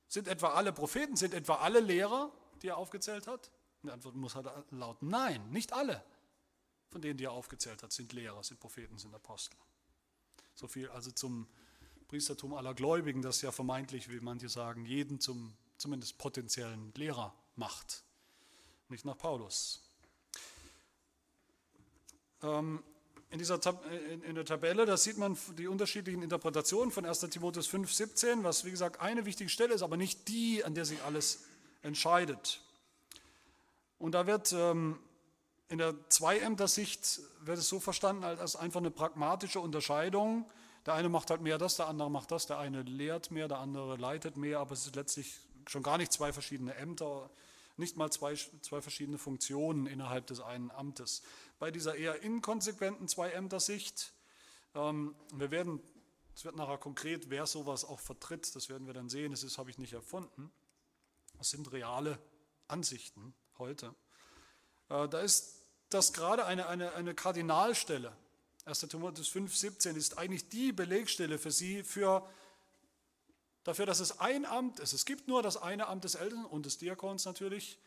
sind 0.08 0.28
etwa 0.28 0.54
alle 0.54 0.72
Propheten, 0.72 1.16
sind 1.16 1.34
etwa 1.34 1.56
alle 1.56 1.80
Lehrer, 1.80 2.30
die 2.62 2.68
er 2.68 2.76
aufgezählt 2.76 3.26
hat? 3.26 3.50
die 3.84 3.90
Antwort 3.90 4.14
muss 4.14 4.34
halt 4.34 4.48
lauten, 4.70 5.08
nein, 5.08 5.50
nicht 5.50 5.72
alle 5.72 6.02
von 6.88 7.02
denen, 7.02 7.18
die 7.18 7.24
er 7.24 7.32
aufgezählt 7.32 7.82
hat, 7.82 7.92
sind 7.92 8.12
Lehrer, 8.12 8.42
sind 8.44 8.60
Propheten, 8.60 8.98
sind 8.98 9.14
Apostel. 9.14 9.58
So 10.54 10.68
viel 10.68 10.88
also 10.90 11.10
zum 11.10 11.48
Priestertum 12.06 12.54
aller 12.54 12.72
Gläubigen, 12.72 13.20
das 13.20 13.42
ja 13.42 13.50
vermeintlich, 13.50 14.08
wie 14.08 14.20
manche 14.20 14.48
sagen, 14.48 14.86
jeden 14.86 15.20
zum 15.20 15.56
zumindest 15.76 16.18
potenziellen 16.18 16.94
Lehrer 16.94 17.34
macht. 17.56 18.04
Nicht 18.88 19.04
nach 19.04 19.18
Paulus. 19.18 19.82
Ähm, 22.42 22.82
in, 23.34 23.38
dieser 23.38 23.60
Tab 23.60 23.84
in 24.28 24.36
der 24.36 24.44
Tabelle, 24.44 24.86
da 24.86 24.96
sieht 24.96 25.18
man 25.18 25.36
die 25.58 25.66
unterschiedlichen 25.66 26.22
Interpretationen 26.22 26.92
von 26.92 27.04
1 27.04 27.18
Timotheus 27.30 27.66
5, 27.66 27.92
17, 27.92 28.44
was 28.44 28.64
wie 28.64 28.70
gesagt 28.70 29.00
eine 29.00 29.26
wichtige 29.26 29.50
Stelle 29.50 29.74
ist, 29.74 29.82
aber 29.82 29.96
nicht 29.96 30.28
die, 30.28 30.64
an 30.64 30.76
der 30.76 30.84
sich 30.84 31.02
alles 31.02 31.42
entscheidet. 31.82 32.60
Und 33.98 34.12
da 34.12 34.28
wird 34.28 34.52
ähm, 34.52 35.00
in 35.68 35.78
der 35.78 35.94
Zweiämter-Sicht 36.10 37.22
wird 37.40 37.58
es 37.58 37.68
so 37.68 37.80
verstanden 37.80 38.22
als 38.22 38.54
einfach 38.54 38.78
eine 38.78 38.92
pragmatische 38.92 39.58
Unterscheidung. 39.58 40.48
Der 40.86 40.94
eine 40.94 41.08
macht 41.08 41.30
halt 41.30 41.40
mehr 41.40 41.58
das, 41.58 41.74
der 41.74 41.88
andere 41.88 42.12
macht 42.12 42.30
das, 42.30 42.46
der 42.46 42.58
eine 42.58 42.82
lehrt 42.82 43.32
mehr, 43.32 43.48
der 43.48 43.58
andere 43.58 43.96
leitet 43.96 44.36
mehr, 44.36 44.60
aber 44.60 44.74
es 44.74 44.86
ist 44.86 44.94
letztlich 44.94 45.40
schon 45.66 45.82
gar 45.82 45.98
nicht 45.98 46.12
zwei 46.12 46.32
verschiedene 46.32 46.76
Ämter, 46.76 47.28
nicht 47.76 47.96
mal 47.96 48.10
zwei, 48.10 48.34
zwei 48.34 48.80
verschiedene 48.80 49.18
Funktionen 49.18 49.86
innerhalb 49.86 50.26
des 50.26 50.40
einen 50.40 50.70
Amtes. 50.70 51.22
Bei 51.58 51.70
dieser 51.70 51.96
eher 51.96 52.22
inkonsequenten 52.22 53.08
Zwei-Ämter-Sicht, 53.08 54.12
ähm, 54.74 55.14
wir 55.32 55.50
werden, 55.50 55.80
es 56.34 56.44
wird 56.44 56.56
nachher 56.56 56.78
konkret, 56.78 57.30
wer 57.30 57.46
sowas 57.46 57.84
auch 57.84 58.00
vertritt, 58.00 58.54
das 58.54 58.68
werden 58.68 58.86
wir 58.86 58.94
dann 58.94 59.08
sehen, 59.08 59.32
das 59.32 59.58
habe 59.58 59.70
ich 59.70 59.78
nicht 59.78 59.92
erfunden. 59.92 60.52
Das 61.38 61.50
sind 61.50 61.72
reale 61.72 62.18
Ansichten 62.68 63.34
heute. 63.58 63.94
Äh, 64.88 65.08
da 65.08 65.20
ist 65.20 65.62
das 65.90 66.12
gerade 66.12 66.44
eine, 66.46 66.66
eine, 66.66 66.92
eine 66.92 67.14
Kardinalstelle. 67.14 68.16
1. 68.66 68.80
Timotheus 68.80 69.28
5, 69.28 69.54
17 69.54 69.96
ist 69.96 70.16
eigentlich 70.16 70.48
die 70.48 70.72
Belegstelle 70.72 71.38
für 71.38 71.50
sie 71.50 71.82
für 71.82 72.26
dafür, 73.64 73.86
dass 73.86 74.00
es 74.00 74.20
ein 74.20 74.44
Amt 74.44 74.80
ist. 74.80 74.92
Es 74.92 75.04
gibt 75.04 75.26
nur 75.26 75.42
das 75.42 75.56
eine 75.56 75.88
Amt 75.88 76.04
des 76.04 76.14
Ältesten 76.14 76.44
und 76.44 76.66
des 76.66 76.78
Diakons 76.78 77.24
natürlich. 77.24 77.78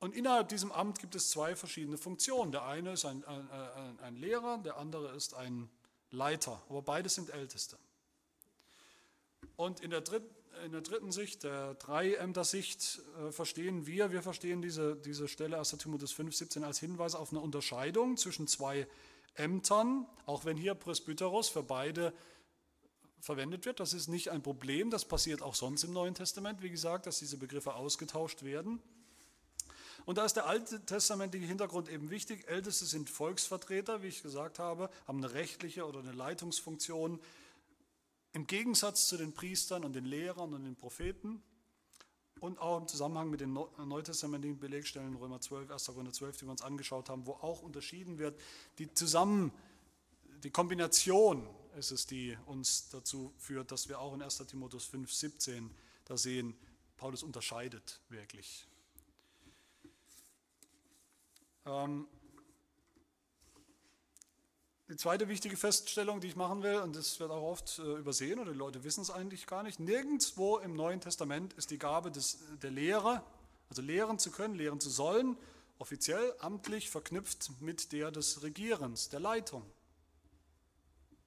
Und 0.00 0.14
innerhalb 0.14 0.48
diesem 0.48 0.70
Amt 0.70 0.98
gibt 0.98 1.14
es 1.14 1.30
zwei 1.30 1.56
verschiedene 1.56 1.96
Funktionen. 1.96 2.52
Der 2.52 2.64
eine 2.64 2.92
ist 2.92 3.04
ein, 3.06 3.24
ein, 3.24 3.98
ein 4.00 4.16
Lehrer, 4.16 4.58
der 4.58 4.76
andere 4.76 5.14
ist 5.14 5.34
ein 5.34 5.70
Leiter, 6.10 6.60
aber 6.68 6.82
beide 6.82 7.08
sind 7.08 7.30
Älteste. 7.30 7.78
Und 9.56 9.80
in 9.80 9.90
der, 9.90 10.00
dritt, 10.00 10.24
in 10.64 10.72
der 10.72 10.80
dritten 10.80 11.12
Sicht, 11.12 11.44
der 11.44 11.74
Dreiämter-Sicht, 11.74 13.00
äh, 13.18 13.32
verstehen 13.32 13.86
wir, 13.86 14.10
wir 14.10 14.22
verstehen 14.22 14.62
diese, 14.62 14.96
diese 14.96 15.28
Stelle 15.28 15.58
1. 15.58 15.70
Timotheus 15.78 16.12
5, 16.12 16.34
17 16.34 16.64
als 16.64 16.80
Hinweis 16.80 17.14
auf 17.14 17.30
eine 17.30 17.40
Unterscheidung 17.40 18.16
zwischen 18.16 18.46
zwei 18.46 18.86
Ämtern, 19.36 20.06
auch 20.26 20.44
wenn 20.44 20.56
hier 20.56 20.74
Presbyteros 20.74 21.48
für 21.48 21.62
beide 21.62 22.12
verwendet 23.24 23.64
wird. 23.64 23.80
Das 23.80 23.94
ist 23.94 24.08
nicht 24.08 24.30
ein 24.30 24.42
Problem, 24.42 24.90
das 24.90 25.04
passiert 25.04 25.42
auch 25.42 25.54
sonst 25.54 25.82
im 25.82 25.92
Neuen 25.92 26.14
Testament, 26.14 26.62
wie 26.62 26.70
gesagt, 26.70 27.06
dass 27.06 27.18
diese 27.18 27.38
Begriffe 27.38 27.74
ausgetauscht 27.74 28.42
werden. 28.42 28.80
Und 30.04 30.18
da 30.18 30.26
ist 30.26 30.34
der 30.34 30.46
alte 30.46 30.84
testamentliche 30.84 31.46
Hintergrund 31.46 31.88
eben 31.88 32.10
wichtig. 32.10 32.46
Älteste 32.46 32.84
sind 32.84 33.08
Volksvertreter, 33.08 34.02
wie 34.02 34.08
ich 34.08 34.22
gesagt 34.22 34.58
habe, 34.58 34.90
haben 35.08 35.18
eine 35.18 35.32
rechtliche 35.32 35.86
oder 35.86 36.00
eine 36.00 36.12
Leitungsfunktion 36.12 37.18
im 38.34 38.46
Gegensatz 38.46 39.08
zu 39.08 39.16
den 39.16 39.32
Priestern 39.32 39.84
und 39.84 39.94
den 39.94 40.04
Lehrern 40.04 40.52
und 40.52 40.64
den 40.64 40.76
Propheten 40.76 41.42
und 42.40 42.58
auch 42.58 42.78
im 42.78 42.88
Zusammenhang 42.88 43.30
mit 43.30 43.40
den 43.40 43.56
neutestamentlichen 43.78 44.58
Belegstellen 44.58 45.14
Römer 45.14 45.40
12, 45.40 45.70
1. 45.70 45.86
Korinther 45.86 46.12
12, 46.12 46.36
die 46.36 46.46
wir 46.46 46.50
uns 46.50 46.62
angeschaut 46.62 47.08
haben, 47.08 47.26
wo 47.26 47.32
auch 47.32 47.62
unterschieden 47.62 48.18
wird, 48.18 48.38
die 48.78 48.92
zusammen, 48.92 49.50
die 50.42 50.50
Kombination 50.50 51.48
ist 51.76 51.90
es, 51.90 52.06
die 52.06 52.36
uns 52.46 52.88
dazu 52.88 53.32
führt, 53.38 53.70
dass 53.70 53.88
wir 53.88 54.00
auch 54.00 54.14
in 54.14 54.22
1. 54.22 54.38
Timotheus 54.48 54.84
5, 54.84 55.12
17 55.12 55.70
da 56.04 56.16
sehen, 56.16 56.54
Paulus 56.96 57.22
unterscheidet 57.22 58.00
wirklich. 58.08 58.66
Ähm, 61.66 62.06
die 64.88 64.96
zweite 64.96 65.28
wichtige 65.28 65.56
Feststellung, 65.56 66.20
die 66.20 66.28
ich 66.28 66.36
machen 66.36 66.62
will, 66.62 66.76
und 66.76 66.94
das 66.94 67.18
wird 67.18 67.30
auch 67.30 67.42
oft 67.42 67.78
äh, 67.78 67.98
übersehen 67.98 68.38
oder 68.38 68.52
die 68.52 68.58
Leute 68.58 68.84
wissen 68.84 69.00
es 69.00 69.10
eigentlich 69.10 69.46
gar 69.46 69.62
nicht, 69.62 69.80
nirgendwo 69.80 70.58
im 70.58 70.74
Neuen 70.74 71.00
Testament 71.00 71.54
ist 71.54 71.70
die 71.70 71.78
Gabe 71.78 72.10
des, 72.10 72.38
der 72.62 72.70
Lehre, 72.70 73.22
also 73.70 73.80
lehren 73.80 74.18
zu 74.18 74.30
können, 74.30 74.54
lehren 74.54 74.80
zu 74.80 74.90
sollen, 74.90 75.38
offiziell, 75.78 76.34
amtlich 76.38 76.90
verknüpft 76.90 77.50
mit 77.60 77.92
der 77.92 78.10
des 78.10 78.42
Regierens, 78.42 79.08
der 79.08 79.20
Leitung. 79.20 79.64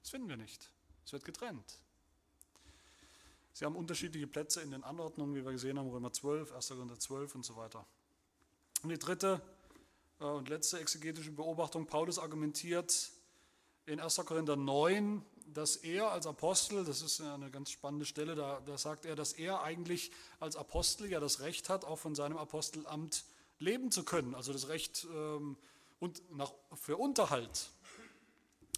Das 0.08 0.12
finden 0.12 0.30
wir 0.30 0.38
nicht. 0.38 0.72
Es 1.04 1.12
wird 1.12 1.26
getrennt. 1.26 1.80
Sie 3.52 3.66
haben 3.66 3.76
unterschiedliche 3.76 4.26
Plätze 4.26 4.62
in 4.62 4.70
den 4.70 4.82
Anordnungen, 4.82 5.34
wie 5.34 5.44
wir 5.44 5.52
gesehen 5.52 5.78
haben, 5.78 5.90
Römer 5.90 6.10
12, 6.10 6.50
1. 6.50 6.68
Korinther 6.68 6.98
12 6.98 7.34
und 7.34 7.44
so 7.44 7.56
weiter. 7.56 7.84
Und 8.82 8.88
die 8.88 8.98
dritte 8.98 9.42
äh, 10.18 10.24
und 10.24 10.48
letzte 10.48 10.80
exegetische 10.80 11.30
Beobachtung, 11.30 11.84
Paulus 11.84 12.18
argumentiert 12.18 13.10
in 13.84 14.00
1. 14.00 14.16
Korinther 14.24 14.56
9, 14.56 15.22
dass 15.52 15.76
er 15.76 16.10
als 16.10 16.26
Apostel, 16.26 16.86
das 16.86 17.02
ist 17.02 17.20
eine 17.20 17.50
ganz 17.50 17.70
spannende 17.70 18.06
Stelle, 18.06 18.34
da, 18.34 18.62
da 18.64 18.78
sagt 18.78 19.04
er, 19.04 19.14
dass 19.14 19.34
er 19.34 19.60
eigentlich 19.60 20.10
als 20.40 20.56
Apostel 20.56 21.10
ja 21.10 21.20
das 21.20 21.40
Recht 21.40 21.68
hat, 21.68 21.84
auch 21.84 21.98
von 21.98 22.14
seinem 22.14 22.38
Apostelamt 22.38 23.26
leben 23.58 23.90
zu 23.90 24.04
können, 24.04 24.34
also 24.34 24.54
das 24.54 24.68
Recht 24.68 25.06
ähm, 25.12 25.58
und 26.00 26.22
nach, 26.34 26.54
für 26.76 26.96
Unterhalt. 26.96 27.68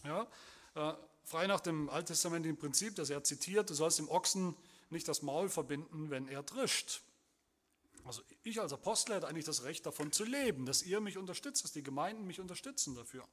Ja, 0.02 0.26
äh, 0.74 0.94
frei 1.24 1.46
nach 1.46 1.60
dem 1.60 1.88
alttestamentlichen 1.88 2.58
Prinzip, 2.58 2.96
das 2.96 3.10
er 3.10 3.22
zitiert, 3.24 3.70
du 3.70 3.74
sollst 3.74 3.98
dem 3.98 4.08
Ochsen 4.08 4.56
nicht 4.90 5.06
das 5.08 5.22
Maul 5.22 5.48
verbinden, 5.48 6.10
wenn 6.10 6.28
er 6.28 6.44
trischt. 6.44 7.02
Also 8.04 8.22
ich 8.42 8.60
als 8.60 8.72
Apostel 8.72 9.14
hätte 9.14 9.28
eigentlich 9.28 9.44
das 9.44 9.64
Recht 9.64 9.86
davon 9.86 10.10
zu 10.12 10.24
leben, 10.24 10.66
dass 10.66 10.82
ihr 10.82 11.00
mich 11.00 11.16
unterstützt, 11.18 11.64
dass 11.64 11.72
die 11.72 11.82
Gemeinden 11.82 12.26
mich 12.26 12.40
unterstützen 12.40 12.94
dafür. 12.94 13.26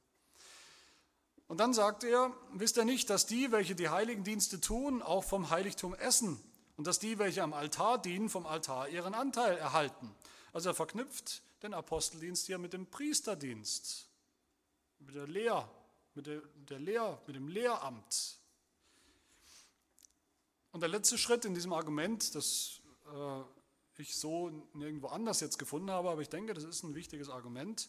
Und 1.48 1.58
dann 1.58 1.72
sagt 1.72 2.04
er, 2.04 2.32
wisst 2.52 2.76
ihr 2.76 2.84
nicht, 2.84 3.08
dass 3.08 3.26
die, 3.26 3.50
welche 3.50 3.74
die 3.74 3.88
Heiligendienste 3.88 4.60
tun, 4.60 5.00
auch 5.02 5.24
vom 5.24 5.48
Heiligtum 5.50 5.94
essen 5.94 6.38
und 6.76 6.86
dass 6.86 6.98
die, 6.98 7.18
welche 7.18 7.42
am 7.42 7.54
Altar 7.54 8.00
dienen, 8.00 8.28
vom 8.28 8.46
Altar 8.46 8.88
ihren 8.88 9.14
Anteil 9.14 9.56
erhalten. 9.56 10.14
Also 10.52 10.68
er 10.70 10.74
verknüpft 10.74 11.42
den 11.62 11.74
Aposteldienst 11.74 12.46
hier 12.46 12.58
mit 12.58 12.74
dem 12.74 12.86
Priesterdienst, 12.86 14.08
mit 14.98 15.14
der 15.14 15.26
Lehr, 15.26 15.68
mit, 16.18 16.26
der, 16.26 16.42
der 16.68 16.80
Lehr, 16.80 17.22
mit 17.28 17.36
dem 17.36 17.46
Lehramt. 17.46 18.38
Und 20.72 20.80
der 20.80 20.88
letzte 20.88 21.16
Schritt 21.16 21.44
in 21.44 21.54
diesem 21.54 21.72
Argument, 21.72 22.34
das 22.34 22.80
äh, 23.06 23.42
ich 24.00 24.16
so 24.16 24.50
nirgendwo 24.74 25.06
anders 25.08 25.38
jetzt 25.40 25.58
gefunden 25.58 25.90
habe, 25.90 26.10
aber 26.10 26.20
ich 26.20 26.28
denke, 26.28 26.54
das 26.54 26.64
ist 26.64 26.82
ein 26.82 26.96
wichtiges 26.96 27.28
Argument, 27.28 27.88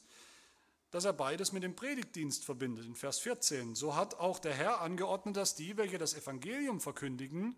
dass 0.91 1.05
er 1.05 1.13
beides 1.13 1.51
mit 1.53 1.63
dem 1.63 1.75
Predigtdienst 1.75 2.45
verbindet. 2.45 2.85
In 2.85 2.95
Vers 2.95 3.19
14, 3.19 3.73
so 3.73 3.95
hat 3.95 4.19
auch 4.19 4.37
der 4.37 4.53
Herr 4.53 4.81
angeordnet, 4.81 5.35
dass 5.35 5.55
die, 5.55 5.75
welche 5.77 5.97
das 5.97 6.13
Evangelium 6.13 6.79
verkündigen, 6.79 7.55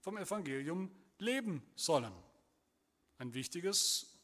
vom 0.00 0.16
Evangelium 0.16 0.90
leben 1.18 1.62
sollen. 1.74 2.12
Ein 3.18 3.34
wichtiges 3.34 4.18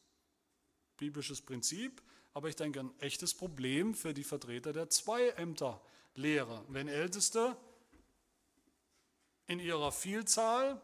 biblisches 0.97 1.43
Prinzip, 1.43 2.03
aber 2.39 2.49
ich 2.49 2.55
denke 2.55 2.79
ein 2.79 2.93
echtes 3.01 3.35
Problem 3.35 3.95
für 3.95 4.15
die 4.15 4.23
Vertreter 4.23 4.73
der 4.73 4.89
Zweiämterlehre. 4.89 6.65
Wenn 6.69 6.87
Älteste 6.87 7.57
in 9.49 9.59
ihrer 9.59 9.91
Vielzahl, 9.91 10.81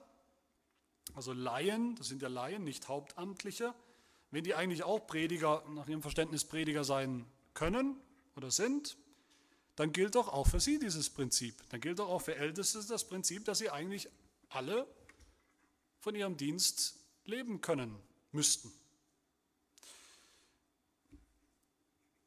also 1.14 1.32
Laien, 1.32 1.94
das 1.94 2.08
sind 2.08 2.22
ja 2.22 2.28
Laien, 2.28 2.64
nicht 2.64 2.88
Hauptamtliche, 2.88 3.72
wenn 4.32 4.42
die 4.42 4.56
eigentlich 4.56 4.82
auch 4.82 5.06
Prediger, 5.06 5.62
nach 5.68 5.86
ihrem 5.86 6.02
Verständnis 6.02 6.44
Prediger 6.44 6.82
sein 6.82 7.24
können 7.54 8.00
oder 8.34 8.50
sind, 8.50 8.96
dann 9.76 9.92
gilt 9.92 10.16
doch 10.16 10.26
auch 10.26 10.48
für 10.48 10.58
sie 10.58 10.80
dieses 10.80 11.08
Prinzip. 11.08 11.62
Dann 11.68 11.80
gilt 11.80 12.00
doch 12.00 12.08
auch 12.08 12.22
für 12.22 12.34
Älteste 12.34 12.84
das 12.84 13.06
Prinzip, 13.06 13.44
dass 13.44 13.58
sie 13.58 13.70
eigentlich 13.70 14.08
alle 14.48 14.88
von 16.00 16.16
ihrem 16.16 16.36
Dienst 16.36 16.96
leben 17.26 17.60
können 17.60 17.94
müssten. 18.32 18.72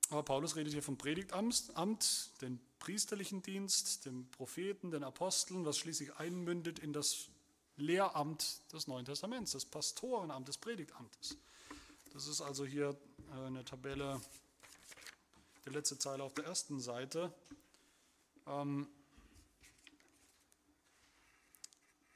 Aber 0.10 0.24
Paulus 0.24 0.56
redet 0.56 0.74
hier 0.74 0.84
vom 0.84 0.98
Predigtamt, 0.98 2.32
den 2.42 2.60
priesterlichen 2.80 3.42
Dienst, 3.42 4.06
dem 4.06 4.30
Propheten, 4.32 4.92
den 4.92 5.04
Aposteln, 5.04 5.66
was 5.66 5.78
schließlich 5.78 6.16
einmündet 6.16 6.80
in 6.80 6.94
das 6.94 7.28
Lehramt 7.76 8.62
des 8.72 8.88
Neuen 8.88 9.06
Testaments, 9.06 9.52
das 9.52 9.66
Pastorenamt 9.66 10.48
des 10.48 10.58
Predigtamtes. 10.58 11.38
Das 12.14 12.28
ist 12.28 12.42
also 12.42 12.66
hier 12.66 12.98
eine 13.46 13.66
Tabelle 13.66 14.22
die 15.66 15.74
letzte 15.74 15.98
Zeile 15.98 16.24
auf 16.24 16.34
der 16.34 16.46
ersten 16.46 16.80
Seite. 16.80 17.34
Ähm, 18.48 18.88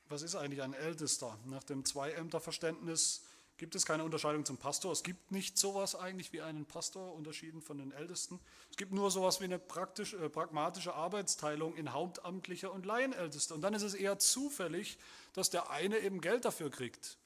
was 0.08 0.22
ist 0.22 0.36
eigentlich 0.36 0.62
ein 0.62 0.74
Ältester? 0.74 1.38
Nach 1.46 1.64
dem 1.64 1.84
Zweiämterverständnis 1.84 3.24
gibt 3.62 3.76
es 3.76 3.86
keine 3.86 4.04
Unterscheidung 4.04 4.44
zum 4.44 4.58
Pastor. 4.58 4.92
Es 4.92 5.04
gibt 5.04 5.32
nicht 5.32 5.56
sowas 5.56 5.94
eigentlich 5.94 6.34
wie 6.34 6.42
einen 6.42 6.66
Pastor, 6.66 7.14
unterschieden 7.14 7.62
von 7.62 7.78
den 7.78 7.92
Ältesten. 7.92 8.40
Es 8.72 8.76
gibt 8.76 8.92
nur 8.92 9.12
sowas 9.12 9.40
wie 9.40 9.44
eine 9.44 9.60
praktisch, 9.60 10.16
äh, 10.16 10.30
pragmatische 10.30 10.96
Arbeitsteilung 10.96 11.76
in 11.76 11.94
Hauptamtliche 11.94 12.72
und 12.72 12.88
Laienälteste. 12.88 13.54
Und 13.54 13.62
dann 13.62 13.76
ist 13.76 13.84
es 13.84 13.94
eher 13.94 14.18
zufällig, 14.18 14.98
dass 15.34 15.52
der 15.52 15.70
eine 15.70 16.00
eben 16.00 16.22
Geld 16.22 16.44
dafür 16.44 16.72
kriegt. 16.72 17.20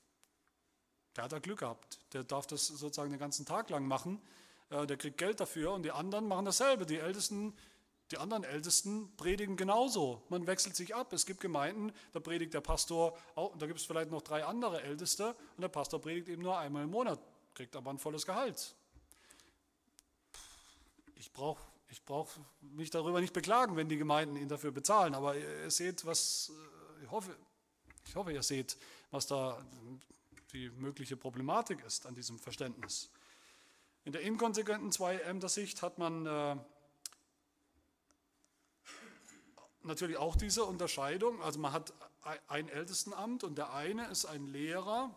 Der 1.15 1.23
hat 1.23 1.31
da 1.31 1.39
Glück 1.39 1.59
gehabt. 1.59 1.99
Der 2.11 2.25
darf 2.25 2.47
das 2.47 2.67
sozusagen 2.67 3.11
den 3.11 3.19
ganzen 3.19 3.45
Tag 3.45 3.69
lang 3.69 3.87
machen 3.87 4.21
der 4.71 4.97
kriegt 4.97 5.19
Geld 5.19 5.39
dafür 5.39 5.71
und 5.73 5.83
die 5.83 5.91
anderen 5.91 6.27
machen 6.27 6.45
dasselbe. 6.45 6.87
Die 6.87 6.97
Ältesten, 6.97 7.53
die 8.11 8.17
anderen 8.17 8.43
Ältesten 8.43 9.15
predigen 9.17 9.57
genauso. 9.57 10.21
Man 10.29 10.45
wechselt 10.45 10.75
sich 10.75 10.93
ab. 10.95 11.11
Es 11.13 11.25
gibt 11.25 11.39
Gemeinden, 11.39 11.91
da 12.13 12.19
predigt 12.19 12.53
der 12.53 12.61
Pastor, 12.61 13.17
da 13.35 13.65
gibt 13.65 13.79
es 13.79 13.85
vielleicht 13.85 14.11
noch 14.11 14.21
drei 14.21 14.45
andere 14.45 14.81
Älteste 14.83 15.35
und 15.55 15.61
der 15.61 15.69
Pastor 15.69 15.99
predigt 15.99 16.29
eben 16.29 16.43
nur 16.43 16.57
einmal 16.57 16.83
im 16.83 16.91
Monat, 16.91 17.19
kriegt 17.55 17.75
aber 17.75 17.91
ein 17.91 17.97
volles 17.97 18.25
Gehalt. 18.25 18.75
Ich 21.15 21.31
brauche 21.31 21.61
ich 21.95 22.03
brauch 22.03 22.29
mich 22.59 22.89
darüber 22.89 23.21
nicht 23.21 23.31
beklagen, 23.31 23.77
wenn 23.77 23.87
die 23.87 23.97
Gemeinden 23.97 24.35
ihn 24.35 24.49
dafür 24.49 24.71
bezahlen, 24.71 25.15
aber 25.15 25.37
ihr 25.37 25.71
seht, 25.71 26.05
was, 26.05 26.51
äh, 26.51 27.05
ich 27.05 27.09
hoffe, 27.11 27.35
ich 28.05 28.15
hoffe, 28.15 28.33
ihr 28.33 28.43
seht, 28.43 28.77
was 29.11 29.27
da 29.27 29.65
die 30.51 30.69
mögliche 30.71 31.15
Problematik 31.15 31.83
ist 31.85 32.05
an 32.05 32.13
diesem 32.13 32.37
Verständnis. 32.37 33.09
In 34.03 34.11
der 34.11 34.21
inkonsequenten 34.21 34.91
Zwei-Ämter-Sicht 34.91 35.81
hat 35.81 35.97
man 35.97 36.25
äh, 36.25 36.57
natürlich 39.85 40.17
auch 40.17 40.35
diese 40.35 40.63
Unterscheidung. 40.63 41.41
Also 41.41 41.59
man 41.59 41.71
hat 41.71 41.93
ein 42.47 42.69
Ältestenamt 42.69 43.43
und 43.43 43.57
der 43.57 43.73
eine 43.73 44.07
ist 44.07 44.25
ein 44.25 44.47
Lehrer. 44.47 45.13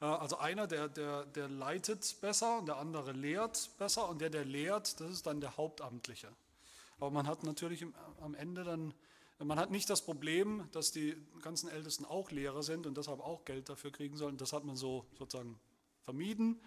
Äh, 0.00 0.04
also 0.04 0.38
einer, 0.38 0.66
der, 0.66 0.88
der, 0.88 1.26
der 1.26 1.48
leitet 1.48 2.20
besser 2.20 2.58
und 2.58 2.66
der 2.66 2.76
andere 2.76 3.12
lehrt 3.12 3.70
besser 3.78 4.08
und 4.08 4.20
der, 4.20 4.30
der 4.30 4.44
lehrt, 4.44 5.00
das 5.00 5.10
ist 5.10 5.26
dann 5.26 5.40
der 5.40 5.56
Hauptamtliche. 5.56 6.28
Aber 6.98 7.10
man 7.10 7.26
hat 7.26 7.44
natürlich 7.44 7.84
am 8.20 8.34
Ende 8.34 8.64
dann, 8.64 8.94
man 9.38 9.58
hat 9.58 9.70
nicht 9.70 9.90
das 9.90 10.02
Problem, 10.02 10.66
dass 10.72 10.92
die 10.92 11.14
ganzen 11.42 11.68
Ältesten 11.68 12.04
auch 12.06 12.30
Lehrer 12.30 12.62
sind 12.62 12.86
und 12.86 12.96
deshalb 12.96 13.20
auch 13.20 13.44
Geld 13.44 13.68
dafür 13.68 13.92
kriegen 13.92 14.16
sollen. 14.16 14.38
Das 14.38 14.52
hat 14.52 14.64
man 14.64 14.76
so 14.76 15.04
sozusagen 15.18 15.58
vermieden. 16.04 16.60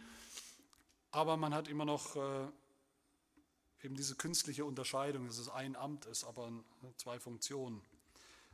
aber 1.11 1.37
man 1.37 1.53
hat 1.53 1.67
immer 1.67 1.85
noch 1.85 2.15
äh, 2.15 2.47
eben 3.83 3.95
diese 3.95 4.15
künstliche 4.15 4.65
Unterscheidung, 4.65 5.27
dass 5.27 5.37
es 5.37 5.49
ein 5.49 5.75
Amt 5.75 6.05
ist, 6.05 6.23
aber 6.23 6.51
zwei 6.97 7.19
Funktionen. 7.19 7.81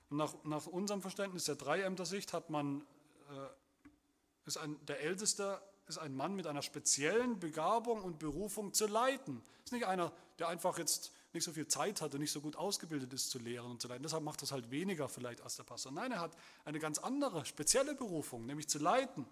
Und 0.09 0.17
nach, 0.17 0.33
nach 0.43 0.67
unserem 0.67 1.01
Verständnis 1.01 1.45
der 1.45 1.55
Dreiämter-Sicht 1.55 2.33
hat 2.33 2.49
man, 2.49 2.81
äh, 3.29 4.47
ist 4.47 4.57
ein, 4.57 4.77
der 4.85 5.01
Älteste 5.01 5.61
ist 5.87 5.97
ein 5.97 6.15
Mann 6.15 6.35
mit 6.35 6.47
einer 6.47 6.61
speziellen 6.61 7.39
Begabung 7.39 8.03
und 8.03 8.19
Berufung 8.19 8.73
zu 8.73 8.87
leiten. 8.87 9.41
Ist 9.63 9.71
nicht 9.71 9.85
einer, 9.85 10.11
der 10.39 10.47
einfach 10.47 10.77
jetzt 10.77 11.11
nicht 11.33 11.43
so 11.43 11.51
viel 11.51 11.67
Zeit 11.67 12.01
hat 12.01 12.13
und 12.13 12.21
nicht 12.21 12.31
so 12.31 12.41
gut 12.41 12.55
ausgebildet 12.55 13.13
ist 13.13 13.29
zu 13.29 13.39
lehren 13.39 13.69
und 13.69 13.81
zu 13.81 13.87
leiten. 13.87 14.03
Deshalb 14.03 14.23
macht 14.23 14.41
das 14.41 14.51
halt 14.51 14.71
weniger 14.71 15.09
vielleicht 15.09 15.41
als 15.41 15.57
der 15.57 15.63
Pastor. 15.63 15.91
Nein, 15.91 16.11
er 16.11 16.21
hat 16.21 16.35
eine 16.63 16.79
ganz 16.79 16.97
andere, 16.97 17.45
spezielle 17.45 17.93
Berufung, 17.93 18.45
nämlich 18.45 18.67
zu 18.67 18.79
leiten. 18.79 19.27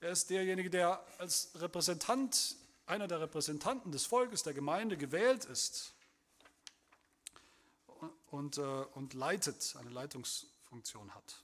Er 0.00 0.10
ist 0.10 0.30
derjenige, 0.30 0.68
der 0.68 1.02
als 1.18 1.50
Repräsentant, 1.54 2.56
einer 2.88 3.06
der 3.06 3.20
Repräsentanten 3.20 3.92
des 3.92 4.06
Volkes, 4.06 4.42
der 4.42 4.54
Gemeinde 4.54 4.96
gewählt 4.96 5.44
ist 5.44 5.94
und, 8.30 8.58
äh, 8.58 8.62
und 8.94 9.14
leitet, 9.14 9.76
eine 9.78 9.90
Leitungsfunktion 9.90 11.14
hat. 11.14 11.42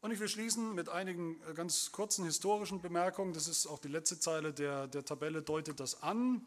Und 0.00 0.12
ich 0.12 0.20
will 0.20 0.28
schließen 0.28 0.74
mit 0.74 0.88
einigen 0.88 1.40
äh, 1.42 1.54
ganz 1.54 1.92
kurzen 1.92 2.24
historischen 2.24 2.80
Bemerkungen. 2.80 3.32
Das 3.32 3.48
ist 3.48 3.66
auch 3.66 3.78
die 3.78 3.88
letzte 3.88 4.18
Zeile 4.18 4.52
der, 4.52 4.86
der 4.86 5.04
Tabelle, 5.04 5.42
deutet 5.42 5.80
das 5.80 6.02
an. 6.02 6.46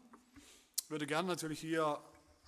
Ich 0.84 0.90
würde 0.90 1.06
gerne 1.06 1.28
natürlich 1.28 1.60
hier, 1.60 2.00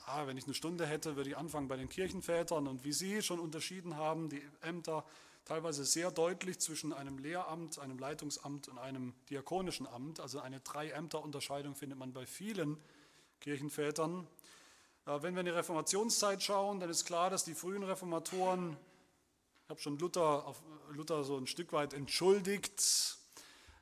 ah, 0.07 0.27
wenn 0.27 0.37
ich 0.37 0.45
eine 0.45 0.55
Stunde 0.55 0.87
hätte, 0.87 1.16
würde 1.16 1.31
ich 1.31 1.37
anfangen 1.37 1.69
bei 1.69 1.77
den 1.77 1.89
Kirchenvätern 1.89 2.66
und 2.66 2.85
wie 2.85 2.93
Sie 2.93 3.23
schon 3.23 3.39
unterschieden 3.39 3.97
haben, 3.97 4.31
die 4.31 4.43
Ämter 4.62 5.05
teilweise 5.44 5.85
sehr 5.85 6.10
deutlich 6.10 6.59
zwischen 6.60 6.93
einem 6.93 7.19
Lehramt, 7.19 7.78
einem 7.78 7.98
Leitungsamt 7.98 8.69
und 8.69 8.78
einem 8.78 9.14
diakonischen 9.31 9.86
Amt. 9.86 10.20
Also 10.20 10.40
eine 10.40 10.60
Drei-Ämter-Unterscheidung 10.60 11.74
findet 11.74 11.98
man 11.98 12.12
bei 12.12 12.27
vielen 12.27 12.78
Kirchenvätern. 13.40 14.27
Äh, 15.06 15.23
wenn 15.23 15.35
wir 15.35 15.40
in 15.40 15.47
die 15.47 15.52
Reformationszeit 15.52 16.43
schauen, 16.43 16.81
dann 16.81 16.90
ist 16.90 17.05
klar, 17.05 17.31
dass 17.31 17.44
die 17.44 17.55
frühen 17.55 17.82
Reformatoren 17.82 18.77
ich 19.64 19.70
habe 19.70 19.81
schon 19.81 19.98
Luther, 19.98 20.47
auf 20.47 20.60
Luther 20.90 21.24
so 21.24 21.36
ein 21.36 21.47
Stück 21.47 21.73
weit 21.73 21.94
entschuldigt, 21.94 23.16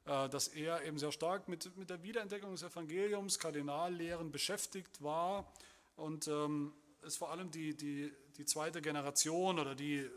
äh, 0.04 0.28
dass 0.28 0.48
er 0.48 0.84
eben 0.84 0.98
sehr 0.98 1.10
stark 1.10 1.48
mit, 1.48 1.76
mit 1.76 1.90
der 1.90 2.02
Wiederentdeckung 2.02 2.52
des 2.52 2.62
Evangeliums, 2.62 3.38
Kardinallehren 3.38 4.30
beschäftigt 4.30 5.02
war 5.02 5.52
und 5.96 6.28
ähm, 6.28 6.72
es 7.02 7.16
vor 7.16 7.30
allem 7.30 7.50
die, 7.50 7.74
die, 7.76 8.12
die 8.36 8.44
zweite 8.44 8.82
Generation 8.82 9.58
oder 9.58 9.74
die, 9.74 10.08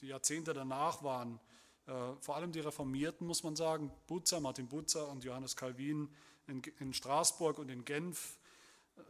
die 0.00 0.08
Jahrzehnte 0.08 0.54
danach 0.54 1.02
waren, 1.02 1.40
äh, 1.86 1.92
vor 2.20 2.36
allem 2.36 2.52
die 2.52 2.60
Reformierten, 2.60 3.26
muss 3.26 3.42
man 3.42 3.56
sagen, 3.56 3.90
Butzer, 4.06 4.40
Martin 4.40 4.68
Butzer 4.68 5.08
und 5.08 5.24
Johannes 5.24 5.56
Calvin 5.56 6.08
in, 6.46 6.62
in 6.78 6.92
Straßburg 6.92 7.58
und 7.58 7.70
in 7.70 7.84
Genf, 7.84 8.38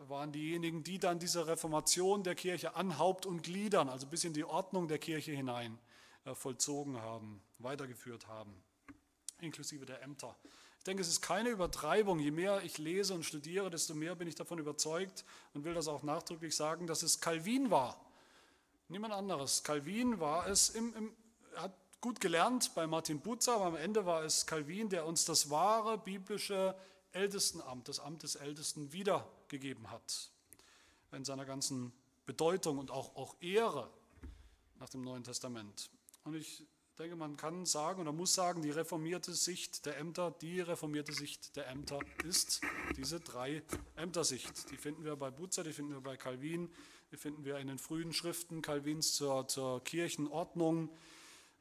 waren 0.07 0.33
diejenigen, 0.33 0.83
die 0.83 0.99
dann 0.99 1.19
diese 1.19 1.47
Reformation 1.47 2.23
der 2.23 2.35
Kirche 2.35 2.77
an 2.77 2.99
Haupt 2.99 3.27
und 3.27 3.43
Gliedern, 3.43 3.89
also 3.89 4.07
bis 4.07 4.25
in 4.25 4.35
die 4.35 4.45
Ordnung 4.45 4.89
der 4.89 4.99
Kirche 4.99 5.33
hinein, 5.33 5.79
äh, 6.25 6.35
vollzogen 6.35 7.01
haben, 7.01 7.41
weitergeführt 7.59 8.29
haben, 8.29 8.53
inklusive 9.41 9.87
der 9.87 10.03
Ämter. 10.03 10.37
Ich 10.79 10.85
denke, 10.85 11.03
es 11.03 11.09
ist 11.09 11.21
keine 11.21 11.51
Übertreibung. 11.51 12.19
Je 12.19 12.31
mehr 12.31 12.63
ich 12.63 12.79
lese 12.79 13.13
und 13.15 13.25
studiere, 13.25 13.69
desto 13.69 13.95
mehr 13.95 14.15
bin 14.15 14.29
ich 14.29 14.37
davon 14.37 14.59
überzeugt 14.59 15.25
und 15.53 15.65
will 15.65 15.75
das 15.75 15.89
auch 15.89 16.03
nachdrücklich 16.03 16.55
sagen, 16.57 16.87
dass 16.87 17.03
es 17.03 17.21
Calvin 17.21 17.71
war. 17.71 18.01
Niemand 18.91 19.13
anderes. 19.13 19.63
Calvin 19.65 20.19
war 20.19 20.47
es, 20.47 20.71
im, 20.71 20.95
im, 20.95 21.17
hat 21.57 21.75
gut 22.01 22.21
gelernt 22.21 22.75
bei 22.75 22.87
Martin 22.87 23.21
Butzer, 23.21 23.57
aber 23.57 23.67
am 23.67 23.77
Ende 23.77 24.07
war 24.07 24.25
es 24.25 24.47
Calvin, 24.47 24.89
der 24.89 25.05
uns 25.05 25.27
das 25.27 25.51
wahre 25.51 25.99
biblische 25.99 26.75
Ältestenamt, 27.13 27.87
das 27.89 28.01
Amt 28.01 28.23
des 28.23 28.37
Ältesten 28.37 28.91
wiedergegeben 28.93 29.91
hat. 29.91 30.31
In 31.13 31.25
seiner 31.25 31.45
ganzen 31.45 31.93
Bedeutung 32.25 32.79
und 32.79 32.91
auch, 32.91 33.15
auch 33.15 33.37
Ehre 33.41 33.91
nach 34.79 34.89
dem 34.89 35.03
Neuen 35.03 35.23
Testament. 35.23 35.91
Und 36.25 36.35
ich 36.35 36.65
denke, 36.99 37.15
man 37.15 37.37
kann 37.37 37.67
sagen 37.67 38.01
oder 38.01 38.13
muss 38.13 38.35
sagen, 38.35 38.63
die 38.63 38.71
reformierte 38.71 39.35
Sicht 39.35 39.85
der 39.85 39.99
Ämter, 39.99 40.31
die 40.31 40.61
reformierte 40.61 41.13
Sicht 41.13 41.57
der 41.57 41.69
Ämter 41.69 42.01
ist 42.25 42.63
diese 42.97 43.21
drei 43.21 43.63
Ämtersicht. 43.97 44.71
Die 44.71 44.77
finden 44.79 45.05
wir 45.05 45.17
bei 45.17 45.31
Butzer, 45.31 45.63
die 45.63 45.73
finden 45.73 45.93
wir 45.93 46.01
bei 46.01 46.17
Calvin, 46.17 46.71
finden 47.17 47.45
wir 47.45 47.59
in 47.59 47.69
den 47.69 47.79
frühen 47.79 48.13
Schriften 48.13 48.61
Calvins 48.61 49.15
zur, 49.15 49.49
zur 49.49 49.83
Kirchenordnung 49.83 50.91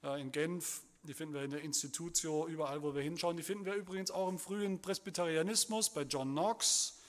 äh, 0.03 0.19
in 0.19 0.31
Genf 0.31 0.81
die 1.07 1.13
finden 1.13 1.35
wir 1.35 1.43
in 1.43 1.51
der 1.51 1.61
Institutio, 1.61 2.47
überall, 2.47 2.81
wo 2.83 2.93
wir 2.93 3.01
hinschauen. 3.01 3.37
Die 3.37 3.43
finden 3.43 3.63
wir 3.65 3.75
übrigens 3.75 4.11
auch 4.11 4.27
im 4.27 4.37
frühen 4.37 4.81
Presbyterianismus 4.81 5.89
bei 5.89 6.01
John 6.01 6.31
Knox, 6.31 6.99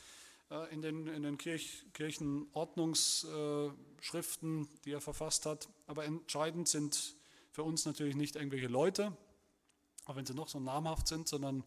äh, 0.50 0.72
in 0.72 0.82
den, 0.82 1.08
in 1.08 1.24
den 1.24 1.36
Kirch, 1.36 1.84
Kirchenordnungsschriften, 1.94 4.68
die 4.84 4.92
er 4.92 5.00
verfasst 5.00 5.46
hat. 5.46 5.68
Aber 5.88 6.04
entscheidend 6.04 6.68
sind 6.68 7.16
für 7.50 7.64
uns 7.64 7.86
natürlich 7.86 8.14
nicht 8.14 8.36
irgendwelche 8.36 8.68
Leute, 8.68 9.16
auch 10.04 10.14
wenn 10.14 10.26
sie 10.26 10.34
noch 10.34 10.46
so 10.48 10.60
namhaft 10.60 11.08
sind, 11.08 11.26
sondern 11.26 11.64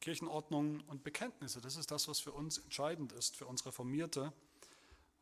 Kirchenordnungen 0.00 0.80
und 0.82 1.02
Bekenntnisse. 1.04 1.60
Das 1.60 1.76
ist 1.76 1.90
das, 1.90 2.08
was 2.08 2.20
für 2.20 2.32
uns 2.32 2.56
entscheidend 2.56 3.12
ist, 3.12 3.36
für 3.36 3.44
uns 3.44 3.66
Reformierte. 3.66 4.32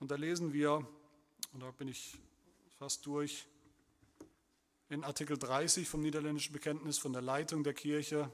Und 0.01 0.11
da 0.11 0.15
lesen 0.15 0.53
wir, 0.53 0.87
und 1.53 1.61
da 1.61 1.71
bin 1.73 1.89
ich 1.89 2.19
fast 2.79 3.05
durch, 3.07 3.47
in 4.89 5.05
Artikel 5.05 5.37
30 5.37 5.89
vom 5.89 6.01
niederländischen 6.01 6.53
Bekenntnis 6.53 6.99
von 6.99 7.13
der 7.13 7.23
Leitung 7.23 7.65
der 7.65 7.75
Kirche 7.75 8.31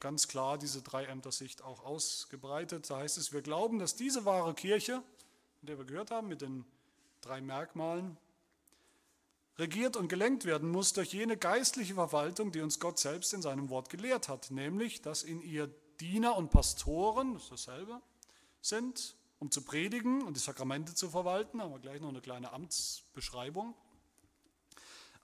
ganz 0.00 0.28
klar 0.28 0.58
diese 0.58 0.82
Dreiämter-Sicht 0.82 1.62
auch 1.62 1.84
ausgebreitet. 1.84 2.88
Da 2.90 2.98
heißt 2.98 3.18
es, 3.18 3.32
wir 3.32 3.42
glauben, 3.42 3.78
dass 3.78 3.96
diese 3.96 4.24
wahre 4.24 4.54
Kirche, 4.54 5.02
von 5.58 5.66
der 5.66 5.78
wir 5.78 5.84
gehört 5.84 6.10
haben, 6.10 6.28
mit 6.28 6.40
den 6.40 6.64
drei 7.20 7.40
Merkmalen, 7.40 8.16
regiert 9.58 9.96
und 9.96 10.08
gelenkt 10.08 10.44
werden 10.44 10.70
muss 10.70 10.92
durch 10.92 11.12
jene 11.12 11.36
geistliche 11.36 11.94
Verwaltung, 11.94 12.52
die 12.52 12.60
uns 12.60 12.78
Gott 12.78 12.98
selbst 12.98 13.34
in 13.34 13.42
seinem 13.42 13.70
Wort 13.70 13.88
gelehrt 13.88 14.28
hat, 14.28 14.50
nämlich, 14.50 15.02
dass 15.02 15.24
in 15.24 15.42
ihr 15.42 15.68
Diener 16.00 16.36
und 16.36 16.50
Pastoren, 16.50 17.34
das 17.34 17.44
ist 17.44 17.52
dasselbe, 17.52 18.00
sind, 18.60 19.16
um 19.38 19.50
zu 19.50 19.62
predigen 19.62 20.22
und 20.22 20.36
die 20.36 20.40
Sakramente 20.40 20.94
zu 20.94 21.10
verwalten, 21.10 21.60
haben 21.62 21.72
wir 21.72 21.78
gleich 21.78 22.00
noch 22.00 22.08
eine 22.08 22.20
kleine 22.20 22.52
Amtsbeschreibung, 22.52 23.74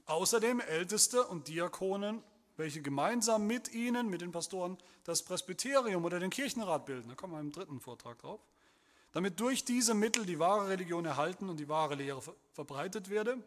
Außerdem 0.07 0.61
Älteste 0.61 1.25
und 1.27 1.49
Diakonen, 1.49 2.23
welche 2.57 2.83
gemeinsam 2.83 3.47
mit 3.47 3.73
ihnen, 3.73 4.11
mit 4.11 4.21
den 4.21 4.33
Pastoren, 4.33 4.77
das 5.05 5.23
Presbyterium 5.23 6.05
oder 6.05 6.21
den 6.21 6.31
Kirchenrat 6.31 6.85
bilden. 6.85 7.09
Da 7.09 7.15
kommen 7.15 7.33
wir 7.33 7.41
im 7.41 7.53
dritten 7.53 7.81
Vortrag 7.81 8.19
drauf. 8.19 8.41
Damit 9.13 9.41
durch 9.41 9.65
diese 9.65 9.95
Mittel 9.95 10.27
die 10.27 10.39
wahre 10.39 10.69
Religion 10.69 11.07
erhalten 11.07 11.49
und 11.49 11.59
die 11.59 11.69
wahre 11.69 11.95
Lehre 11.95 12.21
verbreitet 12.53 13.09
werde, 13.09 13.39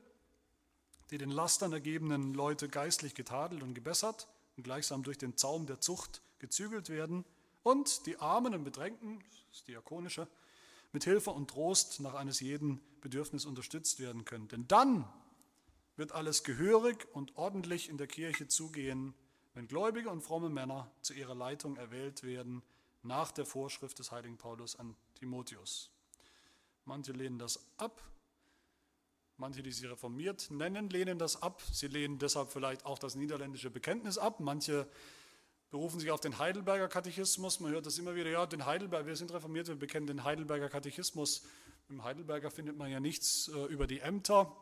die 1.11 1.17
den 1.17 1.29
Lastern 1.29 1.73
ergebenen 1.73 2.33
Leute 2.33 2.69
geistlich 2.69 3.13
getadelt 3.13 3.61
und 3.61 3.75
gebessert 3.75 4.27
und 4.55 4.63
gleichsam 4.63 5.03
durch 5.03 5.17
den 5.17 5.37
Zaum 5.37 5.67
der 5.67 5.79
Zucht 5.79 6.21
gezügelt 6.39 6.89
werden 6.89 7.23
und 7.63 8.07
die 8.07 8.17
Armen 8.17 8.55
und 8.55 8.63
Bedrängten, 8.63 9.23
das 9.51 9.63
Diakonische, 9.65 10.27
mit 10.97 11.03
Hilfe 11.03 11.29
und 11.29 11.51
Trost 11.51 11.99
nach 11.99 12.15
eines 12.15 12.39
jeden 12.39 12.81
Bedürfnis 13.01 13.45
unterstützt 13.45 13.99
werden 13.99 14.25
können. 14.25 14.47
Denn 14.47 14.67
dann 14.67 15.07
wird 15.95 16.11
alles 16.11 16.43
gehörig 16.43 17.07
und 17.13 17.37
ordentlich 17.37 17.87
in 17.87 17.99
der 17.99 18.07
Kirche 18.07 18.47
zugehen, 18.47 19.13
wenn 19.53 19.67
gläubige 19.67 20.09
und 20.09 20.21
fromme 20.21 20.49
Männer 20.49 20.89
zu 21.03 21.13
ihrer 21.13 21.35
Leitung 21.35 21.75
erwählt 21.77 22.23
werden, 22.23 22.63
nach 23.03 23.31
der 23.31 23.45
Vorschrift 23.45 23.99
des 23.99 24.11
heiligen 24.11 24.39
Paulus 24.39 24.75
an 24.75 24.95
Timotheus. 25.13 25.91
Manche 26.85 27.11
lehnen 27.11 27.37
das 27.37 27.63
ab, 27.77 28.01
manche, 29.37 29.61
die 29.61 29.71
sie 29.71 29.85
reformiert 29.85 30.49
nennen, 30.49 30.89
lehnen 30.89 31.19
das 31.19 31.43
ab. 31.43 31.61
Sie 31.71 31.89
lehnen 31.89 32.17
deshalb 32.17 32.51
vielleicht 32.51 32.87
auch 32.87 32.97
das 32.97 33.13
niederländische 33.13 33.69
Bekenntnis 33.69 34.17
ab. 34.17 34.39
Manche 34.39 34.87
berufen 35.69 35.99
sich 35.99 36.11
auf 36.11 36.21
den 36.21 36.37
Heidelberger 36.37 36.87
Katechismus. 36.87 37.59
Man 37.59 37.71
hört 37.71 37.85
das 37.85 37.97
immer 37.97 38.15
wieder, 38.15 38.29
ja, 38.29 38.45
den 38.45 38.65
Heidelberg, 38.65 39.05
wir 39.05 39.15
sind 39.15 39.33
reformiert, 39.33 39.67
wir 39.67 39.75
bekennen 39.75 40.07
den 40.07 40.23
Heidelberger 40.23 40.69
Katechismus. 40.69 41.43
Im 41.89 42.03
Heidelberger 42.03 42.51
findet 42.51 42.77
man 42.77 42.89
ja 42.89 42.99
nichts 42.99 43.49
äh, 43.49 43.65
über 43.65 43.87
die 43.87 43.99
Ämter. 43.99 44.55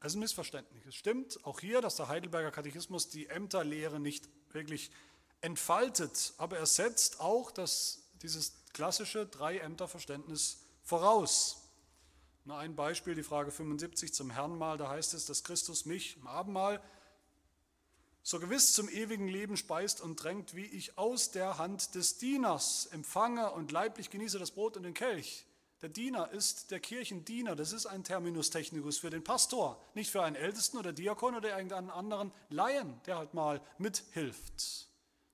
Das 0.00 0.12
ist 0.12 0.16
ein 0.16 0.20
Missverständnis. 0.20 0.86
Es 0.86 0.94
stimmt 0.94 1.44
auch 1.44 1.60
hier, 1.60 1.82
dass 1.82 1.96
der 1.96 2.08
Heidelberger 2.08 2.50
Katechismus 2.50 3.10
die 3.10 3.26
Ämterlehre 3.26 4.00
nicht 4.00 4.28
wirklich 4.52 4.90
entfaltet, 5.42 6.34
aber 6.38 6.58
er 6.58 6.66
setzt 6.66 7.20
auch 7.20 7.50
das, 7.50 8.10
dieses 8.22 8.64
klassische 8.72 9.26
Drei-Ämter-Verständnis 9.26 10.62
voraus. 10.82 11.68
Nur 12.44 12.56
ein 12.56 12.74
Beispiel, 12.74 13.14
die 13.14 13.22
Frage 13.22 13.50
75 13.50 14.14
zum 14.14 14.30
Herrnmal, 14.30 14.78
da 14.78 14.88
heißt 14.88 15.12
es, 15.14 15.26
dass 15.26 15.44
Christus 15.44 15.84
mich 15.84 16.16
im 16.16 16.26
Abendmahl 16.26 16.82
so 18.22 18.38
gewiss 18.38 18.72
zum 18.74 18.88
ewigen 18.88 19.28
Leben 19.28 19.56
speist 19.56 20.00
und 20.00 20.22
drängt, 20.22 20.54
wie 20.54 20.66
ich 20.66 20.98
aus 20.98 21.30
der 21.30 21.58
Hand 21.58 21.94
des 21.94 22.18
Dieners 22.18 22.86
empfange 22.86 23.50
und 23.52 23.72
leiblich 23.72 24.10
genieße 24.10 24.38
das 24.38 24.50
Brot 24.50 24.76
und 24.76 24.82
den 24.82 24.94
Kelch. 24.94 25.46
Der 25.82 25.88
Diener 25.88 26.30
ist 26.30 26.70
der 26.70 26.80
Kirchendiener. 26.80 27.56
Das 27.56 27.72
ist 27.72 27.86
ein 27.86 28.04
Terminus 28.04 28.50
technicus 28.50 28.98
für 28.98 29.08
den 29.08 29.24
Pastor, 29.24 29.82
nicht 29.94 30.10
für 30.10 30.22
einen 30.22 30.36
Ältesten 30.36 30.76
oder 30.76 30.92
Diakon 30.92 31.34
oder 31.34 31.50
irgendeinen 31.50 31.90
anderen 31.90 32.32
Laien, 32.50 33.00
der 33.06 33.16
halt 33.16 33.32
mal 33.32 33.62
mithilft. 33.78 34.88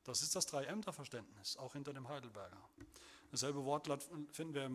Das 0.04 0.22
ist 0.22 0.36
das 0.36 0.46
Drei-Ämter-Verständnis, 0.46 1.56
auch 1.56 1.72
hinter 1.72 1.92
dem 1.92 2.08
Heidelberger. 2.08 2.62
Dasselbe 3.32 3.64
Wortlaut 3.64 4.06
finden 4.30 4.54
wir 4.54 4.70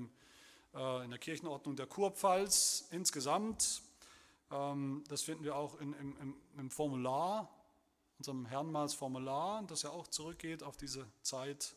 äh, 0.75 1.05
in 1.05 1.09
der 1.09 1.19
Kirchenordnung 1.19 1.77
der 1.77 1.87
Kurpfalz 1.87 2.87
insgesamt. 2.91 3.81
Ähm, 4.51 5.05
das 5.07 5.21
finden 5.21 5.45
wir 5.45 5.55
auch 5.55 5.77
im 5.79 6.69
Formular, 6.69 7.49
unserem 8.21 8.45
Herrenmahlsformular, 8.45 9.63
das 9.63 9.81
ja 9.81 9.89
auch 9.89 10.05
zurückgeht 10.05 10.61
auf 10.61 10.77
diese 10.77 11.07
Zeit. 11.23 11.73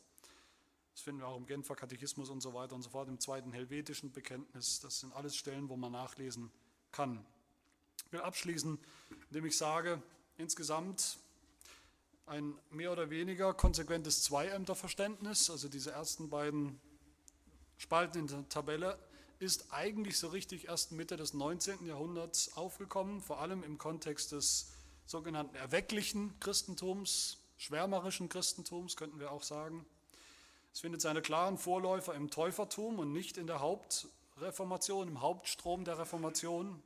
Das 0.93 1.01
finden 1.01 1.23
wir 1.23 1.27
auch 1.27 1.39
im 1.39 1.47
Genfer 1.47 1.75
Katechismus 1.75 2.29
und 2.29 2.43
so 2.43 2.53
weiter 2.53 2.75
und 2.75 2.83
so 2.83 2.91
fort, 2.91 3.09
im 3.09 3.19
zweiten 3.19 3.51
helvetischen 3.55 4.13
Bekenntnis. 4.13 4.79
Das 4.81 5.01
sind 5.01 5.15
alles 5.15 5.37
Stellen, 5.37 5.71
wo 5.71 5.77
man 5.79 5.93
nachlesen 5.93 6.51
kann. 6.93 7.25
Ich 8.05 8.13
will 8.13 8.21
abschließen, 8.21 8.79
indem 9.31 9.47
ich 9.47 9.57
sage, 9.57 10.03
insgesamt 10.37 11.17
ein 12.27 12.53
mehr 12.71 12.93
oder 12.93 13.09
weniger 13.09 13.55
konsequentes 13.55 14.23
Zweiämterverständnis, 14.25 15.49
also 15.49 15.69
diese 15.69 15.93
ersten 15.93 16.29
beiden 16.29 16.79
Spalten 17.79 18.19
in 18.19 18.27
der 18.27 18.47
Tabelle, 18.51 18.99
ist 19.39 19.73
eigentlich 19.73 20.19
so 20.19 20.29
richtig 20.29 20.69
erst 20.69 20.93
Mitte 20.93 21.17
des 21.17 21.33
19. 21.33 21.87
Jahrhunderts 21.87 22.55
aufgekommen, 22.55 23.23
vor 23.23 23.41
allem 23.41 23.63
im 23.63 23.79
Kontext 23.79 24.33
des 24.33 24.75
sogenannten 25.07 25.57
erwecklichen 25.57 26.39
Christentums, 26.41 27.39
schwärmerischen 27.57 28.29
Christentums, 28.29 28.97
könnten 28.97 29.21
wir 29.21 29.33
auch 29.33 29.43
sagen. 29.43 29.85
Es 30.73 30.81
findet 30.81 31.01
seine 31.01 31.23
klaren 31.23 31.59
Vorläufer 31.59 32.15
im 32.15 32.31
Täufertum 32.31 32.99
und 32.99 33.13
nicht 33.13 33.37
in 33.37 33.47
der 33.47 33.61
Hauptreformation, 33.61 35.09
im 35.09 35.21
Hauptstrom 35.21 35.85
der 35.85 35.99
Reformation. 35.99 36.83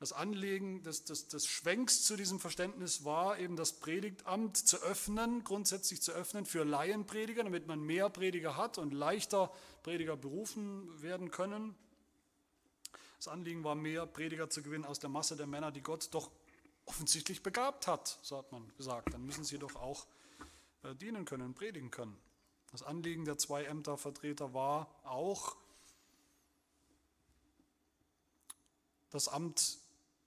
Das 0.00 0.12
Anliegen 0.12 0.82
des, 0.82 1.04
des, 1.04 1.28
des 1.28 1.46
Schwenks 1.46 2.02
zu 2.02 2.16
diesem 2.16 2.40
Verständnis 2.40 3.04
war 3.04 3.38
eben 3.38 3.56
das 3.56 3.74
Predigtamt 3.74 4.56
zu 4.56 4.78
öffnen, 4.82 5.44
grundsätzlich 5.44 6.02
zu 6.02 6.12
öffnen 6.12 6.46
für 6.46 6.64
Laienprediger, 6.64 7.44
damit 7.44 7.66
man 7.66 7.80
mehr 7.80 8.10
Prediger 8.10 8.56
hat 8.56 8.78
und 8.78 8.92
leichter 8.92 9.52
Prediger 9.82 10.16
berufen 10.16 11.00
werden 11.00 11.30
können. 11.30 11.74
Das 13.18 13.28
Anliegen 13.28 13.64
war 13.64 13.74
mehr 13.74 14.06
Prediger 14.06 14.50
zu 14.50 14.62
gewinnen 14.62 14.84
aus 14.84 14.98
der 14.98 15.08
Masse 15.08 15.36
der 15.36 15.46
Männer, 15.46 15.72
die 15.72 15.80
Gott 15.80 16.08
doch 16.12 16.30
offensichtlich 16.86 17.42
begabt 17.42 17.86
hat, 17.86 18.18
so 18.22 18.38
hat 18.38 18.52
man 18.52 18.72
gesagt. 18.76 19.12
Dann 19.12 19.24
müssen 19.24 19.44
sie 19.44 19.58
doch 19.58 19.76
auch 19.76 20.06
äh, 20.82 20.94
dienen 20.94 21.24
können, 21.24 21.54
predigen 21.54 21.90
können. 21.90 22.16
Das 22.72 22.82
Anliegen 22.82 23.24
der 23.24 23.38
zwei 23.38 23.64
Ämtervertreter 23.64 24.52
war 24.52 24.94
auch, 25.04 25.56
das 29.10 29.28
Amt 29.28 29.78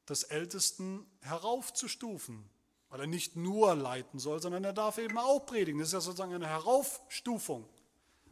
des 0.08 0.24
Ältesten 0.24 1.06
heraufzustufen, 1.20 2.50
weil 2.88 3.02
er 3.02 3.08
nicht 3.08 3.36
nur 3.36 3.76
leiten 3.76 4.18
soll, 4.18 4.42
sondern 4.42 4.64
er 4.64 4.72
darf 4.72 4.98
eben 4.98 5.18
auch 5.18 5.46
predigen. 5.46 5.80
Das 5.80 5.90
ist 5.90 5.94
ja 5.94 6.00
sozusagen 6.00 6.34
eine 6.34 6.48
Heraufstufung. 6.48 7.68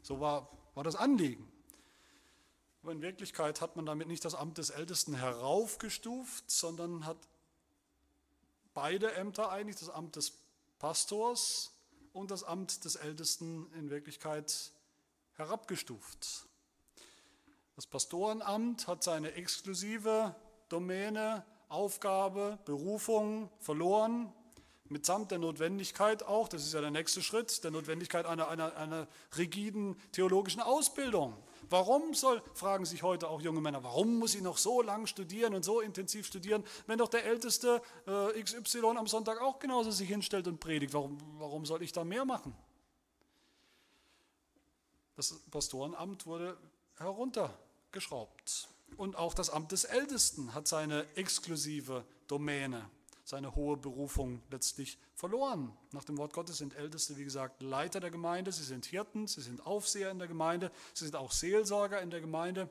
So 0.02 0.22
war, 0.22 0.50
war 0.74 0.86
das 0.86 0.96
Anliegen. 0.96 1.52
Aber 2.82 2.94
in 2.94 3.02
Wirklichkeit 3.02 3.60
hat 3.60 3.76
man 3.76 3.86
damit 3.86 4.08
nicht 4.08 4.24
das 4.24 4.36
Amt 4.36 4.58
des 4.58 4.70
Ältesten 4.70 5.16
heraufgestuft, 5.16 6.50
sondern 6.50 7.06
hat 7.06 7.18
beide 8.76 9.16
Ämter 9.16 9.50
eigentlich, 9.50 9.78
das 9.78 9.90
Amt 9.90 10.16
des 10.18 10.34
Pastors 10.78 11.72
und 12.14 12.30
das 12.30 12.44
Amt 12.44 12.86
des 12.86 12.96
Ältesten 12.96 13.72
in 13.74 13.90
Wirklichkeit 13.90 14.72
herabgestuft. 15.34 16.46
Das 17.76 17.88
Pastorenamt 17.88 18.88
hat 18.88 19.04
seine 19.04 19.34
exklusive 19.34 20.36
Domäne 20.70 21.44
Aufgabe, 21.68 22.60
Berufung 22.66 23.50
verloren, 23.60 24.32
mitsamt 24.88 25.32
der 25.32 25.40
Notwendigkeit 25.40 26.24
auch, 26.24 26.48
das 26.48 26.64
ist 26.64 26.74
ja 26.74 26.82
der 26.82 26.92
nächste 26.92 27.22
Schritt, 27.22 27.64
der 27.64 27.72
Notwendigkeit 27.72 28.26
einer, 28.26 28.48
einer, 28.50 28.76
einer 28.78 29.08
rigiden 29.38 30.00
theologischen 30.12 30.62
Ausbildung. 30.62 31.36
Warum 31.70 32.14
soll, 32.14 32.42
fragen 32.54 32.86
sich 32.86 33.04
heute 33.04 33.30
auch 33.30 33.42
junge 33.42 33.62
Männer, 33.62 33.84
warum 33.84 34.18
muss 34.18 34.36
ich 34.36 34.42
noch 34.42 34.58
so 34.58 34.82
lang 34.82 35.08
studieren 35.08 35.54
und 35.54 35.64
so 35.64 35.82
intensiv 35.82 36.28
studieren, 36.28 36.64
wenn 36.88 36.98
doch 36.98 37.08
der 37.08 37.26
Älteste 37.26 37.82
äh, 38.08 38.42
XY 38.42 38.98
am 38.98 39.08
Sonntag 39.08 39.42
auch 39.42 39.60
genauso 39.60 39.92
sich 39.92 40.08
hinstellt 40.08 40.48
und 40.48 40.60
predigt? 40.60 40.94
Warum, 40.94 41.18
warum 41.40 41.66
soll 41.66 41.82
ich 41.82 41.92
da 41.92 42.04
mehr 42.04 42.26
machen? 42.26 42.56
Das 45.16 45.34
Pastorenamt 45.50 46.26
wurde 46.26 46.58
heruntergeschraubt. 46.98 48.70
Und 48.98 49.16
auch 49.16 49.34
das 49.34 49.50
Amt 49.50 49.72
des 49.72 49.84
Ältesten 49.84 50.54
hat 50.54 50.68
seine 50.68 51.06
exklusive 51.16 52.06
Domäne, 52.28 52.90
seine 53.26 53.56
hohe 53.56 53.76
Berufung 53.76 54.44
letztlich 54.52 55.00
verloren. 55.16 55.76
Nach 55.92 56.04
dem 56.04 56.18
Wort 56.20 56.32
Gottes 56.32 56.60
sind 56.60 56.76
Älteste, 56.76 57.18
wie 57.18 57.24
gesagt, 57.24 57.62
Leiter 57.64 58.00
der 58.00 58.12
Gemeinde, 58.12 58.52
sie 58.52 58.64
sind 58.64 58.86
Hirten, 58.86 59.28
sie 59.28 59.42
sind 59.42 59.66
Aufseher 59.66 60.12
in 60.12 60.20
der 60.20 60.28
Gemeinde, 60.28 60.72
sie 60.94 61.06
sind 61.06 61.16
auch 61.16 61.32
Seelsorger 61.32 62.02
in 62.02 62.12
der 62.12 62.22
Gemeinde. 62.22 62.70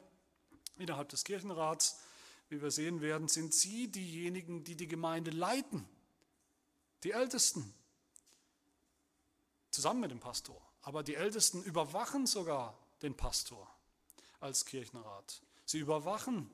Innerhalb 0.79 1.09
des 1.09 1.25
Kirchenrats, 1.25 2.01
wie 2.49 2.63
wir 2.63 2.71
sehen 2.71 3.01
werden, 3.01 3.27
sind 3.27 3.53
sie 3.53 3.91
diejenigen, 3.91 4.63
die 4.63 4.77
die 4.77 4.87
Gemeinde 4.87 5.33
leiten, 5.33 5.85
die 7.03 7.11
Ältesten, 7.11 7.75
zusammen 9.73 10.01
mit 10.03 10.13
dem 10.13 10.21
Pastor. 10.21 10.63
Aber 10.83 11.03
die 11.03 11.17
Ältesten 11.17 11.65
überwachen 11.65 12.27
sogar 12.27 12.79
den 13.03 13.17
Pastor 13.17 13.69
als 14.39 14.65
Kirchenrat. 14.65 15.43
Sie 15.65 15.81
überwachen 15.81 16.49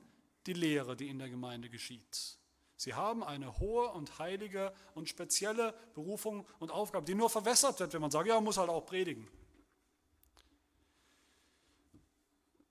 die 0.47 0.53
Lehre, 0.53 0.95
die 0.95 1.07
in 1.07 1.19
der 1.19 1.29
Gemeinde 1.29 1.69
geschieht. 1.69 2.40
Sie 2.81 2.95
haben 2.95 3.23
eine 3.23 3.59
hohe 3.59 3.89
und 3.89 4.17
heilige 4.17 4.73
und 4.95 5.07
spezielle 5.07 5.75
Berufung 5.93 6.47
und 6.57 6.71
Aufgabe, 6.71 7.05
die 7.05 7.13
nur 7.13 7.29
verwässert 7.29 7.79
wird, 7.79 7.93
wenn 7.93 8.01
man 8.01 8.09
sagt, 8.09 8.27
ja, 8.27 8.33
man 8.33 8.45
muss 8.45 8.57
halt 8.57 8.71
auch 8.71 8.87
predigen. 8.87 9.29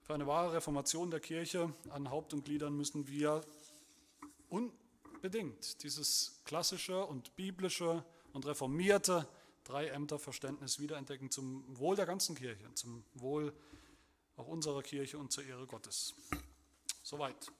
Für 0.02 0.14
eine 0.14 0.26
wahre 0.26 0.54
Reformation 0.54 1.12
der 1.12 1.20
Kirche 1.20 1.72
an 1.90 2.10
Haupt 2.10 2.34
und 2.34 2.44
Gliedern 2.44 2.76
müssen 2.76 3.06
wir 3.06 3.42
unbedingt 4.48 5.80
dieses 5.84 6.40
klassische 6.44 7.06
und 7.06 7.36
biblische 7.36 8.04
und 8.32 8.46
reformierte 8.46 9.28
Dreiämterverständnis 9.62 10.80
wiederentdecken 10.80 11.30
zum 11.30 11.78
Wohl 11.78 11.94
der 11.94 12.06
ganzen 12.06 12.34
Kirche, 12.34 12.74
zum 12.74 13.04
Wohl 13.14 13.54
auch 14.34 14.48
unserer 14.48 14.82
Kirche 14.82 15.18
und 15.18 15.30
zur 15.30 15.44
Ehre 15.44 15.68
Gottes. 15.68 16.16
Soweit. 17.04 17.52